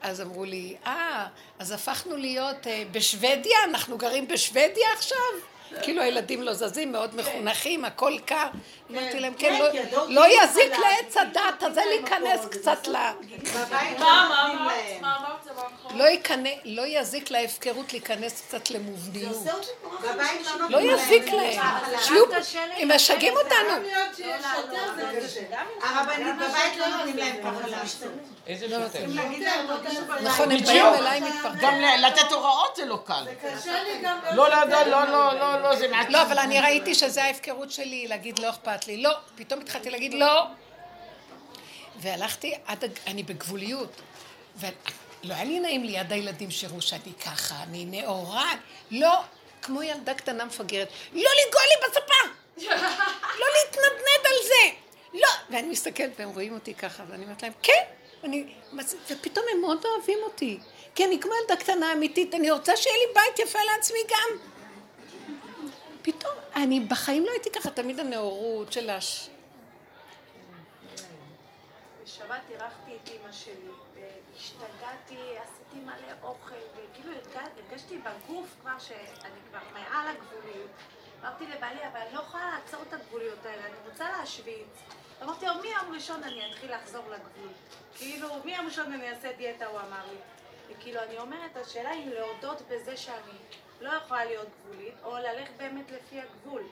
אז 0.00 0.20
אמרו 0.20 0.44
לי, 0.44 0.76
אה, 0.86 1.26
אז 1.58 1.72
הפכנו 1.72 2.16
להיות 2.16 2.66
אה, 2.66 2.82
בשוודיה? 2.92 3.58
אנחנו 3.64 3.98
גרים 3.98 4.28
בשוודיה 4.28 4.86
עכשיו? 4.96 5.55
כאילו 5.82 6.02
הילדים 6.02 6.42
לא 6.42 6.54
זזים, 6.54 6.92
מאוד 6.92 7.14
מחונכים, 7.16 7.84
הכל 7.84 8.18
קר. 8.24 8.46
אמרתי 8.90 9.20
להם, 9.20 9.34
כן, 9.38 9.58
לא- 9.58 9.70
כי 9.70 9.78
הדור 9.78 10.06
לא 10.08 10.20
כאילו 10.22 10.44
יזיק 10.44 10.72
לעץ 10.78 11.16
הדת 11.16 11.62
הזה 11.62 11.80
להיכנס 11.88 12.46
קצת 12.50 12.86
ל... 12.88 12.92
מה, 12.92 13.12
לא 13.98 14.06
אמרת? 15.02 15.46
לא 15.94 16.04
ייכנס, 16.04 16.52
לא 16.64 16.82
יזיק 16.86 17.30
להפקרות 17.30 17.92
להיכנס 17.92 18.40
קצת 18.48 18.70
למובניות. 18.70 19.36
לא. 20.02 20.68
לא 20.70 20.80
יזיק 20.80 21.32
להם. 21.32 21.60
קשה 22.38 22.64
הם 22.76 22.90
משגעים 22.94 23.34
אותנו. 23.36 23.88
הרבנית 25.82 26.36
בבית 26.36 26.76
לא 26.76 26.86
נותנים 26.88 27.16
להם 27.16 27.36
ככה. 27.42 28.35
איזה 28.46 28.66
לא 28.68 28.86
שוטר? 28.86 29.06
בבית. 29.06 30.22
נכון, 30.22 30.50
הם. 30.50 30.58
באים 30.58 30.84
אליי 30.84 31.20
מתפרקים. 31.20 31.60
גם 31.60 31.80
לתת 31.80 32.32
הוראות 32.32 32.76
זה 32.76 32.84
לא 32.84 33.02
קל. 33.04 33.24
קשה 33.42 33.82
לי 33.82 34.00
גם 34.02 34.18
לא, 34.32 34.50
לא, 34.50 34.64
לא, 34.64 34.82
לא, 34.82 35.04
לא, 35.04 35.38
לא, 35.38 35.62
לא, 35.62 35.76
זה 35.76 35.88
מעט. 35.88 36.06
לא, 36.08 36.22
אבל 36.22 36.38
אני 36.38 36.60
ראיתי 36.60 36.94
שזה 36.94 37.24
ההפקרות 37.24 37.70
שלי, 37.70 38.08
להגיד 38.08 38.38
לא 38.38 38.50
אכפת 38.50 38.86
לי. 38.86 39.02
לא, 39.02 39.10
פתאום 39.36 39.60
התחלתי 39.60 39.90
להגיד 39.90 40.14
לא. 40.14 40.46
והלכתי 41.96 42.54
עד, 42.66 42.84
אני 43.06 43.22
בגבוליות. 43.22 44.00
ולא 44.56 45.34
היה 45.34 45.44
לי 45.44 45.60
נעים 45.60 45.84
ליד 45.84 46.12
הילדים 46.12 46.50
שיראו 46.50 46.82
שאני 46.82 47.12
ככה, 47.24 47.54
אני 47.62 47.84
נאורה. 47.84 48.50
לא, 48.90 49.22
כמו 49.62 49.82
ילדה 49.82 50.14
קטנה 50.14 50.44
מפגרת. 50.44 50.88
לא 51.12 51.30
לנגוע 51.44 51.60
לי 51.62 51.88
בספה! 51.88 52.14
לא 53.40 53.46
להתנדנד 53.56 54.24
על 54.24 54.46
זה! 54.46 54.76
לא! 55.14 55.28
ואני 55.50 55.68
מסתכלת 55.68 56.10
והם 56.18 56.28
רואים 56.28 56.54
אותי 56.54 56.74
ככה, 56.74 57.02
ואני 57.08 57.24
אומרת 57.24 57.42
להם, 57.42 57.52
כן! 57.62 57.82
אני, 58.24 58.54
ופתאום 59.10 59.44
הם 59.52 59.60
מאוד 59.60 59.84
אוהבים 59.84 60.18
אותי. 60.22 60.58
כי 60.94 61.04
אני 61.04 61.20
כמו 61.20 61.32
ילדה 61.42 61.56
קטנה 61.56 61.92
אמיתית, 61.92 62.34
אני 62.34 62.50
רוצה 62.50 62.76
שיהיה 62.76 62.96
לי 62.96 63.14
בית 63.14 63.38
יפה 63.38 63.58
לעצמי 63.74 63.98
גם. 64.08 64.38
פתאום, 66.02 66.32
אני 66.56 66.80
בחיים 66.80 67.24
לא 67.26 67.30
הייתי 67.30 67.50
ככה, 67.50 67.70
תמיד 67.70 68.00
הנאורות 68.00 68.72
של 68.72 68.90
הש... 68.90 69.28
בשבת 72.04 72.40
אירחתי 72.50 72.96
את 73.04 73.08
אימא 73.08 73.32
שלי, 73.32 73.52
והשתגעתי, 73.94 75.38
עשיתי 75.38 75.84
מלא 75.84 76.12
אוכל, 76.22 76.54
וכאילו 76.72 77.12
הרגש- 77.12 77.48
הרגשתי 77.70 77.98
בגוף 77.98 78.46
כבר 78.60 78.78
שאני 78.78 79.40
כבר 79.50 79.58
מעל 79.72 80.08
הגבוליות. 80.08 80.70
אמרתי 81.22 81.44
לבעלי, 81.46 81.86
אבל 81.92 82.00
אני 82.00 82.14
לא 82.14 82.20
יכולה 82.20 82.50
לעצור 82.50 82.82
את 82.88 82.92
הגבוליות 82.92 83.46
האלה, 83.46 83.66
אני 83.66 83.74
רוצה 83.90 84.08
להשוויץ. 84.18 84.66
אמרתי 85.22 85.46
לו, 85.46 85.52
מיום 85.54 85.75
ראשון 85.96 86.22
אני 86.22 86.50
אתחיל 86.50 86.74
לחזור 86.74 87.04
לגבול. 87.04 87.52
כאילו, 87.98 88.28
מיום 88.44 88.66
ראשון 88.66 88.92
אני 88.92 89.10
אעשה 89.10 89.28
דיאטה, 89.36 89.66
הוא 89.66 89.80
אמר 89.80 90.06
לי. 90.10 90.16
וכאילו, 90.70 91.02
אני 91.02 91.18
אומרת, 91.18 91.56
השאלה 91.56 91.90
היא 91.90 92.06
להודות 92.06 92.62
בזה 92.68 92.96
שאני 92.96 93.36
לא 93.80 93.90
יכולה 93.90 94.24
להיות 94.24 94.48
גבולית, 94.60 94.94
או 95.04 95.16
ללכת 95.16 95.52
באמת 95.56 95.90
לפי 95.90 96.20
הגבול. 96.20 96.62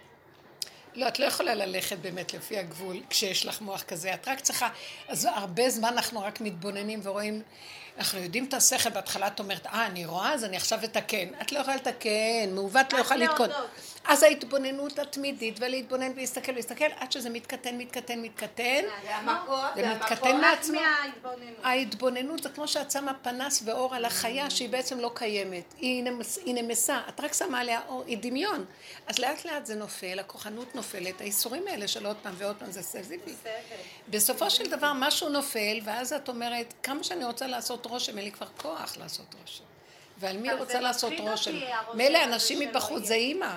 לא, 0.94 1.09
את 1.09 1.18
לא 1.18 1.24
יכולה 1.24 1.55
ללכת 1.55 1.98
באמת 1.98 2.34
לפי 2.34 2.59
הגבול 2.59 2.96
כשיש 3.10 3.46
לך 3.46 3.60
מוח 3.60 3.82
כזה. 3.82 4.14
את 4.14 4.28
רק 4.28 4.40
צריכה... 4.40 4.68
אז 5.09 5.24
הרבה 5.24 5.70
זמן 5.70 5.88
אנחנו 5.88 6.22
רק 6.22 6.40
מתבוננים 6.40 7.01
ורואים 7.02 7.42
אנחנו 7.98 8.18
יודעים 8.18 8.44
את 8.44 8.54
השכל, 8.54 8.90
בהתחלה 8.90 9.26
את 9.26 9.40
אומרת, 9.40 9.66
אה, 9.66 9.86
אני 9.86 10.06
רואה, 10.06 10.32
אז 10.32 10.44
אני 10.44 10.56
עכשיו 10.56 10.84
אתקן. 10.84 11.28
את 11.42 11.52
לא 11.52 11.58
יכולה 11.58 11.76
לתקן, 11.76 12.50
מעוות 12.50 12.92
לא 12.92 12.98
יכולה 12.98 13.20
לתקון. 13.24 13.50
להודות. 13.50 13.70
אז 14.06 14.22
ההתבוננות 14.22 14.98
התמידית, 14.98 15.56
ולהתבונן 15.60 16.12
ולהסתכל 16.16 16.52
ולהסתכל, 16.52 16.84
עד 16.96 17.12
שזה 17.12 17.30
מתקטן, 17.30 17.78
מתקטן, 17.78 18.22
מתקטן. 18.22 18.82
זה 18.82 19.10
והמקור 19.10 19.58
מתקטן 19.76 20.36
רק 20.36 20.40
מעצמו. 20.40 20.80
ההתבוננות 21.62 22.42
זה 22.42 22.48
כמו 22.48 22.68
שאת 22.68 22.90
שמה 22.90 23.14
פנס 23.14 23.62
ואור 23.64 23.94
על 23.94 24.04
החיה 24.04 24.50
שהיא 24.50 24.68
בעצם 24.68 24.98
לא 24.98 25.10
קיימת. 25.14 25.74
היא, 25.78 26.02
נמס, 26.04 26.38
היא 26.44 26.54
נמסה, 26.54 27.00
את 27.08 27.20
רק 27.20 27.32
שמה 27.32 27.60
עליה 27.60 27.80
אור, 27.88 28.04
היא 28.06 28.18
דמיון. 28.20 28.64
אז 29.06 29.18
לאט 29.18 29.44
לאט 29.44 29.66
זה 29.66 29.74
נופל, 29.74 30.18
הכוחנות 30.18 30.74
נופלת, 30.74 31.20
האיסורים 31.20 31.68
האלה 31.68 31.88
של 31.88 32.06
עוד 32.06 32.16
פעם 32.22 32.34
ועוד 32.38 32.56
פעם 32.56 32.70
זה 32.70 32.82
סזיפי. 32.82 33.34
בסופו 34.08 34.50
של 34.50 34.70
דבר 34.70 34.92
משהו 34.94 35.28
נופל, 35.28 35.80
ואז 35.84 36.12
את 36.12 36.28
אומרת, 36.28 36.74
כמה 36.82 37.04
שאני 37.04 37.24
רוצה 37.24 37.46
לעשות 37.46 37.84
רושם, 37.86 38.19
אין 38.19 38.24
לי 38.24 38.32
כבר 38.32 38.47
כוח 38.56 38.97
לעשות 38.97 39.35
רושם. 39.40 39.65
ועל 40.19 40.36
מי 40.36 40.52
רוצה 40.52 40.81
לעשות 40.81 41.12
רושם? 41.19 41.52
מילא 41.94 42.24
אנשים 42.24 42.61
מבחוץ. 42.61 43.02
זה 43.05 43.15
אימא. 43.15 43.56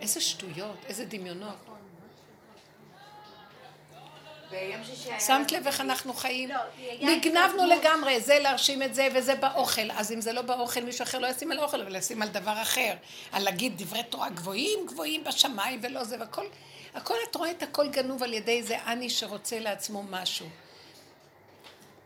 איזה 0.00 0.20
שטויות, 0.20 0.76
איזה 0.86 1.04
דמיונות. 1.04 1.56
היה... 4.50 5.20
שמת 5.20 5.52
לב 5.52 5.66
איך 5.66 5.80
אנחנו 5.80 6.14
חיים? 6.14 6.48
לא, 6.48 6.56
נגנבנו. 7.00 7.66
לגמרי, 7.66 8.20
זה 8.20 8.38
להרשים 8.38 8.82
את 8.82 8.94
זה 8.94 9.08
וזה 9.14 9.34
באוכל. 9.34 9.90
אז 9.90 10.12
אם 10.12 10.20
זה 10.20 10.32
לא 10.32 10.42
באוכל, 10.42 10.80
מישהו 10.80 11.02
אחר 11.02 11.18
לא 11.18 11.26
ישים 11.26 11.52
על 11.52 11.58
האוכל, 11.58 11.80
אבל 11.80 11.96
ישים 11.96 12.22
על 12.22 12.28
דבר 12.28 12.62
אחר. 12.62 12.94
על 13.32 13.42
להגיד 13.42 13.72
דברי 13.76 14.02
תורה 14.02 14.28
גבוהים, 14.28 14.86
גבוהים 14.86 15.24
בשמיים 15.24 15.80
ולא 15.82 16.04
זה, 16.04 16.16
והכל, 16.20 16.46
הכל, 16.94 17.14
את 17.30 17.34
רואה 17.34 17.50
את 17.50 17.62
הכל 17.62 17.88
גנוב 17.88 18.22
על 18.22 18.32
ידי 18.32 18.62
זה 18.62 18.78
אני 18.86 19.10
שרוצה 19.10 19.58
לעצמו 19.58 20.02
משהו. 20.02 20.46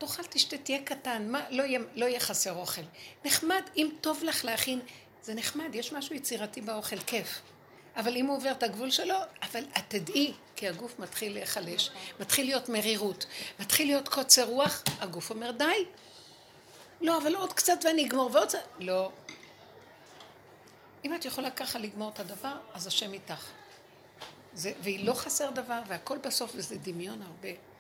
תאכל, 0.07 0.23
תשתה, 0.23 0.59
תהיה 0.59 0.83
קטן, 0.83 1.29
מה, 1.31 1.41
לא, 1.51 1.63
יהיה, 1.63 1.81
לא 1.95 2.07
יהיה 2.07 2.21
חסר 2.21 2.53
אוכל. 2.53 2.83
נחמד, 3.25 3.63
אם 3.77 3.91
טוב 4.01 4.25
לך 4.25 4.45
להכין, 4.45 4.81
זה 5.23 5.35
נחמד, 5.35 5.75
יש 5.75 5.93
משהו 5.93 6.15
יצירתי 6.15 6.61
באוכל, 6.61 6.99
כיף. 6.99 7.41
אבל 7.97 8.17
אם 8.17 8.27
הוא 8.27 8.37
עובר 8.37 8.51
את 8.51 8.63
הגבול 8.63 8.91
שלו, 8.91 9.15
אבל 9.43 9.65
את 9.79 9.83
תדעי, 9.89 10.33
כי 10.57 10.69
הגוף 10.69 10.99
מתחיל 10.99 11.33
להיחלש, 11.33 11.91
מתחיל 12.21 12.47
להיות 12.47 12.69
מרירות, 12.69 13.27
מתחיל 13.61 13.87
להיות 13.87 14.09
קוצר 14.09 14.45
רוח, 14.45 14.83
הגוף 15.01 15.31
אומר 15.31 15.51
די. 15.51 15.85
לא, 17.01 17.19
אבל 17.19 17.35
עוד 17.35 17.53
קצת 17.53 17.79
ואני 17.85 18.07
אגמור, 18.07 18.31
ועוד 18.33 18.49
קצת... 18.49 18.59
לא. 18.79 19.11
אם 21.05 21.15
את 21.15 21.25
יכולה 21.25 21.51
ככה 21.51 21.79
לגמור 21.79 22.11
את 22.11 22.21
הדבר, 22.21 22.57
אז 22.75 22.87
השם 22.87 23.13
איתך. 23.13 23.47
זה, 24.55 24.73
והיא 24.81 25.07
לא 25.07 25.13
חסר 25.13 25.51
דבר, 25.51 25.81
והכל 25.89 26.19
בסוף, 26.19 26.53
וזה 26.55 26.77
דמיון 26.79 27.23
הרבה. 27.23 27.72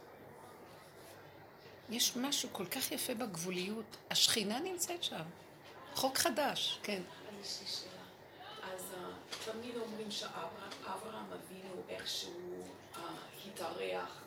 יש 1.91 2.17
משהו 2.17 2.49
כל 2.53 2.67
כך 2.67 2.93
יפה 2.93 3.15
בגבוליות. 3.15 3.97
השכינה 4.11 4.61
נמצאת 4.61 5.03
שם. 5.05 5.23
חוק 5.95 6.19
חדש, 6.19 6.79
כן. 6.83 7.03
יש 7.43 7.59
לי 7.61 7.67
שאלה. 7.67 8.75
אז 8.75 8.81
אה, 8.95 9.53
תמיד 9.53 9.77
אומרים 9.77 10.11
שאברהם 10.11 11.27
אבינו 11.33 11.83
איכשהו 11.89 12.65
אה, 12.97 13.03
התארח 13.47 14.23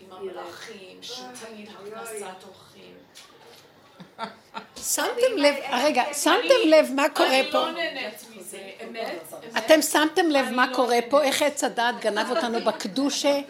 עם 0.00 0.12
המלאכים, 0.12 1.02
שהוא 1.02 1.26
תמיד 1.46 1.68
הכנסת 1.68 2.44
אורחים. 2.46 2.94
שמתם 4.76 5.36
לב, 5.36 5.54
רגע, 5.72 6.02
שמתם 6.14 6.68
לב 6.68 6.86
מה 6.94 7.08
קורה 7.08 7.40
אני 7.40 7.52
פה? 7.52 7.58
לא 7.58 7.72
נהנית 7.72 8.24
מזה, 8.36 8.70
אמת? 8.84 9.32
אמת? 9.32 9.56
אתם 9.56 9.82
שמתם 9.82 10.30
לב 10.30 10.50
מה 10.50 10.74
קורה 10.74 10.98
פה, 11.10 11.22
איך 11.22 11.42
עץ 11.42 11.64
הדעת 11.64 12.00
גנב 12.00 12.30
אותנו 12.30 12.60
בקדושה? 12.60 13.40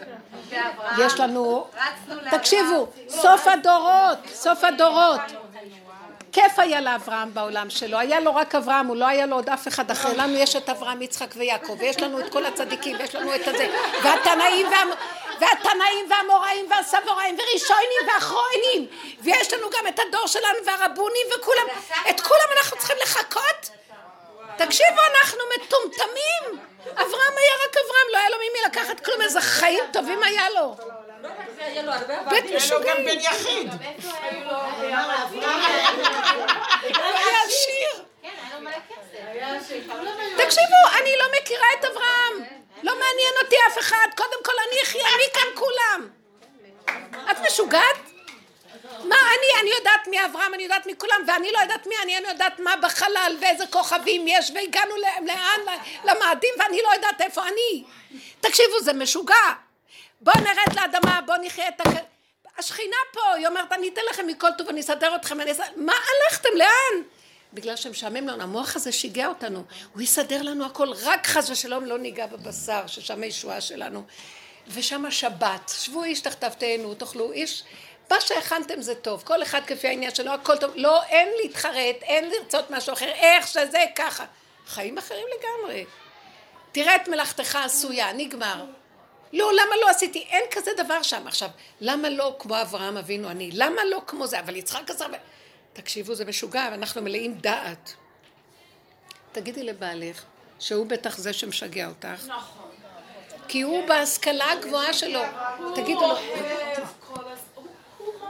יש 0.97 1.19
לנו... 1.19 1.67
תקשיבו, 2.31 2.87
סוף 3.09 3.47
הדורות, 3.47 4.17
סוף 4.33 4.63
הדורות. 4.63 5.21
כיף 6.31 6.59
היה 6.59 6.81
לאברהם 6.81 7.33
בעולם 7.33 7.69
שלו, 7.69 7.99
היה 7.99 8.19
לו 8.19 8.35
רק 8.35 8.55
אברהם, 8.55 8.87
הוא 8.87 8.95
לא 8.95 9.07
היה 9.07 9.25
לו 9.25 9.35
עוד 9.35 9.49
אף 9.49 9.67
אחד 9.67 9.91
אחר, 9.91 10.09
לנו 10.17 10.37
יש 10.37 10.55
את 10.55 10.69
אברהם, 10.69 11.01
יצחק 11.01 11.33
ויעקב, 11.35 11.75
ויש 11.79 11.99
לנו 11.99 12.19
את 12.19 12.31
כל 12.31 12.45
הצדיקים, 12.45 12.95
ויש 12.99 13.15
לנו 13.15 13.35
את 13.35 13.47
הזה, 13.47 13.67
והתנאים 14.03 14.67
והמ... 14.71 14.89
והתנאים 15.39 16.05
והאמוראים 16.09 16.65
והסבוראים 16.69 17.37
וראשונים 17.39 18.01
ואחרונים, 18.07 18.87
ויש 19.21 19.53
לנו 19.53 19.67
גם 19.69 19.87
את 19.87 19.99
הדור 19.99 20.27
שלנו 20.27 20.65
והרבונים 20.65 21.27
וכולם, 21.37 21.65
את 22.09 22.21
כולם 22.21 22.57
אנחנו 22.57 22.77
צריכים 22.77 22.97
לחכות? 23.03 23.82
תקשיבו, 24.65 25.01
אנחנו 25.15 25.39
מטומטמים. 25.55 26.65
אברהם 26.91 27.33
היה 27.37 27.53
רק 27.65 27.75
אברהם, 27.77 28.07
לא 28.11 28.17
היה 28.17 28.29
לו 28.29 28.37
ממי 28.37 28.59
לקחת 28.65 28.99
כלום, 29.05 29.21
איזה 29.21 29.41
חיים 29.41 29.83
טובים 29.93 30.23
היה 30.23 30.49
לו. 30.49 30.75
בית 31.21 31.65
היה 31.69 31.83
לו 31.83 31.91
גם 31.91 32.15
בן 32.29 32.55
משוגעים. 32.55 33.07
יחיד. 33.19 33.71
היה 36.91 37.43
עשיר. 37.45 38.03
כן. 38.21 38.29
תקשיבו, 40.37 40.99
אני 41.01 41.17
לא 41.17 41.25
מכירה 41.41 41.67
את 41.79 41.85
אברהם. 41.85 42.43
לא 42.83 42.93
מעניין 42.99 43.33
אותי 43.43 43.55
אף 43.71 43.77
אחד. 43.79 44.07
קודם 44.17 44.43
כל 44.43 44.53
אני 44.67 44.81
אחיה, 44.83 45.07
אני 45.15 45.23
כאן 45.33 45.47
כולם. 45.55 46.09
את 47.31 47.37
משוגעת? 47.47 48.12
מה, 49.03 49.15
אני, 49.15 49.61
אני 49.61 49.69
יודעת 49.77 50.07
מי 50.07 50.25
אברהם, 50.25 50.53
אני 50.53 50.63
יודעת 50.63 50.85
מי 50.85 50.93
כולם, 50.97 51.23
ואני 51.27 51.51
לא 51.51 51.59
יודעת 51.59 51.87
מי 51.87 51.95
אני, 52.03 52.17
אני 52.17 52.27
יודעת 52.27 52.59
מה 52.59 52.75
בחלל, 52.81 53.37
ואיזה 53.41 53.67
כוכבים 53.67 54.27
יש, 54.27 54.51
והגענו 54.55 54.95
לאן, 55.21 55.75
למאדים, 56.03 56.53
ואני 56.59 56.81
לא 56.83 56.93
יודעת 56.93 57.21
איפה 57.21 57.43
אני. 57.47 57.83
תקשיבו, 58.39 58.79
זה 58.81 58.93
משוגע. 58.93 59.35
בואו 60.21 60.35
נרד 60.41 60.75
לאדמה, 60.75 61.21
בואו 61.25 61.37
נחיה 61.41 61.67
את 61.67 61.81
הח... 61.81 61.93
השכינה 62.57 62.95
פה, 63.13 63.33
היא 63.33 63.47
אומרת, 63.47 63.71
אני 63.71 63.89
אתן 63.89 64.01
לכם 64.09 64.27
מכל 64.27 64.49
טוב, 64.57 64.69
אני 64.69 64.81
אסדר 64.81 65.15
אתכם, 65.15 65.41
אני 65.41 65.51
אסדר... 65.51 65.65
מה 65.75 65.93
הלכתם, 65.93 66.49
לאן? 66.55 67.03
בגלל 67.53 67.75
שמשעמם 67.75 68.27
לנו, 68.27 68.43
המוח 68.43 68.75
הזה 68.75 68.91
שיגע 68.91 69.27
אותנו, 69.27 69.63
הוא 69.93 70.01
יסדר 70.01 70.41
לנו 70.41 70.65
הכל, 70.65 70.87
רק 71.03 71.27
חס 71.27 71.49
ושלום 71.49 71.85
לא 71.85 71.97
ניגע 71.97 72.25
בבשר, 72.25 72.87
ששם 72.87 73.23
הישועה 73.23 73.61
שלנו. 73.61 74.03
ושם 74.67 75.05
השבת, 75.05 75.71
שבו 75.83 76.03
איש 76.03 76.19
תחתיו 76.19 76.51
תאכלו 76.97 77.31
איש, 77.31 77.63
מה 78.13 78.21
שהכנתם 78.21 78.81
זה 78.81 78.95
טוב, 78.95 79.23
כל 79.25 79.43
אחד 79.43 79.61
כפי 79.67 79.87
העניין 79.87 80.15
שלו, 80.15 80.31
הכל 80.31 80.57
טוב, 80.57 80.71
לא, 80.75 81.03
אין 81.03 81.29
להתחרט, 81.43 81.95
אין 82.01 82.29
לרצות 82.29 82.71
משהו 82.71 82.93
אחר, 82.93 83.05
איך 83.09 83.47
שזה 83.47 83.85
ככה. 83.95 84.25
חיים 84.67 84.97
אחרים 84.97 85.25
לגמרי. 85.37 85.85
תראה 86.71 86.95
את 86.95 87.07
מלאכתך 87.07 87.55
עשויה, 87.55 88.13
נגמר. 88.13 88.65
לא, 89.33 89.51
למה 89.53 89.75
לא 89.81 89.89
עשיתי? 89.89 90.19
אין 90.19 90.43
כזה 90.51 90.71
דבר 90.77 91.01
שם. 91.01 91.27
עכשיו, 91.27 91.49
למה 91.81 92.09
לא 92.09 92.35
כמו 92.39 92.61
אברהם 92.61 92.97
אבינו 92.97 93.29
אני? 93.29 93.49
למה 93.53 93.81
לא 93.85 94.01
כמו 94.07 94.27
זה? 94.27 94.39
אבל 94.39 94.55
יצחק 94.55 94.89
עשה... 94.89 95.05
תקשיבו, 95.73 96.15
זה 96.15 96.25
משוגע, 96.25 96.67
אנחנו 96.67 97.01
מלאים 97.01 97.33
דעת. 97.33 97.93
תגידי 99.31 99.63
לבעלך, 99.63 100.23
שהוא 100.59 100.85
בטח 100.85 101.17
זה 101.17 101.33
שמשגע 101.33 101.87
אותך. 101.87 102.25
נכון. 102.27 102.69
כי 103.47 103.61
הוא 103.61 103.87
בהשכלה 103.87 104.51
הגבוהה 104.51 104.93
שלו. 104.93 105.21
תגידו 105.75 106.07
לו, 106.07 106.15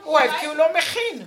הוא 0.03 0.13
אוהב 0.19 0.31
כי 0.39 0.45
הוא 0.45 0.55
לא 0.55 0.65
מכין. 0.77 1.25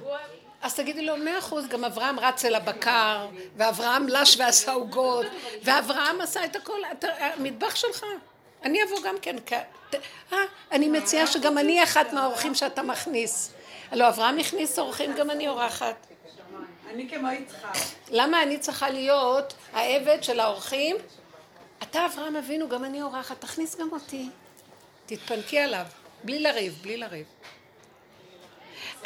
אז 0.63 0.75
תגידי 0.75 1.03
לו, 1.07 1.17
מאה 1.17 1.39
אחוז, 1.39 1.67
גם 1.69 1.85
אברהם 1.85 2.21
רץ 2.21 2.45
אל 2.45 2.55
הבקר, 2.55 3.27
ואברהם 3.57 4.09
לש 4.09 4.37
ועשה 4.39 4.73
עוגות, 4.73 5.27
ואברהם 5.65 6.21
עשה 6.21 6.45
את 6.45 6.57
הכל, 6.57 6.81
אתה- 6.93 7.09
המטבח 7.21 7.75
שלך. 7.77 8.05
אני 8.65 8.79
אבוא 8.85 8.99
גם 9.05 9.15
כן, 9.23 9.37
אה, 10.33 10.39
אני 10.73 10.89
מציעה 10.89 11.27
שגם 11.27 11.59
אני 11.59 11.83
אחת 11.83 12.13
מהאורחים 12.13 12.55
שאתה 12.55 12.83
מכניס. 12.83 13.53
הלוא 13.91 14.09
אברהם 14.09 14.39
הכניס 14.39 14.79
אורחים, 14.79 15.15
גם 15.15 15.31
אני 15.31 15.49
אורחת. 15.49 16.07
אני 16.91 17.09
כמו 17.11 17.29
יצחק. 17.29 17.77
למה 18.11 18.43
אני 18.43 18.59
צריכה 18.59 18.91
להיות 18.91 19.55
העבד 19.73 20.19
של 20.23 20.41
האורחים? 20.41 20.97
אתה 21.83 22.07
אברהם 22.07 22.37
אבינו, 22.37 22.69
גם 22.69 22.85
אני 22.85 23.03
אורחת, 23.03 23.41
תכניס 23.41 23.77
גם 23.77 23.89
אותי. 23.93 24.29
תתפנקי 25.07 25.59
עליו, 25.59 25.85
בלי 26.25 26.39
לריב, 26.39 26.79
בלי 26.83 26.97
לריב. 26.97 27.27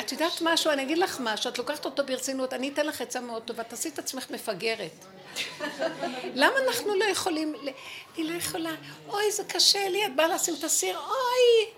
את 0.01 0.12
יודעת 0.12 0.32
משהו, 0.43 0.70
אני 0.70 0.82
אגיד 0.82 0.98
לך 0.98 1.16
משהו, 1.20 1.51
את 1.51 1.59
לוקחת 1.59 1.85
אותו 1.85 2.06
ברצינות, 2.06 2.52
אני 2.52 2.68
אתן 2.68 2.86
לך 2.86 3.01
עצה 3.01 3.20
מאוד 3.20 3.43
טובה, 3.43 3.64
תעשי 3.64 3.89
את 3.89 3.98
עצמך 3.98 4.31
מפגרת. 4.31 5.05
למה 6.35 6.59
אנחנו 6.68 6.94
לא 6.94 7.05
יכולים, 7.05 7.55
אני 8.14 8.24
לא 8.24 8.35
יכולה, 8.35 8.70
אוי 9.09 9.32
זה 9.32 9.44
קשה 9.44 9.89
לי, 9.89 10.06
את 10.06 10.16
באה 10.16 10.28
לשים 10.28 10.55
את 10.59 10.64
הסיר, 10.64 10.98
אוי, 10.98 11.72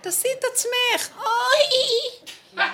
תעשי 0.00 0.28
את 0.38 0.44
עצמך, 0.52 1.18
אוי. 1.18 2.64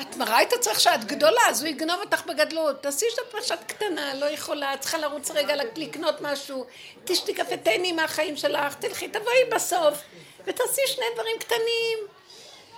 את 0.00 0.16
מראה 0.16 0.42
את 0.42 0.52
עצמך 0.52 0.80
שאת 0.80 1.04
גדולה, 1.04 1.40
אז 1.48 1.62
הוא 1.62 1.68
יגנוב 1.68 2.00
אותך 2.00 2.26
בגדלות. 2.26 2.82
תעשי 2.82 3.06
את 3.14 3.18
עצמך 3.26 3.44
שאת 3.44 3.64
קטנה, 3.64 4.14
לא 4.14 4.26
יכולה, 4.26 4.74
את 4.74 4.80
צריכה 4.80 4.98
לרוץ 4.98 5.30
רגע 5.30 5.54
לקנות 5.76 6.20
משהו. 6.20 6.66
תשתי 7.04 7.34
קפה, 7.34 7.56
תהני 7.56 7.92
מהחיים 7.92 8.36
שלך, 8.36 8.74
תלכי, 8.74 9.08
תבואי 9.08 9.44
בסוף, 9.54 9.98
ותעשי 10.44 10.82
שני 10.86 11.04
דברים 11.14 11.38
קטנים. 11.38 12.17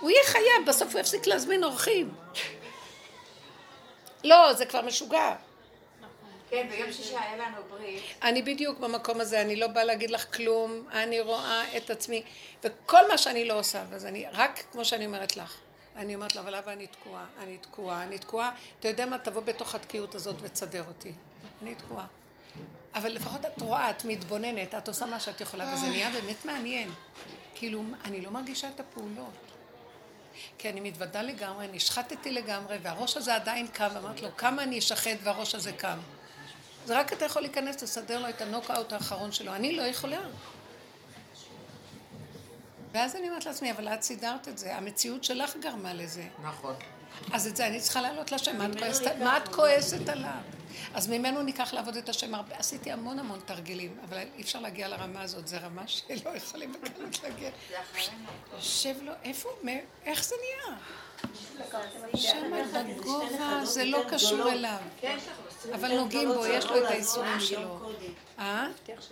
הוא 0.01 0.09
יהיה 0.09 0.23
חייב, 0.25 0.67
בסוף 0.67 0.91
הוא 0.93 0.99
יפסיק 0.99 1.27
להזמין 1.27 1.63
אורחים. 1.63 2.13
לא, 4.23 4.53
זה 4.53 4.65
כבר 4.65 4.81
משוגע. 4.81 5.35
כן, 6.49 6.67
ביום 6.69 6.91
שישי 6.91 7.17
היה 7.17 7.37
לנו 7.37 7.57
ברית. 7.69 8.03
אני 8.23 8.41
בדיוק 8.41 8.79
במקום 8.79 9.21
הזה, 9.21 9.41
אני 9.41 9.55
לא 9.55 9.67
באה 9.67 9.83
להגיד 9.83 10.11
לך 10.11 10.35
כלום, 10.35 10.87
אני 10.91 11.21
רואה 11.21 11.77
את 11.77 11.89
עצמי, 11.89 12.23
וכל 12.63 13.07
מה 13.07 13.17
שאני 13.17 13.45
לא 13.45 13.59
עושה, 13.59 13.83
אז 13.93 14.05
אני, 14.05 14.25
רק 14.33 14.63
כמו 14.71 14.85
שאני 14.85 15.05
אומרת 15.05 15.37
לך, 15.37 15.57
אני 15.95 16.15
אומרת 16.15 16.35
לו, 16.35 16.41
אבל 16.41 16.55
אבא, 16.55 16.71
אני 16.71 16.87
תקועה, 16.87 17.25
אני 17.43 17.57
תקועה, 17.57 18.03
אני 18.03 18.17
תקועה. 18.17 18.51
אתה 18.79 18.87
יודע 18.87 19.05
מה, 19.05 19.17
תבוא 19.17 19.41
בתוך 19.41 19.75
התקיעות 19.75 20.15
הזאת 20.15 20.35
ותסדר 20.41 20.83
אותי. 20.87 21.11
אני 21.61 21.75
תקועה. 21.75 22.05
אבל 22.95 23.11
לפחות 23.11 23.45
את 23.45 23.61
רואה, 23.61 23.89
את 23.89 24.05
מתבוננת, 24.05 24.75
את 24.75 24.87
עושה 24.87 25.05
מה 25.05 25.19
שאת 25.19 25.41
יכולה, 25.41 25.73
וזה 25.73 25.87
נהיה 25.87 26.09
באמת 26.09 26.45
מעניין. 26.45 26.91
כאילו, 27.55 27.83
אני 28.03 28.21
לא 28.21 28.31
מרגישה 28.31 28.69
את 28.69 28.79
הפעולות. 28.79 29.50
כי 30.57 30.69
אני 30.69 30.79
מתוודה 30.79 31.21
לגמרי, 31.21 31.67
נשחטתי 31.71 32.31
לגמרי, 32.31 32.77
והראש 32.81 33.17
הזה 33.17 33.35
עדיין 33.35 33.67
קם, 33.67 33.89
ואמרתי 33.93 34.21
לו, 34.21 34.37
כמה 34.37 34.63
אני 34.63 34.79
אשחט 34.79 35.17
והראש 35.23 35.55
הזה 35.55 35.71
קם. 35.71 35.97
זה 36.85 36.99
רק 36.99 37.13
אתה 37.13 37.25
יכול 37.25 37.41
להיכנס, 37.41 37.83
לסדר 37.83 38.19
לו 38.19 38.29
את 38.29 38.41
הנוקאוט 38.41 38.93
האחרון 38.93 39.31
שלו. 39.31 39.55
אני 39.55 39.75
לא 39.75 39.81
יכולה. 39.81 40.19
ואז 42.91 43.15
אני 43.15 43.29
אומרת 43.29 43.45
לעצמי, 43.45 43.71
אבל 43.71 43.87
את 43.87 44.01
סידרת 44.01 44.47
את 44.47 44.57
זה, 44.57 44.75
המציאות 44.75 45.23
שלך 45.23 45.57
גרמה 45.61 45.93
לזה. 45.93 46.27
נכון. 46.43 46.75
אז 47.33 47.47
את 47.47 47.55
זה 47.55 47.67
אני 47.67 47.79
צריכה 47.79 48.01
לעלות 48.01 48.31
לשם, 48.31 48.57
מה 49.19 49.37
את 49.37 49.47
כועסת 49.47 50.09
עליו? 50.09 50.60
אז 50.93 51.09
ממנו 51.09 51.41
ניקח 51.41 51.73
לעבוד 51.73 51.97
את 51.97 52.09
השם 52.09 52.35
הרבה. 52.35 52.55
עשיתי 52.57 52.91
המון 52.91 53.19
המון 53.19 53.39
תרגילים, 53.45 53.97
אבל 54.09 54.17
אי 54.17 54.41
אפשר 54.41 54.59
להגיע 54.59 54.87
לרמה 54.87 55.21
הזאת, 55.21 55.47
זו 55.47 55.57
רמה 55.61 55.87
שלא 55.87 56.29
יכולים 56.35 56.73
בקלות 56.73 57.23
להגיע. 57.23 57.49
יושב 58.53 58.95
לו, 59.01 59.13
איפה, 59.23 59.49
איך 60.05 60.23
זה 60.23 60.35
נהיה? 60.41 60.77
שם 62.15 62.51
בגובה, 62.97 63.65
זה 63.65 63.85
לא 63.85 63.99
קשור 64.09 64.51
אליו. 64.51 64.77
אבל 65.73 65.95
נוגעים 65.97 66.27
בו, 66.27 66.45
יש 66.45 66.65
לו 66.65 66.77
את 66.77 66.83
האיסורים 66.83 67.39
שלו. 67.39 67.79
אה? 68.39 68.67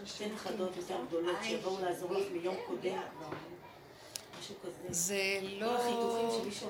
שתי 0.06 0.30
נכדות 0.30 0.76
יותר 0.78 0.96
גדולות 1.08 1.36
שיבואו 1.44 1.86
לעזור 1.86 2.14
לך 2.14 2.26
מיום 2.32 2.56
קודם 2.68 2.98
כבר. 3.18 3.38
משהו 4.40 4.56
כזה. 4.62 4.94
זה 4.94 5.40
לא, 5.42 5.74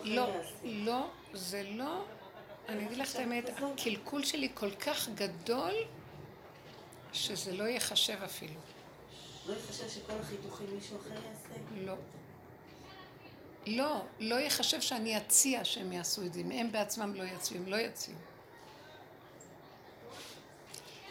לא. 0.04 0.30
לא, 0.64 1.08
זה 1.34 1.64
לא, 1.70 2.04
אני 2.70 2.86
אגיד 2.86 2.98
לך 2.98 3.12
את 3.12 3.16
האמת, 3.16 3.50
הקלקול 3.58 4.24
שלי 4.24 4.50
כל 4.54 4.76
כך 4.76 5.10
גדול, 5.10 5.74
שזה 7.14 7.54
לא 7.54 7.64
ייחשב 7.64 8.24
אפילו. 8.26 8.60
לא 9.48 9.54
יחשב 9.54 9.90
שכל 9.90 10.14
החיתוכים 10.22 10.68
מישהו 10.76 10.98
אחר 10.98 11.10
יעשה? 11.14 11.62
לא. 11.76 11.96
לא, 13.68 14.02
לא 14.20 14.36
ייחשב 14.36 14.82
שאני 14.82 15.18
אציע 15.18 15.66
שהם 15.66 15.92
יעשו 15.92 16.26
את 16.26 16.34
זה, 16.34 16.40
אם 16.40 16.52
הם 16.52 16.72
בעצמם 16.72 17.16
לא 17.16 17.24
יציעו, 17.24 17.64
הם 17.64 17.72
לא 17.72 17.76
יציעו. 17.76 18.18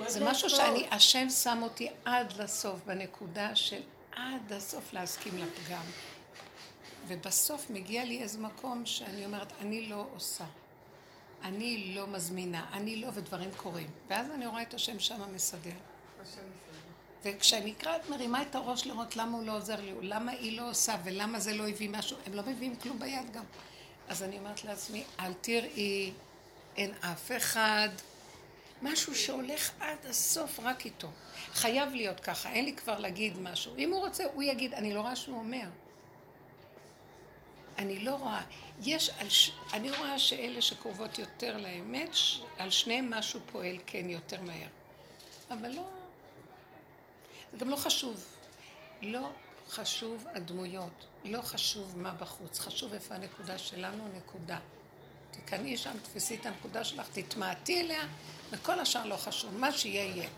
זה 0.06 0.24
משהו 0.24 0.51
שאני, 0.51 0.86
השם 0.90 1.30
שם 1.30 1.59
אותי 1.62 1.89
עד 2.05 2.32
לסוף, 2.32 2.80
בנקודה 2.86 3.56
של 3.56 3.80
עד 4.12 4.52
הסוף 4.52 4.93
להסכים 4.93 5.39
לפגם. 5.39 5.85
ובסוף 7.09 7.70
מגיע 7.70 8.05
לי 8.05 8.22
איזה 8.22 8.39
מקום 8.39 8.86
שאני 8.86 9.24
אומרת, 9.24 9.52
אני 9.60 9.89
לא 9.89 10.06
עושה. 10.14 10.44
אני 11.43 11.93
לא 11.94 12.06
מזמינה, 12.06 12.66
אני 12.73 12.97
לא, 12.97 13.09
ודברים 13.15 13.51
קורים. 13.56 13.90
ואז 14.09 14.31
אני 14.31 14.47
רואה 14.47 14.62
את 14.62 14.74
השם 14.74 14.98
שמה 14.98 15.27
מסדר. 15.27 15.70
וכשאני 17.24 17.73
אקראת 17.73 18.09
מרימה 18.10 18.43
את 18.43 18.55
הראש 18.55 18.86
לראות 18.86 19.16
למה 19.16 19.36
הוא 19.36 19.47
לא 19.47 19.56
עוזר 19.56 19.81
לי, 19.81 19.93
למה 20.01 20.32
היא 20.32 20.60
לא 20.60 20.70
עושה, 20.70 20.97
ולמה 21.05 21.40
זה 21.40 21.55
לא 21.55 21.69
הביא 21.69 21.90
משהו, 21.90 22.16
הם 22.27 22.35
לא 22.35 22.43
מביאים 22.47 22.77
כלום 22.77 22.98
ביד 22.98 23.32
גם. 23.32 23.44
אז 24.09 24.23
אני 24.23 24.39
אומרת 24.39 24.65
לעצמי, 24.65 25.05
אל 25.20 25.32
תראי, 25.40 26.12
אין 26.77 26.94
אף 27.01 27.32
אחד, 27.36 27.89
משהו 28.82 29.15
שהולך 29.15 29.70
עד 29.81 30.06
הסוף 30.09 30.60
רק 30.60 30.85
איתו. 30.85 31.09
חייב 31.52 31.94
להיות 31.94 32.20
ככה, 32.20 32.51
אין 32.52 32.65
לי 32.65 32.73
כבר 32.73 32.98
להגיד 32.98 33.39
משהו. 33.39 33.77
אם 33.78 33.93
הוא 33.93 34.01
רוצה, 34.01 34.24
הוא 34.35 34.43
יגיד, 34.43 34.74
אני 34.74 34.94
לא 34.94 35.01
רואה 35.01 35.16
שהוא 35.16 35.39
אומר. 35.39 35.66
אני 37.78 37.98
לא 37.98 38.14
רואה. 38.14 38.42
יש, 38.82 39.10
על 39.10 39.28
ש... 39.28 39.50
אני 39.72 39.90
רואה 39.90 40.18
שאלה 40.18 40.62
שקרובות 40.62 41.18
יותר 41.18 41.56
לאמת, 41.56 42.14
ש... 42.14 42.40
על 42.59 42.70
שניהם 42.70 43.10
משהו 43.10 43.40
פועל 43.52 43.78
כן 43.86 44.10
יותר 44.10 44.40
מהר. 44.40 44.68
אבל 45.50 45.68
לא... 45.68 45.88
זה 47.52 47.59
גם 47.59 47.70
לא 47.70 47.76
חשוב. 47.76 48.24
לא 49.02 49.30
חשוב 49.68 50.24
הדמויות, 50.34 51.06
לא 51.24 51.42
חשוב 51.42 51.98
מה 51.98 52.12
בחוץ, 52.12 52.59
חשוב 52.60 52.92
איפה 52.92 53.14
הנקודה 53.14 53.59
שלנו, 53.59 54.09
נקודה. 54.16 54.59
תיכנעי 55.30 55.76
שם, 55.76 55.98
תפסי 56.02 56.34
את 56.36 56.46
הנקודה 56.46 56.84
שלך, 56.84 57.09
תתמעטי 57.12 57.80
אליה, 57.80 58.02
וכל 58.50 58.80
השאר 58.80 59.06
לא 59.06 59.16
חשוב, 59.16 59.55
מה 59.59 59.72
שיהיה 59.72 60.05
יהיה. 60.05 60.28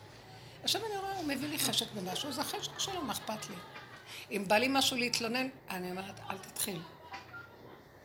עכשיו 0.62 0.86
אני 0.86 0.96
רואה, 0.96 1.16
הוא 1.16 1.24
מביא 1.24 1.48
לי 1.48 1.58
חשק 1.58 1.86
במשהו, 1.92 2.32
זה 2.32 2.40
החשק 2.40 2.78
שלו, 2.78 3.02
מה 3.02 3.12
אכפת 3.12 3.50
לי? 3.50 3.56
אם 4.30 4.44
בא 4.48 4.56
לי 4.56 4.66
משהו 4.70 4.96
להתלונן, 4.96 5.48
אני 5.70 5.90
אומרת, 5.90 6.20
אל 6.30 6.38
תתחיל. 6.38 6.80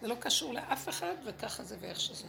זה 0.06 0.10
לא 0.10 0.15
קשור 0.19 0.53
לאף 0.53 0.90
אחד, 0.90 1.15
וככה 1.26 1.64
זה 1.64 1.76
ואיך 1.80 1.99
שזה. 1.99 2.27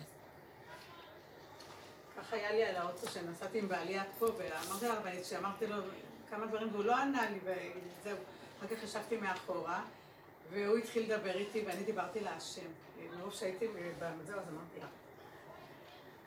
ככה 2.17 2.37
היה 2.37 2.53
לי 2.53 2.65
על 2.65 2.77
האוטו 2.77 3.09
שנסעתי 3.09 3.59
עם 3.59 3.69
בעלי 3.69 3.99
עד 3.99 4.07
פה, 4.19 4.27
ואמרתי 4.27 4.89
לרבנית 4.89 5.25
שאמרתי 5.25 5.67
לו 5.67 5.77
כמה 6.31 6.47
דברים 6.47 6.69
והוא 6.73 6.85
לא 6.85 6.97
ענה 6.97 7.31
לי, 7.31 7.39
וזהו. 7.45 8.17
אחר 8.59 8.77
כך 8.77 8.83
ישבתי 8.83 9.17
מאחורה, 9.17 9.83
והוא 10.51 10.79
התחיל 10.79 11.13
לדבר 11.13 11.37
איתי, 11.37 11.65
ואני 11.67 11.85
דיברתי 11.85 12.21
להשם. 12.21 12.67
מרוב 13.19 13.35
שהייתי 13.35 13.67
בזהו, 13.99 14.39
אז 14.39 14.49
אמרתי 14.49 14.81
לה, 14.81 14.87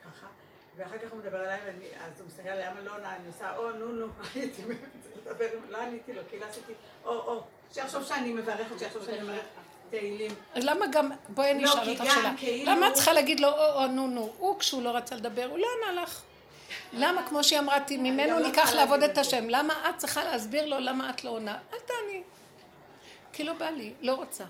ככה. 0.04 0.26
ואחר 0.76 0.98
כך 0.98 1.10
הוא 1.10 1.18
מדבר 1.18 1.44
אליי, 1.44 1.60
ואני, 1.66 1.86
אז 2.00 2.20
הוא 2.20 2.26
מסתכל 2.26 2.48
עליי, 2.48 2.66
למה 2.70 2.80
לא 2.80 2.96
עונה? 2.96 3.16
אני 3.16 3.26
עושה, 3.26 3.56
או, 3.56 3.70
נו, 3.70 3.92
נו, 3.92 4.06
הייתי 4.34 4.62
מדבר, 5.20 5.46
לא 5.68 5.78
עניתי 5.82 6.12
לו, 6.12 6.22
כאילו 6.28 6.46
עשיתי, 6.46 6.72
או, 7.04 7.10
או, 7.10 7.42
שיחשוב 7.72 8.04
שאני 8.04 8.32
מברכת, 8.32 8.78
שיחשוב 8.78 9.04
שאני 9.04 9.20
מברכת 9.22 9.69
תהילים. 9.90 10.34
למה 10.56 10.86
גם, 10.86 11.10
בואי 11.28 11.50
אני 11.50 11.62
לא, 11.64 11.68
אשאל 11.72 11.90
אותך 11.90 12.04
שאלה. 12.14 12.32
כאילו- 12.36 12.70
למה 12.72 12.88
את 12.88 12.94
צריכה 12.94 13.12
להגיד 13.12 13.40
לו, 13.40 13.48
או, 13.48 13.82
או, 13.82 13.86
נו, 13.86 14.06
נו. 14.06 14.30
הוא, 14.38 14.58
כשהוא 14.58 14.82
לא 14.82 14.90
רצה 14.96 15.14
לדבר, 15.16 15.46
הוא 15.50 15.58
לא 15.58 15.66
ענה 15.90 16.02
לך. 16.02 16.22
למה, 16.92 17.22
כמו 17.28 17.44
שהיא 17.44 17.58
אמרה, 17.58 17.80
"תי- 17.80 17.96
ממנו 17.96 18.38
לא 18.38 18.46
ניקח 18.46 18.72
לעבוד 18.72 19.02
את. 19.02 19.18
השם. 19.18 19.48
למה 19.48 19.74
את 19.90 19.96
צריכה 19.98 20.24
להסביר 20.24 20.66
לו 20.66 20.78
למה 20.78 21.10
את 21.10 21.24
לא 21.24 21.30
עונה? 21.30 21.58
אל 21.72 21.78
תעני. 21.78 22.22
כי 23.32 23.44
לא 23.44 23.52
בא 23.52 23.70
לי, 23.70 23.92
לא 24.00 24.14
רוצה. 24.14 24.44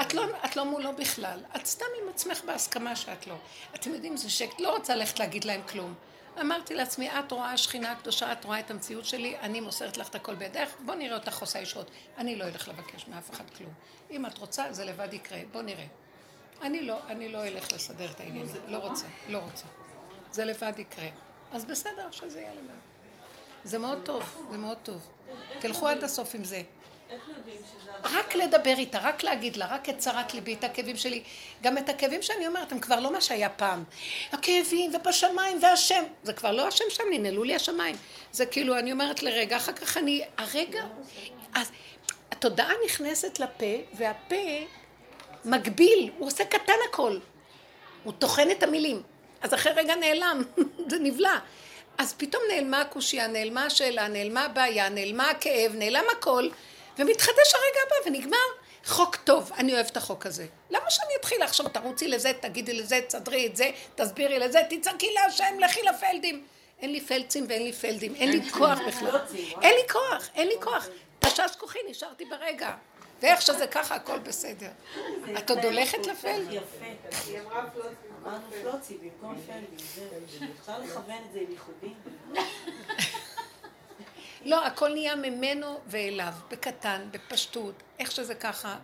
את 0.00 0.14
לא, 0.14 0.22
את 0.44 0.56
לא 0.56 0.64
מולו 0.64 0.92
בכלל. 0.92 1.38
את 1.56 1.66
סתם 1.66 1.84
עם 2.02 2.08
עצמך 2.08 2.44
בהסכמה 2.44 2.96
שאת 2.96 3.26
לא. 3.26 3.34
אתם 3.74 3.94
יודעים, 3.94 4.16
זה 4.16 4.30
שקט. 4.30 4.60
לא 4.60 4.76
רוצה 4.76 4.94
ללכת 4.94 5.18
להגיד 5.18 5.44
להם 5.44 5.60
כלום. 5.68 5.94
אמרתי 6.40 6.74
לעצמי, 6.74 7.10
את 7.10 7.32
רואה 7.32 7.52
השכינה 7.52 7.92
הקדושה, 7.92 8.32
את 8.32 8.44
רואה 8.44 8.60
את 8.60 8.70
המציאות 8.70 9.04
שלי, 9.04 9.38
אני 9.38 9.60
מוסרת 9.60 9.96
לך 9.96 10.08
את 10.08 10.14
הכל 10.14 10.34
בידך, 10.34 10.70
בוא 10.84 10.94
נראה 10.94 11.16
אותך 11.16 11.40
עושה 11.40 11.58
ישועות. 11.58 11.90
אני 12.18 12.36
לא 12.36 12.44
אלך 12.44 12.68
לבקש 12.68 13.08
מאף 13.08 13.30
אחד 13.30 13.44
כלום. 13.50 13.72
אם 14.10 14.26
את 14.26 14.38
רוצה, 14.38 14.72
זה 14.72 14.84
לבד 14.84 15.14
יקרה. 15.14 15.38
בוא 15.52 15.62
נראה. 15.62 15.86
אני 16.62 16.82
לא, 16.82 16.98
אני 17.08 17.28
לא 17.28 17.46
אלך 17.46 17.72
לסדר 17.72 18.10
את 18.10 18.20
העניינים. 18.20 18.54
לא 18.68 18.78
רוצה, 18.78 19.06
לא 19.28 19.38
רוצה. 19.38 19.66
זה 20.32 20.44
לבד 20.44 20.72
יקרה. 20.78 21.08
אז 21.52 21.64
בסדר, 21.64 22.10
שזה 22.10 22.40
יהיה 22.40 22.54
לבד. 22.54 22.78
זה 23.64 23.78
מאוד 23.78 23.98
טוב, 24.04 24.46
זה 24.50 24.58
מאוד 24.58 24.78
טוב. 24.82 25.08
תלכו 25.58 25.88
עד 25.88 26.04
הסוף 26.04 26.34
עם 26.34 26.44
זה. 26.44 26.62
רק 28.04 28.34
לדבר 28.34 28.74
איתה, 28.78 28.98
רק 28.98 29.22
להגיד 29.22 29.56
לה, 29.56 29.66
רק 29.66 29.88
את 29.88 29.98
צרת 29.98 30.34
ליבי, 30.34 30.54
את 30.54 30.64
הכאבים 30.64 30.96
שלי. 30.96 31.22
גם 31.62 31.78
את 31.78 31.88
הכאבים 31.88 32.22
שאני 32.22 32.46
אומרת, 32.46 32.72
הם 32.72 32.78
כבר 32.78 33.00
לא 33.00 33.12
מה 33.12 33.20
שהיה 33.20 33.48
פעם. 33.48 33.84
הכאבים, 34.32 34.94
ובשמיים, 34.94 35.58
והשם. 35.62 36.04
זה 36.22 36.32
כבר 36.32 36.52
לא 36.52 36.68
השם 36.68 36.84
שם, 36.88 37.04
ננעלו 37.12 37.44
לי 37.44 37.54
השמיים. 37.54 37.96
זה 38.32 38.46
כאילו, 38.46 38.78
אני 38.78 38.92
אומרת 38.92 39.22
לרגע, 39.22 39.56
אחר 39.56 39.72
כך 39.72 39.96
אני, 39.96 40.22
הרגע, 40.38 40.84
אז 41.54 41.70
התודעה 42.32 42.72
נכנסת 42.86 43.40
לפה, 43.40 43.76
והפה 43.94 44.36
מגביל, 45.44 46.10
הוא 46.18 46.26
עושה 46.26 46.44
קטן 46.44 46.72
הכל. 46.90 47.18
הוא 48.04 48.12
טוחן 48.18 48.50
את 48.50 48.62
המילים. 48.62 49.02
אז 49.42 49.54
אחרי 49.54 49.72
רגע 49.72 49.94
נעלם, 49.94 50.42
זה 50.90 50.98
נבלע. 50.98 51.38
אז 51.98 52.14
פתאום 52.16 52.42
נעלמה 52.48 52.80
הקושייה, 52.80 53.26
נעלמה 53.26 53.64
השאלה, 53.64 54.08
נעלמה 54.08 54.44
הבעיה, 54.44 54.88
נעלמה 54.88 55.30
הכאב, 55.30 55.72
נעלם 55.74 56.04
הכל, 56.18 56.48
ומתחדש 56.98 57.54
הרגע 57.54 57.80
הבא 57.86 58.08
ונגמר. 58.08 58.46
חוק 58.86 59.16
טוב, 59.16 59.50
אני 59.58 59.74
אוהבת 59.74 59.90
את 59.90 59.96
החוק 59.96 60.26
הזה. 60.26 60.46
למה 60.70 60.90
שאני 60.90 61.12
אתחיל 61.20 61.42
עכשיו, 61.42 61.68
תרוצי 61.68 62.08
לזה, 62.08 62.32
תגידי 62.40 62.74
לזה, 62.74 63.00
תסדרי 63.08 63.46
את 63.46 63.56
זה, 63.56 63.70
תסבירי 63.94 64.38
לזה, 64.38 64.60
תצעקי 64.70 65.14
להשם, 65.14 65.58
לכי 65.60 65.82
לפלדים. 65.82 66.46
אין 66.78 66.92
לי 66.92 67.00
פלצים 67.00 67.44
ואין 67.48 67.62
לי 67.62 67.72
פלדים, 67.72 68.14
אין 68.14 68.30
לי 68.30 68.50
כוח 68.50 68.78
בכלל. 68.88 69.20
אין 69.62 69.74
לי 69.74 69.88
כוח, 69.92 70.28
אין 70.34 70.48
לי 70.48 70.54
כוח. 70.62 70.86
תשש 71.18 71.56
כוחי, 71.58 71.78
נשארתי 71.90 72.24
ברגע. 72.24 72.74
ואיך 73.22 73.42
שזה 73.42 73.66
ככה, 73.66 73.94
הכל 73.94 74.18
בסדר. 74.18 74.70
את 75.38 75.50
עוד 75.50 75.64
הולכת 75.64 76.06
לפלד? 76.06 76.52
יפה. 76.52 76.84
היא 77.26 77.40
אמרה 77.40 77.70
פלוצים. 77.70 77.96
אמרנו 78.22 78.44
פלוצי 78.62 78.98
במקום 78.98 79.40
פלדים. 79.46 80.50
אפשר 80.60 80.78
לכוון 80.78 81.22
את 81.26 81.32
זה 81.32 81.38
עם 81.38 81.50
ייחודים. 81.50 81.94
לא, 84.46 84.66
הכל 84.66 84.88
נהיה 84.88 85.16
ממנו 85.16 85.80
ואליו, 85.86 86.32
בקטן, 86.50 87.08
בפשטות, 87.10 87.74
איך 87.98 88.12
שזה 88.12 88.34
ככה. 88.34 88.76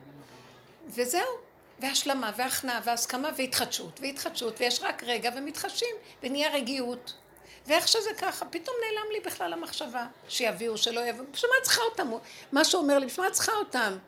וזהו. 0.87 1.53
והשלמה, 1.79 2.31
והכנעה, 2.37 2.81
והסכמה, 2.85 3.31
והתחדשות, 3.37 4.01
והתחדשות, 4.01 4.61
ויש 4.61 4.81
רק 4.83 5.03
רגע 5.07 5.31
ומתחדשים, 5.37 5.97
ונהיה 6.23 6.55
רגיעות. 6.55 7.15
ואיך 7.67 7.89
שזה 7.89 8.11
ככה, 8.19 8.45
פתאום 8.45 8.77
נעלם 8.85 9.13
לי 9.13 9.21
בכלל 9.21 9.53
המחשבה, 9.53 10.07
שיביאו, 10.29 10.79
שלא 10.79 11.01
יביאו, 11.01 11.25
בשביל 11.33 11.51
מה 11.51 11.57
את 11.59 11.63
צריכה 11.63 11.83
אותם? 11.83 12.11
מה 12.53 12.65
שהוא 12.65 12.83
אומר 12.83 12.99
לי, 12.99 13.07
בשביל 13.07 13.23
מה 13.23 13.29
את 13.29 13.33
צריכה 13.33 13.53
אותם? 13.53 13.99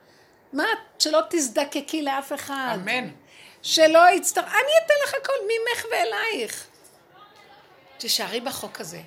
מה, 0.52 0.64
שלא 0.98 1.20
תזדקקי 1.30 2.02
לאף 2.02 2.32
אחד. 2.32 2.74
אמן. 2.74 3.08
שלא 3.62 4.10
יצטרך, 4.10 4.44
אני 4.44 4.72
אתן 4.86 4.94
לך 5.04 5.14
הכל 5.22 5.32
ממך 5.44 5.84
ואלייך. 5.90 6.66
תישארי 7.98 8.40
בחוק 8.40 8.80
הזה. 8.80 9.00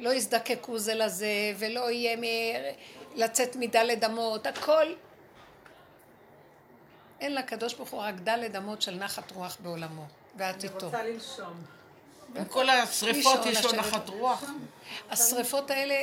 לא 0.00 0.10
יזדקקו 0.10 0.78
זה 0.78 0.94
לזה, 0.94 1.52
ולא 1.58 1.90
יהיה 1.90 2.16
מ... 2.16 2.22
לצאת 3.14 3.56
מדלת 3.56 4.04
אמות, 4.04 4.46
הכל. 4.46 4.86
אין 7.20 7.34
לקדוש 7.34 7.74
ברוך 7.74 7.90
הוא 7.90 8.00
רק 8.00 8.14
דלת 8.14 8.56
אמות 8.56 8.82
של 8.82 8.94
נחת 8.94 9.32
רוח 9.32 9.56
בעולמו, 9.60 10.04
ואת 10.36 10.54
אני 10.54 10.64
איתו. 10.64 10.86
רוצה 10.86 11.02
לנשום. 11.02 11.64
עם 12.36 12.44
כל 12.44 12.68
השריפות 12.68 13.46
יש 13.46 13.64
לו. 13.64 13.72
נחת 13.72 14.08
רוח. 14.08 14.44
השריפות 15.10 15.70
האלה, 15.70 15.94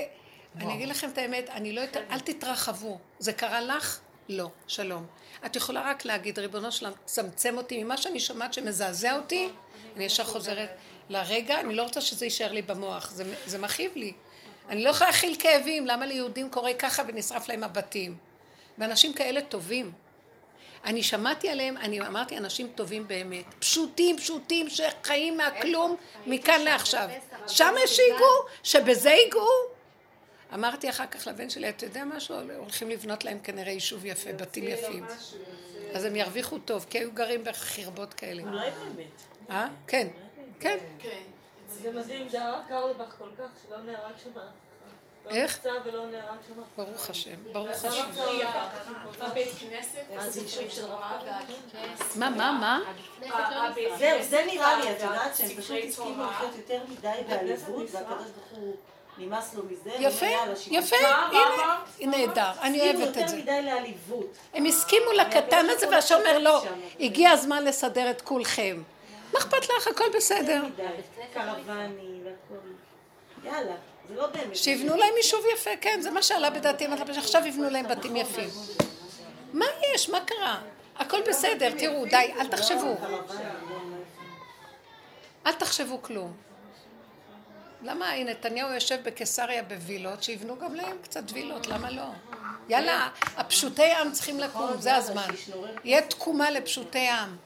אני 0.55 0.73
אגיד 0.73 0.89
לכם 0.89 1.09
את 1.09 1.17
האמת, 1.17 1.49
אני 1.49 1.73
לא 1.73 1.81
יותר, 1.81 2.01
אל 2.11 2.19
תתרחבו. 2.19 2.97
זה 3.19 3.33
קרה 3.33 3.61
לך? 3.61 3.99
לא. 4.29 4.49
שלום. 4.67 5.05
את 5.45 5.55
יכולה 5.55 5.81
רק 5.81 6.05
להגיד, 6.05 6.39
ריבונו 6.39 6.71
שלם, 6.71 6.91
צמצם 7.05 7.57
אותי 7.57 7.83
ממה 7.83 7.97
שאני 7.97 8.19
שומעת 8.19 8.53
שמזעזע 8.53 9.15
אותי, 9.15 9.49
אני 9.95 10.03
ישר 10.03 10.23
חוזרת 10.23 10.69
לרגע, 11.09 11.59
אני 11.59 11.75
לא 11.75 11.83
רוצה 11.83 12.01
שזה 12.01 12.25
יישאר 12.25 12.51
לי 12.51 12.61
במוח, 12.61 13.11
זה, 13.11 13.23
זה 13.45 13.57
מכאיב 13.57 13.91
לי. 13.95 14.13
אני 14.69 14.83
לא 14.83 14.89
יכולה 14.89 15.09
להכיל 15.09 15.35
כאבים, 15.39 15.87
למה 15.87 16.05
ליהודים 16.05 16.49
קורה 16.49 16.73
ככה 16.73 17.03
ונשרף 17.07 17.49
להם 17.49 17.63
הבתים? 17.63 18.17
ואנשים 18.77 19.13
כאלה 19.13 19.41
טובים. 19.41 19.91
אני 20.85 21.03
שמעתי 21.03 21.49
עליהם, 21.49 21.77
אני 21.77 22.01
אמרתי 22.01 22.37
אנשים 22.37 22.67
טובים 22.75 23.07
באמת, 23.07 23.45
פשוטים, 23.59 24.17
פשוטים, 24.17 24.67
שחיים 24.69 25.37
מהכלום, 25.37 25.95
מכאן 26.25 26.61
לעכשיו. 26.61 27.09
שם 27.47 27.73
שיגעו, 27.85 28.45
שבזה 28.63 29.09
ייגעו. 29.09 29.47
אמרתי 30.53 30.89
אחר 30.89 31.05
כך 31.05 31.27
לבן 31.27 31.49
שלי, 31.49 31.69
אתה 31.69 31.85
יודע 31.85 32.05
משהו? 32.05 32.35
הולכים 32.57 32.89
לבנות 32.89 33.23
להם 33.23 33.39
כנראה 33.39 33.71
יישוב 33.71 34.05
יפה, 34.05 34.33
בתים 34.33 34.63
יפים. 34.67 35.05
אז 35.93 36.05
הם 36.05 36.15
ירוויחו 36.15 36.59
טוב, 36.59 36.85
כי 36.89 36.99
היו 36.99 37.11
גרים 37.11 37.43
בחרבות 37.43 38.13
כאלה. 38.13 38.43
אולי 38.43 38.69
באמת. 38.71 39.21
אה? 39.49 39.67
כן, 39.87 40.07
כן. 40.59 40.77
כן. 40.99 41.21
זה 41.69 41.91
מדהים, 41.91 42.29
זה 42.29 42.45
הרב 42.45 42.61
קרליבך 42.67 43.15
כל 43.17 43.29
כך, 43.37 43.47
שלא 43.67 43.77
נהרג 43.77 44.13
שם. 44.23 44.29
לא 45.25 45.31
איך? 45.31 45.59
ברוך 46.77 47.09
השם, 47.09 47.35
ברוך 47.51 47.85
השם. 47.85 48.05
מה, 52.15 52.29
מה, 52.29 52.51
מה? 52.51 52.79
זהו, 53.97 54.23
זה 54.23 54.43
נראה 54.45 54.79
לי, 54.79 54.91
את 54.91 55.01
יודעת 55.01 55.35
שהם 55.35 55.49
פשוט 55.57 55.77
הסכימו 55.87 56.23
לחיות 56.23 56.55
יותר 56.55 56.81
מדי 56.89 57.21
בעליבות, 57.29 57.87
והקדוש 57.91 58.27
ברוך 58.31 58.51
הוא 58.51 58.75
נמאס 59.17 59.53
לו 59.53 59.63
מזה, 59.63 59.91
יפה. 59.99 60.25
יפה, 60.67 60.95
הנה, 61.99 62.17
נהדר, 62.17 62.51
אני 62.61 62.81
הסכימו 62.81 62.99
אוהבת 62.99 63.11
את 63.11 63.17
יותר 63.17 63.27
זה. 63.27 63.37
מדי 63.37 63.61
לעליבות. 63.61 64.37
הם 64.53 64.65
הסכימו 64.65 65.11
לקטן 65.11 65.65
הזה, 65.69 65.89
והשם 65.89 66.15
אומר 66.15 66.37
לא, 66.37 66.63
הגיע 66.99 67.31
הזמן 67.31 67.63
לסדר 67.63 68.11
את 68.11 68.21
כולכם. 68.21 68.81
מה 69.33 69.39
אכפת 69.39 69.69
לך? 69.77 69.87
הכל 69.87 70.05
בסדר. 70.15 70.63
לא. 73.45 74.25
שיבנו 74.53 74.97
להם 74.97 75.13
יישוב 75.17 75.45
יפה, 75.53 75.69
כן, 75.81 76.01
זה 76.01 76.11
מה 76.11 76.21
שעלה 76.21 76.49
בדעתי, 76.49 76.85
עכשיו 77.17 77.45
יבנו 77.45 77.69
להם 77.69 77.87
בתים 77.87 78.15
יפים. 78.15 78.49
מה 79.53 79.65
יש? 79.93 80.09
מה 80.09 80.19
קרה? 80.25 80.61
הכל 80.95 81.21
בסדר, 81.29 81.71
תראו, 81.77 82.05
די, 82.05 82.33
אל 82.39 82.47
תחשבו. 82.47 82.95
אל 85.45 85.53
תחשבו 85.53 86.01
כלום. 86.01 86.33
למה 87.83 88.09
הנה, 88.09 88.31
נתניהו 88.31 88.71
יושב 88.73 88.99
בקיסריה 89.03 89.63
בווילות, 89.63 90.23
שיבנו 90.23 90.59
גם 90.59 90.75
להם 90.75 90.97
קצת 91.01 91.23
וילות, 91.33 91.67
למה 91.67 91.91
לא? 91.91 92.03
יאללה, 92.69 93.09
הפשוטי 93.37 93.91
עם 93.91 94.11
צריכים 94.11 94.39
לקום, 94.39 94.71
זה 94.79 94.95
הזמן. 94.95 95.27
יהיה 95.83 96.01
תקומה 96.01 96.51
לפשוטי 96.51 97.07
עם. 97.07 97.37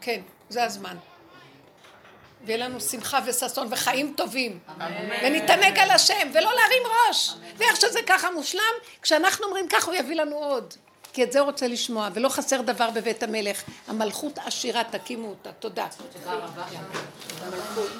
כן, 0.00 0.20
זה 0.52 0.64
הזמן. 0.64 0.96
ויהיה 2.44 2.66
לנו 2.66 2.80
שמחה 2.80 3.18
וששון 3.26 3.68
וחיים 3.70 4.14
טובים. 4.16 4.58
ונתענג 5.22 5.78
על 5.78 5.90
השם, 5.90 6.28
ולא 6.34 6.50
להרים 6.54 6.82
ראש. 7.08 7.34
ואיך 7.56 7.76
שזה 7.76 8.00
ככה 8.06 8.30
מושלם, 8.30 8.74
כשאנחנו 9.02 9.46
אומרים 9.46 9.68
ככה 9.68 9.86
הוא 9.86 9.94
יביא 9.94 10.16
לנו 10.16 10.36
עוד. 10.36 10.74
כי 11.12 11.22
את 11.22 11.32
זה 11.32 11.40
הוא 11.40 11.46
רוצה 11.46 11.68
לשמוע, 11.68 12.08
ולא 12.14 12.28
חסר 12.28 12.60
דבר 12.60 12.90
בבית 12.90 13.22
המלך. 13.22 13.62
המלכות 13.88 14.38
עשירה, 14.38 14.84
תקימו 14.84 15.28
אותה. 15.28 15.52
תודה. 15.52 15.86
תודה 16.12 16.34
רבה. 16.34 16.64
המלכות. 17.42 17.90